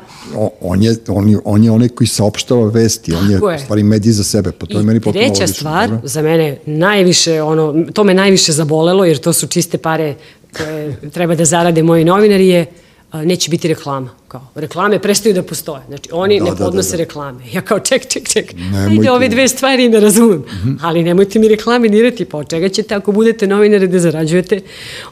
On 0.61 0.83
je, 0.83 0.95
on, 1.07 1.29
je, 1.29 1.37
on 1.45 1.63
je 1.63 1.71
onaj 1.71 1.89
koji 1.89 2.07
saopštava 2.07 2.67
vesti, 2.67 3.13
on 3.13 3.31
je, 3.31 3.39
je, 3.53 3.59
stvari, 3.59 3.83
medij 3.83 4.11
za 4.11 4.23
sebe, 4.23 4.51
pa 4.51 4.65
to 4.65 4.73
I 4.73 4.81
je 4.81 4.83
meni 4.83 4.99
potpuno 4.99 5.25
treća 5.25 5.47
stvar, 5.47 5.89
dobro. 5.89 6.07
za 6.07 6.21
mene 6.21 6.57
najviše, 6.65 7.41
ono, 7.41 7.85
to 7.93 8.03
me 8.03 8.13
najviše 8.13 8.51
zabolelo, 8.51 9.05
jer 9.05 9.17
to 9.17 9.33
su 9.33 9.47
čiste 9.47 9.77
pare 9.77 10.15
koje 10.57 10.97
treba 11.13 11.35
da 11.35 11.45
zarade 11.45 11.83
moji 11.83 12.05
novinari 12.05 12.47
je 12.47 12.65
neće 13.13 13.49
biti 13.49 13.67
reklama. 13.67 14.20
Kao, 14.31 14.47
reklame 14.55 14.99
prestaju 14.99 15.35
da 15.35 15.43
postoje. 15.43 15.81
Znači, 15.87 16.09
oni 16.11 16.39
da, 16.39 16.45
ne 16.45 16.51
da, 16.51 16.55
podnose 16.55 16.91
da, 16.91 16.97
da. 16.97 17.03
reklame. 17.03 17.43
Ja 17.53 17.61
kao, 17.61 17.79
ček, 17.79 18.07
ček, 18.07 18.29
ček. 18.29 18.53
Nemojte. 18.55 18.91
Ajde, 18.91 19.11
ove 19.11 19.29
dve 19.29 19.47
stvari 19.47 19.89
ne 19.89 19.99
razumem. 19.99 20.37
Mm 20.37 20.43
-hmm. 20.65 20.77
Ali 20.81 21.03
nemojte 21.03 21.39
mi 21.39 21.47
reklame 21.47 21.89
dirati. 21.89 22.25
Pa 22.25 22.37
od 22.37 22.49
čega 22.49 22.69
ćete 22.69 22.95
ako 22.95 23.11
budete 23.11 23.47
novinari 23.47 23.87
da 23.87 23.99
zarađujete 23.99 24.61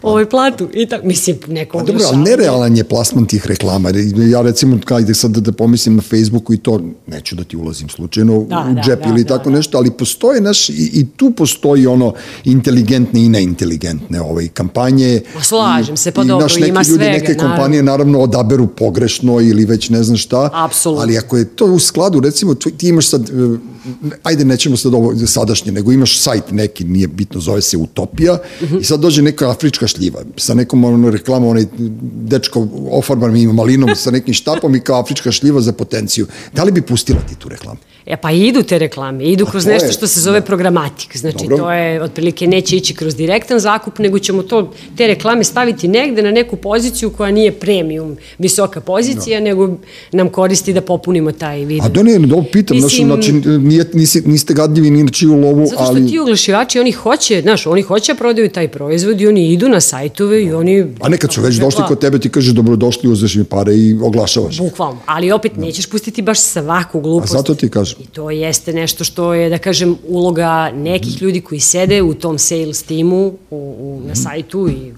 ovaj 0.02 0.30
platu? 0.30 0.70
I 0.74 0.86
tako, 0.86 1.08
mislim, 1.08 1.38
neko 1.48 1.78
A 1.78 1.84
dobro, 1.84 2.04
ali 2.08 2.18
nerealan 2.18 2.78
je 2.78 2.84
plasman 2.84 3.26
tih 3.26 3.48
reklama. 3.48 3.90
Ja 4.32 4.42
recimo, 4.42 4.80
kada 4.86 5.14
sad 5.14 5.32
da, 5.32 5.42
da 5.42 5.52
pomislim 5.52 5.96
na 5.96 6.02
Facebooku 6.02 6.54
i 6.54 6.58
to, 6.58 6.82
neću 7.08 7.36
da 7.36 7.44
ti 7.44 7.58
ulazim 7.58 7.90
slučajno 7.90 8.46
da, 8.50 8.66
u 8.72 8.74
da, 8.74 8.82
džep 8.82 9.04
da, 9.04 9.10
ili 9.10 9.24
da, 9.24 9.38
tako 9.38 9.50
da. 9.50 9.56
nešto, 9.56 9.78
ali 9.78 9.92
postoje 9.92 10.42
naš, 10.42 10.70
i, 10.70 10.92
i 10.94 11.06
tu 11.18 11.32
postoji 11.32 11.88
ono 11.88 12.14
inteligentne 12.44 13.26
i 13.26 13.30
neinteligentne 13.30 14.22
ovaj, 14.22 14.48
kampanje. 14.48 15.22
Ma 15.36 15.44
slažem 15.44 15.98
se, 15.98 16.12
pa 16.12 16.24
dobro, 16.24 16.48
ima 16.68 16.84
svega. 16.84 17.04
Neke 17.04 17.34
kompanije 17.34 17.84
naravno 17.84 18.20
odaberu 18.20 18.68
pogrešno 18.68 19.09
pogrešno 19.10 19.42
ili 19.42 19.66
već 19.66 19.90
ne 19.90 20.04
znam 20.04 20.18
šta. 20.18 20.50
Apsolutno. 20.54 21.02
Ali 21.02 21.18
ako 21.18 21.38
je 21.38 21.46
to 21.46 21.66
u 21.66 21.80
skladu, 21.80 22.20
recimo, 22.20 22.54
ti 22.56 22.88
imaš 22.88 23.08
sad, 23.08 23.30
e, 23.30 23.58
ajde 24.24 24.46
nećemo 24.46 24.78
sad 24.78 24.94
ovo 24.94 25.16
sadašnje, 25.28 25.72
nego 25.72 25.92
imaš 25.92 26.20
sajt 26.20 26.52
neki, 26.52 26.84
nije 26.84 27.08
bitno, 27.08 27.42
zove 27.42 27.62
se 27.62 27.78
Utopija, 27.78 28.38
i 28.80 28.84
sad 28.84 29.00
dođe 29.00 29.22
neka 29.22 29.50
afrička 29.50 29.88
šljiva 29.88 30.22
sa 30.38 30.54
nekom 30.54 30.84
ono, 30.84 31.10
reklamom, 31.10 31.50
onaj 31.50 31.66
dečko 32.28 32.68
ofarban 32.92 33.38
ima 33.38 33.54
malinom 33.54 33.96
sa 33.96 34.12
nekim 34.12 34.34
štapom 34.34 34.76
i 34.76 34.80
kao 34.80 35.00
afrička 35.00 35.32
šljiva 35.32 35.62
za 35.62 35.72
potenciju. 35.74 36.28
Da 36.54 36.64
li 36.64 36.72
bi 36.72 36.82
pustila 36.82 37.20
ti 37.20 37.36
tu 37.36 37.50
reklamu? 37.50 37.80
E 38.06 38.18
pa 38.18 38.32
idu 38.32 38.64
te 38.64 38.80
reklame, 38.80 39.24
idu 39.26 39.46
kroz 39.46 39.66
je- 39.68 39.74
nešto 39.74 39.92
što 39.92 40.08
se 40.08 40.22
zove 40.22 40.42
programatik. 40.42 41.18
Znači 41.18 41.38
Dobro. 41.40 41.58
to 41.58 41.72
je 41.72 42.04
otprilike 42.04 42.48
neće 42.48 42.78
ići 42.78 42.94
kroz 42.94 43.16
direktan 43.16 43.60
zakup, 43.60 44.00
nego 44.00 44.20
ćemo 44.20 44.44
to 44.44 44.74
te 44.98 45.08
reklame 45.08 45.44
staviti 45.44 45.88
negde 45.88 46.22
na 46.22 46.32
neku 46.32 46.56
poziciju 46.56 47.10
koja 47.10 47.32
nije 47.32 47.52
premium, 47.52 48.18
visoka 48.38 48.82
pozicija, 48.82 48.99
nego 49.42 49.70
nam 50.12 50.30
koristi 50.30 50.74
da 50.74 50.82
popunimo 50.82 51.32
taj 51.32 51.66
video. 51.66 51.86
A 51.86 51.90
da 51.90 52.04
ne, 52.04 52.20
da 52.20 52.36
ovo 52.36 52.46
pitam, 52.52 52.78
Mislim- 52.78 53.08
znači, 53.08 53.32
nije, 53.60 53.86
nisi, 53.94 54.22
niste 54.26 54.54
gadljivi 54.54 54.90
ni 54.90 55.04
na 55.04 55.10
čiju 55.12 55.36
lovu, 55.36 55.66
Zato 55.66 55.84
što 55.84 55.92
ali... 55.92 56.08
ti 56.08 56.20
oglašivači, 56.20 56.80
oni 56.80 56.92
hoće, 56.92 57.42
znaš, 57.42 57.68
oni 57.68 57.82
hoće 57.82 58.14
da 58.14 58.18
prodaju 58.18 58.50
taj 58.50 58.68
proizvod 58.68 59.22
i 59.22 59.28
oni 59.28 59.54
idu 59.54 59.70
na 59.70 59.82
sajtove 59.82 60.44
i 60.44 60.54
oni... 60.54 60.86
A 61.00 61.10
nekad 61.10 61.34
su 61.34 61.42
već 61.42 61.56
došli 61.56 61.84
kod 61.88 62.00
tebe, 62.00 62.20
ti 62.20 62.30
kažeš 62.30 62.54
dobrodošli, 62.54 63.10
uzeš 63.10 63.36
mi 63.36 63.44
pare 63.44 63.76
i 63.76 63.98
oglašavaš. 64.02 64.58
Bukvalno, 64.58 65.00
ali 65.06 65.32
opet 65.32 65.58
nećeš 65.58 65.86
pustiti 65.86 66.22
baš 66.22 66.40
svaku 66.40 66.98
A 66.98 67.02
glupost. 67.02 67.34
zato 67.34 67.56
ti 67.56 67.70
kažem. 67.70 67.98
I 68.04 68.06
to 68.08 68.30
jeste 68.30 68.74
nešto 68.74 69.04
što 69.04 69.34
je, 69.34 69.50
da 69.50 69.58
kažem, 69.58 69.96
uloga 70.08 70.72
nekih 70.76 71.22
ljudi 71.22 71.42
koji 71.42 71.60
sede 71.60 72.02
u 72.02 72.14
tom 72.14 72.38
sales 72.40 72.84
timu 72.84 73.34
u, 73.50 73.56
u, 73.80 74.02
na 74.08 74.16
sajtu 74.16 74.70
i 74.70 74.92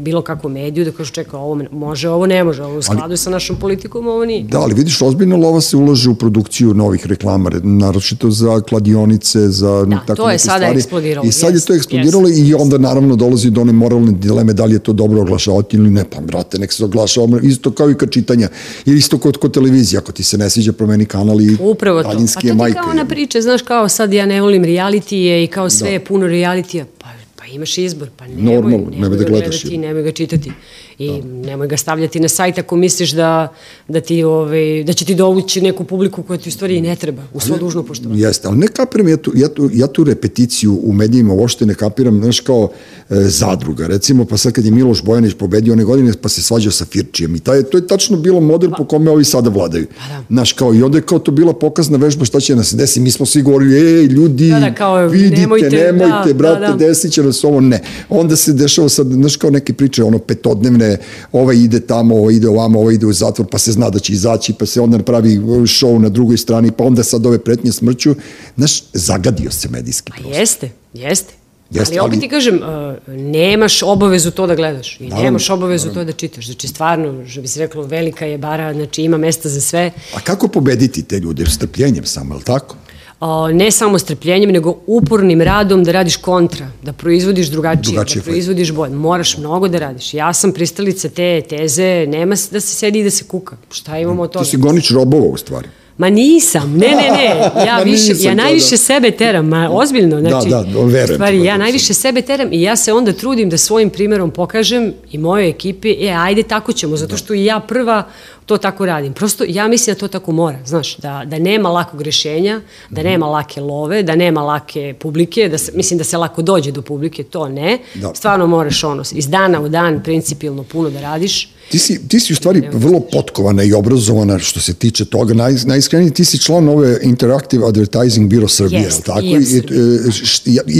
bilo 0.00 0.22
kakvom 0.22 0.52
mediju 0.52 0.84
da 0.84 0.92
kažu 0.92 1.12
čekaj, 1.12 1.40
ovo 1.40 1.62
može, 1.70 2.08
ovo 2.08 2.26
ne 2.26 2.44
može, 2.44 2.62
ovo 2.64 2.78
u 2.78 2.82
skladu 2.82 3.16
sa 3.16 3.30
našom 3.30 3.56
politikom, 3.56 4.06
ovo 4.06 4.24
nije. 4.24 4.42
Da, 4.44 4.60
ali 4.60 4.74
vidiš, 4.74 5.02
ozbiljno 5.02 5.36
lova 5.36 5.60
se 5.60 5.76
ulaže 5.76 6.10
u 6.10 6.14
produkciju 6.14 6.74
novih 6.74 7.06
reklama, 7.06 7.50
naročito 7.62 8.30
za 8.30 8.60
kladionice, 8.60 9.48
za 9.48 9.84
Da, 9.84 9.96
tako 10.06 10.14
to 10.14 10.30
je 10.30 10.38
sada 10.38 10.58
stvari. 10.58 10.78
eksplodiralo, 10.78 11.26
I 11.26 11.32
sad 11.32 11.50
je 11.50 11.56
jest, 11.56 11.66
to 11.66 11.74
eksplodiralo 11.74 12.28
i 12.28 12.54
onda 12.54 12.78
naravno 12.78 13.16
dolazi 13.16 13.50
do 13.50 13.60
one 13.60 13.72
moralne 13.72 14.12
dileme 14.12 14.52
da 14.52 14.64
li 14.64 14.72
je 14.74 14.78
to 14.78 14.92
dobro 14.92 15.20
oglašavati 15.20 15.76
ili 15.76 15.90
ne. 15.90 16.04
Pa, 16.10 16.20
brate, 16.20 16.58
nek 16.58 16.72
se 16.72 16.84
oglašava, 16.84 17.40
isto 17.42 17.70
kao 17.70 17.90
i 17.90 17.94
kod 17.94 18.10
čitanja. 18.10 18.48
Ili 18.86 18.98
isto 18.98 19.18
kod, 19.18 19.36
kod 19.36 19.54
televizije, 19.54 19.98
ako 19.98 20.12
ti 20.12 20.22
se 20.22 20.38
ne 20.38 20.50
sviđa, 20.50 20.72
promeni 20.72 21.04
kanal 21.04 21.40
i 21.40 21.56
Upravo 21.60 22.02
to. 22.02 22.08
Pa 22.08 22.14
daljinski 22.14 22.40
to 22.40 22.46
je 22.46 22.52
ti 22.52 22.58
majka. 22.58 22.80
kao 22.80 22.90
ona 22.90 23.04
priča, 23.06 23.40
znaš, 23.40 23.62
kao 23.62 23.88
sad 23.88 24.12
ja 24.12 24.26
ne 24.26 24.40
volim 24.40 24.64
realitije 24.64 25.44
i 25.44 25.46
kao 25.46 25.70
sve 25.70 25.92
je 25.92 26.04
puno 26.04 26.26
realitija. 26.26 26.84
Pa 26.98 27.06
imaš 27.52 27.78
izbor, 27.78 28.08
pa 28.16 28.26
nemoj, 28.26 28.54
Normalno, 28.54 28.78
nemoj, 28.78 28.98
nemoj 28.98 29.18
da 29.18 29.24
gledaš, 29.24 29.62
gledati, 29.62 29.78
nemoj 29.78 30.02
ga 30.02 30.12
čitati. 30.12 30.52
I 30.98 31.22
nemoj 31.22 31.66
ga 31.66 31.76
stavljati 31.76 32.20
na 32.20 32.28
sajt 32.28 32.58
ako 32.58 32.76
misliš 32.76 33.10
da, 33.10 33.48
da, 33.88 34.00
ti, 34.00 34.22
ovaj, 34.24 34.84
da 34.84 34.92
će 34.92 35.04
ti 35.04 35.14
dovući 35.14 35.60
neku 35.60 35.84
publiku 35.84 36.22
koja 36.22 36.38
ti 36.38 36.48
u 36.48 36.52
stvari 36.52 36.76
i 36.76 36.80
ne 36.80 36.96
treba, 36.96 37.22
u 37.34 37.40
svo 37.40 37.58
dužno 37.58 37.82
poštovanje. 37.82 38.20
Jeste, 38.20 38.48
ali 38.48 38.58
ne 38.58 38.68
kapiram, 38.68 39.08
ja 39.08 39.16
tu, 39.16 39.32
ja, 39.34 39.48
tu, 39.48 39.70
ja 39.72 39.86
tu 39.86 40.04
repeticiju 40.04 40.80
u 40.82 40.92
medijima 40.92 41.34
uopšte 41.34 41.66
ne 41.66 41.74
kapiram, 41.74 42.20
znaš, 42.22 42.40
kao 42.40 42.70
e, 43.10 43.14
zadruga, 43.14 43.86
recimo, 43.86 44.24
pa 44.24 44.36
sad 44.36 44.52
kad 44.52 44.64
je 44.64 44.70
Miloš 44.70 45.02
Bojanić 45.02 45.34
pobedio 45.34 45.72
one 45.72 45.84
godine, 45.84 46.12
pa 46.22 46.28
se 46.28 46.42
svađao 46.42 46.72
sa 46.72 46.84
Firčijem 46.84 47.36
i 47.36 47.40
taj, 47.40 47.62
to 47.62 47.78
je 47.78 47.86
tačno 47.86 48.16
bilo 48.16 48.40
model 48.40 48.70
po 48.78 48.84
kome 48.84 49.10
ovi 49.10 49.24
sada 49.24 49.50
vladaju. 49.50 49.86
Pa 49.86 50.14
da. 50.14 50.24
Znaš, 50.30 50.52
kao, 50.52 50.74
i 50.74 50.82
onda 50.82 50.98
je 50.98 51.02
kao 51.02 51.18
to 51.18 51.30
bila 51.30 51.52
pokazna 51.52 51.98
vežba 51.98 52.24
šta 52.24 52.40
će 52.40 52.56
nas 52.56 52.74
desi, 52.74 53.00
mi 53.00 53.10
smo 53.10 53.26
svi 53.26 53.42
govorili, 53.42 53.76
ej, 53.76 54.04
ljudi, 54.04 54.50
Da, 54.50 54.60
da, 54.60 54.74
kao, 54.74 55.06
vidite, 55.06 55.40
nemojte, 55.40 55.70
nemojte, 55.70 56.32
da, 56.32 56.34
brate, 56.34 56.60
da, 56.60 56.66
da. 56.66 56.76
desit 56.76 57.12
će 57.12 57.22
nas 57.22 57.39
ovo, 57.44 57.60
ne. 57.60 57.80
Onda 58.08 58.36
se 58.36 58.52
dešava 58.52 58.88
sad, 58.88 59.06
znaš, 59.06 59.36
kao 59.36 59.50
neke 59.50 59.72
priče, 59.72 60.04
ono, 60.04 60.18
petodnevne, 60.18 60.96
ovaj 61.32 61.56
ide 61.56 61.80
tamo, 61.80 62.16
ovaj 62.16 62.34
ide 62.34 62.48
ovamo, 62.48 62.80
ovaj 62.80 62.94
ide 62.94 63.06
u 63.06 63.12
zatvor, 63.12 63.46
pa 63.50 63.58
se 63.58 63.72
zna 63.72 63.90
da 63.90 63.98
će 63.98 64.12
izaći, 64.12 64.52
pa 64.52 64.66
se 64.66 64.80
onda 64.80 64.98
pravi 64.98 65.38
show 65.38 65.98
na 65.98 66.08
drugoj 66.08 66.36
strani, 66.36 66.70
pa 66.70 66.84
onda 66.84 67.04
sad 67.04 67.26
ove 67.26 67.38
pretnje 67.38 67.72
smrću. 67.72 68.14
Znaš, 68.56 68.82
zagadio 68.92 69.50
se 69.50 69.68
medijski 69.68 70.12
Pa 70.12 70.16
prostor. 70.16 70.40
jeste, 70.40 70.70
jeste. 70.94 71.32
Jeste, 71.70 71.98
ali 71.98 72.00
opet 72.00 72.12
ali- 72.12 72.20
ti 72.20 72.28
kažem, 72.28 72.54
uh, 72.54 73.14
nemaš 73.14 73.82
obavezu 73.82 74.30
to 74.30 74.46
da 74.46 74.54
gledaš 74.54 75.00
i 75.00 75.04
Naravno, 75.04 75.24
nemaš 75.24 75.50
obavezu 75.50 75.88
to 75.94 76.04
da 76.04 76.12
čitaš. 76.12 76.46
Znači, 76.46 76.68
stvarno, 76.68 77.26
što 77.28 77.40
bi 77.40 77.48
se 77.48 77.60
reklo, 77.60 77.82
velika 77.82 78.26
je 78.26 78.38
bara, 78.38 78.74
znači 78.74 79.02
ima 79.02 79.16
mesta 79.18 79.48
za 79.48 79.60
sve. 79.60 79.90
A 80.14 80.20
kako 80.20 80.48
pobediti 80.48 81.02
te 81.02 81.18
ljude? 81.18 81.46
Strpljenjem 81.46 82.04
samo, 82.04 82.34
je 82.34 82.38
li 82.38 82.44
tako? 82.44 82.76
O, 83.20 83.48
ne 83.48 83.70
samo 83.70 83.98
strpljenjem, 83.98 84.50
nego 84.50 84.78
upornim 84.86 85.40
radom 85.40 85.84
da 85.84 85.92
radiš 85.92 86.16
kontra, 86.16 86.68
da 86.82 86.92
proizvodiš 86.92 87.46
drugačije, 87.46 87.92
Drugačije 87.92 88.20
da 88.20 88.24
proizvodiš 88.24 88.72
bolje. 88.72 88.94
Moraš 88.94 89.36
mnogo 89.38 89.68
da 89.68 89.78
radiš. 89.78 90.14
Ja 90.14 90.32
sam 90.32 90.52
pristalica 90.52 91.08
te 91.08 91.42
teze, 91.48 92.06
nema 92.08 92.34
da 92.50 92.60
se 92.60 92.74
sedi 92.74 92.98
i 92.98 93.04
da 93.04 93.10
se 93.10 93.24
kuka. 93.24 93.56
Šta 93.70 93.98
imamo 93.98 94.22
od 94.22 94.30
toga? 94.30 94.44
Ti 94.44 94.50
si 94.50 94.56
gonič 94.56 94.90
robova 94.90 95.26
u 95.26 95.36
stvari. 95.36 95.68
Ma 96.00 96.10
nisam, 96.10 96.72
ne, 96.76 96.88
ne, 96.88 97.10
ne, 97.10 97.50
ja, 97.66 97.78
više, 97.84 98.12
ja 98.20 98.30
to, 98.30 98.36
najviše 98.42 98.70
da. 98.70 98.76
sebe 98.76 99.10
teram, 99.10 99.48
ma 99.48 99.68
ozbiljno, 99.72 100.20
znači, 100.20 100.48
da, 100.48 100.60
verujem 100.60 101.06
stvari, 101.06 101.36
ja 101.36 101.42
verujem 101.42 101.58
najviše 101.58 101.94
sebe 101.94 102.22
teram 102.22 102.48
i 102.52 102.62
ja 102.62 102.76
se 102.76 102.92
onda 102.92 103.12
trudim 103.12 103.50
da 103.50 103.58
svojim 103.58 103.90
primjerom 103.90 104.30
pokažem 104.30 104.92
i 105.12 105.18
mojoj 105.18 105.48
ekipi, 105.48 105.96
e, 106.00 106.12
ajde, 106.18 106.42
tako 106.42 106.72
ćemo, 106.72 106.96
zato 106.96 107.16
što 107.16 107.34
i 107.34 107.44
ja 107.44 107.60
prva 107.60 108.04
to 108.46 108.56
tako 108.56 108.86
radim. 108.86 109.12
Prosto, 109.12 109.44
ja 109.48 109.68
mislim 109.68 109.94
da 109.94 110.00
to 110.00 110.08
tako 110.08 110.32
mora, 110.32 110.58
znaš, 110.64 110.96
da, 110.96 111.22
da 111.26 111.38
nema 111.38 111.68
lakog 111.68 112.02
rešenja, 112.02 112.60
da 112.90 113.02
nema 113.02 113.26
lake 113.26 113.60
love, 113.60 114.02
da 114.02 114.16
nema 114.16 114.42
lake 114.42 114.94
publike, 114.98 115.48
da 115.48 115.58
se, 115.58 115.72
mislim 115.74 115.98
da 115.98 116.04
se 116.04 116.18
lako 116.18 116.42
dođe 116.42 116.72
do 116.72 116.82
publike, 116.82 117.24
to 117.24 117.48
ne. 117.48 117.78
Da. 117.94 118.14
Stvarno 118.14 118.46
moraš 118.46 118.84
ono, 118.84 119.02
iz 119.12 119.28
dana 119.28 119.60
u 119.60 119.68
dan 119.68 120.02
principijelno 120.02 120.62
puno 120.62 120.90
da 120.90 121.00
radiš. 121.00 121.48
Ti 121.70 121.78
si, 121.78 122.08
ti 122.08 122.20
si 122.20 122.32
u 122.32 122.36
stvari 122.36 122.62
vrlo 122.72 123.00
potkovana 123.02 123.62
i 123.62 123.72
obrazovana 123.72 124.38
što 124.38 124.60
se 124.60 124.74
tiče 124.74 125.04
toga. 125.04 125.34
Naj, 125.34 125.54
najiskreniji, 125.64 126.10
ti 126.10 126.24
si 126.24 126.38
član 126.38 126.68
ove 126.68 126.98
Interactive 127.02 127.66
Advertising 127.66 128.30
Bureau 128.30 128.48
Srbije, 128.48 128.80
li 128.80 129.02
tako? 129.02 129.20
IAB 129.20 129.42
Srbija. 129.44 129.82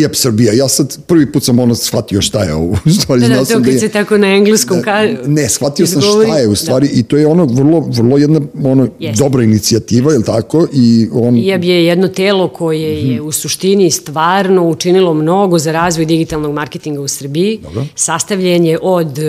e, 0.03 0.11
i- 0.11 0.14
Srbija. 0.14 0.53
Ja 0.55 0.68
sad 0.68 0.99
prvi 1.01 1.32
put 1.32 1.43
sam 1.43 1.59
ono 1.59 1.74
shvatio 1.76 2.20
šta 2.20 2.43
je 2.43 2.55
ovo. 2.55 2.76
U 2.86 2.91
stvari, 2.93 3.20
Da, 3.20 3.28
da, 3.28 3.36
to 3.36 3.45
sam 3.45 3.62
kad 3.62 3.72
je- 3.72 3.80
se 3.80 3.88
tako 3.91 4.18
na 4.18 4.26
engleskom 4.28 4.82
ka... 4.82 4.93
Ne, 5.26 5.49
shvatio 5.49 5.86
sam 5.86 6.01
šta 6.03 6.36
je 6.36 6.49
u 6.49 6.57
stvari 6.57 6.88
i 6.88 7.03
to 7.03 7.16
je 7.16 7.26
ono 7.26 7.45
vrlo, 7.47 7.80
vrlo 7.82 8.18
jedna 8.18 8.41
ono, 8.64 8.88
Jeste. 9.01 9.22
dobra 9.22 9.43
inicijativa, 9.43 10.12
je 10.12 10.18
li 10.18 10.24
tako? 10.24 10.66
I 10.74 11.09
on, 11.12 11.36
IAB 11.38 11.64
je 11.64 11.84
jedno 11.84 12.09
telo 12.09 12.49
koje 12.51 12.70
Mhm. 12.97 13.11
je 13.11 13.20
u 13.20 13.32
suštini 13.32 13.91
stvarno 13.91 14.64
učinilo 14.64 15.14
mnogo 15.14 15.59
za 15.59 15.72
razvoj 15.72 16.07
digitalnog 16.07 16.53
marketinga 16.53 17.01
u 17.01 17.09
Srbiji. 17.09 17.59
Dobro. 17.59 17.86
Sastavljen 17.97 18.64
je 18.64 18.78
od 18.82 19.18
e, 19.18 19.22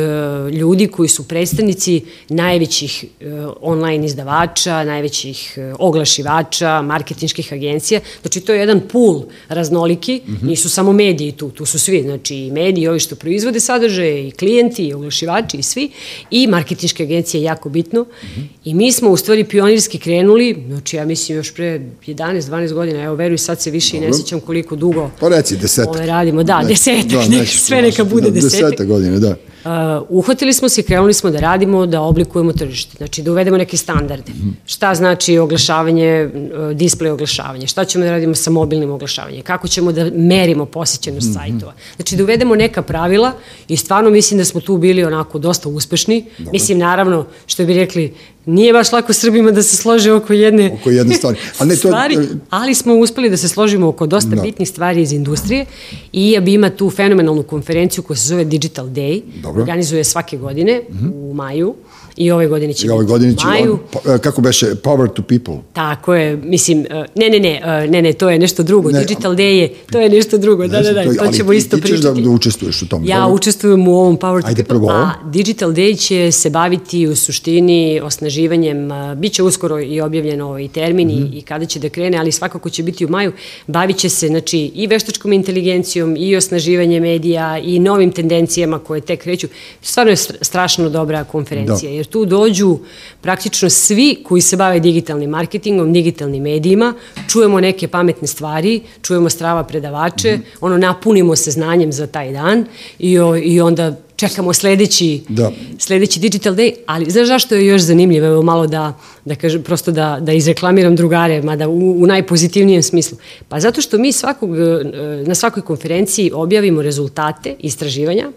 ljudi 0.52 0.88
koji 0.88 1.10
su 1.10 1.24
predstavnici 1.52 2.02
najvećih 2.30 2.92
e, 3.22 3.26
online 3.62 4.06
izdavača, 4.06 4.84
najvećih 4.84 5.54
e, 5.58 5.74
oglašivača, 5.80 6.82
marketinških 6.82 7.54
agencija. 7.54 8.00
Znači, 8.22 8.42
to 8.42 8.54
je 8.54 8.60
jedan 8.60 8.82
pool 8.82 9.22
raznoliki, 9.50 10.22
Mhm. 10.28 10.48
nisu 10.48 10.70
samo 10.70 10.94
mediji 10.94 11.32
tu, 11.32 11.50
tu 11.50 11.66
su 11.66 11.80
svi, 11.80 12.02
znači 12.02 12.36
i 12.38 12.52
mediji, 12.52 12.88
ovi 12.88 13.00
što 13.00 13.16
proizvode 13.16 13.60
sadržaje, 13.60 14.28
i 14.28 14.32
klijenti, 14.32 14.84
i 14.84 14.94
oglašivači, 14.94 15.58
i 15.58 15.64
svi, 15.64 15.90
i 16.32 16.48
marketinške 16.48 17.04
agencije 17.04 17.42
je 17.42 17.46
jako 17.46 17.70
bitno. 17.70 18.06
Mhm. 18.24 18.42
I 18.66 18.74
mi 18.74 18.92
smo 18.92 19.10
u 19.10 19.18
stvari 19.18 19.44
pionirski 19.44 20.00
krenuli, 20.00 20.64
znači 20.68 20.96
ja 20.96 21.06
mislim 21.06 21.38
još 21.38 21.54
pre 21.54 21.80
11-12 22.08 22.74
godina, 22.74 23.04
evo 23.04 23.16
veruj 23.16 23.38
sad 23.38 23.62
se 23.62 23.72
više 23.72 23.98
i 23.98 24.00
ne 24.00 24.14
sjećam 24.14 24.40
koliko 24.40 24.76
dugo 24.76 25.10
pa 25.20 25.30
reci, 25.30 25.58
desetak. 25.58 25.90
ove 25.90 26.06
radimo, 26.06 26.44
da, 26.44 26.62
Ne- 26.62 26.68
desetak, 26.68 27.06
da, 27.30 27.46
sve 27.48 27.82
neka 27.82 28.04
bude 28.04 28.22
da, 28.22 28.30
desetak. 28.32 28.62
Desetak 28.62 28.88
godine, 28.88 29.20
da. 29.20 29.36
Uh, 29.66 29.72
uhvatili 30.10 30.54
smo 30.54 30.70
se 30.70 30.82
i 30.82 30.84
krenuli 30.84 31.14
smo 31.14 31.30
da 31.30 31.40
radimo, 31.40 31.86
da 31.86 32.02
oblikujemo 32.02 32.54
tržište, 32.54 32.98
znači 32.98 33.22
da 33.22 33.32
uvedemo 33.32 33.58
neke 33.58 33.78
standarde. 33.78 34.32
Šta 34.66 34.96
znači 34.96 35.38
oglašavanje, 35.38 36.30
uh, 36.34 36.60
display 36.60 37.10
oglašavanje, 37.10 37.68
šta 37.68 37.86
ćemo 37.86 38.06
da 38.06 38.12
radimo 38.12 38.36
sa 38.36 38.52
mobilnim 38.52 38.92
oglašavanjem, 38.92 39.42
kako 39.42 39.68
ćemo 39.68 39.92
da 39.92 40.10
merimo 40.16 40.66
posjećenost 40.66 41.34
sajtova. 41.34 41.74
Znači 41.96 42.16
da 42.16 42.24
uvedemo 42.24 42.56
neka 42.56 42.82
pravila 42.82 43.32
i 43.68 43.78
stvarno 43.78 44.10
mislim 44.10 44.38
da 44.38 44.46
smo 44.46 44.62
tu 44.62 44.78
bili 44.78 45.04
onako 45.04 45.40
dosta 45.40 45.70
uspešni. 45.70 46.26
Mislim, 46.52 46.78
naravno, 46.78 47.26
što 47.46 47.66
bi 47.66 47.74
rekli, 47.74 48.14
nije 48.46 48.74
baš 48.74 48.92
lako 48.92 49.14
Srbima 49.14 49.52
da 49.52 49.64
se 49.64 49.76
slože 49.78 50.12
oko 50.14 50.34
jedne 50.34 50.72
Oko 50.74 50.90
jedne 50.90 51.16
stvari. 51.16 51.38
A 51.60 51.66
ne, 51.66 51.72
to- 51.72 51.80
stvari, 51.80 52.18
ali 52.50 52.76
smo 52.76 52.96
uspeli 52.96 53.30
da 53.30 53.38
se 53.38 53.48
složimo 53.48 53.88
oko 53.88 54.08
dosta 54.08 54.30
Da. 54.30 54.42
bitnih 54.42 54.70
stvari 54.70 55.02
iz 55.02 55.12
industrije 55.12 55.66
i 56.14 56.30
IAB 56.30 56.48
ima 56.48 56.70
tu 56.70 56.90
fenomenalnu 56.90 57.44
konferenciju 57.44 58.04
koja 58.04 58.18
se 58.18 58.28
zove 58.28 58.46
Digital 58.46 58.86
Day. 58.88 59.22
Dobro. 59.36 59.62
Organizuje 59.62 60.04
svake 60.04 60.38
godine 60.38 60.82
u 61.16 61.34
maju 61.34 61.76
i 62.18 62.32
ove 62.32 62.48
godine 62.48 62.74
će 62.74 62.88
I 62.88 62.90
ove 62.90 63.06
godine 63.06 63.36
će, 63.36 63.48
maju. 63.48 63.72
on, 63.74 63.80
pa, 64.04 64.14
e, 64.14 64.20
kako 64.20 64.42
beše, 64.42 64.66
power 64.68 65.10
to 65.10 65.22
people. 65.24 65.56
Tako 65.74 66.16
je, 66.16 66.38
mislim, 66.38 66.80
uh, 66.80 66.86
ne, 67.16 67.30
ne, 67.30 67.40
ne, 67.40 67.62
uh, 67.84 67.92
ne, 67.92 68.02
ne, 68.02 68.14
to 68.14 68.30
je 68.30 68.40
nešto 68.40 68.64
drugo. 68.64 68.90
Ne, 68.92 69.00
Digital 69.00 69.32
Day 69.34 69.42
je, 69.52 69.74
to 69.86 70.00
je 70.00 70.10
nešto 70.10 70.38
drugo, 70.38 70.62
da, 70.64 70.78
Ne 70.78 70.84
da, 70.84 70.92
znam, 70.92 70.96
da, 70.96 71.04
to- 71.06 71.14
to 71.14 71.24
ali 71.24 71.34
ćemo 71.34 71.52
ti- 71.52 71.58
isto 71.58 71.76
ti 71.76 71.82
ćeš 71.82 71.90
pričati. 71.92 72.16
da- 72.16 72.22
da 72.22 72.30
učestvuješ 72.30 72.82
u 72.82 72.88
tome, 72.88 73.08
Ja 73.08 73.20
dobro? 73.20 73.36
učestvujem 73.36 73.88
u 73.88 73.94
ovom 73.94 74.18
Power 74.18 74.42
to 74.42 74.48
Ajde, 74.48 74.64
People, 74.64 74.78
prvo 74.80 74.90
a 74.92 75.12
Digital 75.26 75.70
Day 75.72 75.98
će 75.98 76.32
se 76.34 76.50
baviti 76.50 77.08
u 77.08 77.16
suštini 77.16 78.02
osnaživanjem, 78.02 78.90
bit 79.16 79.34
će 79.34 79.44
uskoro 79.44 79.80
i 79.82 80.02
objavljen 80.02 80.42
ovaj 80.42 80.68
termin 80.70 81.08
Mhm. 81.10 81.26
i, 81.26 81.38
i 81.38 81.42
kada 81.42 81.66
će 81.66 81.80
da 81.80 81.90
krene, 81.90 82.18
ali 82.18 82.32
svakako 82.32 82.70
će 82.70 82.84
biti 82.84 83.06
u 83.06 83.10
maju, 83.10 83.32
bavit 83.68 83.98
će 83.98 84.10
se 84.10 84.28
znači, 84.28 84.72
i 84.76 84.88
veštačkom 84.88 85.34
inteligencijom, 85.34 86.16
i 86.18 86.36
osnaživanje 86.36 87.00
medija, 87.00 87.22
i 87.60 87.80
novim 87.80 88.12
tendencijama 88.12 88.80
koje 88.80 89.02
tek 89.02 89.22
kreću. 89.22 89.48
Stvarno 89.82 90.12
je 90.12 90.18
str- 90.18 90.36
strašno 90.42 90.90
dobra 90.90 91.24
konferencija, 91.24 91.92
Da. 91.92 91.98
Jer 92.02 92.08
tu 92.08 92.26
dođu 92.26 92.78
praktično 93.22 93.70
svi 93.70 94.18
koji 94.24 94.42
se 94.42 94.58
bave 94.58 94.80
digitalnim 94.80 95.30
marketingom, 95.30 95.94
digitalnim 95.94 96.44
medijima, 96.44 96.94
čujemo 97.28 97.60
neke 97.60 97.88
pametne 97.88 98.28
stvari, 98.28 98.82
čujemo 99.02 99.30
strava 99.30 99.64
predavače, 99.64 100.38
mm 100.38 100.40
-hmm. 100.40 100.58
ono, 100.62 100.78
napunimo 100.78 101.36
se 101.36 101.52
znanjem 101.52 101.92
za 101.92 102.08
taj 102.08 102.32
dan 102.32 102.66
i, 103.00 103.20
o, 103.20 103.36
i 103.38 103.62
onda 103.62 103.96
čekamo 104.22 104.54
sledeći, 104.54 105.22
da. 105.30 105.52
sledeći 105.78 106.20
Digital 106.20 106.54
Day, 106.54 106.74
ali 106.86 107.12
znaš 107.12 107.28
zašto 107.28 107.56
je 107.56 107.66
još 107.66 107.82
zanimljivo, 107.82 108.28
evo 108.28 108.42
malo 108.42 108.68
da, 108.68 108.94
da 109.26 109.36
kažem, 109.36 109.64
prosto 109.64 109.92
da, 109.92 110.18
da 110.22 110.34
izreklamiram 110.34 110.96
drugare, 110.96 111.42
mada 111.42 111.68
u, 111.70 112.04
u 112.04 112.08
najpozitivnijem 112.08 112.84
smislu. 112.84 113.18
Pa 113.50 113.60
zato 113.60 113.82
što 113.82 113.98
mi 113.98 114.12
svakog, 114.12 114.60
e, 114.60 114.84
na 115.26 115.36
svakoj 115.36 115.64
konferenciji 115.64 116.32
objavimo 116.34 116.82
rezultate 116.82 117.56
istraživanja, 117.60 118.32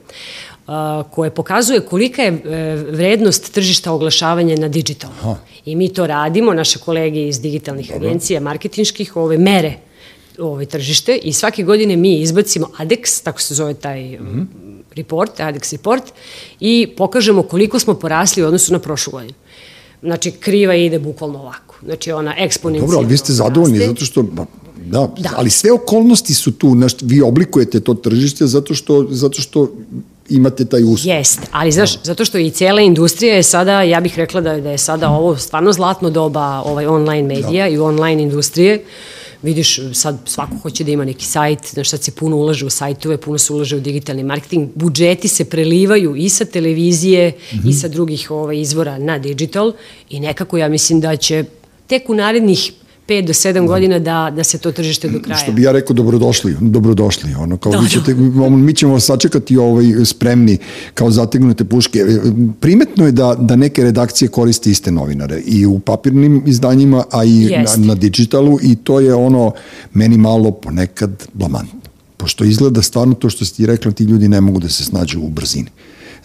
koje 1.10 1.30
pokazuje 1.30 1.80
kolika 1.80 2.22
je 2.22 2.28
e, 2.28 2.74
vrednost 2.76 3.52
tržišta 3.52 3.92
oglašavanja 3.92 4.56
na 4.56 4.68
digital. 4.68 5.10
Aha. 5.20 5.36
I 5.64 5.76
mi 5.76 5.88
to 5.88 6.06
radimo, 6.06 6.54
naše 6.54 6.78
kolege 6.78 7.28
iz 7.28 7.40
digitalnih 7.40 7.88
Dobro. 7.88 8.08
agencija, 8.08 8.40
marketinških, 8.40 9.16
ove 9.16 9.38
mere 9.38 9.74
ove 10.38 10.66
tržište 10.66 11.16
i 11.16 11.32
svake 11.32 11.62
godine 11.62 11.96
mi 11.96 12.20
izbacimo 12.20 12.70
ADEX, 12.78 13.22
tako 13.24 13.40
se 13.40 13.54
zove 13.54 13.74
taj 13.74 14.02
mm 14.04 14.24
-hmm. 14.24 14.46
report, 14.96 15.40
ADEX 15.40 15.72
report, 15.72 16.02
i 16.60 16.88
pokažemo 16.96 17.42
koliko 17.42 17.78
smo 17.78 17.94
porasli 17.94 18.42
u 18.42 18.46
odnosu 18.46 18.72
na 18.72 18.78
prošlu 18.78 19.10
godinu. 19.10 19.34
Znači, 20.02 20.30
kriva 20.30 20.74
ide 20.74 20.98
bukvalno 20.98 21.38
ovako. 21.38 21.74
Znači, 21.84 22.12
ona 22.12 22.34
eksponencijalno 22.38 22.86
Dobro, 22.86 22.98
ali 22.98 23.06
vi 23.06 23.16
ste 23.16 23.32
zadovoljni 23.32 23.78
raste. 23.78 23.88
zato 23.88 24.04
što 24.04 24.24
Da, 24.84 25.08
da, 25.18 25.30
ali 25.36 25.50
sve 25.50 25.72
okolnosti 25.72 26.34
su 26.34 26.52
tu, 26.52 26.70
znaš, 26.70 26.92
vi 27.02 27.22
oblikujete 27.22 27.80
to 27.80 27.94
tržište 27.94 28.46
zato 28.46 28.74
što, 28.74 29.06
zato 29.10 29.40
što 29.40 29.68
imate 30.28 30.64
taj 30.64 30.82
uspeh. 30.84 31.06
Jest, 31.06 31.40
ali 31.50 31.72
znaš, 31.72 31.94
da. 31.94 32.00
zato 32.04 32.24
što 32.24 32.38
i 32.38 32.50
cijela 32.50 32.80
industrija 32.80 33.34
je 33.34 33.42
sada, 33.42 33.82
ja 33.82 34.00
bih 34.00 34.18
rekla 34.18 34.40
da, 34.40 34.60
da 34.60 34.70
je 34.70 34.78
sada 34.78 35.10
ovo 35.10 35.36
stvarno 35.36 35.72
zlatno 35.72 36.10
doba 36.10 36.62
ovaj 36.64 36.86
online 36.86 37.28
medija 37.28 37.64
da. 37.64 37.74
i 37.74 37.78
online 37.78 38.22
industrije. 38.22 38.84
Vidiš, 39.42 39.80
sad 39.92 40.18
svako 40.24 40.56
hoće 40.62 40.84
da 40.84 40.90
ima 40.90 41.04
neki 41.04 41.24
sajt, 41.24 41.58
znaš, 41.72 41.90
sad 41.90 42.02
se 42.02 42.10
puno 42.10 42.36
ulaže 42.36 42.66
u 42.66 42.70
sajtove, 42.70 43.16
puno 43.16 43.38
se 43.38 43.52
ulaže 43.52 43.76
u 43.76 43.80
digitalni 43.80 44.24
marketing, 44.24 44.68
budžeti 44.74 45.28
se 45.28 45.44
prelivaju 45.44 46.16
i 46.16 46.28
sa 46.28 46.44
televizije 46.44 47.28
mm 47.30 47.56
-hmm. 47.58 47.70
i 47.70 47.72
sa 47.72 47.88
drugih 47.88 48.30
ovaj, 48.30 48.60
izvora 48.60 48.98
na 48.98 49.18
digital 49.18 49.72
i 50.10 50.20
nekako 50.20 50.58
ja 50.58 50.68
mislim 50.68 51.00
da 51.00 51.16
će 51.16 51.44
tek 51.86 52.10
u 52.10 52.14
narednih 52.14 52.72
5 53.09 53.26
do 53.26 53.32
7 53.32 53.52
da. 53.52 53.61
godina 53.61 53.98
da, 53.98 54.32
da 54.36 54.44
se 54.44 54.59
to 54.59 54.72
tržište 54.72 55.09
do 55.09 55.20
kraja. 55.20 55.38
Što 55.38 55.52
bi 55.52 55.62
ja 55.62 55.72
rekao, 55.72 55.94
dobrodošli, 55.94 56.57
dobrodošli. 56.61 57.34
Ono, 57.34 57.57
kao 57.57 57.72
da, 57.72 57.78
vi 57.78 57.88
ćete, 57.88 58.14
da. 58.14 58.48
mi 58.48 58.74
ćemo 58.74 59.00
sačekati 59.00 59.57
ovaj, 59.57 59.84
spremni 60.05 60.59
kao 60.94 61.11
zategnute 61.11 61.64
puške. 61.64 61.98
E, 61.98 62.20
primetno 62.61 63.07
je 63.07 63.12
da, 63.12 63.34
da 63.38 63.57
neke 63.57 63.84
redakcije 63.84 64.28
koriste 64.28 64.70
iste 64.70 64.92
novinare 64.92 65.40
i 65.46 65.66
u 65.66 65.78
papirnim 65.78 66.42
izdanjima, 66.46 67.05
a 67.11 67.24
i 67.24 67.50
na, 67.64 67.86
na 67.86 67.94
digitalu 67.94 68.59
i 68.62 68.76
to 68.76 69.00
je 69.00 69.14
ono 69.14 69.52
meni 69.94 70.18
malo 70.18 70.50
ponekad 70.50 71.26
blamantno. 71.32 71.80
Pošto 72.16 72.44
izgleda 72.44 72.82
stvarno 72.82 73.14
to 73.14 73.30
što 73.30 73.44
si 73.44 73.57
ti 73.57 73.66
rekla, 73.66 73.92
ti 73.92 74.05
ljudi 74.05 74.28
ne 74.28 74.40
mogu 74.40 74.61
da 74.61 74.68
se 74.68 74.84
snađu 74.84 75.20
u 75.20 75.28
brzini 75.28 75.68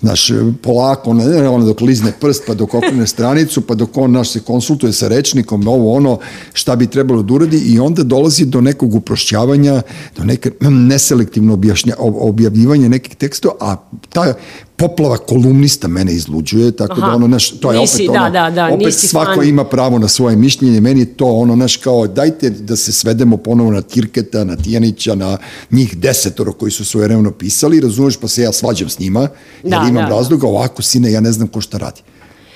znaš, 0.02 0.30
polako, 0.64 1.14
ne, 1.14 1.50
ono 1.50 1.66
dok 1.66 1.82
lizne 1.82 2.12
prst, 2.20 2.44
pa 2.48 2.54
dok 2.54 2.74
okrene 2.74 3.08
stranicu, 3.08 3.62
pa 3.62 3.76
dok 3.76 3.98
on 3.98 4.12
naš 4.12 4.32
se 4.32 4.40
konsultuje 4.40 4.94
sa 4.94 5.08
rečnikom, 5.08 5.68
ovo 5.68 5.94
ono, 5.94 6.20
šta 6.54 6.76
bi 6.76 6.88
trebalo 6.88 7.24
da 7.24 7.34
uradi 7.34 7.58
i 7.58 7.80
onda 7.80 8.04
dolazi 8.04 8.46
do 8.46 8.62
nekog 8.62 8.96
uprošćavanja, 8.96 9.82
do 10.18 10.24
neke 10.24 10.52
neselektivno 10.70 11.54
objašnja, 11.54 11.96
objavljivanja 12.00 12.90
nekih 12.90 13.16
tekstova, 13.16 13.56
a 13.60 13.76
ta 14.10 14.34
poplava 14.80 15.18
kolumnista 15.18 15.88
mene 15.88 16.14
izluđuje, 16.14 16.72
tako 16.72 16.96
da 16.96 17.02
Aha, 17.02 17.10
da 17.10 17.16
ono, 17.16 17.28
naš, 17.28 17.50
to 17.50 17.72
je 17.72 17.80
nisi, 17.80 18.08
opet 18.08 18.22
ono, 18.22 18.30
da, 18.30 18.50
da, 18.50 18.50
da, 18.50 18.74
opet 18.74 18.94
svako 18.94 19.36
fan. 19.36 19.48
ima 19.48 19.64
pravo 19.64 20.00
na 20.00 20.08
svoje 20.08 20.36
mišljenje, 20.36 20.82
meni 20.82 21.00
je 21.00 21.14
to 21.14 21.26
ono, 21.26 21.56
naš, 21.56 21.78
kao, 21.78 22.08
dajte 22.08 22.50
da 22.50 22.76
se 22.76 22.92
svedemo 22.92 23.38
ponovo 23.38 23.72
na 23.72 23.82
Tirketa, 23.82 24.44
na 24.44 24.56
Tijanića, 24.56 25.16
na 25.16 25.38
njih 25.72 25.98
desetoro 25.98 26.54
koji 26.54 26.72
su 26.72 26.86
svoje 26.86 27.08
revno 27.08 27.32
pisali, 27.32 27.80
razumeš, 27.80 28.18
pa 28.18 28.28
se 28.28 28.42
ja 28.42 28.54
svađam 28.54 28.90
s 28.90 29.00
njima, 29.00 29.28
jer 29.64 29.72
da, 29.72 29.86
imam 29.90 30.04
da, 30.04 30.10
razloga, 30.10 30.48
ovako, 30.48 30.82
sine, 30.82 31.12
ja 31.12 31.22
ne 31.22 31.32
znam 31.32 31.48
ko 31.48 31.62
šta 31.62 31.78
radi. 31.78 32.02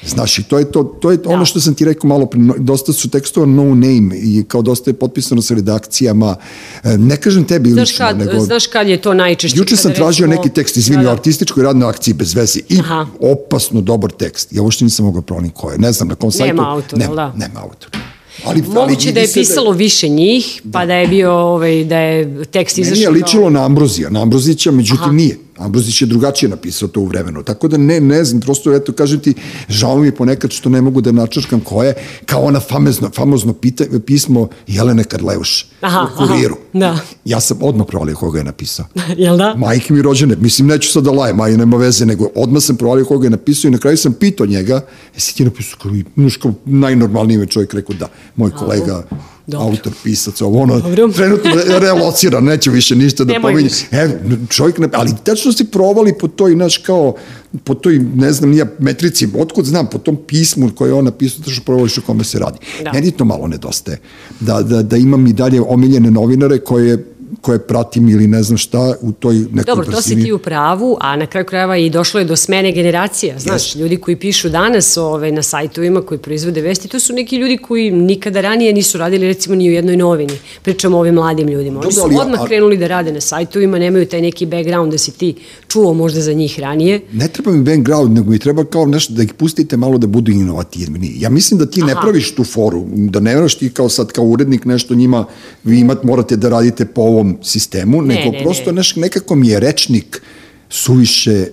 Znaš, 0.08 0.40
i 0.40 0.44
to 0.44 0.60
je, 0.60 0.72
to, 0.72 0.84
to 0.84 1.12
je 1.12 1.18
da. 1.18 1.30
ono 1.30 1.46
što 1.46 1.60
sam 1.60 1.74
ti 1.74 1.86
rekao 1.86 2.08
malo 2.08 2.26
pre, 2.26 2.42
dosta 2.58 2.94
su 2.94 3.10
tekstova 3.10 3.46
no 3.46 3.64
name 3.64 4.18
i 4.18 4.44
kao 4.48 4.62
dosta 4.62 4.90
je 4.90 4.94
potpisano 4.94 5.42
sa 5.42 5.54
redakcijama. 5.54 6.36
E, 6.84 6.98
ne 6.98 7.18
kažem 7.18 7.44
tebi 7.44 7.72
znaš 7.72 7.90
lično, 7.90 8.06
kad, 8.06 8.18
nego... 8.18 8.40
Znaš 8.40 8.68
kad 8.68 8.88
je 8.88 9.02
to 9.02 9.14
najčešće? 9.14 9.58
Juče 9.58 9.76
sam 9.76 9.94
tražio 9.94 10.28
neki 10.28 10.50
tekst, 10.50 10.78
izvini, 10.78 11.04
da, 11.04 11.10
da. 11.10 11.12
artističkoj 11.12 11.64
radnoj 11.64 11.90
akciji 11.90 12.14
bez 12.14 12.36
veze 12.36 12.60
i 12.70 12.80
Aha. 12.80 13.06
opasno 13.20 13.82
dobar 13.82 14.12
tekst. 14.12 14.48
Ja 14.52 14.62
uopšte 14.62 14.84
nisam 14.84 15.06
mogao 15.06 15.22
proniti 15.22 15.56
ko 15.58 15.72
je. 15.72 15.78
Ne 15.78 15.92
znam, 15.92 16.08
na 16.08 16.16
kom 16.16 16.32
sajtu. 16.32 16.56
Nema 16.56 16.72
autora, 16.72 17.00
nema, 17.00 17.16
da? 17.16 17.34
Nema 17.38 17.60
autora. 17.64 18.04
Ali, 18.46 18.62
Moguće 18.62 19.08
ali 19.08 19.14
da 19.14 19.20
je 19.20 19.28
pisalo 19.34 19.72
da... 19.72 19.78
više 19.78 20.08
njih, 20.08 20.62
pa 20.72 20.80
da. 20.80 20.86
da 20.86 20.94
je 20.94 21.08
bio 21.08 21.32
ovaj, 21.32 21.84
da 21.84 21.98
je 21.98 22.46
tekst 22.46 22.78
izašao. 22.78 23.12
Meni 23.12 23.20
je 23.20 23.24
ličilo 23.24 23.50
na 23.50 23.66
Ambrozija, 23.66 24.10
na 24.10 24.22
Ambrozića, 24.22 24.72
međutim 24.72 25.04
Aha. 25.04 25.12
nije. 25.12 25.38
Ambrozić 25.58 26.02
je 26.02 26.08
drugačije 26.08 26.50
napisao 26.50 26.88
to 26.88 27.00
u 27.00 27.06
vremenu. 27.06 27.44
Tako 27.44 27.68
da 27.68 27.78
ne, 27.78 28.00
ne 28.00 28.24
znam, 28.24 28.42
prosto 28.42 28.74
eto 28.74 28.94
kažem 28.94 29.20
ti, 29.20 29.34
žao 29.70 29.98
mi 29.98 30.08
je 30.08 30.16
ponekad 30.16 30.52
što 30.52 30.70
ne 30.70 30.82
mogu 30.82 31.02
da 31.02 31.12
načrškam 31.12 31.60
ko 31.60 31.84
je, 31.84 31.94
kao 32.26 32.42
ona 32.42 32.60
famozno, 32.60 33.10
famozno 33.10 33.54
pita, 33.54 33.84
pismo 34.06 34.48
Jelene 34.68 35.04
Karleuš 35.04 35.66
aha, 35.82 36.08
u 36.14 36.18
kuriru. 36.18 36.56
Aha, 36.56 36.80
da. 36.80 37.00
Ja 37.26 37.40
sam 37.40 37.58
odmah 37.62 37.88
provalio 37.88 38.16
koga 38.16 38.38
je 38.38 38.44
napisao. 38.44 38.86
Jel 39.18 39.38
da? 39.38 39.56
Majke 39.58 39.94
mi 39.94 40.02
rođene, 40.02 40.36
mislim, 40.36 40.68
neću 40.68 40.92
sad 40.92 41.04
da 41.04 41.12
lajem, 41.12 41.36
maja 41.36 41.58
nema 41.58 41.78
veze, 41.78 42.06
nego 42.06 42.30
odmah 42.36 42.64
sam 42.64 42.76
provalio 42.76 43.06
koga 43.06 43.26
je 43.26 43.30
napisao 43.30 43.70
i 43.70 43.72
na 43.72 43.78
kraju 43.78 43.98
sam 43.98 44.14
pitao 44.14 44.46
njega, 44.46 44.82
jesi 45.14 45.36
ti 45.36 45.46
napisao 45.46 45.78
kao, 45.82 45.92
kao 46.42 46.54
najnormalniji 46.66 47.48
čovjek 47.48 47.74
rekao 47.74 47.96
da, 47.96 48.08
moj 48.36 48.52
kolega, 48.52 49.04
Aha 49.10 49.33
Dobro. 49.48 49.68
autor, 49.68 49.94
pisac, 50.04 50.42
ovo 50.42 50.62
ono, 50.62 50.80
Dobro. 50.80 51.08
trenutno 51.08 51.52
relocira, 51.80 52.40
neće 52.40 52.70
više 52.70 52.96
ništa 52.96 53.24
da 53.24 53.34
pominje. 53.42 53.70
E, 53.92 54.10
čovjek 54.50 54.78
ne, 54.78 54.90
ali 54.94 55.12
tačno 55.24 55.52
si 55.52 55.64
provali 55.64 56.14
po 56.20 56.28
toj, 56.28 56.56
naš, 56.56 56.78
kao, 56.78 57.16
po 57.64 57.74
toj, 57.74 58.00
ne 58.16 58.32
znam, 58.32 58.50
nija 58.50 58.66
metrici, 58.80 59.28
otkud 59.38 59.66
znam, 59.66 59.90
po 59.90 59.98
tom 59.98 60.18
pismu 60.28 60.70
koje 60.76 60.90
je 60.90 60.94
on 60.94 61.06
napisao, 61.06 61.44
tačno 61.44 61.64
provališ 61.66 61.98
o 61.98 62.02
kome 62.02 62.24
se 62.24 62.40
radi. 62.40 62.58
Da. 62.84 62.94
Meni 62.94 63.12
to 63.12 63.26
malo 63.26 63.48
nedostaje. 63.48 64.00
Da, 64.40 64.62
da, 64.62 64.84
da 64.84 64.98
imam 64.98 65.28
i 65.28 65.34
dalje 65.34 65.62
omiljene 65.62 66.12
novinare 66.12 66.60
koje 66.60 67.13
koje 67.42 67.60
pratim 67.60 68.10
ili 68.10 68.28
ne 68.28 68.44
znam 68.44 68.58
šta 68.58 68.94
u 69.02 69.12
toj 69.12 69.36
nekoj 69.36 69.64
Dobro, 69.66 69.86
to 69.86 70.02
si 70.02 70.24
ti 70.24 70.32
u 70.32 70.38
pravu, 70.38 70.98
a 71.00 71.16
na 71.16 71.26
kraju 71.26 71.46
krajeva 71.46 71.78
i 71.78 71.90
došlo 71.90 72.20
je 72.20 72.26
do 72.26 72.36
smene 72.36 72.72
generacija. 72.72 73.40
Znaš, 73.40 73.74
yes. 73.74 73.80
ljudi 73.80 73.98
koji 73.98 74.16
pišu 74.16 74.50
danas 74.50 74.98
ove, 74.98 75.08
ovaj, 75.08 75.32
na 75.32 75.44
sajtovima, 75.44 76.02
koji 76.02 76.18
proizvode 76.20 76.62
vesti, 76.62 76.88
to 76.88 77.00
su 77.00 77.14
neki 77.14 77.38
ljudi 77.38 77.58
koji 77.58 77.92
nikada 77.92 78.42
ranije 78.42 78.74
nisu 78.74 78.98
radili 78.98 79.28
recimo 79.28 79.56
ni 79.56 79.70
u 79.70 79.72
jednoj 79.72 79.98
novini. 79.98 80.34
Pričamo 80.62 80.98
o 80.98 81.00
ovim 81.00 81.16
mladim 81.16 81.48
ljudima. 81.48 81.80
Oni 81.80 81.96
Dobro, 81.96 82.16
su 82.16 82.22
odmah 82.22 82.42
a... 82.42 82.46
krenuli 82.46 82.78
da 82.78 82.88
rade 82.88 83.12
na 83.12 83.22
sajtovima, 83.22 83.80
nemaju 83.80 84.06
taj 84.06 84.22
neki 84.22 84.46
background 84.46 84.92
da 84.92 84.98
si 84.98 85.12
ti 85.12 85.36
čuo 85.68 85.94
možda 85.94 86.22
za 86.22 86.34
njih 86.34 86.60
ranije. 86.60 87.02
Ne 87.14 87.28
treba 87.28 87.52
mi 87.52 87.64
background, 87.64 88.16
nego 88.16 88.30
mi 88.30 88.40
treba 88.40 88.64
kao 88.64 88.86
nešto 88.86 89.14
da 89.14 89.24
ih 89.24 89.34
pustite 89.34 89.78
malo 89.78 89.98
da 89.98 90.08
budu 90.08 90.32
inovativni. 90.32 91.14
Ja 91.20 91.30
mislim 91.30 91.58
da 91.60 91.66
ti 91.66 91.82
Aha. 91.82 91.94
ne 91.94 92.02
praviš 92.02 92.36
tu 92.36 92.44
foru, 92.44 92.86
da 92.88 93.20
ne 93.20 93.36
vraš 93.36 93.56
ti 93.56 93.70
kao 93.70 93.90
sad 93.90 94.12
kao 94.12 94.26
urednik 94.26 94.66
nešto 94.66 94.96
njima, 94.96 95.26
vi 95.64 95.80
imat, 95.80 96.04
morate 96.04 96.36
da 96.36 96.50
radite 96.50 96.86
po 96.86 97.02
ovom 97.02 97.23
sistemu, 97.44 98.02
ne, 98.02 98.16
nego 98.16 98.32
ne, 98.32 98.44
prosto 98.44 98.72
ne. 98.72 98.76
Neš, 98.76 98.96
nekako 98.96 99.36
mi 99.36 99.48
je 99.48 99.60
rečnik 99.60 100.22
suviše 100.70 101.48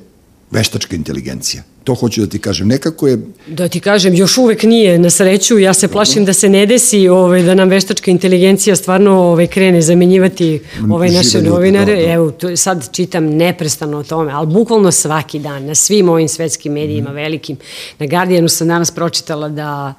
veštačka 0.51 0.97
inteligencija. 0.97 1.63
To 1.85 1.95
hoću 1.95 2.21
da 2.21 2.27
ti 2.27 2.39
kažem. 2.39 2.69
Nekako 2.69 3.09
je... 3.09 3.19
Da 3.47 3.69
ti 3.69 3.81
kažem, 3.81 4.15
još 4.15 4.39
uvek 4.39 4.63
nije 4.63 4.99
na 4.99 5.11
sreću. 5.11 5.59
Ja 5.59 5.75
se 5.75 5.89
plašim 5.89 6.25
da 6.25 6.33
se 6.33 6.49
ne 6.49 6.67
desi 6.67 7.09
ovaj, 7.09 7.43
da 7.43 7.55
nam 7.55 7.69
veštačka 7.69 8.11
inteligencija 8.11 8.77
stvarno 8.77 9.13
ovaj, 9.13 9.47
krene 9.47 9.83
zamenjivati 9.83 10.61
ovaj, 10.91 11.11
naše 11.11 11.43
novinare. 11.43 11.97
Da, 11.97 12.03
da. 12.03 12.13
Evo, 12.13 12.31
to, 12.31 12.57
sad 12.57 12.93
čitam 12.93 13.25
neprestano 13.25 13.99
o 13.99 14.03
tome, 14.03 14.33
ali 14.33 14.47
bukvalno 14.47 14.93
svaki 14.93 15.39
dan, 15.39 15.65
na 15.65 15.75
svim 15.75 16.09
ovim 16.09 16.29
svetskim 16.29 16.73
medijima 16.73 17.11
mm. 17.11 17.15
velikim. 17.15 17.57
Na 17.99 18.07
Guardianu 18.07 18.49
sam 18.49 18.69
danas 18.69 18.91
pročitala 18.91 19.49
da, 19.49 19.95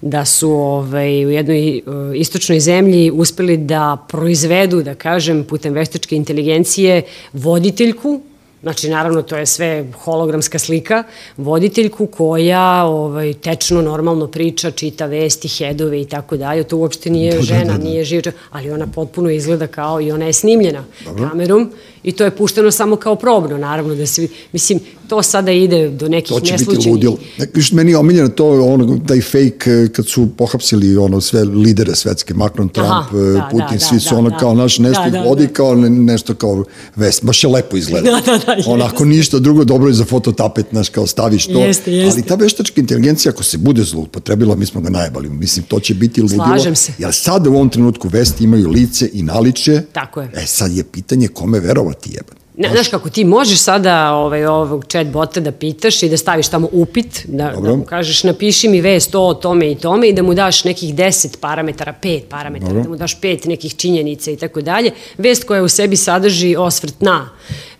da 0.00 0.24
su 0.24 0.50
ovaj, 0.50 1.26
u 1.26 1.30
jednoj 1.30 1.78
uh, 1.78 1.82
istočnoj 2.14 2.60
zemlji 2.60 3.10
uspeli 3.10 3.56
da 3.56 4.06
proizvedu, 4.08 4.82
da 4.82 4.94
kažem, 4.94 5.44
putem 5.44 5.72
veštačke 5.72 6.16
inteligencije 6.16 7.02
voditeljku 7.32 8.20
Znači, 8.66 8.88
naravno, 8.88 9.22
to 9.22 9.36
je 9.36 9.46
sve 9.46 9.86
hologramska 9.98 10.58
slika, 10.58 11.04
voditeljku 11.36 12.06
koja 12.06 12.84
ovaj, 12.84 13.34
tečno, 13.34 13.82
normalno 13.82 14.26
priča, 14.26 14.70
čita 14.70 15.06
vesti, 15.06 15.48
hedove 15.48 16.00
i 16.00 16.04
tako 16.04 16.36
dalje. 16.36 16.64
To 16.64 16.76
uopšte 16.76 17.10
nije 17.10 17.36
da, 17.36 17.42
žena, 17.42 17.64
da, 17.64 17.72
da, 17.72 17.78
da. 17.78 17.84
nije 17.84 18.04
živa, 18.04 18.32
ali 18.50 18.70
ona 18.70 18.86
potpuno 18.86 19.30
izgleda 19.30 19.66
kao 19.66 20.00
i 20.00 20.12
ona 20.12 20.26
je 20.26 20.32
snimljena 20.32 20.84
Dobro. 21.04 21.28
kamerom 21.28 21.70
i 22.06 22.12
to 22.12 22.24
je 22.24 22.30
pušteno 22.30 22.70
samo 22.70 22.96
kao 22.96 23.16
probno, 23.16 23.58
naravno, 23.58 23.94
da 23.94 24.06
se, 24.06 24.28
mislim, 24.52 24.80
to 25.08 25.22
sada 25.22 25.52
ide 25.52 25.88
do 25.88 26.08
nekih 26.08 26.30
neslučajnih. 26.30 26.66
To 26.66 26.72
će 26.72 26.76
biti 26.76 26.90
ludilo. 26.90 27.16
Viš, 27.54 27.72
meni 27.72 27.90
je 27.90 27.98
omiljeno 27.98 28.28
to, 28.28 28.46
ono, 28.46 28.98
taj 29.08 29.20
fake, 29.20 29.70
eh, 29.70 29.88
kad 29.92 30.08
su 30.08 30.28
pohapsili 30.36 30.96
ono, 30.96 31.20
sve 31.20 31.44
lidere 31.44 31.94
svetske, 31.94 32.34
Macron, 32.34 32.68
Trump, 32.68 32.90
Aha, 32.90 33.18
eh, 33.18 33.32
da, 33.32 33.48
Putin, 33.50 33.78
da, 33.78 33.84
svi 33.84 33.96
da, 33.96 34.00
su 34.00 34.16
ono 34.16 34.30
da, 34.30 34.36
kao 34.36 34.54
naš 34.54 34.78
nešto 34.78 35.02
da, 35.04 35.10
da, 35.10 35.22
vodi, 35.22 35.46
da. 35.46 35.52
kao 35.52 35.74
nešto 35.74 36.34
kao 36.34 36.64
vest. 36.96 37.24
Baš 37.24 37.44
je 37.44 37.50
lepo 37.50 37.76
izgleda. 37.76 38.10
Da, 38.10 38.20
da, 38.26 38.38
da, 38.38 38.55
onako 38.66 39.04
ništa 39.04 39.38
drugo, 39.38 39.64
dobro 39.64 39.88
je 39.88 39.94
za 39.94 40.04
fototapet, 40.04 40.66
znaš, 40.70 40.88
kao 40.88 41.06
staviš 41.06 41.46
to. 41.46 41.60
Jeste, 41.60 41.92
jeste. 41.92 42.12
Ali 42.12 42.28
ta 42.28 42.34
veštačka 42.34 42.80
inteligencija, 42.80 43.32
ako 43.32 43.42
se 43.42 43.58
bude 43.58 43.82
zloupotrebila, 43.82 44.56
mi 44.56 44.66
smo 44.66 44.80
ga 44.80 44.90
najbali. 44.90 45.28
Mislim, 45.28 45.64
to 45.64 45.80
će 45.80 45.94
biti 45.94 46.22
ludilo. 46.22 46.44
Slažem 46.46 46.76
se. 46.76 46.92
Jer 46.98 47.14
sad 47.14 47.46
u 47.46 47.50
ovom 47.50 47.68
trenutku 47.68 48.08
vesti 48.08 48.44
imaju 48.44 48.68
lice 48.68 49.10
i 49.12 49.22
naličje. 49.22 49.86
Tako 49.92 50.20
je. 50.20 50.30
E 50.34 50.46
sad 50.46 50.72
je 50.72 50.84
pitanje 50.84 51.28
kome 51.28 51.60
verovati 51.60 52.10
jebate. 52.12 52.45
Ne, 52.56 52.68
znaš 52.68 52.88
kako, 52.88 53.10
ti 53.10 53.24
možeš 53.24 53.58
sada 53.58 54.12
ovaj, 54.12 54.46
ovog 54.46 54.84
chat 54.88 55.06
bota 55.06 55.40
da 55.40 55.52
pitaš 55.52 56.02
i 56.02 56.08
da 56.08 56.16
staviš 56.16 56.48
tamo 56.48 56.68
upit, 56.72 57.22
da, 57.24 57.50
Dobro. 57.54 57.70
da 57.70 57.76
mu 57.76 57.84
kažeš 57.84 58.24
napiši 58.24 58.68
mi 58.68 58.80
vest 58.80 59.14
o 59.14 59.34
tome 59.34 59.72
i 59.72 59.74
tome 59.74 60.08
i 60.08 60.12
da 60.12 60.22
mu 60.22 60.34
daš 60.34 60.64
nekih 60.64 60.94
10 60.94 61.36
parametara, 61.40 61.94
5 62.02 62.20
parametara, 62.30 62.72
Dobro. 62.72 62.82
da 62.82 62.88
mu 62.88 62.96
daš 62.96 63.20
pet 63.20 63.44
nekih 63.44 63.74
činjenica 63.76 64.30
i 64.30 64.36
tako 64.36 64.60
dalje. 64.60 64.90
Vest 65.18 65.44
koja 65.44 65.62
u 65.62 65.68
sebi 65.68 65.96
sadrži 65.96 66.56
osvrt 66.56 67.00
na 67.00 67.28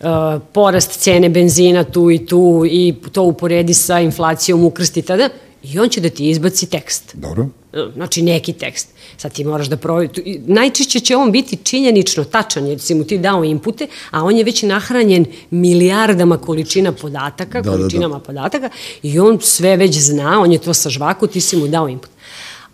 uh, 0.00 0.06
porast 0.52 1.00
cene 1.00 1.28
benzina 1.28 1.84
tu 1.84 2.10
i 2.10 2.26
tu 2.26 2.62
i 2.70 2.94
to 3.12 3.22
uporedi 3.22 3.74
sa 3.74 4.00
inflacijom 4.00 4.64
ukrsti 4.64 5.02
tada 5.02 5.28
i 5.62 5.78
on 5.78 5.88
će 5.88 6.00
da 6.00 6.08
ti 6.08 6.30
izbaci 6.30 6.66
tekst. 6.66 7.14
Dobro. 7.14 7.46
Znači 7.94 8.22
neki 8.22 8.52
tekst. 8.52 8.88
Sad 9.16 9.32
ti 9.32 9.44
moraš 9.44 9.66
da 9.66 9.76
proveri. 9.76 10.08
tu- 10.08 10.20
i 10.20 10.40
Najčešće 10.46 11.00
će 11.00 11.16
on 11.16 11.32
biti 11.32 11.56
činjenično 11.56 12.24
tačan 12.24 12.66
jer 12.66 12.80
si 12.80 12.94
mu 12.94 13.04
ti 13.04 13.18
dao 13.18 13.44
inpute, 13.44 13.86
a 14.10 14.24
on 14.24 14.36
je 14.36 14.44
već 14.44 14.62
nahranjen 14.62 15.24
milijardama 15.50 16.38
količina 16.38 16.92
podataka, 16.92 17.52
Da, 17.52 17.62
da, 17.62 17.70
da. 17.70 17.76
količinama 17.76 18.20
podataka 18.20 18.70
i 19.02 19.18
on 19.20 19.38
sve 19.40 19.76
već 19.76 19.98
zna, 19.98 20.40
on 20.40 20.52
je 20.52 20.58
to 20.58 20.74
sa 20.74 20.90
žvaku, 20.90 21.26
ti 21.26 21.40
si 21.40 21.56
mu 21.56 21.68
dao 21.68 21.88
input. 21.88 22.10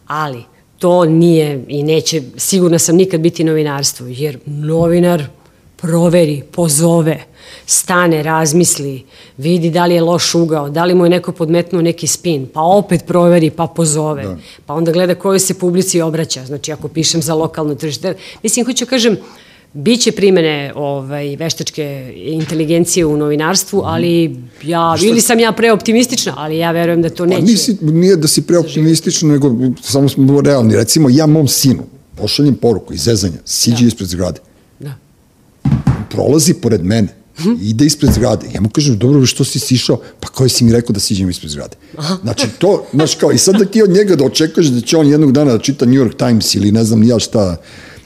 Ali 0.06 0.42
to 0.78 1.04
nije 1.04 1.64
i 1.68 1.82
neće, 1.82 2.22
sigurna 2.36 2.78
sam 2.78 2.96
nikad 2.96 3.20
biti 3.20 3.44
novinarstvo, 3.44 4.06
jer 4.08 4.38
novinar 4.46 5.24
proveri, 5.82 6.42
pozove, 6.52 7.24
stane, 7.66 8.22
razmisli, 8.22 9.02
vidi 9.36 9.70
da 9.70 9.86
li 9.86 9.94
je 9.94 10.02
loš 10.02 10.34
ugao, 10.34 10.68
da 10.70 10.84
li 10.84 10.94
mu 10.94 11.04
je 11.06 11.10
neko 11.10 11.32
podmetnuo 11.32 11.82
neki 11.82 12.06
spin, 12.06 12.46
pa 12.54 12.60
opet 12.60 13.06
proveri, 13.06 13.50
pa 13.50 13.66
pozove, 13.66 14.22
da. 14.22 14.36
pa 14.66 14.74
onda 14.74 14.92
gleda 14.92 15.14
kojoj 15.14 15.40
se 15.40 15.54
publici 15.58 16.00
obraća, 16.00 16.44
znači 16.46 16.72
ako 16.72 16.88
pišem 16.88 17.22
za 17.22 17.34
lokalno 17.34 17.74
tržište. 17.74 18.14
Mislim, 18.42 18.66
hoću 18.66 18.86
kažem, 18.86 19.16
Biće 19.74 20.12
primene 20.12 20.72
ovaj, 20.76 21.36
veštačke 21.36 22.12
inteligencije 22.16 23.06
u 23.06 23.16
novinarstvu, 23.16 23.82
ali 23.84 24.36
ja, 24.62 24.96
ili 25.02 25.20
sam 25.20 25.38
ja 25.38 25.52
preoptimistična, 25.52 26.34
ali 26.36 26.58
ja 26.58 26.70
verujem 26.70 27.02
da 27.02 27.10
to 27.10 27.24
Pa 27.24 27.28
neće. 27.28 27.42
nisi, 27.42 27.76
nije 27.80 28.16
da 28.16 28.28
si 28.28 28.42
preoptimističan, 28.42 29.28
nego 29.28 29.50
samo 29.82 30.08
smo 30.08 30.40
realni. 30.40 30.76
Recimo, 30.76 31.08
ja 31.10 31.26
mom 31.26 31.48
sinu 31.48 31.82
pošaljem 32.14 32.54
poruku 32.54 32.94
iz 32.94 33.00
zezanja, 33.00 33.38
siđi 33.44 33.84
Da. 33.84 33.88
ispred 33.88 34.08
zgrade. 34.08 34.40
Prolazi 36.12 36.54
pored 36.54 36.84
mene, 36.84 37.08
ide 37.62 37.86
ispred 37.86 38.12
zgrade. 38.12 38.46
Ja 38.54 38.60
mu 38.60 38.68
kažem, 38.68 38.98
dobro, 38.98 39.26
što 39.26 39.44
si 39.44 39.58
sišao? 39.58 40.00
Pa 40.20 40.28
koji 40.28 40.50
si 40.50 40.64
mi 40.64 40.72
rekao 40.72 40.92
da 40.92 41.00
siđem 41.00 41.30
ispred 41.30 41.50
zgrade? 41.50 41.76
Znači, 42.22 42.46
to, 42.58 42.86
znaš 42.92 43.14
kao, 43.14 43.32
i 43.32 43.38
sad 43.38 43.58
da 43.58 43.64
ti 43.64 43.82
od 43.82 43.90
njega 43.90 44.16
da 44.16 44.24
očekuješ 44.24 44.66
da 44.66 44.80
će 44.80 44.96
on 44.96 45.08
jednog 45.08 45.32
dana 45.32 45.52
da 45.52 45.58
čita 45.58 45.86
New 45.86 46.04
York 46.04 46.16
Times 46.16 46.54
ili 46.54 46.72
ne 46.72 46.84
znam 46.84 47.02
ja 47.02 47.18
šta, 47.18 47.56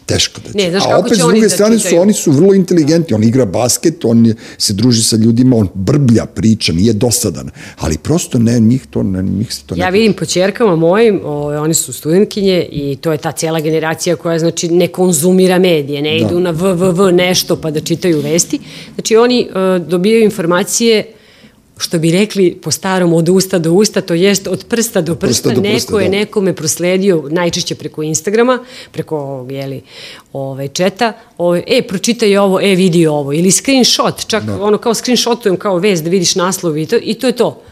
teško 0.07 0.41
da 0.41 0.53
će. 0.53 0.59
Ne, 0.59 0.71
znaš 0.71 0.83
A 0.85 0.89
kako 0.89 1.01
opet, 1.01 1.13
će 1.13 1.17
s 1.17 1.27
druge 1.27 1.41
da 1.41 1.49
strane, 1.49 1.79
su, 1.79 1.97
oni 1.99 2.13
su 2.13 2.33
vrlo 2.33 2.55
inteligentni. 2.55 3.15
On 3.15 3.25
igra 3.25 3.45
basket, 3.45 4.05
on 4.05 4.35
se 4.59 4.73
druži 4.73 5.03
sa 5.03 5.17
ljudima, 5.17 5.57
on 5.57 5.69
brblja, 5.75 6.27
priča, 6.27 6.73
nije 6.73 6.93
dosadan. 6.93 7.51
Ali 7.77 7.99
prosto 7.99 8.39
ne, 8.39 8.61
njih 8.61 8.87
to 8.91 9.03
ne, 9.03 9.23
njih 9.23 9.55
se 9.55 9.63
to 9.67 9.75
ne 9.75 9.81
Ja 9.81 9.89
vidim 9.89 10.13
po 10.13 10.25
čerkama 10.25 10.77
mojim, 10.77 11.21
o, 11.25 11.63
oni 11.63 11.75
su 11.75 11.93
studentkinje 11.93 12.69
i 12.73 12.97
to 13.01 13.13
je 13.13 13.19
ta 13.19 13.33
cijela 13.33 13.61
generacija 13.61 14.17
koja 14.17 14.39
znači 14.39 14.69
ne 14.69 14.89
konzumira 14.89 15.59
medije, 15.59 16.03
ne 16.03 16.11
Da. 16.11 16.27
idu 16.27 16.41
na 16.41 16.53
www 16.53 17.11
nešto 17.11 17.57
pa 17.57 17.71
da 17.71 17.81
čitaju 17.81 18.21
vesti. 18.21 18.59
Znači 18.95 19.17
oni 19.17 19.41
e, 19.41 19.79
dobijaju 19.79 20.25
informacije 20.25 21.16
što 21.79 21.99
bi 21.99 22.11
rekli 22.11 22.59
po 22.62 22.70
starom 22.70 23.12
od 23.12 23.29
usta 23.29 23.59
do 23.59 23.72
usta, 23.72 24.01
to 24.01 24.14
jest 24.14 24.47
od 24.47 24.64
prsta 24.68 25.01
do 25.01 25.14
prsta, 25.14 25.27
prsta 25.27 25.51
do 25.51 25.61
neko 25.61 25.74
prsta, 25.74 26.01
je 26.01 26.09
da. 26.09 26.16
nekome 26.16 26.53
prosledio, 26.53 27.24
najčešće 27.31 27.74
preko 27.74 28.03
Instagrama, 28.03 28.59
preko 28.93 29.18
ovog, 29.18 29.53
jeli, 29.53 29.83
ovaj, 30.33 30.68
četa, 30.68 31.12
ovaj, 31.39 31.62
e, 31.66 31.83
pročitaj 31.83 32.37
ovo, 32.37 32.61
e, 32.61 32.74
vidi 32.74 33.07
ovo, 33.07 33.33
ili 33.33 33.51
screenshot, 33.51 34.27
čak 34.27 34.45
Da. 34.45 34.62
ono 34.62 34.79
kao 34.79 34.95
screenshotujem 34.95 35.57
kao 35.57 35.79
vez 35.79 36.03
da 36.03 36.11
vidiš 36.11 36.35
naslov 36.35 36.79
i 36.79 36.87
to, 36.87 36.97
i 37.03 37.14
to 37.14 37.27
je 37.27 37.33
to. 37.33 37.62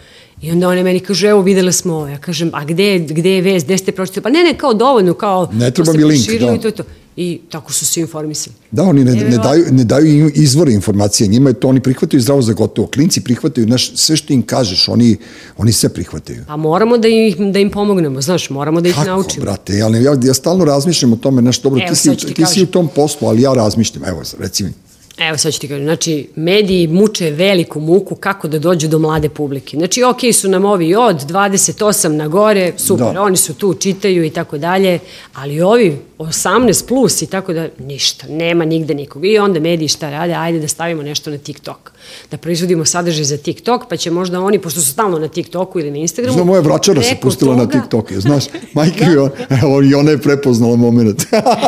I 0.42 0.50
onda 0.50 0.68
one 0.68 0.82
meni 0.82 1.00
kažu, 1.00 1.26
evo 1.26 1.42
videla 1.42 1.72
smo 1.72 1.94
ovo. 1.94 2.08
Ja 2.08 2.18
kažem, 2.18 2.50
a 2.52 2.64
gde, 2.64 2.98
gde 2.98 3.30
je 3.30 3.42
vez, 3.42 3.64
gde 3.64 3.78
ste 3.78 3.92
pročitali? 3.92 4.22
Pa 4.22 4.30
ne, 4.30 4.42
ne, 4.42 4.54
kao 4.58 4.74
dovoljno, 4.74 5.14
kao... 5.14 5.48
Ne 5.52 5.70
treba 5.70 5.92
ste 5.92 5.98
mi 5.98 6.04
link, 6.04 6.26
da. 6.26 6.54
I 6.54 6.60
to 6.60 6.68
je 6.68 6.72
to. 6.72 6.84
I 7.16 7.40
tako 7.50 7.72
su 7.72 7.86
se 7.86 8.00
informisali. 8.00 8.56
Da, 8.70 8.82
oni 8.82 9.04
ne, 9.04 9.12
ne, 9.14 9.38
daju, 9.38 9.64
ne 9.70 9.84
daju 9.84 10.30
izvore 10.34 10.72
informacije, 10.72 11.28
njima 11.28 11.50
je 11.50 11.54
to, 11.54 11.68
oni 11.68 11.80
prihvataju 11.80 12.20
zdravo 12.20 12.42
za 12.42 12.52
gotovo. 12.52 12.88
Klinci 12.88 13.20
prihvataju, 13.20 13.66
znaš, 13.66 13.92
sve 13.96 14.16
što 14.16 14.32
im 14.32 14.42
kažeš, 14.42 14.88
oni, 14.88 15.16
oni 15.56 15.72
sve 15.72 15.88
prihvataju. 15.88 16.44
Pa 16.46 16.56
moramo 16.56 16.98
da 16.98 17.08
im, 17.08 17.52
da 17.52 17.58
im 17.58 17.70
pomognemo, 17.70 18.20
znaš, 18.20 18.50
moramo 18.50 18.80
da 18.80 18.88
ih 18.88 18.94
Kako, 18.94 19.06
naučimo. 19.06 19.44
brate, 19.44 19.76
ja, 19.76 19.88
ja, 19.88 20.16
ja 20.24 20.34
stalno 20.34 20.64
razmišljam 20.64 21.12
o 21.12 21.16
tome, 21.16 21.42
znaš, 21.42 21.62
dobro, 21.62 21.80
Evo, 21.80 21.88
ti, 21.90 21.96
si, 21.96 22.16
ti 22.16 22.34
ti 22.34 22.46
si 22.46 22.62
u 22.62 22.66
tom 22.66 22.88
poslu, 22.94 23.28
ali 23.28 23.42
ja 23.42 23.52
razmišljam, 23.52 24.04
evo, 24.04 24.22
reci 24.38 24.64
mi. 24.64 24.72
Evo 25.18 25.38
sad 25.38 25.52
ću 25.52 25.60
ti 25.60 25.68
kažem, 25.68 25.84
znači 25.84 26.28
mediji 26.36 26.86
muče 26.86 27.30
veliku 27.30 27.80
muku 27.80 28.14
kako 28.14 28.48
da 28.48 28.58
dođu 28.58 28.88
do 28.88 28.98
mlade 28.98 29.28
publike. 29.28 29.76
Znači 29.76 30.02
ok 30.02 30.18
su 30.32 30.48
nam 30.48 30.64
ovi 30.64 30.94
od 30.94 31.16
28 31.16 32.08
na 32.08 32.28
gore, 32.28 32.72
super, 32.76 33.12
Da. 33.14 33.22
oni 33.22 33.36
su 33.36 33.54
tu, 33.54 33.74
čitaju 33.74 34.24
i 34.24 34.30
tako 34.30 34.58
dalje, 34.58 34.98
ali 35.34 35.60
ovi 35.60 35.98
18 36.18 36.88
plus 36.88 37.22
i 37.22 37.26
tako 37.26 37.52
da 37.52 37.68
ništa, 37.78 38.26
nema 38.28 38.64
nigde 38.64 38.94
nikog. 38.94 39.26
I 39.26 39.38
onda 39.38 39.60
mediji 39.60 39.88
šta 39.88 40.10
rade, 40.10 40.32
ajde 40.34 40.58
da 40.58 40.68
stavimo 40.68 41.02
nešto 41.02 41.30
na 41.30 41.38
TikTok. 41.38 41.93
Da 42.30 42.36
proizvodimo 42.36 42.84
sadržaj 42.84 43.24
za 43.24 43.36
TikTok, 43.36 43.82
pa 43.88 43.96
će 43.96 44.10
možda 44.10 44.40
oni, 44.40 44.58
pošto 44.58 44.80
su 44.80 44.90
stalno 44.92 45.18
na 45.18 45.28
TikToku 45.28 45.80
ili 45.80 45.90
na 45.90 45.96
Instagramu, 45.96 46.34
Znam, 46.34 46.46
moja 46.46 46.60
vračara 46.60 47.02
se 47.02 47.16
pustila 47.22 47.56
na 47.56 47.62
toga- 47.62 47.72
TikTok, 47.72 48.10
je, 48.10 48.20
znaš, 48.20 48.44
majka 48.72 49.04
da. 49.14 49.30
evo, 49.62 49.82
i 49.82 49.94
ona 49.94 50.10
je 50.10 50.18
prepoznala 50.18 50.76
moment. 50.76 51.22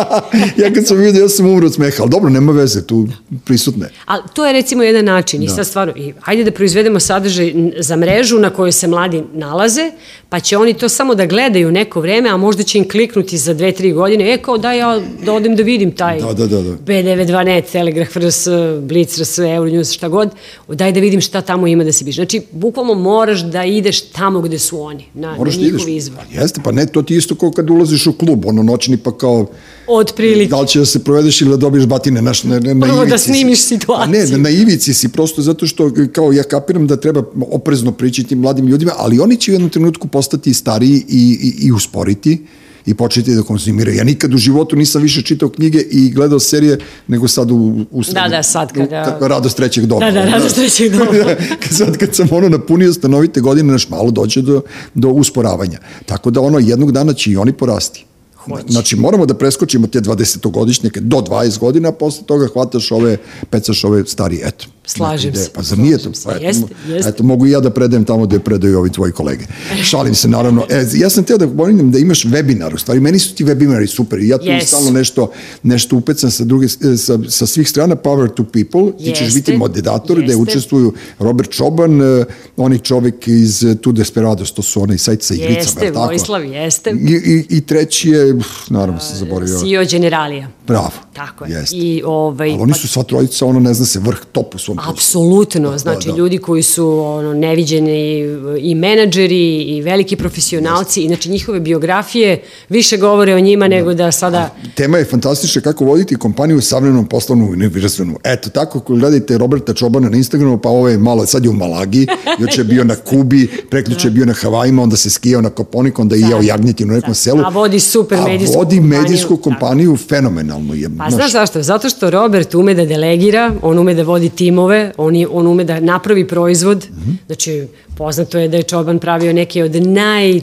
ja 0.63 0.73
kad 0.75 0.87
sam 0.87 0.97
vidio, 0.97 1.23
ja 1.23 1.29
sam 1.29 1.47
umro 1.47 1.67
od 1.67 1.75
smeha, 1.75 1.97
ali 2.01 2.11
dobro, 2.11 2.31
nema 2.31 2.53
veze, 2.53 2.87
tu 2.87 3.07
prisutne. 3.45 3.89
Ali 4.05 4.23
to 4.35 4.47
je 4.47 4.53
recimo 4.53 4.83
jedan 4.83 5.05
način 5.05 5.43
i 5.43 5.49
sad 5.49 5.67
stvarno, 5.67 5.93
i 5.97 6.13
hajde 6.21 6.45
da 6.45 6.51
proizvedemo 6.51 7.01
sadržaj 7.01 7.55
za 7.79 7.97
mrežu 7.97 8.39
na 8.39 8.51
kojoj 8.51 8.73
se 8.73 8.87
mladi 8.89 9.23
nalaze, 9.33 9.91
pa 10.29 10.41
će 10.41 10.57
oni 10.57 10.75
to 10.75 10.89
samo 10.89 11.15
da 11.15 11.27
gledaju 11.27 11.73
neko 11.73 12.01
vreme, 12.01 12.29
a 12.29 12.37
možda 12.37 12.63
će 12.63 12.79
im 12.79 12.89
kliknuti 12.89 13.39
za 13.39 13.55
dve, 13.55 13.73
tri 13.73 13.93
godine, 13.93 14.33
e 14.33 14.39
kao 14.39 14.59
da 14.59 14.73
ja 14.73 15.01
da 15.25 15.33
odem 15.33 15.57
da 15.57 15.63
vidim 15.63 15.93
taj 15.93 16.19
Da, 16.21 16.33
da, 16.33 16.47
da, 16.47 16.63
da. 16.63 16.71
B92net, 16.71 17.63
Telegraf 17.73 18.17
RS, 18.17 18.49
Blitz 18.81 19.21
RS, 19.21 19.39
Euronews, 19.39 19.93
šta 19.93 20.09
god, 20.09 20.26
daj 20.69 20.93
da 20.93 21.01
vidim 21.01 21.21
šta 21.21 21.41
tamo 21.41 21.67
ima 21.67 21.85
da 21.85 21.93
se 21.93 22.05
biš. 22.05 22.15
Znači, 22.15 22.43
bukvalno 22.53 22.95
moraš 22.95 23.41
da 23.43 23.65
ideš 23.65 24.01
tamo 24.03 24.41
gde 24.41 24.59
su 24.59 24.81
oni, 24.81 25.05
na, 25.15 25.37
Moraš 25.37 25.55
na 25.55 25.61
da 25.61 25.67
ideš. 25.67 25.79
njihov 25.79 25.89
izvor. 25.91 26.25
Pa 26.27 26.41
jeste, 26.41 26.61
pa 26.65 26.73
ne, 26.73 26.87
to 26.87 27.03
ti 27.03 27.17
isto 27.17 27.35
kao 27.35 27.51
kad 27.51 27.71
ulaziš 27.71 28.07
u 28.07 28.13
klub, 28.13 28.47
ono 28.47 28.63
noćni 28.63 28.97
pa 28.97 29.13
kao, 29.13 29.47
Od 29.89 30.13
prilike. 30.17 30.51
da 30.51 30.61
li 30.61 30.69
će 30.69 30.79
da 30.79 30.87
se 30.87 30.99
provedeš 31.01 31.41
ili 31.41 31.51
da 31.51 31.57
dobiješ 31.57 31.87
batine, 31.87 32.23
naš, 32.23 32.45
na, 32.45 32.61
na, 32.61 32.75
na 32.75 32.87
Prvo 32.87 32.99
da 32.99 33.05
ivici 33.05 33.19
si. 33.19 33.25
snimiš 33.25 33.59
A 33.59 33.63
situaciju. 33.63 34.13
ne, 34.13 34.27
na, 34.27 34.39
na 34.39 34.51
ivici 34.51 34.95
si, 34.95 35.09
prosto 35.09 35.43
zato 35.43 35.67
što, 35.67 35.91
kao 36.13 36.33
ja 36.33 36.43
kapiram 36.43 36.87
da 36.87 36.97
treba 36.97 37.23
oprezno 37.43 37.93
pričati 37.93 38.35
mladim 38.37 38.67
ljudima, 38.67 38.93
ali 38.97 39.21
oni 39.21 39.37
će 39.37 39.51
u 39.51 39.55
jednom 39.55 39.71
trenutku 39.71 40.09
postati 40.09 40.55
stariji 40.55 41.05
i, 41.09 41.39
i, 41.43 41.67
i 41.67 41.73
usporiti 41.73 42.47
i 42.87 42.95
početi 42.95 43.35
da 43.35 43.43
konzumiraju. 43.43 43.97
Ja 43.97 44.05
nikad 44.05 44.35
u 44.35 44.37
životu 44.37 44.77
nisam 44.77 45.03
više 45.03 45.23
čitao 45.23 45.49
knjige 45.49 45.79
i 45.91 46.11
gledao 46.11 46.41
serije 46.41 46.79
nego 47.09 47.29
sad 47.29 47.51
u, 47.51 47.85
u 47.91 48.03
Da, 48.13 48.29
da, 48.29 48.43
sad 48.43 48.73
kada- 48.73 49.19
u, 49.21 49.29
radost 49.29 49.57
trećeg 49.57 49.87
doba. 49.87 50.05
Da, 50.05 50.13
da, 50.13 50.25
radost 50.25 50.55
trećeg 50.55 50.93
doba. 50.93 51.35
sad 51.79 51.97
kad 51.97 52.15
sam 52.15 52.29
ono 52.31 52.49
napunio 52.49 52.93
stanovite 52.93 53.41
godine, 53.41 53.73
naš 53.73 53.89
malo 53.89 54.11
dođe 54.11 54.43
do, 54.43 54.63
do 54.95 55.09
usporavanja. 55.09 55.79
Tako 56.07 56.31
da 56.31 56.41
ono 56.41 56.59
jednog 56.59 56.93
dana 56.93 57.13
će 57.13 57.31
i 57.31 57.37
oni 57.37 57.53
porasti. 57.53 58.05
Hoće. 58.47 58.65
Znači 58.69 58.97
moramo 58.97 59.27
da 59.27 59.35
preskočimo 59.35 59.87
te 59.87 60.01
20-godišnjake 60.01 61.01
do 61.01 61.17
20 61.17 61.59
godina, 61.59 61.89
a 61.89 61.93
posle 61.93 62.27
toga 62.27 62.47
hvataš 62.47 62.93
ove, 62.93 63.17
pecaš 63.51 63.85
ove 63.85 64.07
stari, 64.07 64.41
eto. 64.45 64.67
Slažem 64.89 65.35
se, 65.35 65.51
Pa 65.53 65.63
zar 65.63 65.79
nije 65.79 65.99
to? 65.99 66.11
Pa 66.25 66.33
eto, 66.33 66.45
Jeste, 66.45 66.65
jeste. 66.89 67.09
Eto, 67.09 67.23
mogu 67.23 67.47
i 67.47 67.51
ja 67.51 67.61
da 67.61 67.71
predajem 67.71 68.05
tamo 68.05 68.27
gde 68.27 68.39
predaju 68.39 68.79
ovi 68.79 68.91
tvoji 68.91 69.13
kolege. 69.13 69.45
Šalim 69.91 70.15
se, 70.15 70.29
naravno. 70.29 70.67
E, 70.71 70.87
ja 70.95 71.11
sam 71.11 71.25
teo 71.25 71.39
da 71.39 71.49
pomenem 71.49 71.91
da 71.91 71.99
imaš 71.99 72.25
webinar, 72.25 72.75
u 72.75 72.79
stvari, 72.79 73.01
meni 73.01 73.19
su 73.19 73.35
ti 73.35 73.45
webinari 73.45 73.87
super 73.87 74.19
i 74.19 74.29
ja 74.29 74.39
tu 74.39 74.45
Yes. 74.45 74.65
stalno 74.65 74.91
nešto, 74.91 75.31
nešto 75.63 75.97
upecam 75.97 76.31
sa, 76.31 76.45
druge, 76.45 76.67
e, 76.67 76.97
sa, 76.97 77.19
sa 77.29 77.47
svih 77.47 77.69
strana, 77.69 77.97
Power 77.97 78.35
to 78.35 78.45
People, 78.45 78.99
ti 78.99 79.11
ćeš 79.11 79.21
Jeste, 79.21 79.41
biti 79.41 79.57
moderator, 79.57 80.17
gde 80.17 80.25
jeste. 80.25 80.37
učestvuju 80.37 80.93
Robert 81.19 81.51
Čoban, 81.51 82.03
e, 82.03 82.25
onaj 82.57 82.79
čovek 82.79 83.29
iz 83.29 83.65
e, 83.65 83.75
Tu 83.75 83.93
Desperados, 83.93 84.53
to 84.53 84.63
su 84.63 84.83
onaj 84.83 84.99
sajt 84.99 85.23
sa 85.23 85.35
igricama, 85.35 85.59
Jeste, 85.59 85.85
jel 85.85 85.95
tako? 85.95 86.07
Vojislav, 86.07 86.45
jeste. 86.45 86.91
I, 86.91 87.13
i, 87.25 87.57
I 87.57 87.61
treći 87.61 88.09
je, 88.09 88.36
uf, 88.37 88.71
naravno 88.71 89.01
sam 89.01 89.17
zaboravio. 89.17 89.59
CEO 89.59 89.85
Generalija. 89.85 90.49
Bravo. 90.67 90.91
Tako 91.13 91.45
je. 91.45 91.53
Jeste. 91.53 91.77
I, 91.77 92.03
ovaj, 92.05 92.51
Ali 92.51 92.63
oni 92.63 92.75
su 92.75 92.89
sva 92.89 93.03
trojica, 93.03 93.47
ono, 93.47 93.61
ne 93.61 93.75
zna 93.75 93.87
se, 93.87 93.99
vrh, 93.99 94.19
top 94.33 94.55
u 94.55 94.59
svom 94.59 94.77
poslu. 94.77 94.93
Apsolutno, 94.93 95.71
Da, 95.71 95.79
znači 95.79 96.09
da, 96.09 96.13
da. 96.13 96.19
ljudi 96.19 96.39
koji 96.39 96.63
su 96.63 96.99
ono, 96.99 97.35
neviđeni 97.35 98.21
i 98.61 98.75
menadžeri 98.75 99.63
i 99.63 99.83
veliki 99.83 100.17
profesionalci 100.17 101.03
i 101.03 101.07
znači 101.07 101.31
njihove 101.31 101.61
biografije 101.61 102.43
više 102.69 102.97
govore 102.97 103.35
o 103.35 103.41
njima 103.41 103.69
nego 103.69 103.95
da 103.95 104.13
sada 104.13 104.55
Tema 104.75 104.99
je 104.99 105.05
fantastična 105.05 105.63
kako 105.63 105.85
voditi 105.85 106.17
kompaniju 106.17 106.59
u 106.59 106.61
savremenom 106.61 107.07
poslovnom 107.07 107.49
univerzitenu. 107.49 108.17
Eto, 108.25 108.51
tako 108.51 108.79
ako 108.79 108.95
gledate 108.95 109.39
Roberta 109.39 109.75
Čobana 109.75 110.09
na 110.09 110.17
Instagramu, 110.17 110.59
pa 110.59 110.69
ovo 110.69 110.89
je 110.89 110.99
malo, 110.99 111.27
sad 111.27 111.45
je 111.45 111.51
u 111.51 111.53
Malagi, 111.53 112.07
juče 112.39 112.61
je 112.61 112.65
bio 112.65 112.85
na 112.85 112.97
Kubi, 112.97 113.49
preključe 113.71 114.09
je 114.09 114.13
bio 114.13 114.27
na 114.27 114.33
Havajima, 114.33 114.83
onda 114.83 114.97
se 114.97 115.11
skijao 115.11 115.43
na 115.43 115.51
Koponik, 115.51 115.99
onda 115.99 116.17
je 116.17 116.21
jeo 116.21 116.43
jagnjetinu 116.43 116.93
u 116.93 116.97
nekom 116.97 117.15
selu. 117.15 117.43
A 117.45 117.49
vodi 117.49 117.81
super 117.81 118.19
medijsku 118.25 118.55
A 118.55 118.59
vodi 118.59 118.77
kompaniju, 118.77 119.03
medijsku 119.03 119.37
tako. 119.37 119.43
kompaniju 119.43 119.97
fenomenalno. 119.97 120.56
Je, 120.75 120.91
Pa 120.99 121.11
znaš 121.11 121.33
zašto? 121.33 121.63
Zato 121.63 121.89
što 121.89 122.11
Robert 122.11 122.55
ume 122.55 122.75
da 122.75 122.85
delegira, 122.85 123.53
on 123.63 123.79
ume 123.79 123.95
da 123.95 124.03
vodi 124.03 124.29
timove, 124.29 124.93
on, 124.97 125.17
je, 125.17 125.29
on 125.29 125.47
ume 125.47 125.65
da 125.65 125.81
napravi 125.81 126.29
proizvod. 126.29 126.87
Mhm. 126.91 127.11
Znači, 127.27 127.67
poznato 127.97 128.39
je 128.39 128.49
da 128.49 128.57
je 128.57 128.63
Čoban 128.63 128.99
pravio 128.99 129.33
neke 129.33 129.65
od 129.65 129.75
naj 129.87 130.41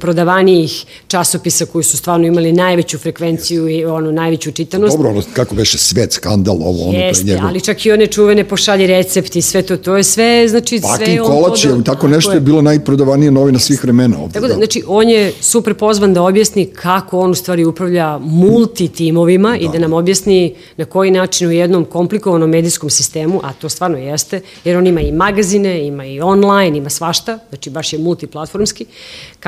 prodavanijih 0.00 0.84
časopisa 1.08 1.66
koji 1.66 1.84
su 1.84 1.96
stvarno 1.96 2.26
imali 2.26 2.52
najveću 2.52 2.98
frekvenciju 2.98 3.68
i 3.68 3.84
ono 3.84 4.12
najveću 4.12 4.52
čitanost. 4.52 4.96
Dobro, 4.96 5.10
ono, 5.10 5.22
kako 5.32 5.54
beše 5.54 5.78
svet, 5.78 6.12
skandal, 6.12 6.56
ovo, 6.56 6.82
ono, 6.82 6.92
to 6.92 6.98
je 6.98 7.06
Jeste, 7.06 7.24
njegov... 7.24 7.46
ali 7.46 7.60
čak 7.60 7.86
i 7.86 7.92
one 7.92 8.06
čuvene 8.06 8.44
pošalje 8.44 8.86
recepti, 8.86 9.42
sve 9.42 9.62
to, 9.62 9.76
to 9.76 9.96
je 9.96 10.04
sve, 10.04 10.48
znači 10.48 10.78
sve 10.78 10.88
Pakin 10.98 11.18
kolač 11.18 11.64
je, 11.64 11.84
tako 11.84 12.08
nešto 12.08 12.32
je 12.32 12.40
bilo 12.40 12.62
najprodavanije 12.62 13.30
novina 13.30 13.58
svih 13.58 13.84
vremena 13.84 14.18
ovde. 14.18 14.32
Tako 14.32 14.48
da, 14.48 14.54
znači, 14.54 14.82
on 14.86 15.08
je 15.08 15.32
super 15.40 15.74
pozvan 15.74 16.14
da 16.14 16.22
objasni 16.22 16.66
kako 16.66 17.20
on 17.20 17.30
u 17.30 17.34
stvari 17.34 17.64
upravlja 17.64 18.18
multitimovima 18.18 19.56
i 19.58 19.68
da 19.72 19.78
nam 19.78 19.92
objasni 19.92 20.54
na 20.76 20.84
koji 20.84 21.10
način 21.10 21.48
u 21.48 21.52
jednom 21.52 21.84
komplikovanom 21.84 22.50
medijskom 22.50 22.90
sistemu, 22.90 23.40
a 23.44 23.52
to 23.52 23.68
stvarno 23.68 23.98
jeste, 23.98 24.40
jer 24.64 24.76
on 24.76 24.86
ima 24.86 25.00
i 25.00 25.12
magazine, 25.12 25.86
ima 25.86 26.06
i 26.06 26.20
online, 26.20 26.78
ima 26.78 26.90
svašta, 26.90 27.38
znači 27.48 27.70
baš 27.70 27.92
je 27.92 27.98
multiplatformski, 27.98 28.86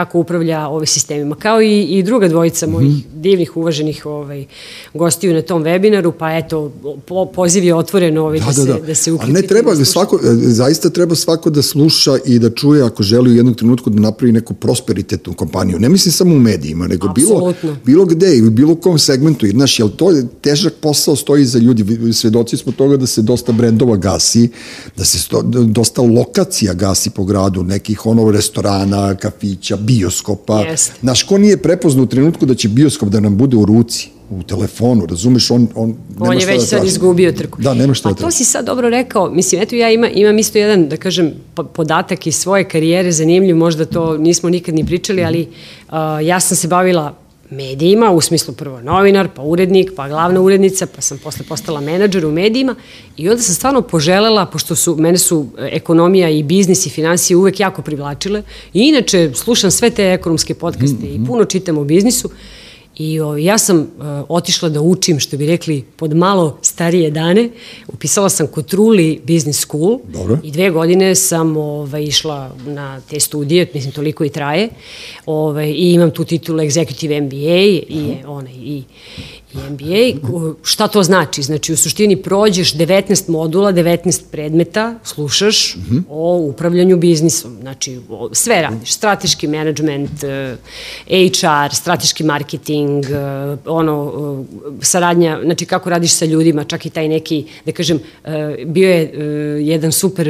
kako 0.00 0.18
upravlja 0.18 0.68
ove 0.68 0.86
sistemima. 0.86 1.34
Kao 1.34 1.62
i, 1.62 1.82
i 1.82 2.02
druga 2.02 2.28
dvojica 2.28 2.66
mojih 2.66 2.94
divnih, 3.14 3.56
uvaženih 3.56 4.06
ovaj, 4.06 4.44
gostiju 4.94 5.34
na 5.34 5.42
tom 5.42 5.64
webinaru, 5.64 6.12
pa 6.18 6.36
eto, 6.36 6.72
po, 7.06 7.26
poziv 7.26 7.64
je 7.64 7.74
otvoren 7.74 8.18
ovaj, 8.18 8.40
da, 8.40 8.52
se, 8.52 8.80
da 8.86 8.94
se 8.94 9.12
uključite. 9.12 9.38
Ali 9.38 9.42
ne 9.42 9.48
treba, 9.48 9.74
da 9.74 9.84
svako, 9.84 10.16
e, 10.16 10.34
zaista 10.34 10.90
treba 10.90 11.14
svako 11.14 11.50
da 11.50 11.62
sluša 11.62 12.18
i 12.26 12.38
da 12.38 12.50
čuje 12.50 12.82
ako 12.82 13.02
želi 13.02 13.30
u 13.30 13.34
jednom 13.34 13.54
trenutku 13.54 13.90
da 13.90 14.00
napravi 14.00 14.32
neku 14.32 14.54
prosperitetnu 14.54 15.34
kompaniju. 15.34 15.78
Ne 15.78 15.88
mislim 15.88 16.12
samo 16.12 16.34
u 16.34 16.38
medijima, 16.38 16.86
nego 16.86 17.08
bilo, 17.08 17.36
Apsolutno. 17.36 17.76
bilo 17.84 18.04
gde 18.04 18.36
i 18.36 18.42
u 18.42 18.50
bilo 18.50 18.74
kom 18.74 18.98
segmentu. 18.98 19.46
Jer, 19.46 19.54
znaš, 19.54 19.78
jel 19.78 19.88
to 19.88 20.10
je 20.10 20.26
težak 20.40 20.72
posao 20.80 21.16
stoji 21.16 21.44
za 21.44 21.58
ljudi. 21.58 22.12
Svedoci 22.12 22.56
smo 22.56 22.72
toga 22.72 22.96
da 22.96 23.06
se 23.06 23.22
dosta 23.22 23.52
brendova 23.52 23.96
gasi, 23.96 24.48
da 24.96 25.04
se 25.04 25.18
sto, 25.18 25.42
dosta 25.42 26.02
lokacija 26.02 26.74
gasi 26.74 27.10
po 27.10 27.24
gradu, 27.24 27.62
nekih 27.62 28.06
ono 28.06 28.30
restorana, 28.30 29.14
kafića, 29.14 29.76
bioskopa. 29.92 30.60
Jeste. 30.60 30.94
Znaš, 31.00 31.22
ko 31.22 31.38
nije 31.38 31.56
prepoznao 31.56 32.04
u 32.04 32.06
trenutku 32.06 32.46
da 32.46 32.54
će 32.54 32.68
bioskop 32.68 33.08
da 33.08 33.20
nam 33.20 33.36
bude 33.36 33.56
u 33.56 33.64
ruci? 33.64 34.08
u 34.30 34.42
telefonu, 34.42 35.06
razumeš, 35.06 35.50
on, 35.50 35.68
on, 35.74 35.88
nema 35.88 36.30
On 36.30 36.40
je 36.40 36.46
već 36.46 36.60
da 36.60 36.66
sad 36.66 36.84
izgubio 36.84 37.32
trku. 37.32 37.62
Da, 37.62 37.74
nema 37.74 37.94
šta 37.94 38.08
pa 38.08 38.14
da 38.14 38.20
to 38.20 38.30
si 38.30 38.44
sad 38.44 38.66
dobro 38.66 38.88
rekao. 38.88 39.30
Mislim, 39.30 39.62
eto 39.62 39.76
ja 39.76 39.90
ima, 39.90 40.08
imam 40.08 40.38
isto 40.38 40.58
jedan, 40.58 40.88
da 40.88 40.96
kažem, 40.96 41.32
po- 41.54 41.64
podatak 41.64 42.26
iz 42.26 42.36
svoje 42.36 42.68
karijere, 42.68 43.12
zanimljiv, 43.12 43.56
možda 43.56 43.84
to 43.84 44.18
nismo 44.18 44.50
nikad 44.50 44.74
ni 44.74 44.86
pričali, 44.86 45.24
ali 45.24 45.48
uh, 45.88 45.94
ja 46.26 46.40
sam 46.40 46.56
se 46.56 46.68
bavila 46.68 47.14
medijima, 47.50 48.10
u 48.10 48.20
smislu 48.20 48.54
prvo 48.54 48.80
novinar, 48.80 49.28
pa 49.34 49.42
urednik, 49.42 49.92
pa 49.96 50.08
glavna 50.08 50.40
urednica, 50.40 50.86
pa 50.86 51.00
sam 51.00 51.18
posle 51.18 51.44
postala 51.48 51.80
menadžer 51.80 52.26
u 52.26 52.32
medijima 52.32 52.74
i 53.16 53.28
onda 53.28 53.42
sam 53.42 53.54
stvarno 53.54 53.82
poželela, 53.82 54.46
pošto 54.46 54.76
su, 54.76 54.96
mene 54.96 55.18
su 55.18 55.46
e, 55.58 55.68
ekonomija 55.72 56.28
i 56.28 56.42
biznis 56.42 56.86
i 56.86 56.90
financije 56.90 57.36
uvek 57.36 57.60
jako 57.60 57.82
privlačile 57.82 58.42
i 58.74 58.80
inače 58.80 59.30
slušam 59.34 59.70
sve 59.70 59.90
te 59.90 60.12
ekonomske 60.12 60.54
podcaste 60.54 61.06
i 61.06 61.20
puno 61.26 61.44
čitam 61.44 61.78
o 61.78 61.84
biznisu 61.84 62.30
I 63.00 63.20
o, 63.20 63.36
ja 63.36 63.58
sam 63.58 63.78
uh, 63.78 63.86
otišla 64.28 64.68
da 64.68 64.80
učim, 64.80 65.20
što 65.20 65.36
bi 65.36 65.46
rekli, 65.46 65.84
pod 65.96 66.16
malo 66.16 66.58
starije 66.62 67.10
dane. 67.10 67.50
Upisala 67.88 68.28
sam 68.28 68.46
kod 68.46 68.66
Truli 68.66 69.20
Business 69.26 69.60
School 69.60 69.98
Dobro. 70.04 70.38
i 70.44 70.50
dve 70.50 70.70
godine 70.70 71.14
sam 71.14 71.56
ovaj, 71.56 72.02
išla 72.02 72.50
na 72.66 73.00
te 73.00 73.20
studije, 73.20 73.66
mislim 73.74 73.92
toliko 73.92 74.24
i 74.24 74.28
traje. 74.28 74.68
Ovaj, 75.26 75.70
I 75.70 75.92
imam 75.92 76.10
tu 76.10 76.24
titulu 76.24 76.58
Executive 76.58 77.20
MBA 77.20 77.60
i, 77.88 78.14
onaj, 78.26 78.52
i, 78.52 78.82
i 79.39 79.39
MBA. 79.54 80.28
Šta 80.62 80.88
to 80.88 81.02
znači? 81.02 81.42
Znači, 81.42 81.72
u 81.72 81.76
suštini 81.76 82.16
prođeš 82.16 82.74
19 82.74 83.28
modula, 83.28 83.72
19 83.72 84.22
predmeta, 84.30 84.98
slušaš 85.04 85.76
o 86.08 86.36
upravljanju 86.36 86.96
biznisom. 86.96 87.56
Znači, 87.60 88.00
o- 88.10 88.28
sve 88.32 88.62
radiš. 88.62 88.92
Strateški 88.92 89.46
management, 89.46 90.24
eh, 90.24 90.56
HR, 91.08 91.74
strateški 91.74 92.24
marketing, 92.24 93.04
eh, 93.04 93.16
ono, 93.66 94.12
eh, 94.46 94.70
saradnja, 94.80 95.40
znači 95.44 95.66
kako 95.66 95.90
radiš 95.90 96.12
sa 96.12 96.24
ljudima, 96.24 96.64
čak 96.64 96.86
i 96.86 96.90
taj 96.90 97.08
neki, 97.08 97.44
da 97.66 97.72
kažem, 97.72 97.98
bio 98.66 98.90
je 98.90 99.10
jedan 99.62 99.92
super 99.92 100.28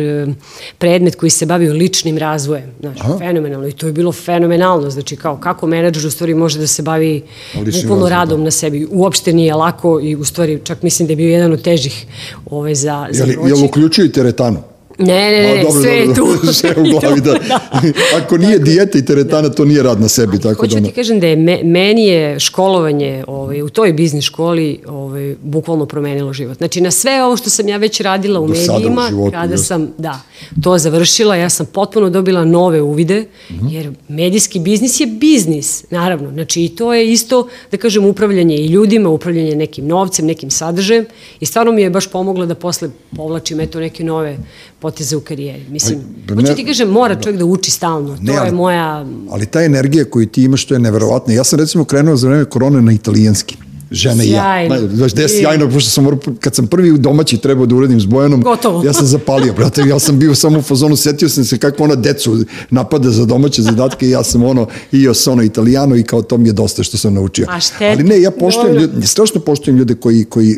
predmet 0.78 1.14
koji 1.14 1.30
se 1.30 1.46
bavio 1.46 1.72
ličnim 1.72 2.18
razvojem. 2.18 2.70
Znači, 2.80 3.00
fenomenalno. 3.18 3.68
I 3.68 3.72
to 3.72 3.86
je 3.86 3.92
bilo 3.92 4.12
fenomenalno. 4.12 4.90
Znači, 4.90 5.16
kao 5.16 5.36
kako 5.36 5.66
menadžer 5.66 6.06
u 6.06 6.10
stvari 6.10 6.34
može 6.34 6.58
da 6.58 6.66
se 6.66 6.82
bavi 6.82 7.22
bukvalno 7.54 7.74
razvojem, 7.84 8.10
radom 8.10 8.44
na 8.44 8.50
sebi. 8.50 8.86
Uopšte 8.90 9.09
nije 9.32 9.54
lako 9.54 10.00
i 10.02 10.16
u 10.16 10.24
stvari 10.24 10.60
čak 10.64 10.82
mislim 10.82 11.06
da 11.06 11.12
je 11.12 11.16
bio 11.16 11.30
jedan 11.30 11.52
od 11.52 11.62
težih 11.62 12.06
ove, 12.50 12.74
za, 12.74 13.08
za 13.10 13.24
Jel, 13.24 13.34
proći. 13.34 13.48
jel 13.48 13.64
uključuju 13.64 14.06
i 14.06 14.12
teretanu? 14.12 14.58
Ne, 15.00 15.30
ne, 15.32 15.54
ne, 15.54 15.62
dobro, 15.62 15.80
sve 15.82 15.92
je 15.92 16.14
tu. 16.14 16.26
sve 16.52 16.70
u 16.72 17.00
glavi, 17.00 17.20
da. 17.20 17.36
Ako 18.18 18.36
nije 18.36 18.58
dijeta 18.58 18.98
i 18.98 19.04
teretana, 19.04 19.48
to 19.48 19.64
nije 19.64 19.82
rad 19.82 20.00
na 20.00 20.08
sebi, 20.08 20.38
tako 20.38 20.48
da... 20.56 20.58
Hoću 20.58 20.76
ono- 20.76 20.86
ti 20.86 20.92
kažem 20.92 21.20
da 21.20 21.26
je 21.26 21.36
me, 21.36 21.60
meni 21.64 22.06
je 22.06 22.40
školovanje 22.40 23.24
ovaj, 23.26 23.62
u 23.62 23.68
toj 23.68 23.92
biznis 23.92 24.24
školi 24.24 24.80
ovaj, 24.86 25.36
bukvalno 25.42 25.86
promenilo 25.86 26.32
život. 26.32 26.56
Znači 26.56 26.80
na 26.80 26.90
sve 26.90 27.24
ovo 27.24 27.36
što 27.36 27.50
sam 27.50 27.68
ja 27.68 27.76
već 27.76 28.00
radila 28.00 28.40
u 28.40 28.48
Do 28.48 28.54
sada 28.56 28.72
u 28.72 28.74
medijima, 28.74 29.06
životu, 29.08 29.30
kada 29.32 29.52
jeste. 29.52 29.66
sam 29.66 29.88
da, 29.98 30.20
to 30.62 30.78
završila, 30.78 31.36
ja 31.36 31.50
sam 31.50 31.66
potpuno 31.66 32.10
dobila 32.10 32.44
nove 32.44 32.82
uvide, 32.82 33.24
Mhm. 33.50 33.68
jer 33.68 33.90
medijski 34.10 34.58
biznis 34.60 35.00
je 35.00 35.06
biznis, 35.08 35.84
naravno. 35.90 36.30
Znači 36.30 36.62
i 36.62 36.68
to 36.68 36.94
je 36.94 37.12
isto, 37.12 37.40
da 37.70 37.76
kažem, 37.76 38.04
upravljanje 38.04 38.56
i 38.56 38.66
ljudima, 38.66 39.08
upravljanje 39.08 39.56
nekim 39.56 39.86
novcem, 39.86 40.26
nekim 40.26 40.50
sadržajem 40.50 41.06
i 41.40 41.46
stvarno 41.46 41.72
mi 41.72 41.82
je 41.82 41.90
baš 41.90 42.06
pomoglo 42.06 42.46
da 42.46 42.54
posle 42.54 42.88
povlačim 43.16 43.60
eto 43.60 43.80
neke 43.80 44.04
nove 44.04 44.38
poteze 44.80 45.16
u 45.16 45.20
karijeri. 45.20 45.64
Mislim, 45.70 45.98
Pa, 46.28 46.34
hoću 46.34 46.46
ne- 46.46 46.54
ti 46.54 46.64
kažem, 46.64 46.88
mora 46.88 47.14
čovjek 47.14 47.38
da 47.38 47.44
uči 47.44 47.70
stalno. 47.70 48.16
To 48.16 48.22
Ne, 48.22 48.32
je 48.32 48.38
ali- 48.38 48.52
moja 48.52 49.06
Ali 49.30 49.46
ta 49.46 49.62
energija 49.62 50.04
koju 50.04 50.26
ti 50.26 50.42
imaš, 50.42 50.64
to 50.64 50.74
je 50.74 50.80
neverovatno. 50.80 51.34
Ja 51.34 51.44
sam 51.44 51.58
recimo 51.58 51.84
krenuo 51.84 52.16
za 52.16 52.28
vreme 52.28 52.44
korone 52.44 52.82
na 52.82 52.92
italijanski. 52.92 53.56
Žena 53.92 54.24
i 54.24 54.30
ja. 54.30 54.34
Sjajno. 54.34 54.88
Znaš, 54.88 55.12
da 55.12 55.22
je 55.22 55.28
sjajno, 55.30 55.70
pošto 55.70 55.90
sam, 55.90 56.06
kad 56.40 56.54
sam 56.54 56.66
prvi 56.66 56.98
domaći 56.98 57.38
trebao 57.38 57.66
da 57.66 57.74
uradim 57.74 58.00
s 58.00 58.06
Bojanom, 58.06 58.42
Gotovo. 58.42 58.82
ja 58.84 58.92
sam 58.92 59.06
zapalio, 59.06 59.52
brate, 59.52 59.82
ja 59.82 59.98
sam 59.98 60.18
bio 60.18 60.34
samo 60.34 60.58
u 60.58 60.62
fazonu, 60.62 60.96
setio 60.96 61.28
sam 61.28 61.44
se 61.44 61.58
kako 61.58 61.84
ona 61.84 61.94
decu 61.94 62.38
napada 62.70 63.10
za 63.10 63.24
domaće 63.24 63.62
zadatke 63.62 64.06
i 64.06 64.10
ja 64.10 64.22
sam 64.22 64.42
ono, 64.44 64.66
io 64.92 65.14
sono 65.14 65.42
italijano 65.42 65.96
i 65.96 66.02
kao 66.02 66.22
to 66.22 66.38
mi 66.38 66.48
je 66.48 66.52
dosta 66.52 66.82
što 66.82 66.98
sam 66.98 67.14
naučio. 67.14 67.46
A. 67.48 67.58
Ali 67.82 68.02
ne, 68.04 68.22
ja 68.22 68.30
poštujem 68.30 68.76
ljude, 68.76 69.06
strašno 69.06 69.40
poštujem 69.40 69.78
ljude 69.78 69.94
koji, 69.94 70.24
koji 70.24 70.50
e, 70.52 70.56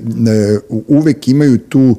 uvek 0.88 1.28
imaju 1.28 1.58
tu 1.58 1.96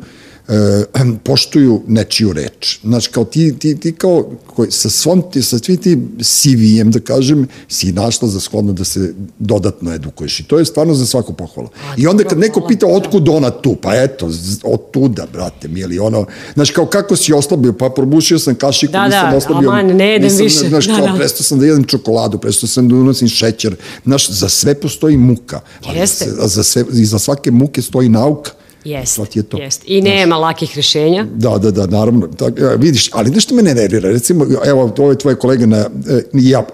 e, 0.47 0.83
poštuju 1.23 1.81
nečiju 1.87 2.33
reč. 2.33 2.79
Znači, 2.83 3.09
kao 3.09 3.25
ti, 3.25 3.55
ti, 3.59 3.79
ti 3.79 3.91
kao, 3.91 4.29
koji, 4.55 4.71
sa, 4.71 4.89
svom, 4.89 5.23
ti, 5.31 5.41
sa 5.41 5.57
svim 5.59 5.77
ti 5.77 5.97
CV-em, 6.21 6.91
da 6.91 6.99
kažem, 6.99 7.47
si 7.67 7.91
našla 7.91 8.27
za 8.27 8.39
shodno 8.39 8.73
da 8.73 8.83
se 8.83 9.13
dodatno 9.39 9.93
edukuješ. 9.93 10.39
I 10.39 10.43
to 10.43 10.59
je 10.59 10.65
stvarno 10.65 10.93
za 10.93 11.05
svako 11.05 11.33
pohvala. 11.33 11.69
I 11.97 12.07
onda 12.07 12.23
kad 12.23 12.39
neko 12.39 12.67
pita 12.67 12.87
otkud 12.87 13.29
ona 13.29 13.49
tu, 13.49 13.75
pa 13.75 13.95
eto, 13.95 14.29
od 14.63 14.91
tuda, 14.91 15.27
brate, 15.33 15.67
mili, 15.67 15.99
ono, 15.99 16.25
znaš, 16.53 16.71
kao 16.71 16.85
kako 16.85 17.15
si 17.15 17.33
oslabio, 17.33 17.73
pa 17.73 17.89
probušio 17.89 18.39
sam 18.39 18.55
kašiku, 18.55 18.91
Da, 18.91 19.05
nisam 19.05 19.31
da, 19.31 19.37
oslabio. 19.37 19.69
aman, 19.69 19.85
ne 19.87 20.07
jedem 20.11 20.23
nisam, 20.31 20.43
više. 20.43 20.69
Znaš, 20.69 20.87
Da, 20.87 20.95
kao, 20.97 21.07
da. 21.07 21.13
prestao 21.17 21.43
sam 21.43 21.59
da 21.59 21.65
jedem 21.65 21.83
čokoladu, 21.83 22.37
prestao 22.37 22.67
sam 22.67 22.89
da 22.89 22.95
unosim 22.95 23.27
šećer. 23.27 23.75
Znaš, 24.05 24.29
za 24.31 24.49
sve 24.49 24.75
postoji 24.75 25.17
muka. 25.17 25.59
Ali 25.85 25.97
Jeste. 25.99 26.25
za, 26.25 26.47
za, 26.47 26.63
sve, 26.63 26.85
I 26.93 27.05
za 27.05 27.19
svake 27.19 27.51
muke 27.51 27.81
stoji 27.81 28.09
nauka. 28.09 28.51
Jest, 28.85 29.19
ti 29.29 29.39
je 29.39 29.43
to. 29.43 29.57
jest. 29.57 29.81
I 29.85 30.01
nema 30.01 30.37
lakih 30.37 30.75
rešenja. 30.75 31.25
Da, 31.35 31.57
da, 31.57 31.71
da, 31.71 31.87
naravno. 31.87 32.27
Tak, 32.27 32.53
vidiš, 32.77 33.09
ali 33.13 33.31
nešto 33.31 33.55
me 33.55 33.61
ne 33.61 33.75
nervira. 33.75 34.09
Recimo, 34.09 34.45
evo, 34.65 34.93
ovo 34.97 35.11
je 35.11 35.17
tvoje 35.17 35.35
kolega 35.35 35.65
na 35.65 35.77
e, 35.77 35.87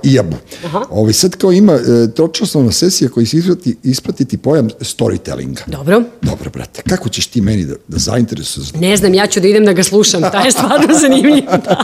Iab. 0.03 0.34
Aha. 0.66 0.82
Ovaj, 0.89 1.14
sad 1.14 1.36
kao 1.36 1.51
ima 1.51 1.74
e, 1.74 2.12
tročasovna 2.16 2.72
sesija 2.72 3.10
koji 3.10 3.26
će 3.26 3.38
isprati, 3.38 3.76
ispratiti 3.84 4.38
pojam 4.38 4.70
storytellinga. 4.70 5.62
Dobro. 5.68 6.03
Dobro, 6.22 6.49
brate, 6.49 6.82
kako 6.89 7.10
ćeš 7.10 7.28
ti 7.28 7.41
meni 7.41 7.66
da, 7.66 7.74
da 7.88 7.97
zainteresuješ 7.97 8.72
za 8.72 8.80
Ne 8.80 8.97
znam, 8.97 9.14
ja 9.14 9.28
ću 9.28 9.39
da 9.39 9.47
idem 9.47 9.66
da 9.66 9.74
ga 9.74 9.84
slušam, 9.84 10.22
taj 10.22 10.45
je 10.45 10.51
stvarno 10.51 10.93
zanimljiv. 11.01 11.43
Da. 11.45 11.84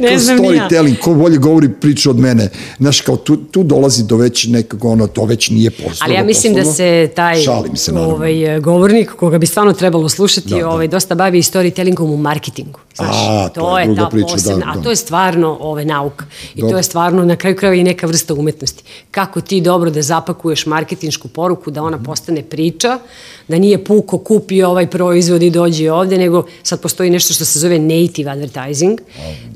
Ne 0.00 0.08
kao 0.08 0.18
znam 0.18 0.36
ni 0.38 0.56
ja. 0.56 0.68
storytelling, 0.70 0.98
ko 0.98 1.14
bolje 1.14 1.36
govori 1.38 1.68
priču 1.80 2.10
od 2.10 2.18
mene. 2.18 2.48
Znaš, 2.78 3.00
kao 3.00 3.16
tu, 3.16 3.36
tu 3.36 3.62
dolazi 3.62 4.04
do 4.04 4.16
već 4.16 4.46
nekog, 4.46 4.84
ono, 4.84 5.06
to 5.06 5.24
već 5.24 5.50
nije 5.50 5.70
poslovno. 5.70 5.98
Ali 6.00 6.14
ja 6.14 6.24
mislim 6.24 6.54
da 6.54 6.60
poslovno. 6.60 6.76
se 6.76 7.10
taj 7.14 7.42
Šalim 7.42 7.76
se, 7.76 7.92
naravno. 7.92 8.14
ovaj, 8.14 8.60
govornik, 8.60 9.10
koga 9.10 9.38
bi 9.38 9.46
stvarno 9.46 9.61
trebalo 9.72 10.08
slušati, 10.08 10.48
Da, 10.48 10.56
da. 10.56 10.68
ovaj, 10.68 10.88
dosta 10.88 11.14
bavi 11.14 11.38
i 11.38 11.42
storytellingom 11.42 12.02
u 12.04 12.16
marketingu. 12.16 12.80
Znaš, 12.96 13.16
A, 13.28 13.48
to 13.48 13.78
je 13.78 13.86
druga 13.86 14.02
ta 14.02 14.08
priča, 14.08 14.26
da, 14.26 14.32
posebna, 14.32 14.72
da. 14.74 14.80
a 14.80 14.82
to 14.82 14.90
je 14.90 14.96
stvarno 14.96 15.56
ovaj, 15.60 15.84
nauka. 15.84 16.24
I 16.54 16.60
Dobro. 16.60 16.70
to 16.70 16.76
je 16.76 16.82
stvarno 16.82 17.24
na 17.24 17.36
kraju 17.36 17.56
krajeva 17.56 17.76
i 17.76 17.84
neka 17.84 18.06
vrsta 18.06 18.34
umetnosti. 18.34 18.82
Kako 19.10 19.40
ti 19.40 19.60
dobro 19.60 19.90
da 19.90 20.02
zapakuješ 20.02 20.66
marketinšku 20.66 21.28
poruku, 21.28 21.70
da 21.70 21.82
ona 21.82 21.98
postane 21.98 22.42
priča, 22.42 22.98
da 23.48 23.58
nije 23.58 23.84
puko 23.84 24.18
kupi 24.18 24.62
ovaj 24.62 24.86
proizvod 24.86 25.42
i 25.42 25.50
dođi 25.50 25.88
ovde, 25.88 26.18
nego 26.18 26.42
sad 26.62 26.80
postoji 26.80 27.10
nešto 27.10 27.34
što 27.34 27.44
se 27.44 27.58
zove 27.58 27.78
native 27.78 28.30
advertising. 28.30 29.00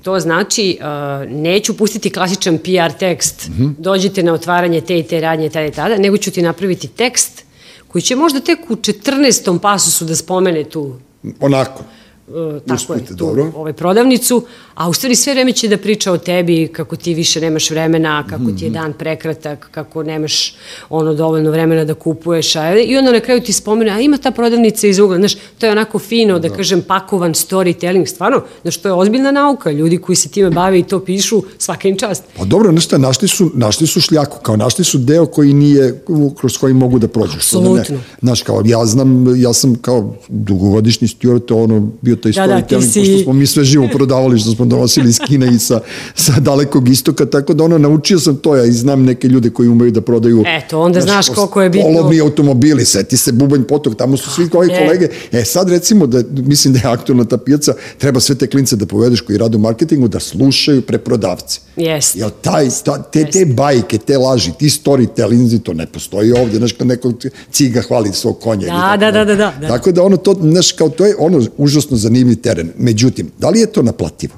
To 0.03 0.21
znači, 0.21 0.79
uh, 0.81 0.87
neću 1.31 1.77
pustiti 1.77 2.11
klasičan 2.11 2.59
PR 2.59 2.99
tekst, 2.99 3.49
Mhm. 3.49 3.69
dođite 3.79 4.23
na 4.23 4.33
otvaranje 4.33 4.81
te 4.81 4.99
i 4.99 5.03
te 5.03 5.21
radnje, 5.21 5.49
tada 5.49 5.67
i 5.67 5.71
tada, 5.71 5.97
nego 5.97 6.17
ću 6.17 6.31
ti 6.31 6.43
napraviti 6.43 6.89
tekst 6.89 7.46
koji 7.89 8.03
će 8.03 8.17
možda 8.17 8.41
tek 8.41 8.71
u 8.71 8.77
14. 8.77 9.59
pasusu 9.59 10.05
da 10.05 10.17
spomene 10.17 10.65
tu 10.65 10.95
Onako. 11.41 11.83
Uh, 12.29 12.35
tako 12.63 12.93
je, 12.93 12.97
Uspute, 12.97 13.07
tu, 13.07 13.15
dobro. 13.17 13.53
ovaj, 13.57 13.73
prodavnicu, 13.73 14.43
a 14.75 14.89
u 14.89 14.93
stvari 14.93 15.15
sve 15.15 15.33
vreme 15.33 15.53
će 15.53 15.69
da 15.69 15.77
priča 15.77 16.13
o 16.13 16.19
tebi, 16.19 16.69
kako 16.69 16.97
ti 16.97 17.15
više 17.15 17.41
nemaš 17.41 17.71
vremena, 17.71 18.25
kako 18.25 18.43
Mhm. 18.43 18.57
ti 18.57 18.65
je 18.65 18.71
dan 18.71 18.93
prekratak, 18.93 19.69
kako 19.71 20.03
nemaš 20.03 20.55
ono 20.91 21.15
dovoljno 21.15 21.51
vremena 21.51 21.85
da 21.85 21.95
kupuješ, 21.95 22.57
a, 22.57 22.77
i 22.77 22.97
onda 22.97 23.13
na 23.13 23.21
kraju 23.21 23.41
ti 23.41 23.53
spomene, 23.53 23.91
a 23.91 24.01
ima 24.01 24.19
ta 24.19 24.31
prodavnica 24.31 24.87
iz 24.87 24.99
ugla, 24.99 25.17
znaš, 25.17 25.35
to 25.59 25.67
je 25.67 25.73
onako 25.73 25.99
fino, 25.99 26.39
da, 26.39 26.49
kažem, 26.51 26.83
pakovan 26.83 27.35
storytelling, 27.35 28.07
stvarno, 28.07 28.43
znaš, 28.63 28.77
to 28.77 28.89
je 28.89 28.93
ozbiljna 28.95 29.31
nauka, 29.31 29.71
ljudi 29.71 29.99
koji 29.99 30.17
se 30.17 30.29
time 30.29 30.51
bave 30.51 30.79
i 30.79 30.83
to 30.83 31.01
pišu, 31.01 31.43
svaka 31.59 31.89
im 31.89 31.97
čast. 31.99 32.23
Pa 32.39 32.45
dobro, 32.45 32.71
znaš 32.71 32.85
šta, 32.85 32.99
našli 32.99 33.29
su, 33.29 33.51
našli 33.55 33.87
su 33.87 34.01
šljaku, 34.01 34.39
kao 34.43 34.57
našli 34.57 34.85
su 34.85 34.99
deo 34.99 35.27
koji 35.27 35.53
nije, 35.53 36.03
kroz 36.37 36.59
koji 36.59 36.75
mogu 36.75 36.99
da 36.99 37.09
prođu. 37.09 37.33
da. 37.33 37.37
Apsolutno. 37.37 37.97
Znaš, 38.23 38.43
kao, 38.43 38.63
ja 38.65 38.87
znam, 38.87 39.07
ja 39.43 39.53
sam 39.53 39.75
kao 39.75 40.15
dugogodišnji 40.29 41.09
steward, 41.09 41.55
ono, 41.55 41.89
bio 42.03 42.16
taj 42.17 42.33
Da, 42.33 42.47
da, 42.47 42.61
ti 42.61 42.75
storytelling, 42.75 42.83
si- 42.85 43.01
pošto 43.01 43.19
smo 43.21 43.33
mi 43.33 43.47
sve 43.47 43.65
živo 43.65 43.89
prodavali, 43.89 44.39
što 44.39 44.51
smo 44.51 44.65
donosili 44.67 45.09
iz 45.09 45.19
Kine 45.19 45.47
i 45.49 45.59
sa, 45.59 45.81
sa 46.17 46.41
dalekog 46.41 46.89
istoka, 46.89 47.27
tako 47.27 47.55
da 47.55 47.65
ono, 47.65 47.79
naučio 47.79 48.21
sam 48.21 48.37
to, 48.37 48.57
ja 48.57 48.65
i 48.65 48.73
znam 48.73 49.03
neke 49.03 49.29
ljude 49.29 49.51
koji 49.51 49.69
umeju 49.69 49.91
da 49.91 50.01
prodaju. 50.01 50.43
Eto, 50.49 50.81
onda 50.81 51.01
znaš 51.01 51.27
pos- 51.27 51.35
koliko 51.35 51.63
je 51.63 51.71
bitno- 51.71 51.87
Polovni 51.87 52.21
automobili, 52.21 52.85
seti 52.85 53.17
se 53.17 53.33
Bubanj 53.33 53.63
potok, 53.63 53.97
tamo 53.97 54.17
su 54.17 54.31
svi 54.31 54.49
koji 54.49 54.69
kolege. 54.71 55.09
E 55.33 55.45
sad 55.45 55.71
recimo, 55.71 56.07
da, 56.07 56.23
mislim 56.33 56.75
da 56.75 56.81
je 56.81 56.87
aktualna 56.87 57.25
ta 57.25 57.37
pijaca, 57.39 57.75
treba 57.99 58.21
sve 58.21 58.35
te 58.35 58.47
klince 58.47 58.77
da 58.77 58.87
povedeš 58.87 59.21
koji 59.21 59.39
rade 59.39 59.57
u 59.57 59.61
marketingu, 59.61 60.09
da 60.09 60.21
slušaju 60.21 60.83
preprodavce. 60.83 61.61
Jeste. 61.77 62.19
Jel 62.19 62.31
taj, 62.33 62.69
ta, 62.85 63.03
te, 63.03 63.25
te 63.27 63.45
bajke, 63.47 63.99
te 63.99 64.19
laži, 64.19 64.53
ti 64.53 64.67
storytellinzi, 64.67 65.59
to 65.59 65.73
ne 65.75 65.87
postoji 65.87 66.33
ovde, 66.33 66.59
znaš, 66.59 66.73
kad 66.73 66.87
neko 66.87 67.13
ciga 67.51 67.83
hvali 67.83 68.11
svog 68.13 68.41
konja. 68.41 68.67
Da, 68.67 68.97
da, 68.97 69.11
da, 69.15 69.25
da, 69.27 69.53
da. 69.61 69.69
Tako 69.69 69.93
da 69.93 70.03
ono, 70.03 70.17
to, 70.17 70.35
znaš, 70.43 70.73
kao 70.73 70.89
to 70.89 71.07
je 71.07 71.15
ono 71.19 71.43
užasno 71.57 71.97
zanimljiv 72.07 72.41
teren. 72.41 72.73
Međutim, 72.79 73.31
da 73.39 73.51
li 73.51 73.61
je 73.61 73.73
to 73.73 73.83
naplativo? 73.83 74.35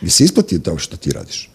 Mi 0.00 0.10
se 0.10 0.24
isplati 0.24 0.58
to 0.62 0.78
što 0.78 0.96
ti 0.96 1.12
radiš? 1.12 1.51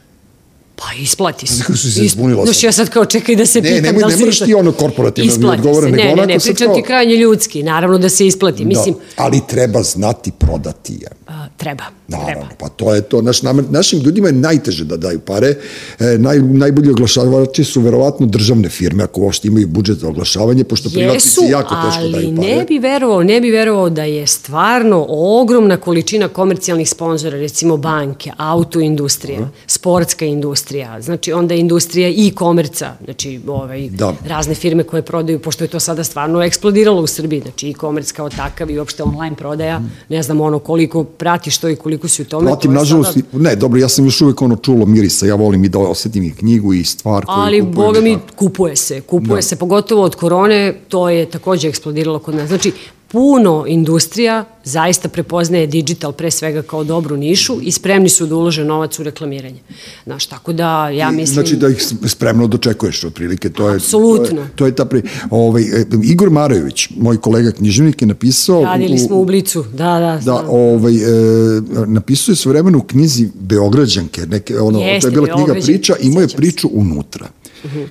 Pa 0.78 0.84
isplati 0.96 1.48
se. 1.48 1.60
Kako 1.60 1.78
si 1.78 1.92
se 1.92 2.08
zbunila 2.08 2.44
Znaš, 2.44 2.64
ja 2.64 2.72
sad 2.72 2.90
kao 2.90 3.06
čekaj 3.06 3.36
da 3.36 3.46
se 3.46 3.62
Ne, 3.62 3.70
pitam 3.70 3.84
nemoj- 3.86 4.00
da 4.00 4.08
li 4.08 4.14
ne 4.14 4.20
moraš 4.20 4.40
ti 4.40 4.54
ono 4.54 4.72
korporativno 4.74 5.28
mi 5.28 5.34
Isplati 5.34 5.64
se. 5.64 5.82
nego 5.82 5.96
ne, 5.96 6.16
ne, 6.16 6.26
ne, 6.26 6.34
pričam 6.36 6.56
ti 6.68 6.74
kao- 6.74 6.84
krajnje 6.84 7.16
ljudski, 7.16 7.64
naravno 7.64 7.98
da 7.98 8.10
se 8.10 8.28
isplati. 8.28 8.66
Mislim, 8.66 8.96
da, 8.96 9.00
ali 9.18 9.42
treba 9.48 9.84
znati 9.84 10.32
prodati 10.32 10.94
je. 10.94 11.08
a, 11.28 11.48
treba, 11.58 11.84
Naravno, 12.08 12.28
treba. 12.28 12.48
pa 12.60 12.70
to 12.70 12.96
je 12.96 13.02
to. 13.02 13.22
Naš, 13.22 13.40
našim 13.70 14.00
ljudima 14.00 14.28
je 14.28 14.34
najteže 14.34 14.86
da 14.86 14.98
daju 14.98 15.20
pare. 15.20 15.56
E, 16.00 16.18
naj, 16.18 16.40
najbolji 16.40 16.92
oglašavači 16.92 17.64
su 17.64 17.82
verovatno 17.82 18.26
državne 18.28 18.70
firme, 18.70 19.04
ako 19.04 19.22
uopšte 19.22 19.48
imaju 19.48 19.68
budžet 19.68 19.98
za 19.98 20.08
oglašavanje, 20.08 20.64
pošto 20.64 20.90
privatnici 20.90 21.28
Jesu, 21.30 21.42
jako 21.44 21.76
teško 21.76 22.00
ali 22.00 22.12
daju 22.12 22.36
pare. 22.36 22.48
ne 22.50 22.66
bi 22.66 22.80
verovao, 22.80 23.24
ne 23.24 23.42
bi 23.42 23.52
verovao 23.52 23.90
da 23.90 24.04
je 24.04 24.28
stvarno 24.28 25.06
ogromna 25.10 25.78
količina 25.78 26.28
komercijalnih 26.30 26.90
sponzora, 26.90 27.38
recimo 27.38 27.78
banke, 27.78 28.32
autoindustrija, 28.38 29.40
sportska 29.68 30.26
industrija, 30.26 30.67
znači 31.00 31.34
onda 31.34 31.56
industrija 31.56 32.10
e-komerca, 32.10 32.94
znači 33.04 33.40
ovaj, 33.48 33.90
Da. 33.90 34.14
razne 34.26 34.56
firme 34.56 34.84
koje 34.84 35.02
prodaju, 35.02 35.40
pošto 35.40 35.64
je 35.64 35.68
to 35.68 35.80
sada 35.80 36.04
stvarno 36.04 36.44
eksplodiralo 36.44 37.02
u 37.02 37.08
Srbiji, 37.08 37.42
znači 37.42 37.70
e-commerce 37.70 38.14
kao 38.14 38.30
takav 38.30 38.72
i 38.72 38.80
uopšte 38.80 39.04
online 39.04 39.36
prodaja, 39.36 39.82
ne 40.10 40.24
znam 40.24 40.42
ono 40.42 40.60
koliko 40.60 41.04
pratiš 41.04 41.58
to 41.58 41.70
i 41.70 41.76
koliko 41.76 42.08
si 42.08 42.22
u 42.22 42.26
tome. 42.26 42.46
Pratim, 42.48 42.62
to 42.64 42.74
je 42.74 42.80
nažalost, 42.80 43.14
sada- 43.14 43.26
ne, 43.34 43.56
dobro, 43.56 43.80
ja 43.80 43.90
sam 43.90 44.06
još 44.06 44.22
uvek 44.22 44.42
ono 44.42 44.56
čulo 44.56 44.86
mirisa, 44.86 45.26
ja 45.26 45.36
volim 45.36 45.64
i 45.64 45.70
da 45.70 45.80
osetim 45.80 46.24
i 46.24 46.32
knjigu 46.32 46.74
i 46.74 46.84
stvar 46.84 47.26
koju 47.26 47.36
Ali, 47.36 47.60
kupujem 47.60 47.76
boga 47.78 48.00
i 48.00 48.02
mi, 48.02 48.14
tako. 48.16 48.36
kupuje 48.36 48.76
se. 48.76 49.02
Kupuje 49.02 49.36
Da. 49.36 49.42
se, 49.42 49.56
pogotovo 49.56 50.04
od 50.04 50.16
korone, 50.16 50.74
to 50.88 51.10
je 51.10 51.26
takođe 51.28 51.68
eksplodiralo 51.68 52.20
kod 52.20 52.36
nas. 52.36 52.48
Znači, 52.48 52.72
puno 53.12 53.66
industrija 53.68 54.46
zaista 54.64 55.10
prepoznaje 55.10 55.68
digital 55.68 56.12
pre 56.12 56.32
svega 56.32 56.62
kao 56.62 56.84
dobru 56.84 57.18
nišu 57.18 57.60
i 57.62 57.72
spremni 57.72 58.10
su 58.10 58.26
da 58.26 58.36
ulože 58.36 58.64
novac 58.64 59.00
u 59.00 59.04
reklamiranje. 59.04 59.60
Znaš, 60.04 60.26
tako 60.26 60.54
da 60.54 60.90
ja 60.90 61.12
mislim... 61.12 61.34
Znači 61.34 61.56
da 61.56 61.70
ih 61.70 61.86
spremno 62.06 62.48
dočekuješ 62.48 63.04
otprilike, 63.04 63.50
to 63.50 63.70
je 63.70 63.76
Apsolutno. 63.76 64.36
To 64.36 64.42
je, 64.42 64.50
to 64.56 64.66
je 64.66 64.76
ta 64.76 64.86
pri... 64.86 65.02
Ovaj 65.30 65.64
e, 65.64 65.86
Igor 66.04 66.30
Marojević, 66.30 66.90
moj 66.98 67.18
kolega 67.18 67.52
književnik 67.52 68.02
je 68.02 68.08
napisao 68.08 68.64
Radili 68.64 68.98
smo 68.98 69.20
u 69.20 69.26
Blicu, 69.26 69.64
da, 69.64 70.00
da. 70.00 70.22
Da, 70.26 70.46
ovaj, 70.50 70.96
e, 70.96 71.62
napisao 71.88 72.32
je 72.32 72.36
svojevremeno 72.36 72.78
u 72.78 72.82
knjizi 72.82 73.30
Beograđanke, 73.40 74.22
neke, 74.26 74.60
ono, 74.60 74.80
Jeste, 74.80 75.02
to 75.02 75.08
je 75.08 75.12
bila 75.12 75.36
knjiga 75.36 75.54
priča, 75.62 75.96
imao 76.02 76.22
je 76.22 76.28
priču 76.28 76.70
unutra. 76.74 77.28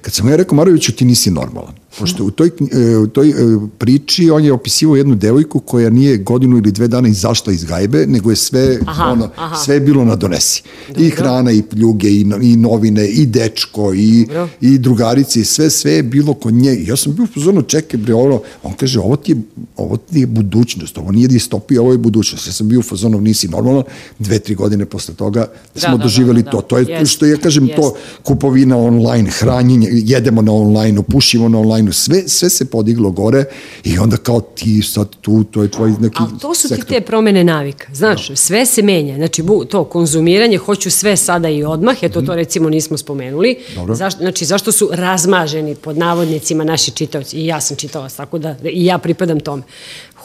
Kad 0.02 0.14
sam 0.14 0.28
ja 0.28 0.36
rekao, 0.36 0.56
Maroviću, 0.56 0.92
ti 0.92 1.04
nisi 1.04 1.30
normalan. 1.30 1.74
Pošto 1.98 2.24
u 2.24 2.30
toj, 2.30 2.50
e, 2.72 2.96
u 2.96 3.06
toj 3.06 3.28
e, 3.28 3.34
priči 3.78 4.30
on 4.30 4.44
je 4.44 4.52
opisivao 4.52 4.96
jednu 4.96 5.14
devojku 5.14 5.60
koja 5.60 5.90
nije 5.90 6.16
godinu 6.16 6.56
ili 6.56 6.72
dve 6.72 6.88
dana 6.88 7.08
izašla 7.08 7.52
iz 7.52 7.64
gajbe, 7.64 8.06
nego 8.06 8.30
je 8.30 8.36
sve, 8.36 8.78
Aha, 8.86 9.04
ono, 9.04 9.30
aha. 9.36 9.56
sve 9.56 9.74
je 9.74 9.80
bilo 9.80 10.04
na 10.04 10.16
donesi. 10.16 10.62
I 10.96 11.10
hrana, 11.10 11.50
i 11.50 11.62
pljuge, 11.62 12.08
i, 12.08 12.26
i 12.42 12.56
novine, 12.56 13.08
i 13.08 13.26
dečko, 13.26 13.94
i, 13.94 14.26
Dobro. 14.26 14.48
i 14.60 14.78
drugarice, 14.78 15.40
i 15.40 15.44
sve, 15.44 15.70
sve 15.70 15.92
je 15.92 16.02
bilo 16.02 16.34
kod 16.34 16.54
nje. 16.54 16.74
I 16.74 16.86
ja 16.86 16.96
sam 16.96 17.14
bio 17.14 17.26
pozorno, 17.34 17.62
čekaj, 17.62 18.00
bre, 18.00 18.14
ono, 18.14 18.42
on 18.62 18.72
kaže, 18.72 19.00
ovo 19.00 19.16
ti 19.16 19.32
je, 19.32 19.36
ovo 19.76 19.96
ti 19.96 20.20
je 20.20 20.26
budućnost, 20.26 20.98
ovo 20.98 21.12
nije 21.12 21.28
distopija, 21.28 21.80
ovo 21.82 21.92
je 21.92 21.98
budućnost. 21.98 22.46
Ja 22.46 22.52
sam 22.52 22.68
bio 22.68 22.78
u 22.78 22.82
fazonu, 22.82 23.20
nisi 23.20 23.48
normalno, 23.48 23.84
dve, 24.18 24.38
tri 24.38 24.54
godine 24.54 24.86
posle 24.86 25.14
toga 25.14 25.46
smo 25.74 25.90
da, 25.90 25.96
da, 25.96 26.02
doživjeli 26.02 26.42
da, 26.42 26.50
to. 26.50 26.56
da. 26.56 26.62
To 26.62 26.78
je 26.78 26.86
Jest, 26.88 27.12
što 27.12 27.26
ja 27.26 27.36
kažem, 27.36 27.68
to 27.76 27.82
jest. 27.82 27.96
kupovina 28.22 28.76
online, 28.76 29.30
hranjenje, 29.56 29.88
jedemo 29.92 30.42
na 30.42 30.52
online, 30.52 31.02
pušimo 31.02 31.48
na 31.48 31.58
online, 31.58 31.92
sve, 31.92 32.28
sve 32.28 32.50
se 32.50 32.64
podiglo 32.70 33.10
gore 33.10 33.44
i 33.84 33.98
onda 33.98 34.16
kao 34.16 34.40
ti 34.40 34.82
sad 34.82 35.08
tu, 35.20 35.44
to 35.44 35.62
je 35.62 35.70
tvoj 35.70 35.90
neki 36.00 36.16
Ali 36.18 36.38
to 36.40 36.54
su 36.54 36.68
ti 36.68 36.74
sektor. 36.74 36.88
te 36.88 37.00
promene 37.00 37.44
navika. 37.44 37.94
Znaš, 37.94 38.30
sve 38.34 38.66
se 38.66 38.82
menja. 38.82 39.16
Znači, 39.16 39.42
bu, 39.42 39.64
to 39.64 39.84
konzumiranje, 39.84 40.56
hoću 40.56 40.90
sve 40.90 41.16
sada 41.16 41.48
i 41.48 41.64
odmah, 41.64 41.96
eto 42.02 42.22
to 42.22 42.34
recimo 42.34 42.70
nismo 42.70 42.96
spomenuli. 42.96 43.56
Mhm. 43.68 43.74
Dobro. 43.74 43.94
Zašto, 43.94 44.18
znači, 44.18 44.44
zašto 44.44 44.72
su 44.72 44.88
razmaženi 44.92 45.74
pod 45.74 45.98
navodnicima 45.98 46.64
naši 46.64 46.90
čitaoci? 46.90 47.36
I 47.36 47.46
ja 47.46 47.60
sam 47.60 47.76
čitalac, 47.76 48.14
tako 48.14 48.38
da 48.38 48.56
i 48.64 48.84
ja 48.84 48.98
pripadam 48.98 49.40
tome. 49.40 49.62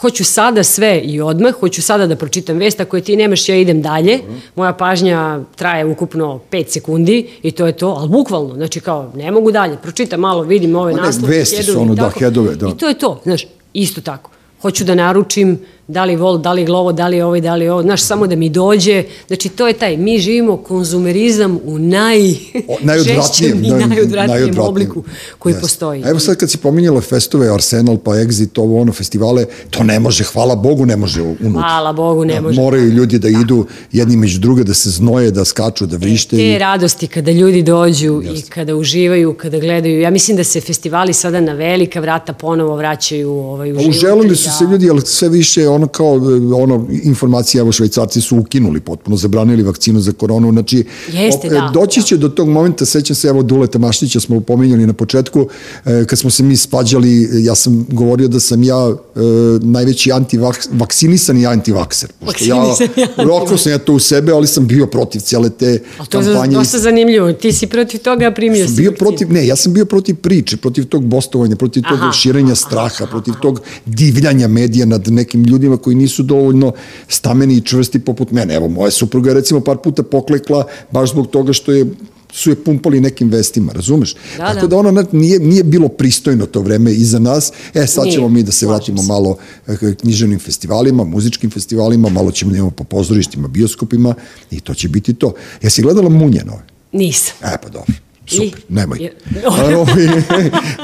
Hoću 0.02 0.24
sada 0.24 0.62
sve 0.62 1.00
i 1.04 1.20
odmah, 1.20 1.54
hoću 1.60 1.82
sada 1.82 2.06
da 2.06 2.16
pročitam 2.16 2.58
vest, 2.58 2.80
ako 2.80 2.96
je 2.96 3.02
ti 3.02 3.16
nemaš, 3.16 3.48
ja 3.48 3.56
idem 3.56 3.82
dalje. 3.82 4.18
Moja 4.56 4.72
pažnja 4.72 5.40
traje 5.56 5.86
ukupno 5.86 6.40
5 6.50 6.68
sekundi 6.68 7.28
i 7.42 7.50
to 7.50 7.66
je 7.66 7.72
to, 7.72 7.88
ali 7.88 8.08
bukvalno, 8.08 8.54
znači 8.54 8.80
kao, 8.80 9.12
ne 9.14 9.30
mogu 9.30 9.52
dalje, 9.52 9.76
pročitam 9.82 10.20
malo, 10.20 10.42
vidim 10.42 10.76
ove 10.76 10.94
naslove, 10.94 11.36
vesti 11.36 11.62
su 11.62 11.80
ono, 11.80 11.94
da, 11.94 12.02
tako. 12.02 12.18
headove, 12.20 12.54
da. 12.54 12.68
I 12.68 12.76
to 12.76 12.88
je 12.88 12.94
to, 12.94 13.20
znaš, 13.24 13.46
isto 13.72 14.00
tako. 14.00 14.30
Hoću 14.62 14.84
da 14.84 14.94
naručim 14.94 15.58
da 15.88 16.04
li 16.04 16.16
vol, 16.16 16.38
da 16.38 16.52
li 16.52 16.64
glovo, 16.64 16.92
da 16.92 17.08
li 17.08 17.22
ovaj, 17.22 17.40
da 17.40 17.54
li 17.54 17.68
ovo, 17.68 17.82
znaš, 17.82 18.02
samo 18.02 18.26
da 18.26 18.36
mi 18.36 18.48
dođe. 18.50 19.04
Znači, 19.26 19.48
to 19.48 19.66
je 19.66 19.72
taj, 19.74 19.96
mi 19.96 20.18
živimo 20.18 20.56
konzumerizam 20.58 21.58
u 21.64 21.78
naj... 21.78 22.30
O, 22.68 22.76
najodvratnijem, 22.82 23.58
i 23.58 23.62
naj- 23.62 23.70
najodvratnijem 23.70 24.28
najodvratnijem. 24.30 24.60
obliku 24.60 25.04
koji 25.38 25.52
Jeste. 25.52 25.60
postoji. 25.62 26.02
Evo 26.02 26.18
sad 26.18 26.36
kad 26.36 26.50
si 26.50 26.58
pominjala 26.58 27.00
festove, 27.00 27.48
Arsenal, 27.48 27.96
pa 27.98 28.10
Exit, 28.12 28.58
ovo 28.58 28.80
ono, 28.80 28.92
festivale, 28.92 29.44
to 29.70 29.82
ne 29.82 30.00
može, 30.00 30.24
hvala 30.24 30.54
Bogu, 30.56 30.86
ne 30.86 30.96
može 30.96 31.22
unutra. 31.22 31.50
Hvala 31.52 31.92
Bogu, 31.92 32.24
ne 32.24 32.34
Da, 32.34 32.40
može. 32.40 32.60
Moraju 32.60 32.86
ljudi 32.86 33.18
da 33.18 33.28
idu 33.30 33.58
jedni 33.92 34.16
među 34.16 34.38
druge, 34.38 34.64
da 34.64 34.74
se 34.74 34.90
znoje, 34.90 35.30
da 35.30 35.44
skaču, 35.44 35.86
da 35.86 35.96
vrište. 35.96 36.36
Te 36.36 36.48
i- 36.48 36.58
radosti 36.58 37.06
kada 37.06 37.30
ljudi 37.32 37.62
dođu 37.62 38.22
i 38.26 38.42
kada 38.42 38.76
uživaju, 38.76 39.34
kada 39.34 39.58
gledaju. 39.58 40.00
Ja 40.00 40.10
mislim 40.10 40.36
da 40.36 40.44
se 40.44 40.60
festivali 40.60 41.12
sada 41.14 41.40
na 41.40 41.52
velika 41.52 42.00
vrata 42.00 42.32
ponovo 42.32 42.76
vraćaju 42.76 43.30
ovaj, 43.30 43.72
u 43.72 43.76
Pa 43.76 43.80
život. 43.80 43.96
uželili 43.96 44.36
su 44.36 44.44
da- 44.44 44.52
se 44.52 44.64
ljudi, 44.64 44.90
ali 44.90 45.00
sve 45.02 45.28
više 45.28 45.68
ono 45.72 45.86
kao 45.86 46.20
ono 46.54 46.86
informacija, 46.94 47.60
evo 47.60 47.72
švajcarci 47.72 48.20
su 48.20 48.38
ukinuli 48.38 48.80
potpuno, 48.80 49.16
zabranili 49.16 49.62
vakcinu 49.62 50.00
za 50.00 50.12
koronu, 50.12 50.52
znači 50.52 50.84
Jeste, 51.08 51.48
op- 51.48 51.50
da, 51.50 51.70
doći 51.70 52.02
će 52.02 52.16
do 52.16 52.28
tog 52.28 52.48
momenta, 52.48 52.84
sećam 52.86 53.16
se, 53.16 53.28
evo 53.28 53.42
Duleta 53.42 53.78
Maštića 53.78 54.20
smo 54.20 54.40
pominjali 54.42 54.86
na 54.86 54.92
početku, 54.92 55.48
e, 55.86 56.04
kad 56.04 56.18
smo 56.18 56.30
se 56.30 56.42
mi 56.42 56.56
spađali, 56.56 57.02
ja 57.34 57.54
sam 57.54 57.86
govorio 57.90 58.28
da 58.28 58.40
sam 58.40 58.62
ja 58.62 58.86
e, 59.16 59.20
najveći 59.60 60.12
antivakcinisan 60.12 61.38
i 61.38 61.46
antivakser. 61.46 62.08
Pošto 62.20 62.44
ja, 62.44 62.56
antivakser. 62.60 62.88
rokao 63.18 63.58
sam 63.58 63.72
ja 63.72 63.78
to 63.78 63.92
u 63.92 63.98
sebe, 64.00 64.32
ali 64.32 64.46
sam 64.46 64.66
bio 64.66 64.86
protiv 64.86 65.20
cijele 65.20 65.50
te 65.50 65.78
Ali 65.98 66.08
to 66.08 66.18
je 66.18 66.24
za- 66.24 66.32
kampanje. 66.32 66.54
dosta 66.54 66.78
zanimljivo. 66.78 67.32
Ti 67.32 67.52
si 67.52 67.66
protiv 67.66 68.00
toga, 68.00 68.26
a 68.26 68.30
primio 68.32 68.66
sam 68.66 68.68
si 68.68 68.74
bio 68.76 68.90
vakcinu. 68.90 69.08
protiv, 69.08 69.32
ne, 69.32 69.46
ja 69.46 69.56
sam 69.56 69.72
bio 69.72 69.84
protiv 69.84 70.16
priče, 70.16 70.56
protiv 70.56 70.84
tog 70.84 71.04
bostovanja, 71.04 71.56
protiv 71.56 71.82
tog 71.82 71.98
Aha, 71.98 72.12
širenja 72.12 72.54
straha, 72.54 73.06
protiv 73.06 73.34
tog 73.34 73.60
divljanja 73.86 74.48
medija 74.48 74.86
nad 74.86 75.08
nekim 75.08 75.42
ljudima 75.42 75.61
koji 75.76 75.96
nisu 75.96 76.22
dovoljno 76.22 76.72
stameni 77.08 77.54
i 77.56 77.60
čvrsti 77.60 77.98
poput 77.98 78.30
mene. 78.30 78.54
Evo, 78.54 78.68
moja 78.68 78.90
supruga 78.90 79.30
je 79.30 79.34
recimo 79.34 79.60
par 79.60 79.76
puta 79.76 80.02
poklekla 80.02 80.64
baš 80.90 81.10
zbog 81.10 81.26
toga 81.26 81.52
što 81.52 81.72
je 81.72 81.86
su 82.32 82.50
je 82.50 82.64
pumpali 82.64 83.00
nekim 83.00 83.28
vestima, 83.28 83.72
razumeš? 83.72 84.14
Da, 84.14 84.46
Tako 84.46 84.60
da. 84.60 84.66
da 84.66 84.76
ona 84.76 85.04
nije, 85.12 85.38
nije 85.38 85.62
bilo 85.64 85.88
pristojno 85.88 86.46
to 86.46 86.60
vreme 86.60 86.92
iza 86.92 87.18
nas. 87.18 87.52
E, 87.74 87.86
sad 87.86 88.04
Nije, 88.04 88.14
ćemo 88.14 88.28
mi 88.28 88.42
da 88.42 88.52
se 88.52 88.66
vratimo 88.66 89.02
se. 89.02 89.08
malo 89.08 89.36
eh, 89.66 89.94
književnim 90.00 90.38
festivalima, 90.38 91.04
muzičkim 91.04 91.50
festivalima, 91.50 92.08
malo 92.08 92.30
ćemo 92.30 92.50
da 92.50 92.56
imamo 92.56 92.70
po 92.70 92.84
pozorištima, 92.84 93.48
bioskopima 93.48 94.14
i 94.50 94.60
to 94.60 94.74
će 94.74 94.88
biti 94.88 95.14
to. 95.14 95.34
Jesi 95.62 95.82
gledala 95.82 96.08
Munjenove? 96.08 96.62
Nisam. 96.92 97.34
E, 97.42 97.56
pa 97.62 97.68
dobro. 97.68 97.94
Super, 98.26 98.60
I? 98.68 98.74
nemoj. 98.74 98.98
Je- 98.98 99.16
A, 99.48 99.84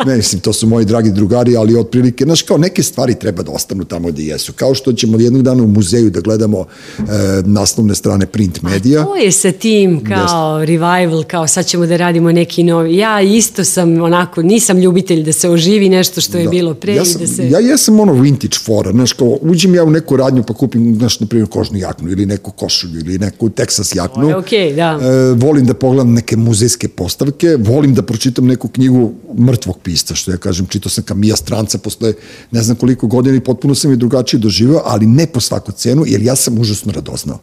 ne, 0.06 0.16
mislim, 0.16 0.40
to 0.40 0.52
su 0.52 0.66
moji 0.66 0.84
dragi 0.86 1.10
drugari, 1.10 1.56
ali 1.56 1.76
otprilike, 1.76 2.24
znaš, 2.24 2.42
kao 2.42 2.58
neke 2.58 2.82
stvari 2.82 3.14
treba 3.14 3.42
da 3.42 3.52
ostanu 3.52 3.84
tamo 3.84 4.08
gde 4.08 4.22
jesu. 4.22 4.52
Kao 4.52 4.74
što 4.74 4.92
ćemo 4.92 5.20
jednog 5.20 5.42
dana 5.42 5.62
u 5.62 5.66
muzeju 5.66 6.10
da 6.10 6.20
gledamo 6.20 6.64
e, 6.98 7.02
naslovne 7.44 7.94
strane 7.94 8.26
print 8.26 8.62
medija. 8.62 9.04
To 9.04 9.16
je 9.16 9.32
sa 9.32 9.52
tim 9.52 10.04
kao 10.04 10.64
revival, 10.64 11.24
kao 11.24 11.46
sad 11.48 11.66
ćemo 11.66 11.86
da 11.86 11.96
radimo 11.96 12.32
neki 12.32 12.62
novi. 12.62 12.96
Ja 12.96 13.20
isto 13.20 13.64
sam 13.64 14.02
onako, 14.02 14.42
nisam 14.42 14.78
ljubitelj 14.78 15.22
da 15.22 15.32
se 15.32 15.50
oživi 15.50 15.88
nešto 15.88 16.20
što 16.20 16.38
je 16.38 16.48
bilo 16.48 16.74
pre 16.74 16.94
ja 16.94 17.04
sam, 17.04 17.20
da 17.20 17.26
se... 17.26 17.48
Ja 17.50 17.58
jesam 17.58 18.00
ono 18.00 18.12
vintage 18.12 18.56
fora, 18.64 18.92
znaš, 18.92 19.12
kao 19.12 19.38
uđem 19.40 19.74
ja 19.74 19.84
u 19.84 19.90
neku 19.90 20.16
radnju 20.16 20.42
pa 20.42 20.54
kupim, 20.54 20.94
znaš, 20.94 21.20
na 21.20 21.26
primjer, 21.26 21.48
kožnu 21.48 21.78
jaknu 21.78 22.10
ili 22.10 22.26
neku 22.26 22.50
košulju 22.50 23.00
ili 23.00 23.18
neku 23.18 23.48
Texas 23.48 23.96
jaknu. 23.96 24.22
To 24.22 24.28
je 24.28 24.36
okej, 24.36 24.74
da. 24.74 24.98
E, 25.02 25.34
volim 25.34 25.66
da 25.66 25.74
pogledam 25.74 26.12
neke 26.14 26.36
muzejske 26.36 26.88
postavke, 27.30 27.56
volim 27.58 27.94
da 27.94 28.02
pročitam 28.02 28.46
neku 28.46 28.68
knjigu 28.68 29.12
mrtvog 29.38 29.78
pisca, 29.82 30.14
što 30.14 30.30
ja 30.30 30.36
kažem, 30.36 30.66
čitao 30.66 30.90
sam 30.90 31.04
Kamija 31.04 31.36
Stranca 31.36 31.78
posle 31.78 32.12
ne 32.50 32.62
znam 32.62 32.76
koliko 32.76 33.06
godina 33.06 33.36
i 33.36 33.40
potpuno 33.40 33.74
sam 33.74 33.90
je 33.90 33.96
drugačije 33.96 34.40
doživao, 34.40 34.82
ali 34.84 35.06
ne 35.06 35.26
po 35.26 35.40
svaku 35.40 35.72
cenu, 35.72 36.04
jer 36.06 36.22
ja 36.22 36.36
sam 36.36 36.58
užasno 36.58 36.92
radoznao. 36.92 37.38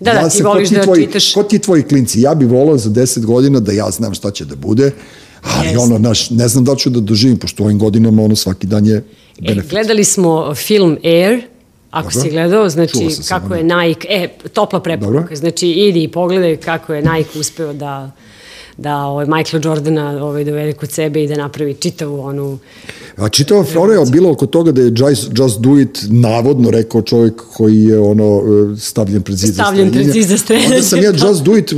Da, 0.00 0.12
da, 0.12 0.28
ti 0.28 0.36
sam 0.36 0.44
ko 0.44 0.48
voliš 0.48 0.70
da 0.70 0.82
tvoji, 0.82 1.06
čitaš. 1.06 1.34
Ko 1.34 1.42
ti 1.42 1.58
tvoji 1.58 1.82
klinci? 1.82 2.20
Ja 2.20 2.34
bih 2.34 2.48
volao 2.48 2.78
za 2.78 2.90
10 2.90 3.24
godina 3.24 3.60
da 3.60 3.72
ja 3.72 3.90
znam 3.90 4.14
šta 4.14 4.30
će 4.30 4.44
da 4.44 4.56
bude, 4.56 4.90
ali 5.42 5.66
Jeste. 5.68 5.78
ono, 5.78 5.98
naš, 5.98 6.30
ne 6.30 6.48
znam 6.48 6.64
da 6.64 6.76
ću 6.76 6.90
da 6.90 7.00
doživim, 7.00 7.36
pošto 7.38 7.62
u 7.62 7.66
ovim 7.66 7.78
godinama 7.78 8.22
ono 8.22 8.36
svaki 8.36 8.66
dan 8.66 8.86
je 8.86 8.96
E, 9.38 9.42
benefit. 9.48 9.70
gledali 9.70 10.04
smo 10.04 10.54
film 10.54 10.96
Air, 11.04 11.42
ako 11.90 12.08
Dobro. 12.08 12.22
si 12.22 12.30
gledao, 12.30 12.68
znači 12.68 12.92
kako 13.28 13.54
je 13.54 13.64
Nike, 13.64 14.08
e, 14.10 14.28
topla 14.52 14.80
preporuka, 14.80 15.20
Dobro. 15.20 15.36
znači 15.36 15.68
idi 15.68 16.02
i 16.02 16.08
pogledaj 16.08 16.56
kako 16.56 16.94
je 16.94 17.02
Nike 17.02 17.38
uspeo 17.38 17.72
da 17.72 18.10
da 18.78 18.96
ovaj 18.96 19.26
Michael 19.26 19.60
Jordana 19.64 20.24
ovaj 20.24 20.44
dovede 20.44 20.72
kod 20.72 20.90
sebe 20.90 21.24
i 21.24 21.28
da 21.28 21.36
napravi 21.36 21.74
čitavu 21.74 22.20
onu 22.20 22.58
A 23.16 23.28
čitava 23.28 23.64
flora 23.64 23.94
je 23.94 24.06
bilo 24.06 24.30
oko 24.30 24.46
toga 24.46 24.72
da 24.72 24.80
je 24.80 24.86
just, 24.88 25.30
just 25.34 25.60
do 25.60 25.78
it 25.78 25.98
navodno 26.08 26.70
rekao 26.70 27.02
čovjek 27.02 27.42
koji 27.52 27.84
je 27.84 27.98
ono 28.00 28.42
stavljen 28.78 29.22
pred 29.22 29.36
zid 29.38 29.48
za 29.48 29.54
Stavljen 29.54 29.92
pred 29.92 30.06
zid 30.06 30.24
za 30.24 30.38
streljanje, 30.38 30.66
Onda 30.66 30.82
sam 30.82 31.02
ja 31.02 31.12
da. 31.12 31.28
just 31.28 31.42
do 31.42 31.56
it 31.56 31.72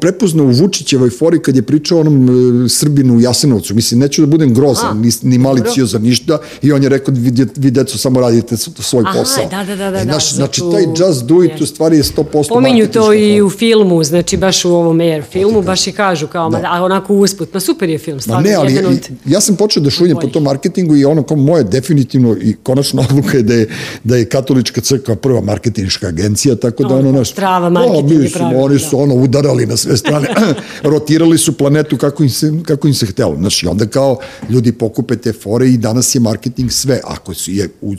prepoznao 0.00 0.46
u 0.46 0.50
Vučićevoj 0.50 1.10
fori 1.10 1.38
kad 1.38 1.56
je 1.56 1.62
pričao 1.62 2.00
onom 2.00 2.28
e, 2.64 2.68
Srbinu 2.68 3.16
u 3.16 3.20
Jasenovcu. 3.20 3.74
Mislim, 3.74 4.00
neću 4.00 4.22
da 4.22 4.26
budem 4.26 4.54
grozan, 4.54 5.00
ni, 5.00 5.10
ni 5.22 5.38
maliciozan 5.38 6.02
ništa 6.02 6.38
i 6.62 6.72
on 6.72 6.82
je 6.82 6.88
rekao, 6.88 7.14
vi, 7.14 7.32
vi 7.56 7.70
deco 7.70 7.98
samo 7.98 8.20
radite 8.20 8.56
svoj 8.56 9.04
Aha, 9.06 9.18
posao. 9.18 9.44
da, 9.50 9.64
da, 9.64 9.76
da, 9.76 9.90
da, 9.90 9.98
E, 9.98 10.04
da, 10.04 10.04
znaš, 10.04 10.30
za 10.30 10.36
znači, 10.36 10.60
tu- 10.60 10.72
taj 10.72 10.82
just 10.98 11.24
do 11.24 11.34
it 11.36 11.50
u 11.50 11.52
Jeste. 11.52 11.66
stvari 11.66 11.96
je 11.96 12.02
100% 12.02 12.48
Pominju 12.48 12.86
to 12.88 13.12
i 13.12 13.42
u 13.42 13.50
filmu, 13.50 14.04
znači 14.04 14.36
baš 14.36 14.64
u 14.64 14.70
ovom 14.70 15.00
Air 15.00 15.22
filmu, 15.22 15.62
baš 15.62 15.86
i 15.86 15.92
kažu 15.92 16.26
kao, 16.26 16.41
ma, 16.48 16.60
a 16.64 16.84
onako 16.84 17.14
usput, 17.14 17.54
ma 17.54 17.60
super 17.60 17.88
je 17.88 17.98
film, 17.98 18.16
Ma 18.16 18.20
stvarno 18.20 18.48
ne, 18.48 18.54
ali 18.54 18.84
od... 18.84 19.08
ja 19.26 19.40
sam 19.40 19.56
počeo 19.56 19.82
da 19.82 19.90
šunjem 19.90 20.16
po 20.20 20.26
tom 20.26 20.42
marketingu 20.42 20.96
i 20.96 21.04
ono 21.04 21.22
kao 21.22 21.36
moje 21.36 21.64
definitivno 21.64 22.36
i 22.40 22.56
konačna 22.62 23.02
odluka 23.10 23.36
je 23.36 23.42
da 23.42 23.54
je, 23.54 23.68
da 24.04 24.16
je 24.16 24.24
katolička 24.24 24.80
crkva 24.80 25.16
prva 25.16 25.40
marketinška 25.40 26.06
agencija, 26.06 26.56
tako 26.56 26.82
da 26.82 26.94
Ono, 26.94 27.08
ono 27.08 27.18
naš... 27.18 27.30
strava 27.30 27.66
Pa, 27.66 27.70
marketing 27.70 28.20
mislim, 28.20 28.32
pravi, 28.32 28.56
oni 28.56 28.74
da. 28.74 28.80
su 28.80 29.00
ono 29.00 29.14
udarali 29.14 29.66
na 29.66 29.76
sve 29.76 29.96
strane, 29.96 30.28
rotirali 30.92 31.38
su 31.38 31.52
planetu 31.52 31.96
kako 31.96 32.22
im 32.22 32.30
se, 32.30 32.52
kako 32.66 32.88
im 32.88 32.94
se 32.94 33.06
htelo. 33.06 33.36
Znači, 33.36 33.66
onda 33.66 33.86
kao 33.86 34.18
ljudi 34.50 34.72
pokupe 34.72 35.16
te 35.16 35.32
fore 35.32 35.68
i 35.68 35.76
danas 35.76 36.14
je 36.14 36.20
marketing 36.20 36.72
sve, 36.72 37.00
ako 37.04 37.34
su 37.34 37.50
je 37.50 37.68
u, 37.80 37.94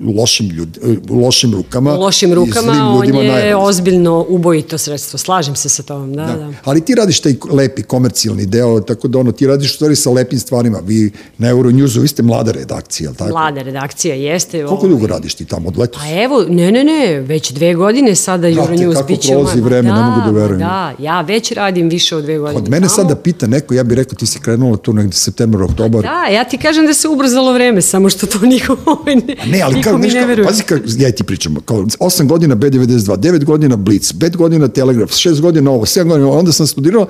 u 0.00 0.12
lošim, 0.16 0.48
ljud, 0.48 0.78
u 1.10 1.20
lošim 1.20 1.54
rukama 1.54 1.94
U 1.94 2.00
lošim 2.00 2.32
i 2.32 2.34
rukama, 2.34 2.72
on 2.94 3.24
je 3.24 3.56
ozbiljno 3.56 4.26
ubojito 4.28 4.78
sredstvo. 4.78 5.18
Slažem 5.18 5.56
se 5.56 5.68
sa 5.68 5.82
tom, 5.82 6.12
da, 6.12 6.26
da. 6.26 6.36
da. 6.36 6.52
Ali 6.64 6.80
ti 6.80 6.94
radiš 6.94 7.20
taj 7.20 7.34
lepi 7.50 7.82
komercijalni 7.84 8.46
deo, 8.46 8.80
tako 8.80 9.08
da 9.08 9.18
ono, 9.18 9.32
ti 9.32 9.46
radiš 9.46 9.70
u 9.72 9.74
stvari 9.74 9.96
sa 9.96 10.10
lepim 10.10 10.38
stvarima. 10.38 10.78
Vi 10.84 11.10
na 11.38 11.48
Euronewsu, 11.48 12.00
vi 12.00 12.08
ste 12.08 12.22
mlada 12.22 12.52
redakcija, 12.52 13.06
jel 13.06 13.14
tako? 13.14 13.30
Mlada 13.30 13.62
redakcija 13.62 14.14
jeste. 14.14 14.64
Koliko 14.66 14.88
dugo 14.88 15.06
radiš 15.06 15.34
ti 15.34 15.44
tamo 15.44 15.68
od 15.68 15.78
letos? 15.78 16.02
Pa 16.02 16.22
evo, 16.22 16.44
ne, 16.48 16.72
ne, 16.72 16.84
ne, 16.84 17.20
već 17.20 17.52
dve 17.52 17.74
godine 17.74 18.14
sada 18.14 18.50
Brate, 18.50 18.72
Euronews 18.72 18.94
kako 18.94 19.06
bit 19.06 19.20
će... 19.20 19.28
prolazi 19.32 19.60
vreme, 19.60 19.88
da, 19.90 19.94
ne 19.96 20.10
mogu 20.10 20.20
da 20.32 20.40
verujem. 20.40 20.58
Da, 20.60 20.92
ja 20.98 21.20
već 21.20 21.52
radim 21.52 21.88
više 21.88 22.16
od 22.16 22.24
dve 22.24 22.38
godine. 22.38 22.58
Od 22.62 22.68
mene 22.68 22.86
tamo. 22.86 22.96
sada 22.96 23.16
pita 23.16 23.46
neko, 23.46 23.74
ja 23.74 23.82
bih 23.84 23.96
rekao 23.96 24.14
ti 24.14 24.26
si 24.26 24.40
krenula 24.40 24.76
tu 24.76 24.92
negde 24.92 25.12
septembar, 25.12 25.62
oktobar. 25.62 26.02
Da, 26.02 26.24
ja 26.34 26.44
ti 26.44 26.58
kažem 26.58 26.86
da 26.86 26.94
se 26.94 27.08
ubrzalo 27.08 27.52
vreme, 27.52 27.82
samo 27.82 28.10
što 28.10 28.26
to 28.26 28.38
niko, 28.52 28.76
ovaj 28.86 29.14
ne, 29.16 29.36
Ne, 29.46 29.60
ali 29.62 29.74
niko 29.74 29.90
kao, 29.90 29.98
mi 29.98 30.08
ne 30.08 30.20
kao, 30.20 30.28
veruje. 30.28 30.46
pazi 30.46 30.62
kako, 30.62 30.82
ja 30.98 31.12
ti 31.12 31.24
pričam, 31.24 31.56
kao 31.64 31.78
8 31.78 32.26
godina 32.26 32.56
B92, 32.56 33.16
9 33.16 33.44
godina 33.44 33.76
Blitz, 33.76 34.12
5 34.12 34.36
godina 34.36 34.68
Telegraf, 34.68 35.10
6 35.10 35.40
godina 35.40 35.70
ovo, 35.70 35.84
7 35.84 36.08
godina 36.08 36.30
onda 36.30 36.52
sam 36.52 36.66
studirao, 36.66 37.06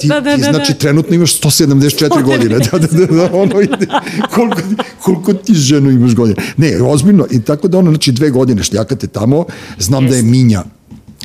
ti, 0.00 0.06
Da, 0.08 0.15
da, 0.20 0.34
ti 0.34 0.40
da, 0.40 0.52
znači 0.52 0.72
da. 0.72 0.78
trenutno 0.78 1.14
imaš 1.14 1.40
174 1.40 2.22
godine, 2.22 2.58
da, 2.58 2.78
da, 2.78 2.86
da, 2.86 3.06
da, 3.06 3.30
ono 3.32 3.60
ide, 3.60 3.86
koliko, 4.30 4.60
koliko 5.02 5.32
ti 5.32 5.54
ženu 5.54 5.90
imaš 5.90 6.14
godina. 6.14 6.42
Ne, 6.56 6.82
ozbiljno, 6.82 7.26
i 7.30 7.42
tako 7.42 7.68
da 7.68 7.78
ono, 7.78 7.90
znači 7.90 8.12
dve 8.12 8.30
godine 8.30 8.62
šljakate 8.62 9.06
tamo, 9.06 9.46
znam 9.78 10.08
da 10.08 10.16
je 10.16 10.22
Minja, 10.22 10.62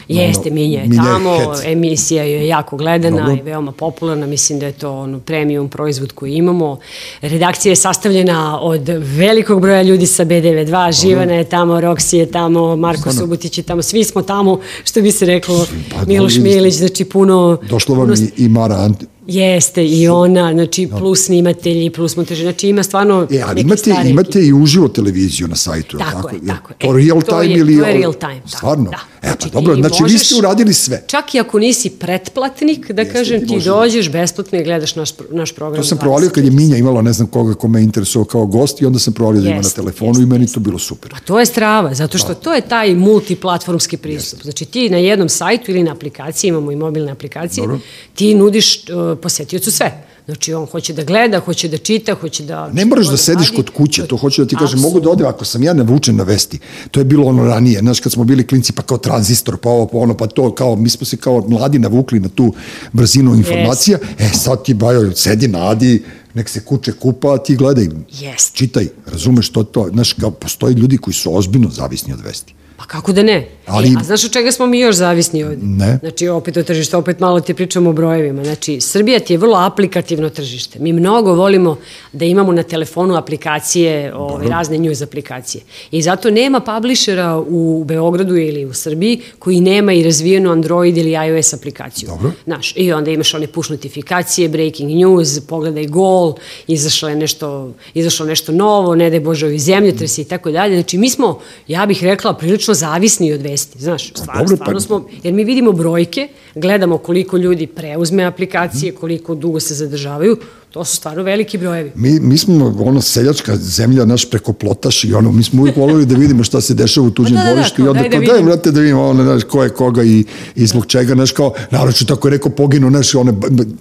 Jeste, 0.08 0.50
Minja 0.50 0.82
je 0.82 0.88
Minja 0.88 1.02
je 1.02 1.08
tamo, 1.08 1.38
head. 1.38 1.62
emisija 1.66 2.24
je 2.24 2.48
jako 2.48 2.78
gledana 2.78 3.18
Dobro. 3.18 3.34
i 3.34 3.42
veoma 3.42 3.72
popularna, 3.72 4.26
mislim 4.28 4.60
da 4.60 4.66
je 4.66 4.72
to 4.72 4.92
ono 4.92 5.20
premium 5.20 5.70
proizvod 5.70 6.12
koji 6.12 6.34
imamo. 6.34 6.78
Redakcija 7.22 7.72
je 7.72 7.76
sastavljena 7.76 8.60
od 8.62 8.90
velikog 9.02 9.62
broja 9.62 9.82
ljudi 9.82 10.08
sa 10.08 10.26
B92, 10.26 11.02
Živana 11.02 11.34
je 11.34 11.44
tamo, 11.44 11.82
Roksi 11.82 12.18
je 12.18 12.26
tamo, 12.32 12.76
Marko 12.76 13.00
Stvarno? 13.00 13.20
Subotić 13.20 13.58
je 13.58 13.64
tamo, 13.64 13.82
svi 13.82 14.04
smo 14.04 14.22
tamo, 14.22 14.60
što 14.84 15.02
bi 15.02 15.12
se 15.12 15.26
reklo, 15.26 15.66
Pa, 15.92 16.06
Miloš 16.06 16.38
Milić, 16.38 16.74
znači 16.74 17.06
puno... 17.06 17.58
Došla 17.70 17.96
vam 17.96 18.08
puno 18.08 18.18
i, 18.38 18.50
Mara 18.50 18.76
Ante. 18.76 19.06
Jeste, 19.28 19.86
i 19.86 20.08
ona, 20.08 20.54
znači 20.54 20.90
plus 20.90 21.20
snimatelji, 21.22 21.90
plus 21.90 22.16
montaži, 22.16 22.42
znači 22.42 22.68
ima 22.68 22.84
stvarno 22.84 23.28
E, 23.32 23.42
ali 23.42 23.62
imate, 23.62 23.78
stare 23.84 24.10
imate 24.10 24.42
i 24.42 24.54
uživo 24.54 24.88
televiziju 24.88 25.48
na 25.48 25.56
sajtu, 25.56 25.98
Tako 25.98 26.12
tako? 26.14 26.30
je, 26.30 26.42
tako 26.48 26.72
je. 26.72 26.78
To 26.80 26.88
E, 26.90 27.06
real 27.06 27.22
to 27.22 27.26
time 27.32 27.46
je- 27.46 27.60
ili... 27.60 27.78
to 27.78 27.86
je 27.86 27.94
real 27.94 28.14
time, 28.14 28.36
tako, 28.36 28.50
Stvarno? 28.50 28.84
da. 28.86 28.98
E, 29.20 29.22
pa 29.22 29.28
Znači, 29.30 29.50
dobro, 29.52 29.76
znači 29.76 30.04
vi 30.04 30.10
ste 30.10 30.16
možeš- 30.26 30.40
uradili 30.40 30.74
sve. 30.74 31.04
Čak 31.08 31.36
i 31.36 31.40
ako 31.40 31.60
nisi 31.60 31.90
pretplatnik, 31.92 32.92
da 32.92 33.02
Jeste, 33.02 33.14
kažem, 33.14 33.40
ti 33.42 33.48
ti 33.50 33.62
dođeš 33.62 34.10
besplatno 34.10 34.60
i 34.60 34.64
gledaš 34.64 34.96
naš, 34.96 35.10
naš 35.32 35.52
program. 35.52 35.82
To 35.82 35.88
sam 35.88 35.98
20 35.98 36.00
provalio 36.00 36.30
kad 36.30 36.46
je 36.46 36.52
Minja 36.52 36.78
imala 36.78 37.02
ne 37.02 37.14
znam 37.14 37.28
koga 37.28 37.54
ko 37.54 37.68
me 37.68 37.82
interesovao 37.82 38.26
kao 38.26 38.46
gost 38.46 38.82
i 38.82 38.86
onda 38.86 39.00
sam 39.00 39.14
provalio 39.14 39.42
da 39.42 39.48
ima 39.48 39.56
na 39.56 39.60
Jeste, 39.60 39.76
telefonu 39.76 40.10
jeste, 40.10 40.24
i 40.24 40.28
meni 40.28 40.44
jeste. 40.44 40.54
to 40.54 40.60
bilo 40.60 40.80
super. 40.80 41.12
Pa 41.12 41.20
to 41.20 41.40
je 41.40 41.46
strava, 41.46 41.94
zato 41.94 42.18
što 42.18 42.34
to 42.36 42.54
je 42.54 42.62
taj 42.64 42.96
multiplatformski 42.96 43.98
pristup. 43.98 44.42
Znači 44.42 44.66
ti 44.66 44.90
na 44.90 44.98
jednom 44.98 45.30
sajtu 45.30 45.72
ili 45.72 45.84
na 45.84 45.92
aplikaciji, 45.92 46.50
imamo 46.50 46.72
i 46.72 46.78
mobilne 46.78 47.12
aplikacije, 47.12 47.68
ti 48.14 48.36
nudiš 48.36 48.76
uh, 48.80 49.11
posetiocu 49.16 49.72
sve. 49.72 50.04
Znači, 50.26 50.54
on 50.54 50.66
hoće 50.66 50.94
da 50.94 51.04
gleda, 51.04 51.40
hoće 51.40 51.68
da 51.68 51.78
čita, 51.78 52.14
hoće 52.14 52.44
da... 52.44 52.70
Ne 52.74 52.86
moraš 52.86 53.08
da 53.08 53.18
sediš 53.18 53.48
radi. 53.48 53.56
kod 53.56 53.70
kuće, 53.70 54.08
to 54.08 54.18
hoću 54.18 54.44
da 54.44 54.48
ti 54.48 54.56
kažem, 54.56 54.80
mogu 54.80 55.00
da 55.00 55.10
odem 55.10 55.28
ako 55.28 55.46
sam 55.46 55.64
ja 55.64 55.74
navučen 55.74 56.16
na 56.16 56.24
vesti. 56.24 56.60
To 56.92 57.00
je 57.00 57.04
bilo 57.04 57.28
ono 57.28 57.44
ranije, 57.44 57.80
znaš, 57.80 58.00
kad 58.00 58.12
smo 58.12 58.24
bili 58.24 58.48
klinci, 58.48 58.74
pa 58.74 58.82
kao 58.82 58.98
tranzistor, 58.98 59.58
pa 59.58 59.70
ovo, 59.70 59.88
pa 59.88 59.98
ono, 59.98 60.18
pa 60.18 60.28
to, 60.28 60.56
kao, 60.56 60.76
mi 60.76 60.90
smo 60.90 61.06
se 61.06 61.18
kao 61.18 61.46
mladi 61.48 61.80
navukli 61.80 62.20
na 62.20 62.30
tu 62.30 62.54
brzinu 62.94 63.36
informacija. 63.36 63.98
E, 64.20 64.30
sad 64.34 64.66
ti, 64.66 64.74
bajo, 64.74 65.12
sedi, 65.16 65.48
nadi, 65.48 66.04
nek 66.34 66.50
se 66.50 66.64
kuće 66.66 66.92
kupa, 66.92 67.34
a 67.34 67.38
ti 67.38 67.56
gledaj, 67.56 67.88
Jest. 68.20 68.54
čitaj, 68.54 68.88
razumeš 69.06 69.50
to, 69.50 69.64
to, 69.64 69.90
znaš, 69.94 70.14
kao, 70.14 70.32
postoji 70.32 70.76
ljudi 70.76 70.98
koji 70.98 71.14
su 71.14 71.36
ozbiljno 71.36 71.70
zavisni 71.70 72.14
od 72.14 72.22
vesti. 72.22 72.54
Pa 72.82 72.88
kako 72.88 73.14
da 73.14 73.24
ne? 73.24 73.48
Ali- 73.66 73.88
E, 73.88 73.96
a 74.00 74.04
znaš 74.04 74.26
od 74.26 74.32
čega 74.32 74.52
smo 74.52 74.66
mi 74.66 74.80
još 74.80 74.96
zavisni 74.96 75.44
ovdje? 75.44 75.58
Ne. 75.62 75.98
Znači, 76.00 76.28
opet 76.28 76.58
o 76.58 76.64
tržištu, 76.64 76.98
opet 76.98 77.20
malo 77.20 77.40
ti 77.40 77.54
pričamo 77.54 77.90
o 77.90 77.94
brojevima. 77.94 78.44
Znači, 78.44 78.82
Srbija 78.82 79.20
ti 79.20 79.34
je 79.34 79.38
vrlo 79.38 79.58
aplikativno 79.58 80.30
tržište. 80.30 80.80
Mi 80.80 80.94
mnogo 80.94 81.34
volimo 81.34 81.78
da 82.14 82.26
imamo 82.26 82.52
na 82.52 82.64
telefonu 82.64 83.16
aplikacije, 83.16 84.14
ove, 84.16 84.48
razne 84.48 84.78
news 84.78 85.02
aplikacije. 85.02 85.62
I 85.92 86.02
zato 86.02 86.30
nema 86.32 86.60
publishera 86.62 87.38
u 87.40 87.84
Beogradu 87.84 88.36
ili 88.38 88.66
u 88.66 88.74
Srbiji 88.74 89.22
koji 89.40 89.60
nema 89.62 89.94
i 89.94 90.04
razvijenu 90.04 90.52
Android 90.52 90.98
ili 90.98 91.12
iOS 91.12 91.54
aplikaciju. 91.54 92.10
Dobro. 92.10 92.32
Znaš, 92.44 92.74
I 92.76 92.94
onda 92.94 93.12
imaš 93.12 93.34
one 93.34 93.48
push 93.48 93.72
notifikacije, 93.72 94.50
breaking 94.50 94.92
news, 94.92 95.40
pogledaj 95.40 95.86
gol, 95.86 96.34
izašlo 96.68 97.10
je 97.10 97.16
nešto, 97.16 97.74
izašlo 97.94 98.26
nešto 98.26 98.52
novo, 98.52 98.96
ne 98.96 99.10
daj 99.10 99.20
Bože 99.20 99.46
ovi 99.46 99.60
zemljotresi 99.60 100.22
i 100.22 100.26
tako 100.26 100.52
dalje. 100.52 100.76
Znači, 100.76 100.98
mi 100.98 101.10
smo, 101.10 101.40
ja 101.68 101.86
bih 101.86 102.04
rekla, 102.04 102.34
prilično 102.34 102.71
zavisni 102.74 103.34
od 103.34 103.42
vesti. 103.42 103.80
Znaš, 103.80 104.10
stvarno, 104.16 104.48
stvarno 104.48 104.74
pa- 104.74 104.80
smo, 104.80 105.08
jer 105.24 105.34
mi 105.34 105.44
vidimo 105.44 105.72
brojke, 105.72 106.28
gledamo 106.56 106.98
koliko 106.98 107.38
ljudi 107.38 107.68
preuzme 107.68 108.24
aplikacije, 108.24 108.92
koliko 108.92 109.36
dugo 109.36 109.60
se 109.60 109.74
zadržavaju, 109.74 110.38
to 110.72 110.86
su 110.86 110.96
stvarno 110.96 111.24
veliki 111.24 111.58
brojevi. 111.58 111.92
Mi, 111.96 112.20
mi 112.20 112.38
smo 112.38 112.76
ono 112.80 113.02
seljačka 113.02 113.56
zemlja, 113.56 114.06
naš 114.06 114.30
preko 114.30 114.54
plotaš 114.54 115.04
i 115.04 115.14
ono, 115.14 115.32
mi 115.32 115.44
smo 115.44 115.62
uvijek 115.62 115.78
volili 115.78 116.06
da 116.06 116.16
vidimo 116.16 116.44
šta 116.44 116.62
se 116.62 116.74
dešava 116.74 117.08
u 117.08 117.12
tuđem 117.12 117.36
Pa 117.36 117.42
da, 117.42 117.44
da, 117.44 117.50
da, 117.50 117.56
dvorištu 117.56 117.76
kao 117.76 117.86
i 117.86 117.90
onda 117.90 118.00
daj 118.00 118.10
da 118.10 118.16
kao, 118.16 118.26
daj, 118.26 118.34
vidimo. 118.34 118.46
brate, 118.46 118.72
da 118.72 118.80
vidimo, 118.80 119.04
ono, 119.04 119.24
znaš, 119.24 119.44
ko 119.44 119.64
je 119.64 119.70
koga 119.70 120.04
i, 120.04 120.24
i 120.56 120.66
zbog 120.68 120.86
čega, 120.86 121.14
znaš, 121.14 121.32
kao, 121.32 121.54
naroče 121.72 122.06
tako 122.06 122.28
je 122.28 122.32
rekao, 122.32 122.52
poginu, 122.52 122.90
znaš, 122.90 123.16
one, 123.16 123.34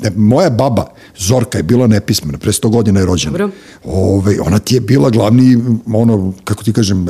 ne, 0.03 0.11
moja 0.17 0.51
baba, 0.51 0.87
Zorka, 1.19 1.59
je 1.59 1.63
bila 1.63 1.87
nepismena, 1.87 2.39
pre 2.39 2.53
100 2.53 2.71
godina 2.71 3.01
je 3.01 3.07
rođena. 3.07 3.33
Dobro. 3.33 3.51
Ove, 3.85 4.41
ona 4.41 4.59
ti 4.59 4.75
je 4.75 4.81
bila 4.81 5.11
glavni, 5.11 5.59
ono, 5.93 6.33
kako 6.45 6.65
ti 6.65 6.73
kažem, 6.73 7.07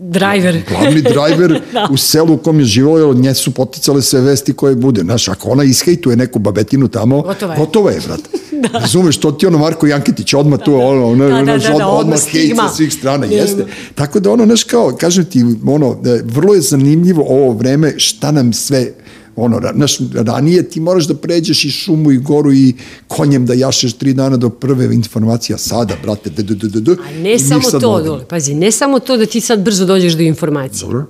Driver. 0.00 0.62
glavni 0.68 1.02
driver 1.02 1.60
u 1.92 1.96
selu 1.96 2.34
u 2.34 2.38
kom 2.38 2.58
je 2.60 2.64
živjela, 2.64 2.98
jer 2.98 3.08
od 3.08 3.16
nje 3.16 3.34
su 3.34 3.50
poticale 3.50 4.02
sve 4.02 4.20
vesti 4.20 4.52
koje 4.52 4.74
bude. 4.74 4.97
Znaš, 5.02 5.28
ako 5.28 5.50
ona 5.50 5.64
ishejtuje 5.64 6.16
neku 6.16 6.38
babetinu 6.38 6.88
tamo, 6.88 7.22
Gotova 7.22 7.54
je. 7.54 7.58
gotova 7.58 7.90
je, 7.90 8.00
brate. 8.06 8.30
da. 8.72 8.78
Razumeš, 8.78 9.16
to 9.16 9.32
ti 9.32 9.46
ono 9.46 9.58
Marko 9.58 9.86
Jankitić 9.86 10.34
odmah 10.34 10.60
tu, 10.64 10.74
ono, 10.74 11.06
ono, 11.06 11.28
Da, 11.28 11.42
da, 11.42 11.44
da, 11.44 11.58
da, 11.58 11.74
odmah, 11.74 11.88
odmah 11.88 12.18
hejt 12.30 12.56
sa 12.56 12.68
svih 12.68 12.92
strana, 12.94 13.26
Ne, 13.26 13.34
jeste. 13.36 13.66
Tako 13.94 14.20
da 14.20 14.32
ono, 14.32 14.44
znaš, 14.44 14.64
kao, 14.64 14.96
kažem 15.00 15.24
ti, 15.24 15.44
ono, 15.66 15.94
da, 16.02 16.18
vrlo 16.24 16.54
je 16.54 16.60
zanimljivo 16.60 17.24
ovo 17.28 17.52
vreme, 17.52 17.94
šta 17.98 18.30
nam 18.30 18.52
sve 18.52 18.92
ono, 19.40 19.60
znaš, 19.74 19.98
ranije 20.14 20.68
ti 20.70 20.80
moraš 20.80 21.06
da 21.06 21.14
pređeš 21.14 21.64
i 21.64 21.70
šumu 21.70 22.12
i 22.12 22.18
goru 22.18 22.52
i 22.52 22.74
konjem 23.08 23.46
da 23.46 23.54
jašeš 23.54 23.92
tri 23.92 24.14
dana 24.14 24.36
do 24.36 24.48
prve 24.50 24.94
informacije, 24.94 25.54
a 25.54 25.58
sada, 25.58 25.94
brate, 26.02 26.30
d, 26.30 26.42
d, 26.42 26.54
d, 26.54 26.68
d, 26.68 26.80
d, 26.80 26.92
A 26.92 27.22
ne 27.22 27.38
samo 27.38 27.70
to, 27.70 27.78
dole, 27.78 28.24
pazi, 28.28 28.54
ne 28.54 28.72
samo 28.72 28.98
to 28.98 29.16
da 29.16 29.26
ti 29.26 29.40
sad 29.40 29.60
brzo 29.60 29.86
dođeš 29.86 30.12
do 30.12 30.22
informacije. 30.22 30.80
Dobro. 30.80 31.06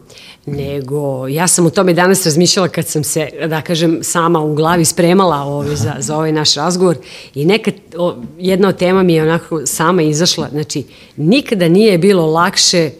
Nego, 0.56 1.28
ja 1.28 1.48
sam 1.48 1.66
o 1.66 1.70
tome 1.70 1.94
danas 1.94 2.24
razmišljala 2.24 2.68
kad 2.68 2.86
sam 2.86 3.04
se, 3.04 3.28
da 3.46 3.60
kažem, 3.60 3.98
sama 4.02 4.40
u 4.40 4.54
glavi 4.54 4.84
spremala 4.84 5.36
ovaj, 5.36 5.76
za, 5.76 5.94
za 5.98 6.16
ovaj 6.16 6.32
naš 6.32 6.54
razgovor 6.54 6.96
i 7.34 7.44
nekad, 7.44 7.74
o, 7.96 8.16
jedna 8.38 8.68
od 8.68 8.76
tema 8.76 9.02
mi 9.02 9.14
je 9.14 9.22
onako 9.22 9.66
sama 9.66 10.02
izašla, 10.02 10.48
znači, 10.50 10.84
nikada 11.16 11.68
nije 11.68 11.98
bilo 11.98 12.26
lakše 12.26 12.90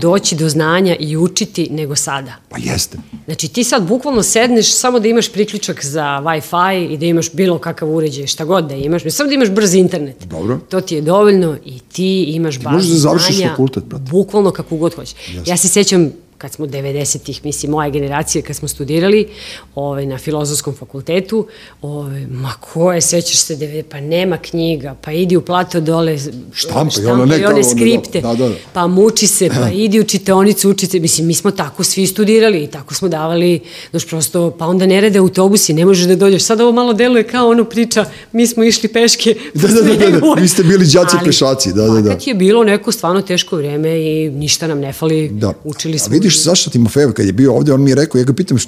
doći 0.00 0.36
do 0.36 0.48
znanja 0.48 0.96
i 1.00 1.16
učiti 1.16 1.68
nego 1.70 1.96
sada. 1.96 2.32
Pa 2.48 2.56
jeste. 2.58 2.98
Znači 3.24 3.48
ti 3.48 3.64
sad 3.64 3.86
bukvalno 3.86 4.22
sedneš 4.22 4.74
samo 4.74 5.00
da 5.00 5.08
imaš 5.08 5.32
priključak 5.32 5.84
za 5.84 6.04
Wi-Fi 6.04 6.92
i 6.92 6.96
da 6.96 7.06
imaš 7.06 7.32
bilo 7.32 7.58
kakav 7.58 7.90
uređaj, 7.90 8.26
šta 8.26 8.44
god 8.44 8.68
da 8.68 8.74
imaš, 8.74 9.02
samo 9.10 9.28
da 9.28 9.34
imaš 9.34 9.50
brz 9.50 9.74
internet. 9.74 10.24
Dobro. 10.24 10.58
To 10.68 10.80
ti 10.80 10.94
je 10.94 11.00
dovoljno 11.00 11.56
i 11.64 11.78
ti 11.78 12.22
imaš 12.22 12.58
bazu 12.58 12.74
možeš 12.74 12.90
da 12.90 12.96
završiš 12.96 13.36
znanja, 13.36 13.50
fakultet, 13.50 13.84
brate. 13.84 14.04
Bukvalno 14.10 14.50
kako 14.50 14.76
god 14.76 14.94
hoćeš. 14.94 15.14
Ja 15.46 15.56
se 15.56 15.68
sećam 15.68 16.12
kad 16.44 16.52
smo 16.52 16.66
90-ih, 16.66 17.44
mislim, 17.44 17.72
moja 17.72 17.90
generacija, 17.90 18.42
kad 18.42 18.56
smo 18.56 18.68
studirali 18.68 19.28
ovaj, 19.74 20.06
na 20.06 20.18
filozofskom 20.18 20.74
fakultetu, 20.74 21.46
ovaj, 21.82 22.26
ma 22.26 22.52
ko 22.60 22.92
je, 22.92 23.00
sećaš 23.00 23.36
se, 23.36 23.56
devet- 23.56 23.84
pa 23.90 24.00
nema 24.00 24.36
knjiga, 24.36 24.94
pa 25.04 25.12
idi 25.12 25.36
u 25.36 25.40
plato 25.40 25.80
dole, 25.80 26.18
Štampa, 26.52 26.90
štampa 26.90 27.00
i 27.02 27.06
one 27.06 27.46
ono, 27.46 27.56
da, 27.56 27.64
skripte, 27.64 28.20
da, 28.20 28.34
da, 28.34 28.48
da. 28.48 28.54
pa 28.72 28.86
muči 28.86 29.26
se, 29.26 29.48
pa 29.48 29.70
idi 29.70 30.00
u 30.00 30.04
čitaonicu, 30.04 30.70
učite. 30.70 31.00
Mislim, 31.00 31.26
mi 31.26 31.34
smo 31.34 31.50
tako 31.50 31.84
svi 31.84 32.06
studirali 32.06 32.64
i 32.64 32.66
tako 32.66 32.94
smo 32.94 33.08
davali, 33.08 33.60
znaš, 33.90 34.06
prosto, 34.06 34.50
pa 34.50 34.66
onda 34.66 34.86
ne 34.86 35.00
rade 35.00 35.18
autobusi, 35.18 35.74
ne 35.74 35.84
možeš 35.86 36.06
da 36.06 36.16
dođeš. 36.16 36.42
Sad 36.42 36.60
ovo 36.60 36.72
malo 36.72 36.92
deluje 36.92 37.24
kao 37.24 37.48
ono 37.48 37.64
priča, 37.64 38.04
mi 38.32 38.46
smo 38.46 38.64
išli 38.64 38.88
peške. 38.88 39.34
Da, 39.54 39.68
da, 39.68 39.82
da, 39.82 39.94
da, 39.94 40.20
da. 40.20 40.40
Vi 40.40 40.48
ste 40.48 40.62
bili 40.62 40.86
Ali, 40.98 41.24
pešaci, 41.24 41.72
da, 41.72 41.82
da, 41.82 42.00
da. 42.00 42.10
fakat 42.10 42.26
je 42.26 42.34
bilo 42.34 42.64
neko 42.64 42.92
stvarno 42.92 43.22
teško 43.22 43.56
vreme 43.56 43.98
i 44.00 44.30
ništa 44.30 44.66
nam 44.66 44.80
ne 44.80 44.92
fali. 44.92 45.28
Da. 45.28 45.52
Učili 45.64 45.98
smo. 45.98 46.10
A 46.10 46.14
vidiš, 46.14 46.33
zašto 46.36 46.70
Timofejev 46.70 47.12
kad 47.12 47.26
je 47.26 47.32
bio 47.32 47.54
ovde, 47.54 47.72
on 47.72 47.82
mi 47.82 47.90
je 47.90 47.96
rekao, 47.96 48.18
ja 48.18 48.24
ga 48.24 48.32
pitam, 48.32 48.58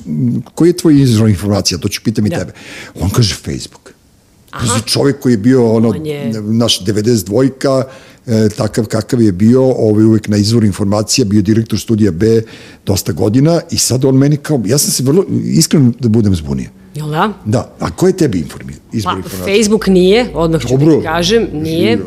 koji 0.55 0.69
je 0.69 0.77
tvoj 0.77 1.03
izvor 1.03 1.29
informacija, 1.29 1.79
to 1.79 1.89
ću 1.89 2.01
pitam 2.05 2.27
i 2.27 2.31
Da. 2.31 2.39
tebe. 2.39 2.53
On 2.95 3.11
kaže 3.11 3.35
Facebook. 3.37 3.93
Pazi, 4.53 4.83
čovjek 4.87 5.19
koji 5.19 5.33
je 5.33 5.37
bio 5.39 5.73
ono, 5.73 5.89
On 5.89 6.07
je- 6.07 6.33
naš 6.43 6.81
92-ka, 6.81 7.85
e, 8.27 8.49
takav 8.49 8.85
kakav 8.85 9.23
je 9.23 9.33
bio, 9.33 9.63
ovaj 9.65 10.05
uvek 10.05 10.29
na 10.29 10.37
izvoru 10.37 10.67
informacija, 10.67 11.25
bio 11.25 11.43
direktor 11.43 11.79
studija 11.79 12.11
B 12.13 12.43
dosta 12.87 13.13
godina 13.13 13.61
i 13.71 13.79
sad 13.79 14.05
on 14.05 14.17
meni 14.17 14.37
kao, 14.37 14.63
ja 14.67 14.79
sam 14.79 14.91
se 14.91 15.03
vrlo, 15.03 15.25
iskreno 15.45 15.93
da 16.01 16.09
budem 16.09 16.35
zbunio. 16.35 16.69
Jel 16.97 17.11
da? 17.11 17.33
Da, 17.45 17.71
a 17.81 17.91
ko 17.91 18.07
je 18.07 18.17
tebi 18.17 18.39
informi, 18.39 18.73
izvor 18.93 19.15
Pa, 19.15 19.19
informacija? 19.19 19.57
Facebook 19.57 19.87
nije, 19.87 20.27
odmah 20.35 20.61
ću 20.61 20.69
Dobro. 20.69 20.97
ti 20.97 21.03
kažem, 21.03 21.49
nije. 21.53 21.97
Da. 21.97 22.03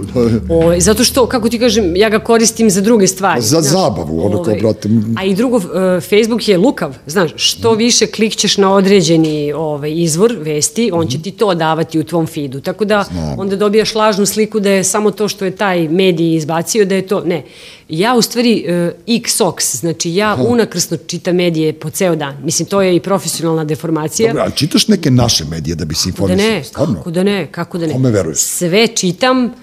O, 0.55 0.79
zato 0.79 1.03
što, 1.03 1.25
kako 1.25 1.49
ti 1.49 1.59
kažem, 1.59 1.95
ja 1.95 2.09
ga 2.09 2.19
koristim 2.19 2.69
za 2.69 2.81
druge 2.81 3.07
stvari. 3.07 3.41
Za 3.41 3.61
znaš. 3.61 3.73
zabavu, 3.73 4.25
ono 4.25 4.43
kao, 4.43 4.53
Ovaj, 4.53 4.59
brate, 4.61 4.89
A 5.17 5.25
i 5.25 5.35
drugo, 5.35 5.57
e, 5.57 6.01
Facebook 6.01 6.47
je 6.47 6.57
lukav, 6.57 6.97
znaš, 7.07 7.31
što 7.35 7.73
više 7.73 8.07
klikćeš 8.07 8.57
na 8.57 8.73
određeni 8.73 9.53
ovaj, 9.53 9.91
izvor 9.93 10.35
vesti, 10.39 10.89
on 10.93 11.07
će 11.07 11.21
ti 11.21 11.31
to 11.31 11.55
davati 11.55 11.99
u 11.99 12.03
tvom 12.03 12.27
feedu. 12.27 12.61
Tako 12.61 12.85
da 12.85 13.05
onda 13.37 13.55
dobijaš 13.55 13.95
lažnu 13.95 14.25
sliku 14.25 14.59
da 14.59 14.69
je 14.69 14.83
samo 14.83 15.11
to 15.11 15.27
što 15.27 15.45
je 15.45 15.51
taj 15.51 15.87
medij 15.89 16.35
izbacio, 16.35 16.85
da 16.85 16.95
je 16.95 17.07
to, 17.07 17.23
ne. 17.23 17.43
Ja 17.89 18.15
u 18.15 18.21
stvari 18.21 18.65
e, 18.67 18.71
XOX, 19.07 19.75
znači 19.75 20.13
ja 20.13 20.37
unakrsno 20.39 20.97
čitam 20.97 21.35
medije 21.35 21.73
po 21.73 21.89
ceo 21.89 22.15
dan. 22.15 22.37
Mislim, 22.43 22.65
to 22.67 22.81
je 22.81 22.95
i 22.95 22.99
profesionalna 22.99 23.63
deformacija. 23.63 24.27
Dobro, 24.27 24.43
a 24.43 24.49
čitaš 24.49 24.87
neke 24.87 25.11
naše 25.11 25.45
medije 25.45 25.75
da 25.75 25.85
bi 25.85 25.95
se 25.95 26.03
Da 26.03 26.09
informisao? 26.09 26.47
ne, 26.47 26.63
Stvarno? 26.63 26.93
kako 26.95 27.11
da 27.11 27.23
ne, 27.23 27.47
kako 27.47 27.77
da 27.77 27.87
ne. 27.87 27.93
Kome 27.93 28.11
veruješ? 28.11 28.37
Sve 28.39 28.87
čitam, 28.87 29.53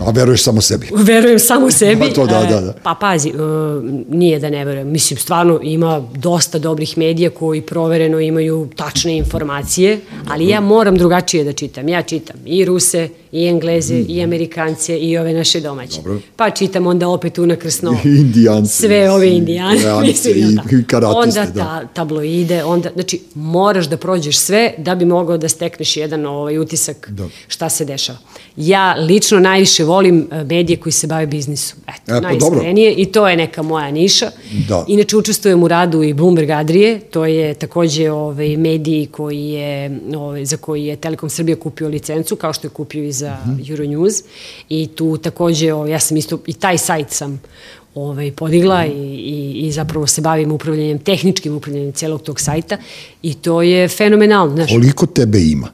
A 0.00 0.10
veruješ 0.10 0.42
samo 0.42 0.60
sebi. 0.60 0.86
verujem 0.94 1.38
samo 1.38 1.70
sebi. 1.80 2.00
Pa 2.00 2.08
to 2.08 2.26
da, 2.26 2.38
E, 2.40 2.46
da, 2.46 2.60
da. 2.60 2.72
Pa 2.74 2.94
pazi, 2.94 3.28
e, 3.28 3.32
nije 4.08 4.38
da 4.38 4.50
ne 4.50 4.64
verujem. 4.64 4.88
Mislim, 4.88 5.18
stvarno 5.18 5.60
ima 5.62 6.02
dosta 6.14 6.58
dobrih 6.58 6.98
medija 6.98 7.30
koji 7.30 7.62
provereno 7.62 8.20
imaju 8.20 8.68
tačne 8.76 9.16
informacije, 9.16 10.00
ali 10.28 10.48
ja 10.48 10.60
moram 10.62 10.96
drugačije 10.96 11.44
da 11.44 11.52
čitam. 11.52 11.88
Ja 11.88 12.02
čitam 12.02 12.36
i 12.44 12.64
Ruse, 12.64 13.08
i 13.32 13.46
Engleze, 13.46 13.94
i 13.98 14.22
Amerikance, 14.22 14.98
i 14.98 15.18
ove 15.18 15.32
naše 15.32 15.60
domaće. 15.60 16.00
Mm. 16.00 16.04
Dobro. 16.04 16.20
Pa 16.36 16.50
čitam 16.50 16.86
onda 16.86 17.08
opet 17.08 17.38
unakrsno 17.38 17.96
I 18.04 18.08
Indijance, 18.16 18.72
sve 18.76 19.10
ove. 19.10 19.26
Realice 19.46 20.00
mislim, 20.02 20.36
i- 20.36 20.40
jel 20.40 20.50
da? 20.50 20.62
i 20.72 20.84
karatiste, 20.84 21.40
Onda 21.40 21.52
da. 21.52 21.60
ta, 21.60 21.86
tabloide, 21.86 22.64
onda, 22.64 22.90
znači, 22.94 23.20
moraš 23.34 23.86
da 23.86 23.96
prođeš 23.96 24.38
sve 24.38 24.74
da 24.78 24.94
bi 24.94 25.04
mogao 25.04 25.38
da 25.38 25.48
stekneš 25.48 25.96
jedan 25.96 26.26
ovaj, 26.26 26.58
utisak 26.58 27.08
Da. 27.10 27.24
šta 27.48 27.68
se 27.68 27.84
dešava. 27.84 28.18
Ja 28.60 28.94
lično 28.94 29.38
najviše 29.40 29.84
volim 29.84 30.28
e, 30.32 30.44
medije 30.44 30.76
koji 30.76 30.92
se 30.92 31.06
bave 31.06 31.26
biznisom. 31.26 31.78
Eto, 31.88 32.00
E, 32.08 32.12
pa 32.12 32.20
najiskrenije 32.20 32.92
i 32.92 33.06
to 33.06 33.28
je 33.28 33.36
neka 33.36 33.62
moja 33.62 33.90
niša. 33.90 34.30
Da. 34.68 34.84
Inače, 34.88 35.16
učestvujem 35.16 35.62
u 35.62 35.68
radu 35.68 36.02
i 36.02 36.12
Bloomberg 36.14 36.50
Adrije, 36.50 37.00
to 37.00 37.26
je 37.26 37.54
takođe 37.54 38.10
ovaj, 38.10 38.56
mediji 38.56 39.06
koji 39.06 39.38
je, 39.40 39.74
ovaj, 40.16 40.44
za 40.44 40.56
koji 40.56 40.84
je 40.84 40.96
Telekom 40.96 41.30
Srbija 41.30 41.56
kupio 41.56 41.88
licencu, 41.88 42.36
kao 42.36 42.52
što 42.52 42.66
je 42.66 42.70
kupio 42.70 43.04
i 43.04 43.12
za 43.12 43.36
Mhm. 43.42 43.62
Euronews. 43.64 44.24
I 44.68 44.88
tu 44.88 45.16
takođe, 45.18 45.72
ovaj, 45.72 45.90
ja 45.90 45.98
sam 46.00 46.16
isto, 46.16 46.38
i 46.46 46.52
taj 46.52 46.78
sajt 46.78 47.10
sam 47.10 47.40
ovaj, 47.94 48.32
podigla 48.32 48.82
Mhm. 48.82 48.92
i, 48.92 49.16
i, 49.16 49.66
i 49.66 49.72
zapravo 49.72 50.06
se 50.06 50.20
bavim 50.20 50.52
upravljanjem, 50.52 50.98
tehničkim 50.98 51.54
upravljanjem 51.54 51.92
celog 51.92 52.22
tog 52.22 52.40
sajta 52.40 52.76
i 53.22 53.34
to 53.34 53.62
je 53.62 53.88
fenomenalno. 53.88 54.54
Znaš, 54.54 54.70
Koliko 54.70 55.06
tebe 55.06 55.38
ima? 55.40 55.68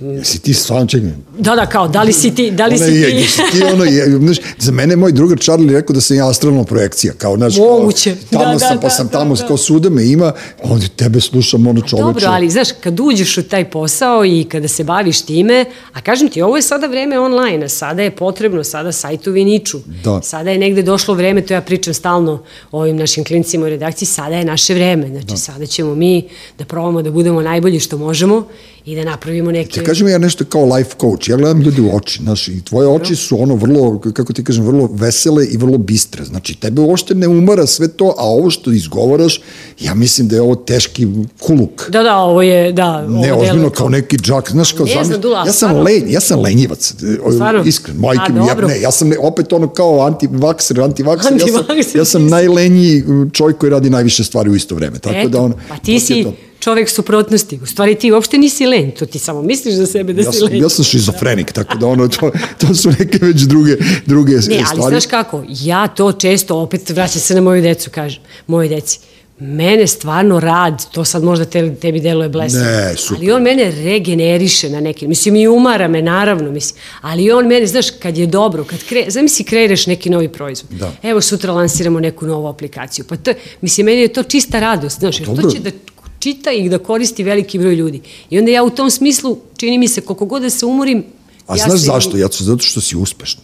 Jesi 0.00 0.38
ti 0.38 0.54
stvarno 0.54 0.86
čekaj? 0.86 1.10
Da, 1.38 1.56
da, 1.56 1.66
kao, 1.66 1.88
da 1.88 2.02
li 2.02 2.12
si 2.12 2.34
ti, 2.34 2.50
da 2.50 2.66
li 2.66 2.74
Ona 2.74 2.86
si 2.86 2.92
je, 2.92 3.10
ti? 3.10 3.16
jesi 3.16 3.42
ti 3.52 3.62
ono, 3.72 3.84
je, 3.84 4.18
znaš, 4.18 4.36
za 4.58 4.72
mene 4.72 4.92
je 4.92 4.96
moj 4.96 5.12
drugar 5.12 5.38
Charlie 5.38 5.72
rekao 5.72 5.94
da 5.94 6.00
sam 6.00 6.16
ja 6.16 6.28
astralna 6.30 6.64
projekcija, 6.64 7.12
kao, 7.18 7.36
znaš, 7.36 7.56
Moguće. 7.56 8.16
Kao, 8.30 8.42
tamo 8.42 8.52
Da, 8.52 8.58
sam, 8.58 8.76
da, 8.76 8.80
pa 8.80 8.86
da, 8.86 8.90
sam 8.90 9.06
da, 9.06 9.12
tamo, 9.12 9.34
da. 9.34 9.46
kao 9.46 9.56
suda 9.56 9.90
me 9.90 10.06
ima, 10.06 10.32
onda 10.62 10.86
tebe 10.96 11.20
slušam, 11.20 11.66
ono 11.66 11.80
čoveče. 11.80 12.04
Dobro, 12.04 12.26
ali 12.26 12.50
znaš, 12.50 12.68
kad 12.80 13.00
uđeš 13.00 13.38
u 13.38 13.42
taj 13.42 13.70
posao 13.70 14.24
i 14.24 14.44
kada 14.44 14.68
se 14.68 14.84
baviš 14.84 15.22
time, 15.22 15.64
a 15.92 16.00
kažem 16.00 16.28
ti, 16.28 16.42
ovo 16.42 16.56
je 16.56 16.62
sada 16.62 16.86
vreme 16.86 17.20
online, 17.20 17.64
a 17.64 17.68
sada 17.68 18.02
je 18.02 18.10
potrebno, 18.10 18.64
sada 18.64 18.92
sajtovi 18.92 19.44
niču. 19.44 19.78
Da. 20.04 20.22
Sada 20.22 20.50
je 20.50 20.58
negde 20.58 20.82
došlo 20.82 21.14
vreme, 21.14 21.42
to 21.42 21.54
ja 21.54 21.60
pričam 21.60 21.94
stalno 21.94 22.42
ovim 22.70 22.96
našim 22.96 23.24
klincima 23.24 23.66
u 23.66 23.68
redakciji, 23.68 24.06
sada 24.06 24.36
je 24.36 24.44
naše 24.44 24.74
vreme. 24.74 25.08
Znači, 25.08 25.42
sada 25.42 25.66
ćemo 25.66 25.94
mi 25.94 26.28
da 26.58 26.64
probamo 26.64 27.02
da 27.02 27.10
budemo 27.10 27.42
najbolji 27.42 27.80
što 27.80 27.98
možemo 27.98 28.46
i 28.88 28.96
da 28.96 29.04
napravimo 29.04 29.52
neke... 29.52 29.80
Te 29.80 29.84
kažem 29.84 30.08
ja 30.08 30.18
nešto 30.18 30.44
kao 30.44 30.64
life 30.76 30.90
coach, 31.00 31.28
ja 31.28 31.36
gledam 31.36 31.60
ljudi 31.60 31.80
u 31.80 31.96
oči, 31.96 32.20
znaš, 32.22 32.48
i 32.48 32.64
tvoje 32.64 32.88
oči 32.88 33.16
su 33.16 33.42
ono 33.42 33.54
vrlo, 33.54 33.98
kako 33.98 34.32
ti 34.32 34.44
kažem, 34.44 34.64
vrlo 34.64 34.88
vesele 34.92 35.46
i 35.46 35.56
vrlo 35.56 35.78
bistre, 35.78 36.24
znači 36.24 36.54
tebe 36.54 36.80
uopšte 36.80 37.14
ne 37.14 37.28
umara 37.28 37.66
sve 37.66 37.88
to, 37.88 38.14
a 38.18 38.24
ovo 38.24 38.50
što 38.50 38.72
izgovaraš, 38.72 39.40
ja 39.80 39.94
mislim 39.94 40.28
da 40.28 40.36
je 40.36 40.42
ovo 40.42 40.54
teški 40.54 41.06
kuluk. 41.40 41.90
Da, 41.90 42.02
da, 42.02 42.16
ovo 42.16 42.42
je, 42.42 42.72
da, 42.72 43.06
ovo 43.08 43.20
Ne, 43.20 43.32
ozbiljno 43.32 43.70
kao 43.70 43.88
neki 43.88 44.16
džak, 44.16 44.50
znaš 44.50 44.72
kao 44.72 44.86
Ne 44.86 45.04
znam, 45.04 45.20
Dula, 45.20 45.38
ja 45.38 45.44
sam 45.44 45.54
stvarno. 45.54 45.82
lenj, 45.82 46.12
ja 46.12 46.20
sam 46.20 46.40
lenjivac, 46.40 46.90
e, 46.90 47.32
Stvarno? 47.32 47.62
iskren, 47.64 47.96
majke 47.96 48.32
mi, 48.32 48.38
ja, 48.38 48.54
ne, 48.54 48.80
ja 48.80 48.90
sam 48.90 49.08
ne, 49.08 49.18
opet 49.18 49.52
ono 49.52 49.68
kao 49.68 50.00
anti-vakser, 50.00 50.80
anti-vakser, 50.80 51.32
ja 51.32 51.38
sam, 51.38 51.76
ja 51.94 52.04
sam 52.04 52.26
najlenjiji 52.26 53.04
čovjek 53.32 53.58
koji 53.58 53.70
radi 53.70 53.90
najviše 53.90 54.24
stvari 54.24 54.50
u 54.50 54.56
isto 54.56 54.74
vreme, 54.74 54.98
tako 54.98 55.16
Eto, 55.16 55.28
da 55.28 55.40
on... 55.40 55.54
pa 55.68 55.76
ti 55.76 56.00
si 56.00 56.22
to. 56.22 56.47
Čovek 56.68 56.88
suprotnosti. 56.90 57.58
U 57.62 57.66
stvari 57.66 57.94
ti 57.94 58.12
uopšte 58.12 58.38
nisi 58.38 58.66
len, 58.66 58.90
to 58.90 59.06
ti 59.06 59.18
samo 59.18 59.42
misliš 59.42 59.74
za 59.74 59.86
sebe 59.86 60.12
da 60.12 60.22
Ja 60.22 60.32
si 60.32 60.38
sam, 60.38 60.48
len. 60.48 60.62
ja 60.62 60.68
sam 60.68 60.84
šizofrenik, 60.84 61.52
tako 61.52 61.78
da 61.78 61.86
ono, 61.86 62.08
to, 62.08 62.30
to 62.58 62.74
su 62.74 62.90
neke 62.90 63.18
već 63.20 63.40
druge, 63.42 63.76
druge 64.06 64.34
Ne, 64.34 64.42
stvari. 64.42 64.64
ali 64.70 64.82
znaš 64.82 65.06
kako, 65.06 65.44
ja 65.48 65.88
to 65.88 66.12
često, 66.12 66.56
opet 66.56 66.90
vraćam 66.90 67.20
se 67.20 67.34
na 67.34 67.40
moju 67.40 67.62
decu, 67.62 67.90
kažem, 67.90 68.22
moje 68.46 68.68
deci, 68.68 68.98
mene 69.40 69.86
stvarno 69.86 70.40
rad, 70.40 70.90
to 70.92 71.04
sad 71.04 71.22
možda 71.24 71.44
te, 71.44 71.74
tebi 71.74 72.00
deluje 72.00 72.28
Ne, 72.28 72.94
super. 72.96 73.16
ali 73.16 73.32
on 73.32 73.42
mene 73.42 73.70
regeneriše 73.74 74.70
na 74.70 74.80
neki, 74.80 75.08
mislim 75.08 75.36
i 75.36 75.48
umara 75.48 75.88
me 75.88 76.02
naravno, 76.02 76.50
mislim, 76.50 76.80
ali 77.00 77.30
on 77.30 77.46
mene, 77.46 77.66
znaš, 77.66 77.90
kad 77.90 78.18
je 78.18 78.26
dobro, 78.26 78.64
kad 78.64 78.78
kre, 78.84 79.04
zamisli 79.08 79.44
kreiraš 79.44 79.86
neki 79.86 80.10
novi 80.10 80.28
proizvod, 80.28 80.70
Da. 80.72 80.92
evo 81.02 81.20
sutra 81.20 81.52
lansiramo 81.52 82.00
neku 82.00 82.26
novu 82.26 82.46
aplikaciju, 82.46 83.04
pa 83.08 83.16
to, 83.16 83.30
mislim, 83.60 83.84
meni 83.84 84.00
je 84.00 84.08
to 84.08 84.22
čista 84.22 84.60
radost, 84.60 84.98
znaš, 85.00 85.20
jer 85.20 85.36
to 85.36 85.50
će 85.50 85.58
da 85.60 85.70
čita 86.18 86.52
i 86.52 86.68
da 86.68 86.78
koristi 86.78 87.24
veliki 87.24 87.58
broj 87.58 87.74
ljudi. 87.74 88.00
I 88.30 88.38
onda 88.38 88.50
ja 88.50 88.62
u 88.62 88.70
tom 88.70 88.90
smislu, 88.90 89.38
čini 89.56 89.78
mi 89.78 89.88
se, 89.88 90.00
koliko 90.00 90.24
god 90.24 90.42
da 90.42 90.50
se 90.50 90.66
umorim, 90.66 91.04
A 91.46 91.56
ja 91.56 91.64
znaš 91.64 91.80
se- 91.80 91.86
zašto? 91.86 92.16
Ja 92.16 92.28
ću 92.28 92.44
zato 92.44 92.62
što 92.62 92.80
si 92.80 92.96
uspešna 92.96 93.42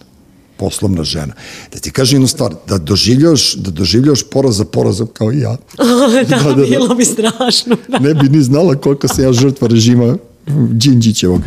poslovna 0.56 1.05
žena. 1.05 1.34
Da 1.72 1.78
ti 1.78 1.90
kažem 1.90 2.16
jednu 2.16 2.28
stvar, 2.28 2.55
da 2.68 2.78
doživljaš, 2.78 3.55
da 3.55 3.70
doživljaš 3.70 4.22
poraz 4.30 4.56
za 4.56 4.64
porazom 4.64 5.09
kao 5.12 5.32
i 5.32 5.40
ja. 5.40 5.56
da, 6.28 6.55
bilo 6.68 6.94
bi 6.94 7.05
strašno. 7.05 7.76
Da. 7.88 7.98
Ne 7.98 8.14
bi 8.14 8.28
ni 8.28 8.42
znala 8.42 8.74
koliko 8.74 9.09
se 9.09 9.22
ja 9.22 9.32
žrtva 9.32 9.68
režima 9.68 10.16
Đinđićevog. 10.47 11.41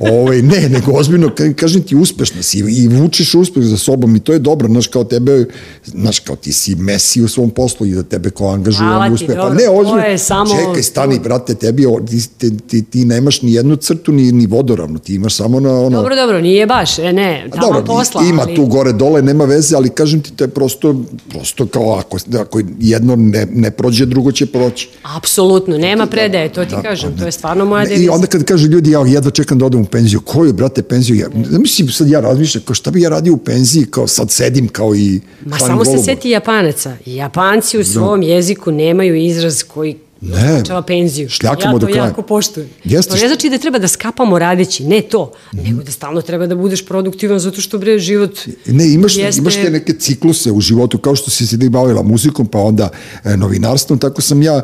Ovaj, 0.00 0.42
ne, 0.42 0.68
nego 0.68 0.92
ozbiljno, 0.92 1.28
ka- 1.28 1.54
kažem 1.54 1.82
ti, 1.82 1.96
uspešna 1.96 2.42
si 2.42 2.58
i 2.60 2.88
vučeš 2.88 3.34
uspeh 3.34 3.62
za 3.62 3.76
sobom 3.76 4.16
i 4.16 4.20
to 4.20 4.32
je 4.32 4.38
dobro, 4.38 4.68
znaš, 4.68 4.86
kao 4.86 5.04
tebe, 5.04 5.44
znaš, 5.84 6.18
kao 6.18 6.36
ti 6.36 6.52
si 6.52 6.74
Messi 6.74 7.22
u 7.22 7.28
svom 7.28 7.50
poslu 7.50 7.86
i 7.86 7.90
da 7.90 8.02
tebe 8.02 8.30
kao 8.30 8.48
angažuje 8.48 8.88
Hvala 8.88 9.04
on 9.04 9.08
ti, 9.08 9.14
uspe. 9.14 9.34
Pa 9.34 9.50
ne, 9.50 9.64
to 9.64 9.72
ozbiljno, 9.72 9.98
je 10.00 10.18
samo- 10.18 10.56
čekaj, 10.58 10.82
stani, 10.82 11.18
brate, 11.18 11.54
tebi, 11.54 11.84
ti, 12.06 12.28
ti, 12.30 12.58
ti, 12.58 12.82
ti 12.82 13.04
nemaš 13.04 13.42
ni 13.42 13.52
jednu 13.52 13.76
crtu, 13.76 14.12
ni, 14.12 14.32
ni 14.32 14.46
vodoravnu, 14.46 14.98
ti 14.98 15.14
imaš 15.14 15.34
samo 15.34 15.60
na 15.60 15.72
ono... 15.72 15.90
Dobro, 15.92 16.16
dobro, 16.16 16.40
nije 16.40 16.66
baš, 16.66 16.98
e, 16.98 17.12
ne, 17.12 17.46
Pa 17.50 17.56
tamo 17.56 17.66
dobro, 17.68 17.84
posla, 17.86 18.22
ima 18.22 18.42
ali... 18.42 18.54
tu 18.56 18.66
gore 18.66 18.92
dole, 18.92 19.22
nema 19.22 19.44
veze, 19.44 19.76
ali 19.76 19.88
kažem 19.88 20.20
ti, 20.20 20.32
to 20.32 20.44
je 20.44 20.48
prosto, 20.48 21.00
prosto 21.28 21.66
kao 21.66 21.94
ako, 21.94 22.18
ako 22.34 22.60
jedno 22.80 23.16
ne, 23.16 23.46
ne 23.46 23.70
prođe, 23.70 24.06
drugo 24.06 24.32
će 24.32 24.46
proći. 24.46 24.88
Apsolutno, 25.16 25.78
nema 25.78 26.06
predaje, 26.06 26.48
to 26.48 26.64
ti 26.64 26.74
kažem, 26.82 27.18
to 27.18 27.24
je 27.24 27.32
stvarno 27.32 27.64
moja 27.64 27.82
Ne, 27.82 27.86
I 27.86 27.90
deviza. 27.90 28.12
onda 28.12 28.26
kad 28.26 28.43
kažu 28.44 28.68
ljudi, 28.68 28.90
ja 28.90 29.00
jedva 29.06 29.30
čekam 29.30 29.58
da 29.58 29.66
odem 29.66 29.80
u 29.80 29.84
penziju, 29.84 30.20
koju, 30.20 30.52
brate, 30.52 30.82
penziju? 30.82 31.16
Ja, 31.16 31.28
mislim, 31.58 31.88
sad 31.88 32.08
ja 32.08 32.20
razmišljam, 32.20 32.64
kao 32.64 32.74
šta 32.74 32.90
bi 32.90 33.00
ja 33.00 33.08
radio 33.08 33.34
u 33.34 33.36
penziji, 33.36 33.86
kao 33.90 34.06
sad 34.06 34.30
sedim 34.30 34.68
kao 34.68 34.94
i... 34.94 35.20
Ma 35.46 35.58
samo 35.58 35.84
se 35.84 35.90
golubove. 35.90 36.14
seti 36.14 36.30
Japanaca. 36.30 36.96
Japanci 37.06 37.78
u 37.78 37.84
svom 37.84 38.22
jeziku 38.22 38.72
nemaju 38.72 39.16
izraz 39.16 39.62
koji 39.62 39.96
Ne, 40.22 40.36
označava 40.44 40.82
penziju. 40.82 41.28
šljakamo 41.28 41.66
ja 41.66 41.72
do 41.72 41.78
to 41.78 41.86
kraja. 41.88 42.04
jako 42.04 42.22
poštujem. 42.22 42.68
Jeste 42.84 43.10
to 43.10 43.16
ne 43.16 43.28
znači 43.28 43.50
da 43.50 43.58
treba 43.58 43.78
da 43.78 43.88
skapamo 43.88 44.38
radeći, 44.38 44.84
ne 44.84 45.00
to, 45.02 45.32
Mhm. 45.54 45.64
nego 45.64 45.82
da 45.82 45.90
stalno 45.90 46.22
treba 46.22 46.46
da 46.46 46.54
budeš 46.56 46.84
produktivan 46.84 47.38
zato 47.38 47.60
što 47.60 47.78
bre 47.78 47.98
život 47.98 48.38
Ne, 48.66 48.88
imaš, 48.88 49.16
jeste... 49.16 49.38
imaš 49.40 49.54
te 49.54 49.70
neke 49.70 49.92
cikluse 49.94 50.52
u 50.52 50.60
životu, 50.60 50.98
kao 50.98 51.16
što 51.16 51.30
si 51.30 51.46
se 51.46 51.58
ti 51.58 51.68
bavila 51.68 52.02
muzikom, 52.02 52.46
pa 52.46 52.58
onda 52.60 52.88
e, 53.24 53.36
novinarstvom, 53.36 53.98
tako 53.98 54.22
sam 54.22 54.42
ja 54.42 54.54
e, 54.54 54.62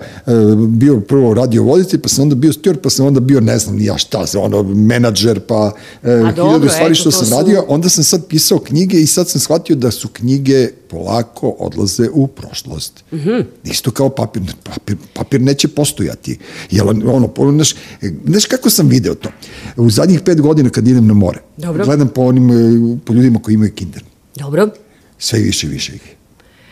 bio 0.58 1.00
prvo 1.00 1.34
radio 1.34 1.62
voditelj, 1.62 2.00
pa 2.00 2.08
sam 2.08 2.22
onda 2.22 2.34
bio 2.34 2.52
steward, 2.52 2.76
pa 2.76 2.90
sam 2.90 3.06
onda 3.06 3.20
bio, 3.20 3.40
ne 3.40 3.58
znam, 3.58 3.76
ni 3.76 3.84
ja 3.84 3.98
šta, 3.98 4.24
ono, 4.36 4.62
menadžer, 4.64 5.40
pa 5.40 5.72
e, 5.94 6.06
hiljadu 6.08 6.36
dobro, 6.36 6.68
stvari 6.68 6.84
eto, 6.86 6.94
što 6.94 7.04
to 7.04 7.10
sam 7.12 7.26
su- 7.26 7.34
radio, 7.34 7.64
onda 7.68 7.88
sam 7.88 8.04
sad 8.04 8.26
pisao 8.26 8.58
knjige 8.60 8.96
i 8.96 9.06
sad 9.06 9.28
sam 9.28 9.40
shvatio 9.40 9.76
da 9.76 9.90
su 9.90 10.08
knjige 10.08 10.68
polako 10.88 11.48
odlaze 11.50 12.08
u 12.12 12.26
prošlost. 12.26 13.04
Mm 13.06 13.16
Mhm. 13.16 13.28
-hmm. 13.28 13.44
Isto 13.64 13.90
kao 13.90 14.08
papir, 14.10 14.42
papir, 14.64 14.96
papir 15.14 15.39
neće 15.40 15.68
postojati. 15.68 16.38
Jel, 16.70 16.88
ono, 16.88 17.52
znaš, 17.52 17.74
znaš 18.24 18.44
kako 18.44 18.70
sam 18.70 18.88
video 18.88 19.14
to? 19.14 19.28
U 19.76 19.90
zadnjih 19.90 20.20
pet 20.20 20.40
godina 20.40 20.70
kad 20.70 20.88
idem 20.88 21.06
na 21.06 21.14
more, 21.14 21.38
Dobro. 21.56 21.84
gledam 21.84 22.08
po 22.08 22.22
onim, 22.22 22.50
po 23.04 23.12
ljudima 23.12 23.38
koji 23.38 23.54
imaju 23.54 23.72
kinder. 23.72 24.02
Dobro. 24.36 24.68
Sve 25.18 25.38
više 25.38 25.66
i 25.66 25.70
više 25.70 25.94
ih. 25.94 26.16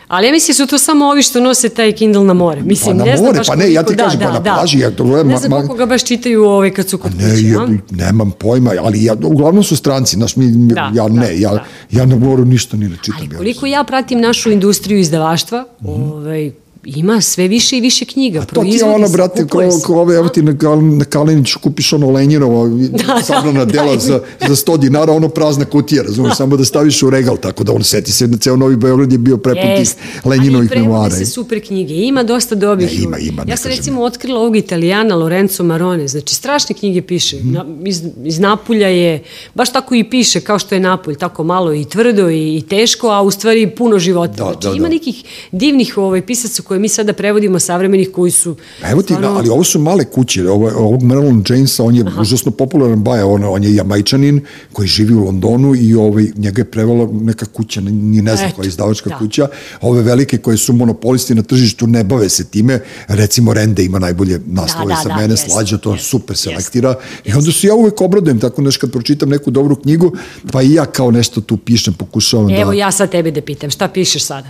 Ali 0.07 0.27
ja 0.27 0.31
mislim 0.31 0.53
da 0.53 0.55
su 0.55 0.67
to 0.67 0.77
samo 0.77 1.05
ovi 1.05 1.23
što 1.23 1.39
nose 1.39 1.69
taj 1.69 1.91
Kindle 1.91 2.23
na 2.23 2.33
more. 2.33 2.61
Mislim, 2.61 2.97
Pa 2.97 3.03
na 3.05 3.11
ne 3.11 3.17
znam 3.17 3.25
more, 3.27 3.37
baš 3.37 3.47
pa 3.47 3.55
ne, 3.55 3.73
ja 3.73 3.81
ti 3.81 3.85
koliko- 3.85 4.03
kažem, 4.03 4.19
pa 4.19 4.31
na 4.31 4.43
plaži, 4.43 4.79
ja 4.79 4.91
to 4.91 5.03
gledam, 5.03 5.27
Ne 5.27 5.37
znam 5.37 5.51
koliko 5.51 5.75
ga 5.75 5.85
baš 5.85 6.03
čitaju 6.03 6.43
ovaj 6.43 6.73
kad 6.73 6.89
su 6.89 6.97
kod 6.97 7.11
Ne, 7.17 7.29
kuće, 7.31 7.47
ja, 7.47 7.67
nemam 7.91 8.31
pojma, 8.31 8.73
ali 8.81 9.03
ja, 9.03 9.15
uglavnom 9.23 9.63
su 9.63 9.75
stranci, 9.75 10.15
znaš, 10.15 10.35
mi, 10.35 10.47
Da, 10.51 10.91
ja 10.95 11.03
da, 11.03 11.09
ne, 11.09 11.39
ja, 11.39 11.51
da. 11.51 11.65
ja 11.91 12.05
na 12.05 12.15
moru 12.15 12.45
ništa 12.45 12.77
ni 12.77 12.89
ne 12.89 12.95
čitam. 13.01 13.19
Ali 13.19 13.29
ja. 13.31 13.37
koliko 13.37 13.65
ja 13.65 13.83
pratim 13.83 14.21
našu 14.21 14.51
industriju 14.51 14.99
izdavaštva, 14.99 15.65
ovaj, 15.85 16.51
ima 16.83 17.21
sve 17.21 17.47
više 17.47 17.77
i 17.77 17.81
više 17.81 18.05
knjiga. 18.05 18.39
Mhm. 18.39 18.55
To 18.55 18.61
ti 18.61 18.69
je 18.69 18.83
ono, 18.83 19.09
brate, 19.09 19.47
ko, 19.47 19.59
ko 19.85 19.95
ove, 19.95 20.15
evo 20.15 20.29
ti 20.29 20.41
na, 20.41 20.55
na 20.81 21.05
Kaleniću 21.05 21.59
kupiš 21.59 21.93
ono 21.93 22.11
Lenjinovo 22.11 22.67
da, 23.07 23.21
sabrana 23.23 23.65
da, 23.65 23.71
dela 23.71 23.93
da. 23.93 23.99
za, 23.99 24.21
za 24.47 24.55
100 24.55 24.77
dinara, 24.77 25.13
ono 25.13 25.29
prazna 25.29 25.65
kutija, 25.65 26.03
razumiješ, 26.03 26.37
samo 26.37 26.57
da 26.57 26.65
staviš 26.65 27.03
u 27.03 27.09
regal, 27.09 27.37
tako 27.37 27.63
da 27.63 27.71
on 27.73 27.83
seti 27.83 28.11
se 28.11 28.27
da 28.27 28.37
ceo 28.37 28.55
Novi 28.55 28.75
Beograd 28.75 29.11
je 29.11 29.17
bio 29.17 29.37
prepun 29.37 29.75
tih. 29.77 29.89
Lenjinovih 30.25 30.71
Ali 30.71 30.81
memoara. 30.81 31.09
prevode 31.09 31.25
se 31.25 31.31
super 31.31 31.67
knjige. 31.67 31.93
Ima 31.93 32.23
dosta 32.23 32.55
dobrih. 32.55 32.99
Ne, 32.99 33.03
ima, 33.03 33.17
ima, 33.17 33.43
ja 33.47 33.57
sam 33.57 33.71
recimo 33.71 34.01
otkrila 34.01 34.39
ovog 34.39 34.55
italijana 34.55 35.15
Lorenzo 35.15 35.63
Marone. 35.63 36.07
Znači, 36.07 36.35
strašne 36.35 36.75
knjige 36.75 37.01
piše. 37.01 37.37
Mhm. 37.37 37.53
Na, 37.53 37.65
iz, 37.85 38.03
iz 38.23 38.39
Napulja 38.39 38.87
je, 38.87 39.23
baš 39.53 39.73
tako 39.73 39.95
i 39.95 40.03
piše, 40.03 40.41
kao 40.41 40.59
što 40.59 40.75
je 40.75 40.81
Napulj, 40.81 41.15
tako 41.15 41.43
malo 41.43 41.73
i 41.73 41.85
tvrdo 41.85 42.29
i, 42.29 42.57
i 42.57 42.61
teško, 42.61 43.09
a 43.09 43.21
u 43.21 43.31
stvari 43.31 43.69
puno 43.75 43.99
života. 43.99 44.33
Da, 44.33 44.43
znači, 44.43 44.67
da, 44.67 44.73
ima 44.73 44.87
da. 44.87 44.93
nekih 44.93 45.23
divnih 45.51 45.97
ovaj, 45.97 46.25
pisaca 46.25 46.63
koje 46.69 46.79
mi 46.79 46.89
sada 46.89 47.13
prevodimo 47.13 47.59
savremenih 47.59 48.09
koji 48.11 48.31
su 48.31 48.55
Pa 48.81 48.89
Evo 48.89 49.01
ti, 49.01 49.13
stvarno- 49.13 49.37
ali 49.37 49.49
ovo 49.49 49.63
su 49.63 49.79
male 49.79 50.05
kuće, 50.05 50.49
ovo, 50.49 50.71
ovog 50.75 51.01
Marilyn 51.03 51.53
Jamesa, 51.53 51.83
on 51.83 51.95
je 51.95 52.03
Aha. 52.07 52.21
užasno 52.21 52.51
popularan 52.51 53.03
baja, 53.03 53.25
on, 53.25 53.43
on 53.43 53.63
je 53.63 53.75
jamajčanin 53.75 54.41
koji 54.73 54.87
živi 54.87 55.13
u 55.13 55.23
Londonu 55.25 55.75
i 55.75 55.95
ovaj, 55.95 56.27
njega 56.35 56.61
je 56.61 56.65
prevala 56.65 57.07
neka 57.11 57.45
kuća, 57.45 57.81
ni 57.81 58.21
ne 58.21 58.35
znam 58.35 58.47
Eto, 58.47 58.55
koja 58.55 58.65
je 58.65 58.67
izdavačka 58.67 59.09
da. 59.09 59.17
kuća, 59.17 59.47
ove 59.81 60.01
velike 60.01 60.37
koje 60.37 60.57
su 60.57 60.73
monopolisti 60.73 61.35
na 61.35 61.41
tržištu 61.41 61.87
ne 61.87 62.03
bave 62.03 62.29
se 62.29 62.45
time, 62.45 62.79
recimo 63.07 63.53
Rende 63.53 63.83
ima 63.83 63.99
najbolje 63.99 64.39
naslove 64.45 64.93
Da, 64.93 64.95
da, 64.95 65.01
za 65.03 65.09
da, 65.09 65.15
mene, 65.15 65.33
jest, 65.33 65.51
slađa 65.51 65.77
to 65.77 65.93
jest, 65.93 66.05
super 66.05 66.33
jest, 66.33 66.43
selektira 66.43 66.95
i 67.25 67.33
onda 67.33 67.51
se 67.51 67.67
ja 67.67 67.75
uvek 67.75 68.01
obradujem, 68.01 68.39
tako 68.39 68.61
nešto 68.61 68.81
kad 68.81 68.91
pročitam 68.91 69.29
neku 69.29 69.51
dobru 69.51 69.75
knjigu, 69.75 70.13
pa 70.51 70.61
i 70.61 70.73
ja 70.73 70.85
kao 70.85 71.11
nešto 71.11 71.41
tu 71.41 71.57
pišem, 71.57 71.93
pokušavam 71.93 72.49
Evo 72.49 72.71
da... 72.71 72.77
ja 72.77 72.91
sad 72.91 73.11
tebe 73.11 73.31
da 73.31 73.41
pitam, 73.41 73.69
šta 73.69 73.87
pišeš 73.87 74.23
sada? 74.23 74.49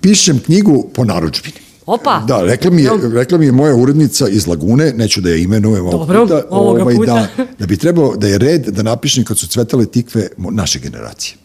Pišem 0.00 0.38
knjigu 0.38 0.90
po 0.94 1.04
naručbini. 1.04 1.56
Opa! 1.86 2.24
Da, 2.28 2.42
rekla 2.42 2.70
mi, 2.70 2.82
je, 2.82 2.90
rekla 3.14 3.38
mi 3.38 3.46
je 3.46 3.52
moja 3.52 3.74
urednica 3.74 4.28
iz 4.28 4.46
Lagune, 4.46 4.92
neću 4.92 5.20
da 5.20 5.30
je 5.30 5.42
imenujem 5.42 5.86
ovog 5.86 6.00
Dobro, 6.00 6.22
puta, 6.22 6.42
ovaj, 6.50 6.94
puta. 6.96 7.14
Da, 7.14 7.46
da 7.58 7.66
bi 7.66 7.76
trebao 7.76 8.16
da 8.16 8.26
je 8.26 8.38
red 8.38 8.66
da 8.66 8.82
napišem 8.82 9.24
kad 9.24 9.38
su 9.38 9.46
cvetale 9.46 9.86
tikve 9.86 10.28
naše 10.36 10.78
generacije. 10.78 11.36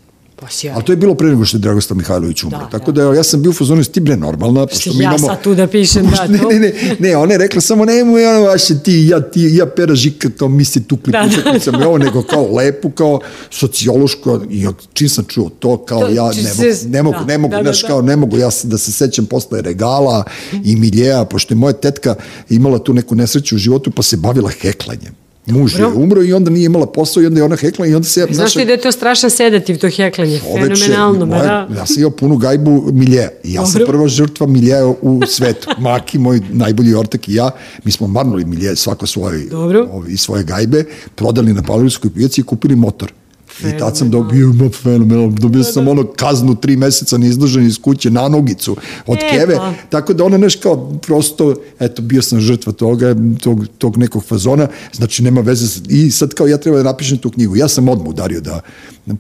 Pa. 0.44 0.74
Ali 0.74 0.84
to 0.84 0.92
je 0.92 0.98
bilo 0.98 1.16
pre 1.16 1.28
nego 1.28 1.46
što 1.46 1.58
je 1.58 1.62
Dragoslav 1.62 1.98
Mihajlović 1.98 2.44
umro. 2.44 2.58
Da, 2.58 2.70
Tako 2.70 2.92
da, 2.92 3.02
evo, 3.02 3.14
ja 3.14 3.24
sam 3.24 3.42
bio 3.42 3.50
u 3.50 3.56
fazonu, 3.56 3.84
ti 3.84 4.00
bre 4.00 4.18
normalna, 4.18 4.68
pošto 4.68 4.90
mi 4.90 4.98
ja 4.98 5.04
imamo... 5.04 5.28
sad 5.28 5.42
tu 5.42 5.56
da 5.56 5.68
pišem, 5.68 6.06
da, 6.12 6.28
ne, 6.28 6.38
to. 6.38 6.50
ne, 6.50 6.60
ne, 6.60 6.74
ne, 7.00 7.18
ona 7.18 7.32
je 7.32 7.38
rekla 7.38 7.62
samo 7.62 7.86
nemoj 7.86 8.28
ono 8.28 8.42
vaše 8.42 8.80
ti, 8.80 9.08
ja, 9.08 9.22
ti, 9.22 9.50
ja 9.52 9.66
pera 9.68 9.96
žika, 9.96 10.30
to 10.30 10.48
mi 10.50 10.66
se 10.66 10.84
tukli 10.84 11.12
Da, 11.12 11.30
da, 11.46 11.72
da, 11.72 11.78
da, 11.78 11.88
ovo, 11.88 11.98
nego 11.98 12.24
kao 12.24 12.48
lepu, 12.50 12.90
kao 12.92 13.20
sociološku, 13.52 14.40
i 14.50 14.68
od- 14.68 14.88
čim 14.94 15.10
sam 15.10 15.26
čuo 15.26 15.50
to, 15.52 15.78
kao 15.80 16.00
To, 16.00 16.08
ja 16.10 16.28
ne 16.28 16.34
se- 16.34 16.44
mogu, 16.44 16.88
ne 16.88 17.04
mogu, 17.04 17.18
da, 17.18 17.26
ne 17.26 17.38
mogu, 17.38 17.52
da, 17.52 17.58
da, 17.58 17.64
znaš, 17.64 17.82
da. 17.82 17.88
kao 17.88 18.02
ne 18.02 18.16
mogu 18.16 18.38
ja 18.38 18.52
se- 18.52 18.68
da 18.68 18.78
se 18.78 18.92
sećam 18.92 19.26
posle 19.26 19.62
regala 19.62 20.24
i 20.64 20.76
miljeja, 20.76 21.26
pošto 21.26 21.54
je 21.54 21.58
moja 21.58 21.74
tetka 21.74 22.16
imala 22.50 22.80
tu 22.80 22.94
neku 22.94 23.16
nesreću 23.16 23.56
u 23.56 23.60
životu, 23.60 23.92
pa 23.92 24.04
se 24.04 24.18
bavila 24.18 24.50
heklanjem. 24.52 25.23
Muž 25.46 25.80
je 25.80 25.88
umro 25.88 26.24
i 26.24 26.34
onda 26.34 26.50
nije 26.50 26.66
imala 26.66 26.86
posao 26.86 27.24
i 27.24 27.26
onda 27.26 27.40
je 27.40 27.44
ona 27.44 27.56
hekla 27.56 27.88
i 27.88 27.96
onda 27.96 28.08
se... 28.08 28.28
Znaš 28.32 28.54
ti 28.54 28.66
da 28.66 28.72
je 28.72 28.82
to 28.82 28.92
strašan 28.92 29.30
sedativ, 29.30 29.78
to 29.78 29.90
heklanje, 29.90 30.40
Čoveče, 30.40 30.76
fenomenalno, 30.76 31.26
moja- 31.26 31.44
da. 31.44 31.76
Ja 31.78 31.86
sam 31.86 31.96
imao 32.00 32.12
punu 32.12 32.38
gajbu 32.38 32.90
milje 32.92 33.30
i 33.44 33.54
ja 33.54 33.66
sam 33.66 33.80
Dobro. 33.80 33.94
prva 33.94 34.08
žrtva 34.08 34.48
miljeja 34.48 34.88
u 35.02 35.22
svetu. 35.28 35.70
Maki, 35.80 36.18
moj 36.18 36.42
najbolji 36.52 36.94
ortak 36.96 37.30
i 37.30 37.34
ja, 37.34 37.52
mi 37.84 37.92
smo 37.92 38.08
marnuli 38.08 38.46
milje, 38.46 38.76
svako 38.76 39.08
svoje, 39.08 39.46
Dobro. 39.46 39.88
ovi, 39.92 40.18
svoje 40.18 40.44
gajbe, 40.44 40.84
prodali 41.16 41.54
na 41.54 41.62
Pavlovskoj 41.62 42.12
pijaci 42.14 42.42
i 42.42 42.44
kupili 42.44 42.76
motor. 42.76 43.14
I 43.60 43.78
tad 43.80 43.98
sam 43.98 44.10
dobio, 44.10 44.54
ma 44.54 44.70
fenomenalno, 44.70 45.36
dobio 45.40 45.64
sam 45.64 45.88
ono 45.88 46.04
kaznu 46.04 46.56
tri 46.56 46.78
meseca 46.78 47.18
neizložen 47.18 47.66
iz 47.66 47.78
kuće 47.82 48.12
na 48.12 48.28
nogicu 48.28 48.78
od 49.08 49.18
E, 49.18 49.30
keve, 49.32 49.56
pa. 49.56 49.74
tako 49.90 50.14
da 50.14 50.24
ona 50.24 50.38
neš 50.38 50.56
kao 50.56 51.00
prosto, 51.00 51.56
eto, 51.80 52.02
bio 52.02 52.22
sam 52.22 52.40
žrtva 52.40 52.74
toga, 52.74 53.16
tog, 53.42 53.68
tog 53.78 53.98
nekog 53.98 54.24
fazona, 54.24 54.68
znači 54.94 55.24
nema 55.24 55.42
veze, 55.42 55.82
i 55.90 56.12
sad 56.12 56.34
kao 56.34 56.48
ja 56.48 56.58
treba 56.58 56.78
da 56.78 56.84
napišem 56.84 57.18
tu 57.18 57.30
knjigu, 57.30 57.56
ja 57.56 57.68
sam 57.68 57.90
odmah 57.90 58.08
udario 58.08 58.42
da 58.42 58.62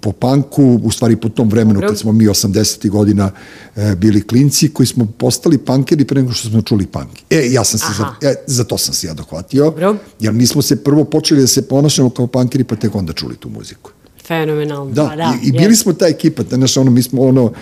po 0.01 0.11
panku, 0.11 0.80
u 0.84 0.91
stvari 0.91 1.15
po 1.15 1.30
tom 1.30 1.49
vremenu 1.49 1.73
Dobro. 1.73 1.88
kad 1.89 1.97
smo 1.97 2.11
mi 2.11 2.26
80. 2.26 2.89
godina 2.89 3.31
e, 3.76 3.95
bili 3.95 4.22
klinci 4.27 4.69
koji 4.69 4.88
smo 4.88 5.05
postali 5.05 5.57
pankeri 5.57 6.05
pre 6.05 6.22
nego 6.22 6.34
što 6.34 6.49
smo 6.49 6.61
čuli 6.61 6.85
punk. 6.85 7.10
E, 7.30 7.47
ja 7.51 7.64
sam 7.64 7.80
se, 7.80 7.85
za, 7.97 8.30
e, 8.30 8.35
za 8.47 8.64
to 8.64 8.77
sam 8.77 8.93
se 8.93 9.07
ja 9.07 9.14
dohvatio, 9.14 9.64
Dobro. 9.64 9.95
jer 10.19 10.34
mi 10.34 10.47
smo 10.47 10.61
se 10.61 10.84
prvo 10.84 11.03
počeli 11.03 11.41
da 11.41 11.47
se 11.47 11.68
ponašamo 11.68 12.10
kao 12.10 12.27
pankeri, 12.27 12.64
pa 12.64 12.76
tek 12.76 12.95
onda 12.95 13.14
čuli 13.14 13.35
tu 13.35 13.49
muziku. 13.49 13.91
Fenomenalno, 14.27 14.91
Da, 14.93 15.13
da. 15.17 15.33
i, 15.43 15.47
i 15.47 15.51
bili 15.51 15.75
smo 15.75 15.93
ta 15.93 16.07
ekipa, 16.07 16.43
znaš, 16.49 16.77
ono, 16.77 16.91
mi 16.91 17.03
smo, 17.03 17.21
ono, 17.21 17.53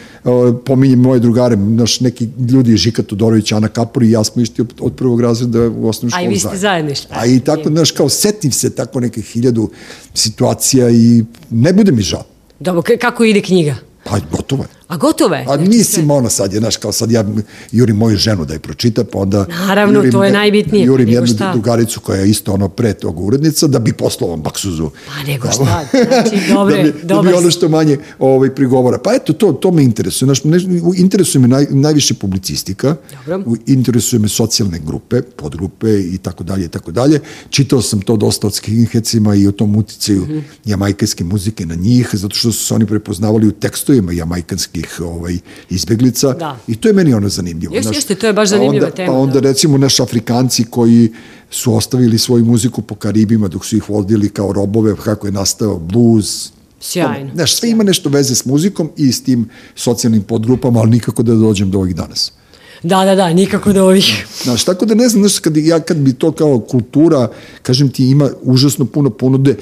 pominjem 0.65 0.99
moje 0.99 1.19
drugare, 1.19 1.55
naš, 1.55 1.99
neki 1.99 2.27
ljudi, 2.51 2.75
Žika 2.77 3.03
Todorović, 3.03 3.51
Ana 3.51 3.67
Kapor 3.67 4.03
i 4.03 4.11
ja 4.11 4.23
smo 4.23 4.41
išli 4.41 4.61
od, 4.61 4.73
od 4.79 4.95
prvog 4.95 5.21
razreda 5.21 5.69
u 5.69 5.87
osnovnu 5.87 6.15
A 6.15 6.21
i 6.21 6.23
školu 6.23 6.33
vi 6.33 6.39
ste 6.39 6.57
zajedno 6.57 6.91
išli. 6.91 7.07
A 7.09 7.25
i 7.25 7.39
tako, 7.39 7.69
znaš, 7.69 7.91
kao 7.91 8.09
setim 8.09 8.51
se 8.51 8.75
tako 8.75 8.99
neke 8.99 9.21
hiljadu 9.21 9.69
situacija 10.13 10.89
i 10.89 11.23
ne 11.49 11.73
bude 11.73 11.91
mi 11.91 12.01
žao. 12.01 12.23
Dobro, 12.59 12.83
kako 13.01 13.23
ide 13.23 13.41
knjiga? 13.41 13.75
Pa 14.03 14.19
gotovo 14.31 14.63
je. 14.63 14.69
A 14.91 14.97
gotovo 14.97 15.35
je? 15.35 15.41
A 15.41 15.45
Znači, 15.45 15.69
mislim, 15.69 16.11
ono 16.11 16.29
sad 16.29 16.53
je, 16.53 16.59
znaš, 16.59 16.77
kao 16.77 16.91
sad 16.91 17.11
ja 17.11 17.25
jurim 17.71 17.97
moju 17.97 18.17
ženu 18.17 18.45
da 18.45 18.53
je 18.53 18.59
pročita, 18.59 19.03
pa 19.03 19.19
onda... 19.19 19.45
Naravno, 19.49 19.99
jurim, 19.99 20.11
to 20.11 20.23
je 20.23 20.31
najbitnije, 20.31 20.85
Jurim 20.85 21.09
jednu 21.09 21.27
šta? 21.27 21.51
drugaricu 21.51 21.99
koja 21.99 22.19
je 22.19 22.29
isto 22.29 22.53
ono 22.53 22.69
pre 22.69 22.93
tog 22.93 23.19
urednica, 23.19 23.67
da 23.67 23.79
bi 23.79 23.93
poslao 23.93 24.37
baksuzu. 24.37 24.89
Pa 25.07 25.23
nego 25.23 25.47
šta, 25.47 25.85
znači, 25.91 26.45
dobre, 26.53 26.77
da, 26.77 26.83
bi, 26.83 26.93
da 27.03 27.21
bi 27.21 27.33
ono 27.33 27.51
što 27.51 27.69
manje 27.69 27.97
ovaj, 28.19 28.49
prigovora. 28.51 28.97
Pa 28.97 29.13
eto, 29.13 29.33
to, 29.33 29.51
to 29.53 29.71
me 29.71 29.83
interesuje. 29.83 30.27
Znaš, 30.27 30.43
ne, 30.43 30.57
interesuje 30.95 31.41
me 31.41 31.47
naj, 31.47 31.65
najviše 31.69 32.13
publicistika, 32.13 32.95
Dobro. 33.27 33.43
interesuje 33.67 34.19
me 34.19 34.27
socijalne 34.27 34.79
grupe, 34.79 35.21
podgrupe 35.21 35.71
i 36.01 36.17
tako 36.17 36.43
dalje 36.43 36.65
i 36.65 36.69
tako 36.69 36.91
dalje. 36.91 37.19
Čitao 37.49 37.81
sam 37.81 38.01
to 38.01 38.17
dosta 38.17 38.47
od 38.47 38.53
skinheadsima 38.53 39.35
i 39.35 39.47
o 39.47 39.51
tom 39.51 39.75
uticaju 39.75 40.21
Mhm. 40.21 40.37
jamajkanske 40.65 41.23
muzike 41.23 41.65
na 41.65 41.75
njih, 41.75 42.09
zato 42.13 42.35
što 42.35 42.51
su 42.51 42.65
se 42.65 42.73
oni 42.73 42.85
prepoznavali 42.85 43.47
u 43.47 43.51
tekstovima 43.51 44.11
jamajkanskih 44.11 44.80
ovaj, 44.99 45.37
izbeglica. 45.69 46.33
Da. 46.33 46.57
I 46.67 46.75
to 46.75 46.89
je 46.89 46.93
meni 46.93 47.13
ono 47.13 47.29
zanimljivo. 47.29 47.75
Jeste, 47.75 47.95
jeste, 47.95 48.15
to 48.15 48.27
je 48.27 48.33
baš 48.33 48.49
Pa 48.49 48.57
zanimljiva 48.57 48.85
onda, 48.85 48.95
tema, 48.95 49.13
Pa 49.13 49.19
onda 49.19 49.39
da. 49.39 49.49
recimo 49.49 49.77
naš 49.77 49.99
Afrikanci 49.99 50.63
koji 50.69 51.11
su 51.49 51.75
ostavili 51.75 52.17
svoju 52.17 52.45
muziku 52.45 52.81
po 52.81 52.95
Karibima 52.95 53.47
dok 53.47 53.65
su 53.65 53.77
ih 53.77 53.89
vodili 53.89 54.29
kao 54.29 54.53
robove, 54.53 54.95
kako 54.95 55.27
je 55.27 55.31
nastao 55.31 55.77
blues, 55.79 56.51
Sjajno. 56.81 57.31
Znaš, 57.33 57.55
sve 57.55 57.69
ima 57.69 57.83
nešto 57.83 58.09
veze 58.09 58.35
s 58.35 58.45
muzikom 58.45 58.89
i 58.97 59.11
s 59.11 59.23
tim 59.23 59.49
socijalnim 59.75 60.23
podgrupama, 60.23 60.79
ali 60.79 60.89
nikako 60.89 61.23
da 61.23 61.35
dođem 61.35 61.71
do 61.71 61.79
ovih 61.79 61.95
danas. 61.95 62.31
Da, 62.83 63.05
da, 63.05 63.15
da, 63.15 63.33
nikako 63.33 63.73
do 63.73 63.83
ovih. 63.83 64.25
Znaš, 64.43 64.63
tako 64.63 64.85
da 64.85 64.95
ne 64.95 65.09
znam, 65.09 65.23
znaš, 65.23 65.39
kad, 65.39 65.57
ja 65.57 65.79
kad 65.79 65.97
bi 65.97 66.13
to 66.13 66.31
kao 66.31 66.59
kultura, 66.59 67.27
kažem 67.61 67.89
ti, 67.89 68.09
ima 68.09 68.29
užasno 68.41 68.85
puno 68.85 69.09
ponude, 69.09 69.51
e, 69.51 69.57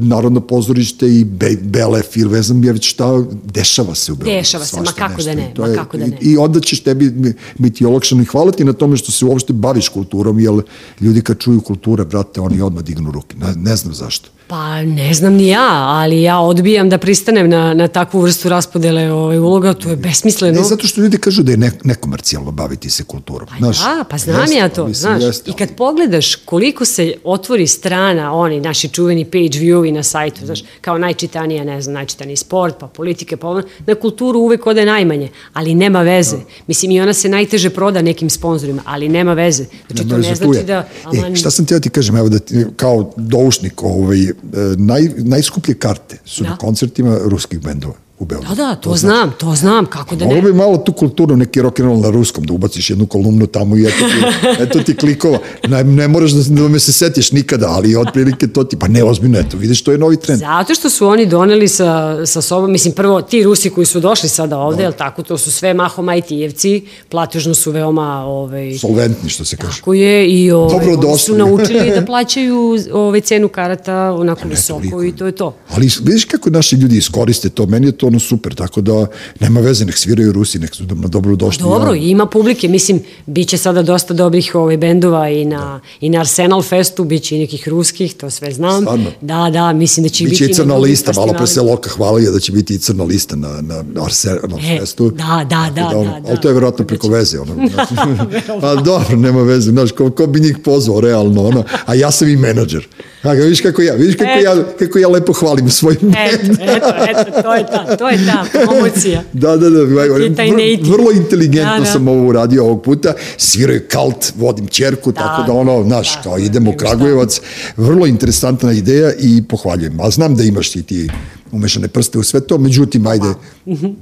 Narodno 0.00 0.40
pozorište 0.40 1.08
i 1.08 1.24
Be, 1.24 1.50
Belef 1.62 2.16
ili 2.16 2.32
ne 2.32 2.42
znam 2.42 2.64
ja 2.64 2.72
već 2.72 2.90
šta, 2.90 3.22
dešava 3.44 3.94
se 3.94 4.12
u 4.12 4.16
Beogradu. 4.16 4.38
Dešava 4.38 4.64
se, 4.64 4.76
ma 4.76 4.84
kako 4.86 5.22
da 5.22 5.34
nešto. 5.34 5.34
ne, 5.34 5.50
I 5.50 5.54
to 5.54 5.62
ma 5.62 5.68
je- 5.68 5.74
kako 5.74 5.96
da 5.96 6.06
ne. 6.06 6.16
I, 6.20 6.30
I 6.30 6.36
onda 6.36 6.60
ćeš 6.60 6.80
tebi 6.80 7.34
biti 7.58 7.84
olakšano 7.84 8.22
i 8.22 8.26
hvala 8.26 8.52
ti 8.52 8.64
na 8.64 8.72
tome 8.72 8.96
što 8.96 9.12
se 9.12 9.24
uopšte 9.24 9.52
baviš 9.52 9.88
kulturom, 9.88 10.40
jer 10.40 10.52
ljudi 11.00 11.20
kad 11.22 11.38
čuju 11.38 11.60
kultura, 11.60 12.04
brate, 12.04 12.40
oni 12.40 12.60
odmah 12.60 12.84
dignu 12.84 13.10
ruke. 13.10 13.36
Ne, 13.36 13.54
ne 13.56 13.76
znam 13.76 13.94
zašto. 13.94 14.28
Pa 14.46 14.82
ne 14.82 15.14
znam 15.14 15.32
ni 15.34 15.48
ja, 15.48 15.68
ali 15.70 16.22
ja 16.22 16.38
odbijam 16.38 16.88
da 16.88 16.98
pristanem 16.98 17.50
na, 17.50 17.74
na 17.74 17.88
takvu 17.88 18.20
vrstu 18.20 18.48
raspodele 18.48 19.12
ovaj, 19.12 19.38
uloga, 19.38 19.74
to 19.74 19.90
je 19.90 19.96
besmisleno. 19.96 20.60
Ne, 20.60 20.64
zato 20.64 20.86
što 20.86 21.00
ljudi 21.00 21.18
kažu 21.18 21.42
da 21.42 21.50
je 21.50 21.56
ne, 21.56 21.72
nekomercijalno 21.84 22.51
baviti 22.52 22.90
se 22.90 23.04
kulturom. 23.04 23.48
Pa 23.48 23.56
znaš, 23.58 23.78
da, 23.78 24.04
pa 24.10 24.18
znam 24.18 24.40
jeste, 24.40 24.56
ja 24.56 24.68
to, 24.68 24.86
mislim, 24.86 25.18
znaš. 25.18 25.22
jeste, 25.22 25.50
I 25.50 25.54
kad 25.54 25.76
pogledaš 25.76 26.34
koliko 26.34 26.84
se 26.84 27.14
otvori 27.24 27.66
strana, 27.66 28.34
oni 28.34 28.60
naši 28.60 28.88
čuveni 28.88 29.24
page 29.24 29.58
view-i 29.58 29.92
na 29.92 30.02
sajtu, 30.02 30.46
znaš, 30.46 30.64
kao 30.80 30.98
najčitanija, 30.98 31.64
ne 31.64 31.82
znam, 31.82 31.94
najčitaniji 31.94 32.36
sport, 32.36 32.74
pa 32.78 32.86
politike, 32.86 33.36
pa 33.36 33.48
ono, 33.48 33.62
na 33.86 33.94
kulturu 33.94 34.38
uvek 34.38 34.66
ode 34.66 34.84
najmanje, 34.84 35.28
ali 35.52 35.74
nema 35.74 36.02
veze. 36.02 36.36
Mislim, 36.66 36.90
i 36.90 37.00
ona 37.00 37.12
se 37.12 37.28
najteže 37.28 37.70
proda 37.70 38.02
nekim 38.02 38.30
sponzorima, 38.30 38.82
ali 38.86 39.08
nema 39.08 39.32
veze. 39.32 39.64
Znači, 39.86 40.08
to 40.08 40.16
Nema 40.16 40.22
ne 40.22 40.28
veze, 40.28 40.44
tu 40.44 40.52
znači 40.52 40.66
da... 40.66 40.88
E, 41.32 41.36
šta 41.36 41.50
sam 41.50 41.66
teo 41.66 41.80
ti 41.80 41.90
kažem, 41.90 42.16
evo 42.16 42.28
da 42.28 42.38
ti, 42.38 42.64
kao 42.76 43.12
doušnik, 43.16 43.82
ovaj, 43.82 44.22
e, 44.22 44.32
naj, 44.76 45.08
najskuplje 45.16 45.74
karte 45.74 46.18
su 46.24 46.44
Da. 46.44 46.50
na 46.50 46.56
koncertima 46.56 47.18
ruskih 47.24 47.60
bendova 47.60 47.94
u 48.22 48.24
Beogradu. 48.24 48.54
Da, 48.54 48.62
da, 48.66 48.74
to, 48.74 48.96
znam, 48.96 49.32
to 49.38 49.54
znam, 49.54 49.86
kako 49.86 50.16
da 50.16 50.24
Mogu 50.24 50.34
ne. 50.36 50.42
bi 50.42 50.52
malo 50.52 50.76
tu 50.76 50.92
kulturu, 50.92 51.36
neki 51.36 51.62
rock 51.62 51.80
and 51.80 51.88
roll 51.88 52.00
na 52.00 52.10
ruskom, 52.10 52.44
da 52.44 52.52
ubaciš 52.52 52.90
jednu 52.90 53.06
kolumnu 53.06 53.46
tamo 53.46 53.76
i 53.76 53.82
eto 53.82 53.96
ti, 53.98 54.48
eto 54.62 54.80
ti 54.82 54.96
klikova. 54.96 55.38
Ne, 55.68 55.84
ne 55.84 56.08
moraš 56.08 56.30
da, 56.32 56.62
da 56.62 56.68
me 56.68 56.78
se 56.80 56.92
setiš 56.92 57.32
nikada, 57.32 57.68
ali 57.68 57.96
otprilike 57.96 58.46
to 58.46 58.64
ti, 58.64 58.76
pa 58.78 58.88
ne, 58.88 59.04
ozbiljno, 59.04 59.38
eto, 59.38 59.56
vidiš, 59.56 59.82
to 59.82 59.92
je 59.92 59.98
novi 59.98 60.16
trend. 60.16 60.40
Zato 60.40 60.74
što 60.74 60.90
su 60.90 61.06
oni 61.06 61.26
doneli 61.26 61.68
sa, 61.68 62.16
sa 62.26 62.42
sobom, 62.42 62.72
mislim, 62.72 62.94
prvo 62.94 63.22
ti 63.22 63.42
Rusi 63.42 63.70
koji 63.70 63.86
su 63.86 64.00
došli 64.00 64.28
sada 64.28 64.58
ovde, 64.58 64.82
jel 64.82 64.92
tako, 64.92 65.22
to 65.22 65.38
su 65.38 65.50
sve 65.52 65.74
mahom 65.74 66.06
IT-evci, 66.06 66.82
platežno 67.08 67.54
su 67.54 67.70
veoma, 67.70 68.24
ovaj, 68.24 68.78
Solventni, 68.78 69.30
što 69.30 69.44
se 69.44 69.56
kaže. 69.56 69.78
Tako 69.78 69.94
je 69.94 70.28
i 70.28 70.50
ovaj, 70.50 70.72
Dobro 70.78 70.92
oni 70.92 71.02
došli. 71.02 71.18
su 71.18 71.34
naučili 71.36 71.90
da 71.90 72.04
plaćaju 72.10 72.78
ovaj, 72.92 73.20
cenu 73.20 73.48
karata 73.48 74.12
onako 74.12 74.48
visoko 74.48 74.78
toliko. 74.80 75.02
i 75.02 75.12
to 75.12 75.26
je 75.26 75.32
to. 75.32 75.54
Ali 75.70 75.88
vidiš 76.02 76.24
kako 76.24 76.50
naši 76.50 76.76
ljudi 76.76 76.96
iskoriste 76.96 77.48
to, 77.48 77.66
meni 77.66 77.86
je 77.86 77.92
to 77.92 78.10
ono 78.12 78.20
super, 78.20 78.54
tako 78.54 78.80
da 78.80 79.06
nema 79.40 79.60
veze, 79.60 79.84
nek 79.84 79.96
sviraju 79.96 80.32
Rusi, 80.32 80.58
nek 80.58 80.74
su 80.74 80.84
na 80.84 81.08
dobro 81.08 81.36
došli. 81.36 81.62
Dobro, 81.62 81.94
ja, 81.94 82.02
ima 82.02 82.26
publike, 82.26 82.68
mislim, 82.68 83.02
bit 83.26 83.48
će 83.48 83.58
sada 83.58 83.82
dosta 83.82 84.14
dobrih 84.14 84.54
ovaj, 84.54 84.76
bendova 84.76 85.28
i 85.28 85.44
na, 85.44 85.80
i 86.00 86.08
na 86.08 86.20
Arsenal 86.20 86.62
Festu, 86.62 87.04
bit 87.04 87.22
će 87.22 87.36
i 87.36 87.38
nekih 87.38 87.68
ruskih, 87.68 88.14
to 88.14 88.30
sve 88.30 88.52
znam. 88.52 88.82
Stvarno? 88.82 89.10
Da, 89.20 89.50
da, 89.52 89.72
mislim 89.72 90.04
da 90.04 90.08
će 90.08 90.24
Biće 90.24 90.44
biti 90.44 90.52
i 90.52 90.54
crna 90.54 90.76
lista, 90.76 91.12
malo 91.16 91.32
pre 91.32 91.46
se. 91.46 91.60
Loka 91.60 91.90
hvalio 91.90 92.32
da 92.32 92.40
će 92.40 92.52
biti 92.52 92.74
i 92.74 92.78
crna 92.78 93.04
lista 93.04 93.36
na, 93.36 93.60
na 93.60 94.04
Arsenal 94.04 94.58
E, 94.58 94.78
festu. 94.78 95.10
da, 95.10 95.46
da, 95.50 95.70
da, 95.74 95.98
ono, 95.98 96.12
da, 96.12 96.20
da. 96.20 96.28
Ali 96.28 96.40
to 96.40 96.48
je 96.48 96.54
verovatno 96.54 96.84
preko 96.84 97.08
veze. 97.08 97.40
Ono, 97.40 97.68
a 98.66 98.74
dobro, 98.74 99.16
nema 99.16 99.42
veze, 99.42 99.70
znaš, 99.70 99.92
ko, 99.92 100.10
ko 100.10 100.26
bi 100.26 100.40
njih 100.40 100.56
pozvao 100.64 101.00
realno, 101.00 101.46
ono, 101.46 101.64
a 101.86 101.94
ja 101.94 102.10
sam 102.10 102.28
i 102.28 102.36
menadžer. 102.36 102.88
A, 103.22 103.32
vidiš 103.32 103.60
kako 103.60 103.82
ja, 103.82 103.94
vidiš 103.94 104.16
kako, 104.16 104.40
ja, 104.44 104.64
kako 104.78 104.98
ja 104.98 105.08
lepo 105.08 105.32
hvalim 105.32 105.70
svoj 105.70 105.94
Eto, 105.94 106.52
eto, 106.60 106.92
eto, 107.10 107.42
to 107.42 107.54
je 107.54 107.66
ta, 107.66 107.91
to 107.96 108.08
je 108.08 108.26
ta 108.26 108.44
promocija. 108.64 109.22
Da, 109.32 109.56
da, 109.56 109.70
da, 109.70 109.86
Ti 110.16 110.22
je 110.22 110.34
taj 110.34 110.50
vr, 110.50 110.52
native. 110.52 110.90
vrlo 110.90 111.12
inteligentno 111.12 111.72
Da, 111.72 111.78
da. 111.78 111.84
sam 111.84 112.08
ovo 112.08 112.28
uradio 112.28 112.64
ovog 112.64 112.82
puta, 112.82 113.14
sviraju 113.36 113.80
kalt, 113.90 114.32
vodim 114.36 114.66
čerku, 114.66 115.12
tako 115.12 115.42
da 115.46 115.52
ono, 115.52 115.82
znaš, 115.84 116.14
da, 116.16 116.22
kao 116.22 116.38
da, 116.38 116.44
idemo 116.44 116.70
u 116.70 116.74
šta. 116.74 116.84
Kragujevac, 116.84 117.40
vrlo 117.76 118.06
interesantna 118.06 118.72
ideja 118.72 119.12
i 119.18 119.42
pohvaljujem. 119.48 120.00
A 120.00 120.10
znam 120.10 120.36
da 120.36 120.42
imaš 120.42 120.76
i 120.76 120.82
ti 120.82 121.10
umešane 121.52 121.88
prste 121.88 122.18
u 122.18 122.22
sve 122.22 122.40
to, 122.40 122.58
međutim, 122.58 123.06
ajde, 123.06 123.34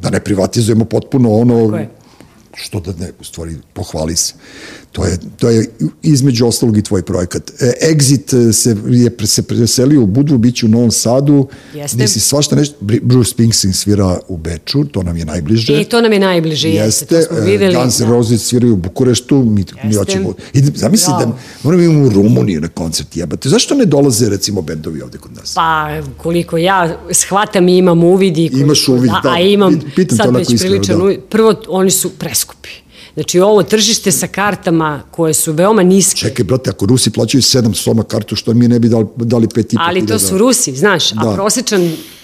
da 0.03 0.11
ne 0.11 0.21
privatizujemo 0.21 0.85
potpuno 0.85 1.33
ono, 1.33 1.87
što 2.55 2.81
da 2.81 2.93
ne, 2.99 3.13
u 3.21 3.25
stvari, 3.25 3.57
pohvali 3.73 4.17
se. 4.17 4.35
To 4.93 5.05
je, 5.05 5.19
to 5.39 5.49
je 5.51 5.67
između 6.03 6.47
ostalog 6.47 6.77
i 6.79 6.83
tvoj 6.83 7.03
projekat. 7.03 7.51
E, 7.61 7.73
Exit 7.83 8.53
se, 8.53 8.77
je 8.89 9.27
se 9.27 9.43
preselio 9.43 10.03
u 10.03 10.07
Budvu, 10.07 10.39
bit 10.39 10.57
će 10.57 10.67
u 10.67 10.69
Novom 10.69 10.91
Sadu, 10.91 11.49
Jeste. 11.75 11.97
nisi 11.97 12.21
svašta 12.21 12.57
nešto, 12.57 12.77
Bruce 13.03 13.31
Springsteen 13.31 13.73
svira 13.75 14.19
u 14.29 14.37
Beču, 14.37 14.85
to 14.85 15.03
nam 15.03 15.17
je 15.17 15.25
najbliže. 15.25 15.81
I 15.81 15.85
to 15.85 16.01
nam 16.01 16.13
je 16.13 16.19
najbliže, 16.19 16.69
jeste, 16.69 16.85
Jeste, 16.87 17.07
to 17.07 17.35
smo 17.35 17.39
e, 17.39 17.51
videli. 17.51 17.75
Guns 17.75 18.01
N' 18.01 18.05
da. 18.07 18.11
Roses 18.11 18.43
sviraju 18.47 18.73
u 18.73 18.77
Bukureštu, 18.77 19.37
mi, 19.37 19.51
mi 19.51 19.65
Jeste. 19.85 19.99
hoćemo, 19.99 20.35
i 20.53 20.63
zamisli 20.75 21.13
da 21.19 21.33
moramo 21.63 21.83
imamo 21.85 22.07
u 22.07 22.11
Rumuniju 22.11 22.61
na 22.61 22.69
koncert, 22.69 23.17
jebate, 23.17 23.49
zašto 23.49 23.75
ne 23.75 23.85
dolaze 23.85 24.29
recimo 24.29 24.63
bendovi 24.63 25.03
ovde 25.03 25.19
kod 25.19 25.33
nas? 25.37 25.55
Pa, 25.55 25.89
koliko 26.17 26.57
ja 26.59 26.99
shvatam 27.11 27.69
i 27.69 27.79
imam 27.79 28.05
uvid 28.05 28.39
i 28.39 28.49
koliko, 28.49 28.65
Imaš 28.65 28.89
uvid, 28.89 29.11
da. 29.23 29.31
a 29.31 29.41
imam 29.41 29.75
Pit- 29.75 29.95
pitam 29.97 30.17
sad 30.17 30.37
već 30.37 30.49
priličan 30.61 30.99
da. 30.99 31.05
uvid. 31.05 31.21
Prvo, 31.31 31.55
oni 31.69 31.91
su 31.91 32.11
preskupi. 32.11 32.69
Znači, 33.15 33.41
ovo 33.41 33.63
tržište 33.63 34.13
sa 34.13 34.27
kartama 34.27 35.03
koje 35.11 35.35
su 35.35 35.53
veoma 35.53 35.83
niske, 35.83 36.21
Čekaj, 36.21 36.45
brate, 36.45 36.71
ako 36.71 36.87
Rusi 36.87 37.11
plaćaju 37.11 37.43
sedam 37.43 37.75
soma 37.75 38.03
kartu, 38.03 38.37
što 38.37 38.55
mi 38.55 38.69
ne 38.69 38.79
bi 38.79 38.89
dali, 38.89 39.07
dali 39.17 39.49
pet 39.55 39.73
i 39.73 39.77
po 39.77 39.83
ali 39.87 40.07
to 40.07 40.19
su 40.19 40.39
Rusi, 40.39 40.77
znaš, 40.77 41.13
a 41.13 41.15
Da. 41.15 41.37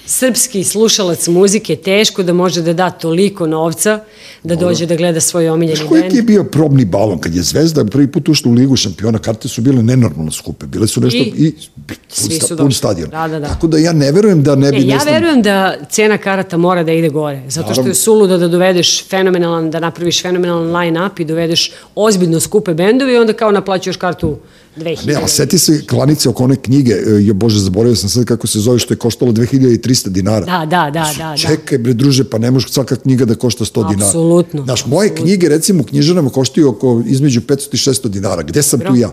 Srpski 0.07 0.65
slušalac 0.65 1.29
muzike 1.29 1.77
teško 1.77 2.23
da 2.23 2.33
može 2.33 2.63
da 2.63 2.73
da 2.73 2.91
toliko 2.91 3.47
novca 3.47 4.01
da 4.43 4.57
dođe 4.57 4.87
da 4.87 4.97
gleda 4.97 5.21
svoj 5.21 5.49
omiljeni 5.49 5.77
Znaš 5.77 5.89
koji 5.89 6.09
ti 6.09 6.17
je 6.17 6.23
bio 6.23 6.45
probni 6.45 6.85
balon 6.85 7.19
kad 7.19 7.35
je 7.35 7.43
Zvezda 7.43 7.85
prvi 7.85 8.07
put 8.07 8.29
ušla 8.29 8.51
u 8.51 8.55
ligu 8.55 8.77
šampiona, 8.77 9.19
karte 9.19 9.49
su 9.49 9.61
bile 9.63 9.83
nenormalno 9.83 10.31
skupe, 10.33 10.67
bile 10.67 10.87
su 10.87 11.01
nešto 11.01 11.19
I? 11.19 11.33
i, 11.37 11.55
pun, 11.87 11.97
Svi 12.09 12.35
sta, 12.35 12.47
su 12.47 12.57
pun 12.57 12.67
došli. 12.67 12.75
stadion. 12.79 13.11
Da, 13.11 13.29
da, 13.29 13.39
da. 13.39 13.47
Tako 13.49 13.67
da 13.67 13.79
ja 13.79 13.93
ne 13.93 14.13
verujem 14.13 14.43
da 14.43 14.55
ne 14.55 14.71
bi 14.71 14.77
E, 14.77 14.81
ja 14.81 14.95
ne 14.95 15.01
znam, 15.01 15.15
verujem 15.15 15.43
da 15.43 15.75
cena 15.91 16.19
karata 16.19 16.57
mora 16.57 16.83
da 16.83 16.93
ide 16.93 17.09
gore, 17.09 17.43
zato 17.49 17.65
što 17.65 17.71
Naravno. 17.71 17.91
je 17.91 17.95
suludo 17.95 18.39
da 18.39 18.49
dovedeš 18.49 19.09
fenomenalan, 19.09 19.71
da 19.71 19.81
napraviš 19.81 20.23
fenomenalan 20.23 20.77
line-up 20.77 21.21
i 21.21 21.25
dovedeš 21.25 21.73
ozbiljno 21.95 22.41
skupe 22.41 22.75
bendovi 22.75 23.13
i 23.13 23.17
onda 23.17 23.33
kao 23.33 23.53
naplaćuješ 23.53 23.97
kartu 23.97 24.37
2000. 24.77 25.07
Ne, 25.07 25.15
ali 25.15 25.29
seti 25.29 25.59
se 25.59 25.87
klanice 25.87 26.29
oko 26.29 26.45
one 26.45 26.57
knjige, 26.57 26.93
e, 26.93 27.25
jo 27.25 27.35
bože, 27.35 27.61
zaboravio 27.61 27.97
sam 27.97 28.09
sad 28.09 28.25
kako 28.25 28.47
se 28.47 28.61
zove, 28.61 28.79
što 28.79 28.95
je 28.95 28.99
koštalo 28.99 29.33
2300 29.33 30.09
dinara. 30.09 30.47
Da, 30.47 30.67
da, 30.67 30.91
da, 30.91 31.13
da, 31.19 31.31
da. 31.31 31.37
Čekaj 31.37 31.79
bre 31.79 31.93
druže, 31.93 32.25
pa 32.25 32.39
ne 32.39 32.51
može 32.51 32.69
svaka 32.69 32.97
knjiga 32.97 33.25
da 33.25 33.35
košta 33.35 33.65
100 33.65 33.89
dinara. 33.89 34.07
Apsolutno, 34.07 34.65
Znaš, 34.65 34.87
moje 34.87 35.07
apsolutno. 35.07 35.25
knjige 35.25 35.49
recimo 35.49 35.81
u 35.81 35.87
knjižarama 35.87 36.31
koštaju 36.31 36.69
oko 36.69 37.03
između 37.07 37.41
500 37.41 37.69
i 37.73 37.77
600 37.77 38.09
dinara. 38.09 38.43
Gde 38.43 38.63
sam 38.63 38.81
tu 38.81 38.85
Dobro. 38.87 39.01
ja? 39.01 39.11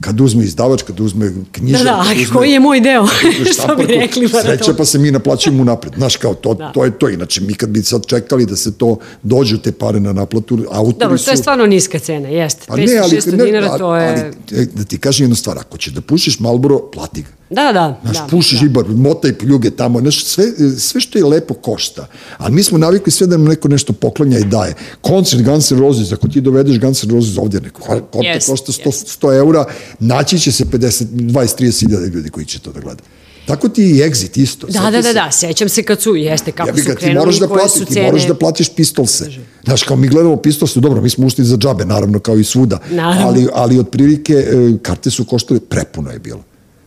Kad 0.00 0.20
uzme 0.20 0.44
izdavač, 0.44 0.82
kad 0.82 1.00
uzme 1.00 1.32
knjižar, 1.52 1.84
Da, 1.84 1.90
da, 1.90 2.00
uzme 2.12 2.26
koji 2.32 2.50
je 2.50 2.60
moj 2.60 2.80
deo? 2.80 3.06
Što 3.54 3.76
bi 3.76 3.82
rekli 3.86 4.28
maraton. 4.32 4.76
pa 4.76 4.84
se 4.84 4.98
mi 4.98 5.10
naplaćujemo 5.10 5.62
unapred. 5.62 5.92
Znaš, 5.96 6.16
kao 6.16 6.34
to, 6.34 6.54
Da. 6.54 6.72
to 6.72 6.84
je 6.84 6.98
to. 6.98 7.08
Inače, 7.08 7.40
mi 7.40 7.54
kad 7.54 7.68
bi 7.68 7.82
sad 7.82 8.06
čekali 8.06 8.46
da 8.46 8.56
se 8.56 8.78
to 8.78 8.96
dođu 9.22 9.58
te 9.58 9.72
pare 9.72 10.00
na 10.00 10.12
naplatu, 10.12 10.58
autori 10.70 10.98
Dobro, 11.00 11.18
su... 11.18 11.24
to 11.24 11.30
je 11.30 11.36
stvarno 11.36 11.66
niska 11.66 11.98
cena, 11.98 12.28
jeste. 12.28 12.64
Pa 12.68 12.74
500-600 12.76 13.44
dinara, 13.44 13.78
to 13.78 13.96
je... 13.96 14.32
Ali, 14.52 14.62
e, 14.62 14.66
da 14.74 14.84
ti 14.84 14.98
kažem 14.98 15.24
jednu 15.24 15.36
stvar, 15.36 15.58
ako 15.58 15.78
ćeš 15.78 15.92
da 15.92 16.00
pušiš 16.00 16.40
Malboro, 16.40 16.90
plati 16.92 17.22
ga. 17.22 17.28
Da, 17.54 17.72
da, 17.72 18.00
Znaš, 18.02 18.16
da. 18.16 18.26
pušiš 18.26 18.60
da. 18.60 18.66
ibar, 18.66 18.84
motaj 18.86 19.32
pljuge 19.34 19.70
tamo, 19.70 20.00
znaš, 20.00 20.24
sve, 20.24 20.44
sve 20.78 21.00
što 21.00 21.18
je 21.18 21.24
lepo 21.24 21.54
košta. 21.54 22.06
Ali 22.38 22.54
mi 22.54 22.62
smo 22.62 22.78
navikli 22.78 23.12
sve 23.12 23.26
da 23.26 23.36
nam 23.36 23.46
neko 23.46 23.68
nešto 23.68 23.92
poklanja 23.92 24.38
i 24.38 24.44
daje. 24.44 24.74
Koncert 25.00 25.42
Guns 25.42 25.70
N' 25.70 25.78
Roses, 25.78 26.12
ako 26.12 26.28
ti 26.28 26.40
dovedeš 26.40 26.80
Guns 26.80 27.04
N' 27.04 27.10
Roses 27.10 27.38
ovdje, 27.38 27.60
neko, 27.60 27.80
koncert 28.02 28.34
Jest, 28.34 28.50
košta 28.50 28.72
100, 28.72 28.86
jest. 28.86 29.22
100 29.22 29.36
eura, 29.36 29.64
naći 30.00 30.38
će 30.38 30.52
se 30.52 30.64
50, 30.64 31.04
20-30 31.06 31.80
hiljada 31.80 32.06
ljudi 32.06 32.30
koji 32.30 32.46
će 32.46 32.58
to 32.58 32.72
da 32.72 32.80
gleda. 32.80 33.02
Tako 33.46 33.68
ti 33.68 33.82
i 33.84 33.94
Exit 33.94 34.38
isto. 34.38 34.66
Da, 34.66 34.72
Sjeti 34.72 34.84
da, 34.84 34.90
da, 34.92 35.02
se- 35.02 35.14
da, 35.14 35.30
sećam 35.48 35.68
se 35.68 35.82
kad 35.82 36.00
su, 36.00 36.14
jeste, 36.14 36.52
kako 36.52 36.68
Ja 36.70 36.76
su 36.76 36.82
ga, 36.82 36.90
ti 36.90 36.98
krenuli, 36.98 37.18
moraš 37.18 37.36
da 37.36 37.46
koje 37.46 37.58
platiš, 37.58 37.72
su 37.72 37.84
ti 37.84 37.92
cene. 37.92 38.06
moraš 38.06 38.26
da 38.26 38.34
platiš 38.34 38.68
pistolse. 38.68 39.30
Znaš, 39.64 39.82
kao 39.82 39.96
mi 39.96 40.08
gledamo 40.08 40.36
pistolse, 40.36 40.80
dobro, 40.80 41.02
mi 41.02 41.10
smo 41.10 41.26
ušli 41.26 41.44
za 41.44 41.56
džabe, 41.56 41.84
naravno, 41.84 42.18
kao 42.18 42.36
i 42.36 42.44
svuda. 42.44 42.78
Naravno. 42.90 43.26
Ali, 43.26 43.48
ali 43.54 43.78
otprilike 43.78 44.32
e, 44.34 44.46
karte 44.82 45.10
su 45.10 45.24
koštale, 45.24 45.60
prepuno 45.60 46.10
je 46.10 46.18
bilo. 46.18 46.40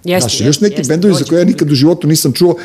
Jeste, 0.08 0.30
Znaš, 0.30 0.40
još 0.40 0.48
jeste, 0.48 0.66
neki 0.66 0.80
jeste, 0.80 0.94
bendovi 0.94 1.14
za 1.14 1.24
koje 1.24 1.40
ja 1.40 1.46
nikad 1.46 1.72
u 1.72 1.76
životu 1.76 2.08
nisam 2.08 2.34
čuo, 2.34 2.56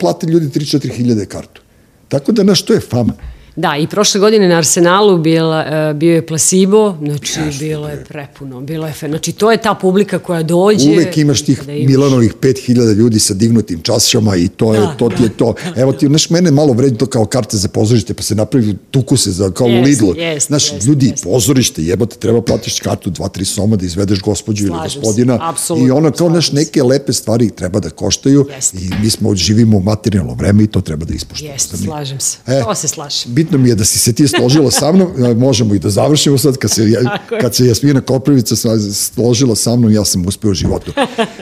plate 0.00 0.26
ljudi 0.26 0.46
3-4 0.46 0.92
hiljade 0.96 1.26
kartu. 1.26 1.62
Tako 2.08 2.32
da, 2.32 2.42
znaš, 2.42 2.62
to 2.62 2.72
je 2.72 2.80
fama. 2.80 3.12
Da, 3.58 3.76
i 3.76 3.86
prošle 3.86 4.20
godine 4.20 4.48
na 4.48 4.56
Arsenalu 4.56 5.18
bila, 5.18 5.60
e, 5.60 5.94
bio 5.94 6.14
je 6.14 6.26
placebo, 6.26 6.94
znači 7.00 7.32
bilo 7.58 7.88
je 7.88 8.04
prepuno, 8.04 8.60
bilo 8.60 8.86
je 8.86 8.92
fe, 8.92 9.08
znači 9.08 9.32
to 9.32 9.50
je 9.52 9.56
ta 9.58 9.74
publika 9.74 10.18
koja 10.18 10.42
dođe. 10.42 10.90
Uvek 10.90 11.18
imaš 11.18 11.42
tih 11.42 11.58
kada 11.58 11.72
imaš- 11.72 11.88
Milanovih 11.88 12.34
5000 12.34 12.66
ljudi 12.92 13.18
sa 13.18 13.34
dignutim 13.34 13.80
čašama 13.80 14.36
i 14.36 14.48
to 14.48 14.74
je 14.74 14.80
Da, 14.80 14.86
to 14.88 15.08
ti 15.08 15.22
je 15.22 15.28
to. 15.28 15.54
Evo 15.76 15.92
ti, 15.92 16.06
znaš, 16.06 16.30
mene 16.30 16.50
malo 16.50 16.72
vredi 16.72 16.98
to 16.98 17.06
kao 17.06 17.24
karte 17.26 17.56
za 17.56 17.68
pozorište, 17.68 18.14
pa 18.14 18.22
se 18.22 18.34
napravi 18.34 18.76
tuku 18.90 19.16
se 19.16 19.30
za, 19.30 19.50
kao 19.50 19.66
Jest, 19.66 19.86
Lidlu. 19.86 20.14
jest, 20.16 20.46
Znaš, 20.46 20.72
jest, 20.72 20.86
ljudi, 20.86 21.06
jest. 21.06 21.24
pozorište, 21.24 21.82
jebote, 21.82 22.16
treba 22.16 22.42
platiš 22.42 22.80
kartu 22.80 23.10
dva, 23.10 23.28
tri 23.28 23.44
soma 23.44 23.76
da 23.76 23.86
izvedeš 23.86 24.20
gospođu 24.20 24.66
ili 24.66 24.76
se, 24.80 24.98
gospodina. 24.98 25.38
apsolutno, 25.42 25.88
I 25.88 25.90
ono, 25.90 26.10
kao, 26.10 26.30
znaš, 26.30 26.52
neke 26.52 26.82
lepe 26.82 27.12
stvari 27.12 27.50
treba 27.50 27.80
da 27.80 27.90
koštaju 27.90 28.46
Jest. 28.54 28.74
i 28.74 28.90
mi 29.02 29.10
smo, 29.10 29.34
živimo 29.34 29.76
u 29.76 29.82
materijalno 29.82 30.34
vreme 30.34 30.62
i 30.62 30.66
to 30.66 30.80
treba 30.80 31.04
da 31.04 31.14
ispoštujemo. 31.14 31.54
Jeste, 31.54 31.76
slažem 31.76 32.20
se. 32.20 32.38
E. 32.46 32.62
To 32.62 32.74
se 32.74 32.88
slažem. 32.88 33.34
Bitno 33.48 33.58
mi 33.58 33.68
je 33.68 33.74
da 33.74 33.84
si 33.84 33.98
se 33.98 34.12
ti 34.12 34.28
složila 34.28 34.70
sa 34.70 34.92
mnom, 34.92 35.08
možemo 35.36 35.74
i 35.74 35.78
da 35.78 35.90
završimo 35.90 36.38
sad, 36.38 36.56
kad 36.56 36.70
se, 36.70 36.90
ja- 36.90 37.18
kad 37.40 37.54
se 37.54 37.66
Jasmina 37.66 38.00
Koprivica 38.00 38.54
složila 38.92 39.56
sa 39.56 39.76
mnom, 39.76 39.92
ja 39.92 40.04
sam 40.04 40.26
uspeo 40.26 40.50
u 40.50 40.54
životu. 40.54 40.92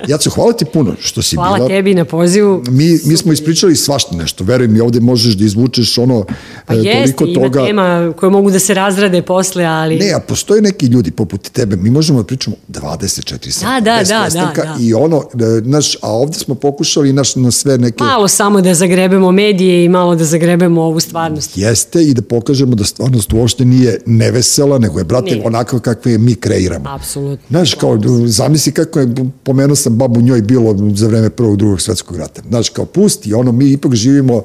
Ja 0.09 0.19
ću 0.19 0.31
hvala 0.31 0.53
ti 0.53 0.65
puno 0.65 0.95
što 1.01 1.23
si 1.23 1.37
Hvala 1.37 1.57
bila. 1.57 1.69
tebi 1.69 1.95
na 1.95 2.05
pozivu. 2.05 2.63
Mi, 2.69 2.99
mi 3.05 3.17
smo 3.17 3.33
ispričali 3.33 3.77
svašta 3.77 4.17
nešto, 4.17 4.45
veruj 4.45 4.69
mi, 4.69 4.81
ovde 4.81 5.01
možeš 5.01 5.35
da 5.35 5.45
izvučeš 5.45 5.99
ono 5.99 6.25
Pa 6.67 6.75
e, 6.75 6.77
jeste, 6.77 7.17
toliko 7.17 7.25
ima 7.27 7.43
toga. 7.43 7.67
tema 7.67 8.13
koje 8.17 8.31
mogu 8.31 8.51
da 8.51 8.59
se 8.59 8.75
razrade 8.75 9.23
posle, 9.23 9.65
ali... 9.65 9.99
Ne, 9.99 10.13
a 10.13 10.21
postoje 10.21 10.63
neki 10.63 10.87
ljudi 10.87 11.11
poput 11.11 11.49
tebe, 11.49 11.77
mi 11.77 11.91
možemo 11.91 12.19
da 12.19 12.27
pričamo 12.27 12.57
24 12.69 13.51
sata. 13.51 13.81
da, 13.81 13.91
da, 13.99 14.21
prestanka 14.23 14.63
da, 14.63 14.69
da. 14.69 14.77
I 14.81 14.95
ono, 14.95 15.23
e, 15.35 15.61
naš, 15.63 15.95
a 15.97 16.11
ovde 16.11 16.35
smo 16.35 16.55
pokušali 16.55 17.13
naš, 17.13 17.37
na 17.37 17.51
sve 17.51 17.79
neke... 17.79 18.05
Malo 18.05 18.29
samo 18.29 18.61
da 18.61 18.75
zagrebemo 18.75 19.33
medije 19.33 19.85
i 19.85 19.89
malo 19.89 20.15
da 20.15 20.25
zagrebemo 20.25 20.83
ovu 20.83 21.01
stvarnost. 21.01 21.51
Jeste 21.57 21.96
i 22.03 22.15
da 22.15 22.23
pokažemo 22.23 22.75
da 22.75 22.85
stvarnost 22.85 23.33
uopšte 23.33 23.65
nije 23.65 24.01
nevesela, 24.07 24.79
nego 24.79 24.99
je, 24.99 25.05
brate, 25.05 25.31
Nije. 25.31 25.47
onako 25.47 25.81
kakve 25.81 26.13
je 26.13 26.19
mi 26.19 26.35
kreiramo. 26.35 26.85
Apsolutno. 26.89 27.47
Znaš, 27.51 27.75
kao, 27.75 27.99
zamisli 28.27 28.73
kako 28.73 29.01
je, 29.01 29.15
pomenuo 29.43 29.77
sam 29.77 29.97
babu 29.97 30.21
njoj 30.21 30.43
bilo 30.43 30.77
za 30.95 31.09
vreme 31.09 31.31
prvog, 31.31 31.57
drugog 31.57 31.81
svetskog 31.81 32.17
rata. 32.17 32.43
Znaš, 32.49 32.69
kao, 32.69 32.85
pusti, 32.85 33.35
ono, 33.35 33.53
mi 33.53 33.73
ipak 33.73 33.95
živimo 33.95 34.43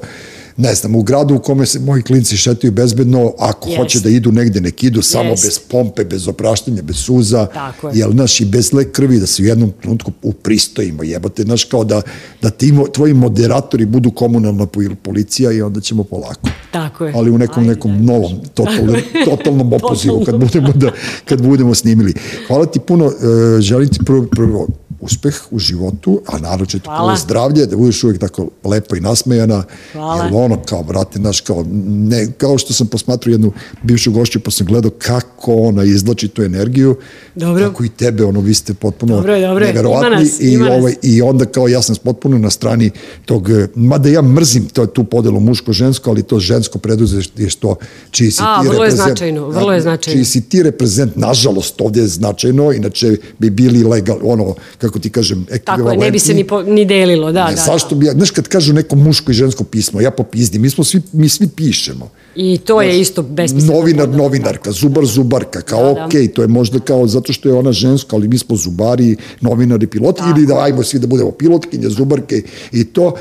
ne 0.62 0.74
znam, 0.74 0.96
u 0.96 1.02
gradu 1.02 1.34
u 1.34 1.38
kome 1.38 1.66
se 1.66 1.78
moji 1.80 2.02
klinci 2.02 2.36
šetaju 2.36 2.72
bezbedno, 2.72 3.32
ako 3.38 3.68
Jeste. 3.68 3.82
hoće 3.82 4.00
da 4.00 4.08
idu 4.08 4.32
negde, 4.32 4.60
nek 4.60 4.82
idu, 4.82 5.02
samo 5.02 5.30
bez 5.30 5.58
pompe, 5.60 6.04
bez 6.04 6.28
opraštanja, 6.28 6.82
bez 6.82 6.96
suza, 6.96 7.46
Tako 7.46 7.88
je. 7.88 7.98
jel, 7.98 8.10
znaš, 8.12 8.40
i 8.40 8.44
bez 8.44 8.72
le 8.72 8.84
krvi, 8.86 9.18
da 9.18 9.26
se 9.26 9.42
u 9.42 9.46
jednom 9.46 9.72
trenutku 9.72 10.12
upristojimo, 10.22 11.02
jebote, 11.02 11.42
znaš, 11.42 11.64
kao 11.64 11.84
da, 11.84 12.02
da 12.42 12.50
ti, 12.50 12.72
tvoji 12.92 13.14
moderatori 13.14 13.86
budu 13.86 14.10
komunalna 14.10 14.66
po- 14.66 14.80
policija 15.02 15.52
i 15.52 15.62
onda 15.62 15.80
ćemo 15.80 16.04
polako 16.04 16.48
Tako 16.70 17.06
je. 17.06 17.12
ali 17.16 17.30
u 17.30 17.38
nekom 17.38 17.62
Ajde, 17.62 17.74
nekom 17.74 17.92
daj. 17.92 18.02
novom 18.02 18.32
totalnom, 18.54 18.96
totalnom 19.24 19.72
opozivu 19.72 20.24
kad 20.24 20.36
budemo 20.36 20.72
da 20.74 20.90
kad 21.24 21.42
budemo 21.42 21.74
snimili. 21.74 22.14
Hvala 22.46 22.66
ti 22.66 22.80
puno, 22.80 23.06
e, 23.06 23.12
želim 23.60 23.88
ti 23.88 23.98
prvo, 24.06 24.26
prvo 24.26 24.66
uspeh 25.02 25.34
u 25.50 25.58
životu, 25.58 26.20
a 26.26 26.38
naročito 26.38 26.90
Hvala. 26.90 27.00
tvoje 27.00 27.16
zdravlje, 27.16 27.66
da 27.66 27.76
budeš 27.76 28.04
uvijek 28.04 28.20
tako 28.20 28.48
lepa 28.64 28.96
i 28.96 29.00
nasmejana. 29.00 29.64
Hvala. 29.92 30.24
Jer 30.24 30.32
ono, 30.34 30.62
kao, 30.62 30.82
brate, 30.82 31.18
naš, 31.18 31.40
kao, 31.40 31.64
ne, 31.86 32.32
kao 32.32 32.58
što 32.58 32.72
sam 32.72 32.86
posmatrao 32.86 33.32
jednu 33.32 33.52
bivšu 33.82 34.12
gošću, 34.12 34.40
pa 34.40 34.50
sam 34.50 34.66
gledao 34.66 34.90
kako 34.90 35.54
ona 35.54 35.84
izlači 35.84 36.28
tu 36.28 36.42
energiju, 36.42 36.96
Dobro. 37.34 37.66
kako 37.66 37.84
i 37.84 37.88
tebe, 37.88 38.24
ono, 38.24 38.40
vi 38.40 38.54
ste 38.54 38.74
potpuno 38.74 39.14
Dobro 39.16 39.34
je, 39.34 39.46
dobro 39.46 39.64
je. 39.64 39.72
neverovatni 39.72 40.08
Ima 40.08 40.16
nas, 40.16 40.40
i, 40.40 40.48
ima 40.48 40.70
ovaj, 40.70 40.94
i 41.02 41.22
onda 41.22 41.44
kao 41.44 41.68
ja 41.68 41.82
sam 41.82 41.96
potpuno 41.96 42.38
na 42.38 42.50
strani 42.50 42.90
tog, 43.24 43.48
mada 43.74 44.08
ja 44.08 44.22
mrzim 44.22 44.64
to, 44.64 44.86
tu 44.86 45.04
podelu 45.04 45.40
muško-žensko, 45.40 46.10
ali 46.10 46.22
to 46.22 46.38
žensko 46.38 46.78
preduzetništvo 46.78 47.76
čiji 48.10 48.30
si 48.30 48.42
A, 48.42 48.62
ti 48.62 48.68
vrlo 48.68 48.84
je 48.84 48.90
reprezent- 48.90 49.04
značajno, 49.04 49.48
vrlo 49.48 49.72
je 49.72 49.80
značajno. 49.80 50.16
Čiji 50.16 50.24
si 50.24 50.40
ti 50.40 50.62
reprezent, 50.62 51.16
nažalost, 51.16 51.80
ovdje 51.80 52.02
je 52.02 52.08
značajno, 52.08 52.72
inače 52.72 53.16
bi 53.38 53.50
bili 53.50 53.84
legal, 53.84 54.18
ono, 54.22 54.54
kako 54.78 54.91
ti 54.98 55.10
kažem, 55.10 55.46
Tako 55.64 55.90
je, 55.90 55.98
ne 55.98 56.10
bi 56.10 56.18
se 56.18 56.34
ni, 56.34 56.44
po, 56.44 56.62
ni 56.62 56.84
delilo, 56.84 57.32
da, 57.32 57.48
Ne, 57.48 57.54
da. 57.54 57.62
zašto 57.62 57.94
da. 57.94 57.98
bi 57.98 58.06
ja, 58.06 58.12
znaš 58.12 58.30
kad 58.30 58.48
kažu 58.48 58.72
neko 58.72 58.96
muško 58.96 59.30
i 59.30 59.34
žensko 59.34 59.64
pismo, 59.64 60.00
ja 60.00 60.10
popizdim, 60.10 60.62
mi 60.62 60.70
smo 60.70 60.84
svi, 60.84 61.02
mi 61.12 61.28
svi 61.28 61.48
pišemo. 61.48 62.10
I 62.36 62.58
to 62.58 62.82
je 62.82 63.00
isto 63.00 63.22
besmisleno. 63.22 63.78
Novinar, 63.78 64.08
novinarka, 64.08 64.72
zubar, 64.72 65.04
zubarka, 65.04 65.60
kao 65.60 65.94
Da, 65.94 66.08
da. 66.12 66.28
to 66.34 66.42
je 66.42 66.48
možda 66.48 66.80
kao 66.80 67.06
zato 67.06 67.32
što 67.32 67.48
je 67.48 67.54
ona 67.54 67.72
ženska, 67.72 68.16
ali 68.16 68.28
mi 68.28 68.38
smo 68.38 68.56
zubari, 68.56 69.16
novinari, 69.40 69.86
piloti, 69.86 70.22
ili 70.36 70.46
da 70.46 70.62
ajmo 70.62 70.82
svi 70.82 70.98
da 70.98 71.06
budemo 71.06 71.30
pilotkinje, 71.30 71.88
zubarke 71.88 72.42
i 72.72 72.84
to 72.84 73.14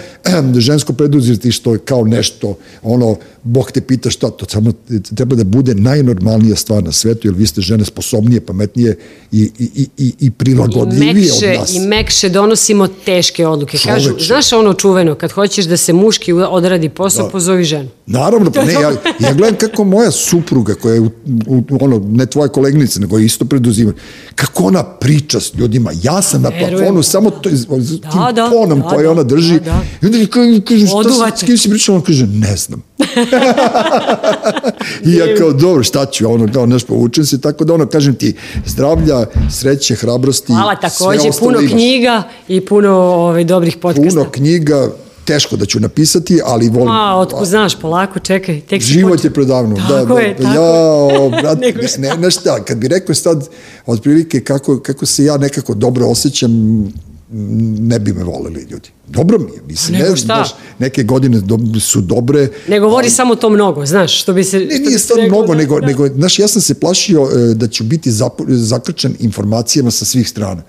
žensko 0.58 0.94
preduzetništvo 0.94 1.74
je 1.74 1.80
kao 1.80 2.06
nešto, 2.06 2.58
ono, 2.84 3.16
Bog 3.44 3.72
te 3.72 3.82
pita 3.82 4.10
šta, 4.10 4.30
to 4.30 4.46
samo 4.50 4.72
treba 5.16 5.36
da 5.36 5.44
bude 5.44 5.76
najnormalnija 5.76 6.56
stvar 6.56 6.84
na 6.84 6.92
svetu, 6.92 7.28
jer 7.28 7.36
vi 7.36 7.48
ste 7.48 7.62
žene 7.62 7.86
sposobnije, 7.86 8.42
pametnije 8.42 8.98
i, 9.32 9.52
i, 9.60 9.70
i, 9.76 9.88
i, 9.98 10.06
i 10.06 10.14
I 10.20 10.32
prilagodljivije 10.32 11.14
mekše, 11.14 11.52
od 11.52 11.60
nas. 11.60 11.61
I 11.70 11.80
mekše 11.80 12.30
donosimo 12.30 12.88
teške 12.88 13.48
odluke. 13.48 13.78
Kažu, 13.78 14.10
Čoveče. 14.10 14.26
znaš 14.26 14.54
ono 14.54 14.74
čuveno, 14.74 15.16
kad 15.16 15.32
hoćeš 15.32 15.66
da 15.66 15.78
se 15.78 15.94
muški 15.94 16.34
odradi 16.34 16.90
posao, 16.90 17.30
pozovi 17.30 17.64
ženu. 17.64 17.90
Naravno, 18.06 18.52
pa 18.52 18.64
ne, 18.64 18.74
ja, 18.74 18.92
ja 19.20 19.34
gledam 19.34 19.56
kako 19.56 19.84
moja 19.84 20.12
supruga, 20.12 20.74
koja 20.74 20.94
je, 20.94 21.00
u, 21.00 21.10
u, 21.48 21.64
ono, 21.82 22.02
ne 22.06 22.26
tvoja 22.26 22.48
koleginica, 22.48 23.00
nego 23.00 23.18
je 23.18 23.26
isto 23.26 23.46
preduzima, 23.46 23.94
kako 24.36 24.64
ona 24.64 24.84
priča 24.84 25.40
s 25.40 25.54
ljudima. 25.56 25.92
Ja 26.04 26.22
sam 26.22 26.42
na 26.42 26.50
Verujem. 26.50 26.70
plafonu, 26.72 27.04
samo 27.04 27.30
to, 27.30 27.50
iz- 27.50 27.68
tim 27.68 28.00
Da, 28.14 28.32
da, 28.32 28.50
tonom 28.50 28.80
da, 28.82 28.88
koje 28.88 29.04
da, 29.04 29.12
ona 29.12 29.24
drži. 29.24 29.54
da, 29.54 29.60
da. 29.60 29.82
I 30.02 30.06
onda 30.06 30.18
mi 30.18 30.28
kaže, 30.62 30.88
šta 30.88 30.98
Oduvate. 30.98 31.38
s 31.38 31.44
kim 31.44 31.58
si 31.58 31.70
pričala? 31.70 31.98
On 31.98 32.04
kaže, 32.04 32.28
ne 32.28 32.56
znam. 32.58 32.82
I 35.06 35.14
ja 35.14 35.36
kao, 35.38 35.52
dobro, 35.54 35.84
šta 35.84 36.06
ću, 36.06 36.32
ono, 36.32 36.54
kao, 36.54 36.66
nešto 36.66 36.88
povučem 36.88 37.26
se, 37.26 37.42
tako 37.42 37.66
da 37.66 37.74
ono, 37.74 37.86
kažem 37.86 38.16
ti, 38.16 38.34
zdravlja, 38.66 39.26
sreće, 39.52 39.96
hrabrosti, 39.96 40.54
Hvala 40.54 40.76
sve 40.76 40.90
takođe, 40.90 41.30
ostalo 41.30 41.51
puno 41.52 41.62
imaš. 41.62 41.72
knjiga 41.72 42.24
i 42.48 42.62
puno 42.62 42.90
ovaj, 42.92 43.44
dobrih 43.44 43.78
podcasta. 43.78 44.10
Puno 44.10 44.32
knjiga, 44.32 44.90
teško 45.26 45.56
da 45.56 45.66
ću 45.66 45.80
napisati, 45.80 46.40
ali 46.46 46.70
volim. 46.70 46.90
A, 46.90 47.18
otko 47.20 47.46
znaš, 47.46 47.80
polako, 47.80 48.20
čekaj, 48.20 48.62
tek 48.62 48.82
Život 48.82 49.12
počeo. 49.12 49.30
je 49.30 49.34
predavno. 49.34 49.76
Tako 49.90 50.14
da, 50.14 50.20
je, 50.20 50.34
da, 50.34 50.44
tako 50.44 50.56
ja, 50.56 51.30
brat, 51.42 51.60
ne, 51.60 51.74
ne, 51.98 52.18
ne 52.18 52.32
šta, 52.32 52.64
kad 52.64 52.78
bi 52.78 52.88
rekao 52.88 53.16
sad, 53.16 53.48
otprilike 53.86 54.42
kako, 54.44 54.80
kako 54.80 55.06
se 55.06 55.26
ja 55.26 55.38
nekako 55.38 55.74
dobro 55.74 56.08
osjećam, 56.08 56.52
ne 57.80 58.00
bi 58.00 58.14
me 58.14 58.24
voleli 58.24 58.68
ljudi. 58.70 58.90
Dobro 59.08 59.40
mi 59.40 59.52
je, 59.52 59.62
mislim, 59.68 60.00
ne, 60.00 60.16
znaš, 60.16 60.50
neke 60.80 61.04
godine 61.04 61.40
do, 61.42 61.80
su 61.80 62.02
dobre. 62.02 62.48
Ne 62.68 62.80
govori 62.80 63.10
samo 63.10 63.36
to 63.36 63.50
mnogo, 63.50 63.86
znaš, 63.86 64.22
što 64.22 64.34
bi 64.34 64.44
se... 64.44 64.60
Ne, 64.60 64.66
što 65.00 65.16
nije 65.16 65.26
reklo 65.26 65.28
mnogo, 65.28 65.54
da- 65.54 65.56
nego, 65.56 65.80
da. 65.80 65.88
nego, 65.88 66.08
znaš, 66.08 66.40
ja 66.40 66.48
sam 66.48 66.62
se 66.62 66.74
plašio 66.74 67.30
e, 67.34 67.54
da 67.54 67.68
ću 67.68 67.84
biti 67.84 68.12
zapo, 68.12 68.44
zakrčen 68.48 69.16
informacijama 69.20 69.92
sa 69.92 70.06
svih 70.06 70.30
strana. 70.30 70.62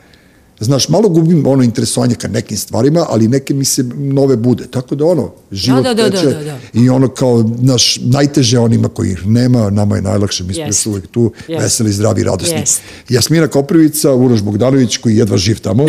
Znaš, 0.63 0.89
malo 0.89 1.09
gubim 1.09 1.47
ono 1.47 1.63
interesovanje 1.63 2.15
ka 2.15 2.29
nekim 2.29 2.57
stvarima, 2.57 3.07
ali 3.09 3.29
neke 3.29 3.55
mi 3.55 3.65
se 3.65 3.83
nove 3.95 4.37
bude. 4.37 4.67
Tako 4.67 4.95
da 4.95 5.05
ono, 5.05 5.33
život 5.53 5.83
da, 5.83 5.95
da, 5.95 6.03
da, 6.03 6.11
teče 6.11 6.27
da, 6.27 6.45
da. 6.45 6.59
i 6.73 6.89
ono 6.89 7.09
kao, 7.09 7.51
naš, 7.59 7.99
najteže 8.03 8.59
onima 8.59 8.89
koji 8.89 9.11
ih 9.11 9.27
nema, 9.27 9.71
nama 9.71 9.97
je 9.97 10.03
najlakše, 10.03 10.45
mi 10.45 10.55
smo 10.55 10.65
još 10.67 10.87
uvek 10.87 11.07
tu, 11.07 11.33
Jest. 11.49 11.63
veseli, 11.63 11.93
zdravi, 11.93 12.23
radosni. 12.23 12.61
Jest. 12.61 12.81
Jasmina 13.09 13.49
Koprivica, 13.49 14.15
Uroš 14.15 14.43
Bogdanović, 14.43 14.97
koji 14.97 15.17
jedva 15.17 15.37
živ 15.37 15.61
tamo. 15.61 15.87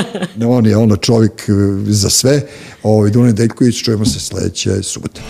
on 0.56 0.66
je 0.66 0.76
ono 0.76 0.96
čovjek 0.96 1.32
e, 1.48 1.52
za 1.86 2.10
sve. 2.10 2.42
Ovaj, 2.82 3.10
Dune 3.10 3.32
Deljković, 3.32 3.82
čujemo 3.82 4.04
se 4.04 4.20
sledeće 4.20 4.82
subote. 4.82 5.20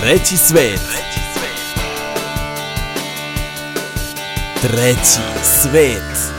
Treći 0.00 0.36
svet. 0.36 0.80
Treći 4.62 5.20
svet. 5.62 6.35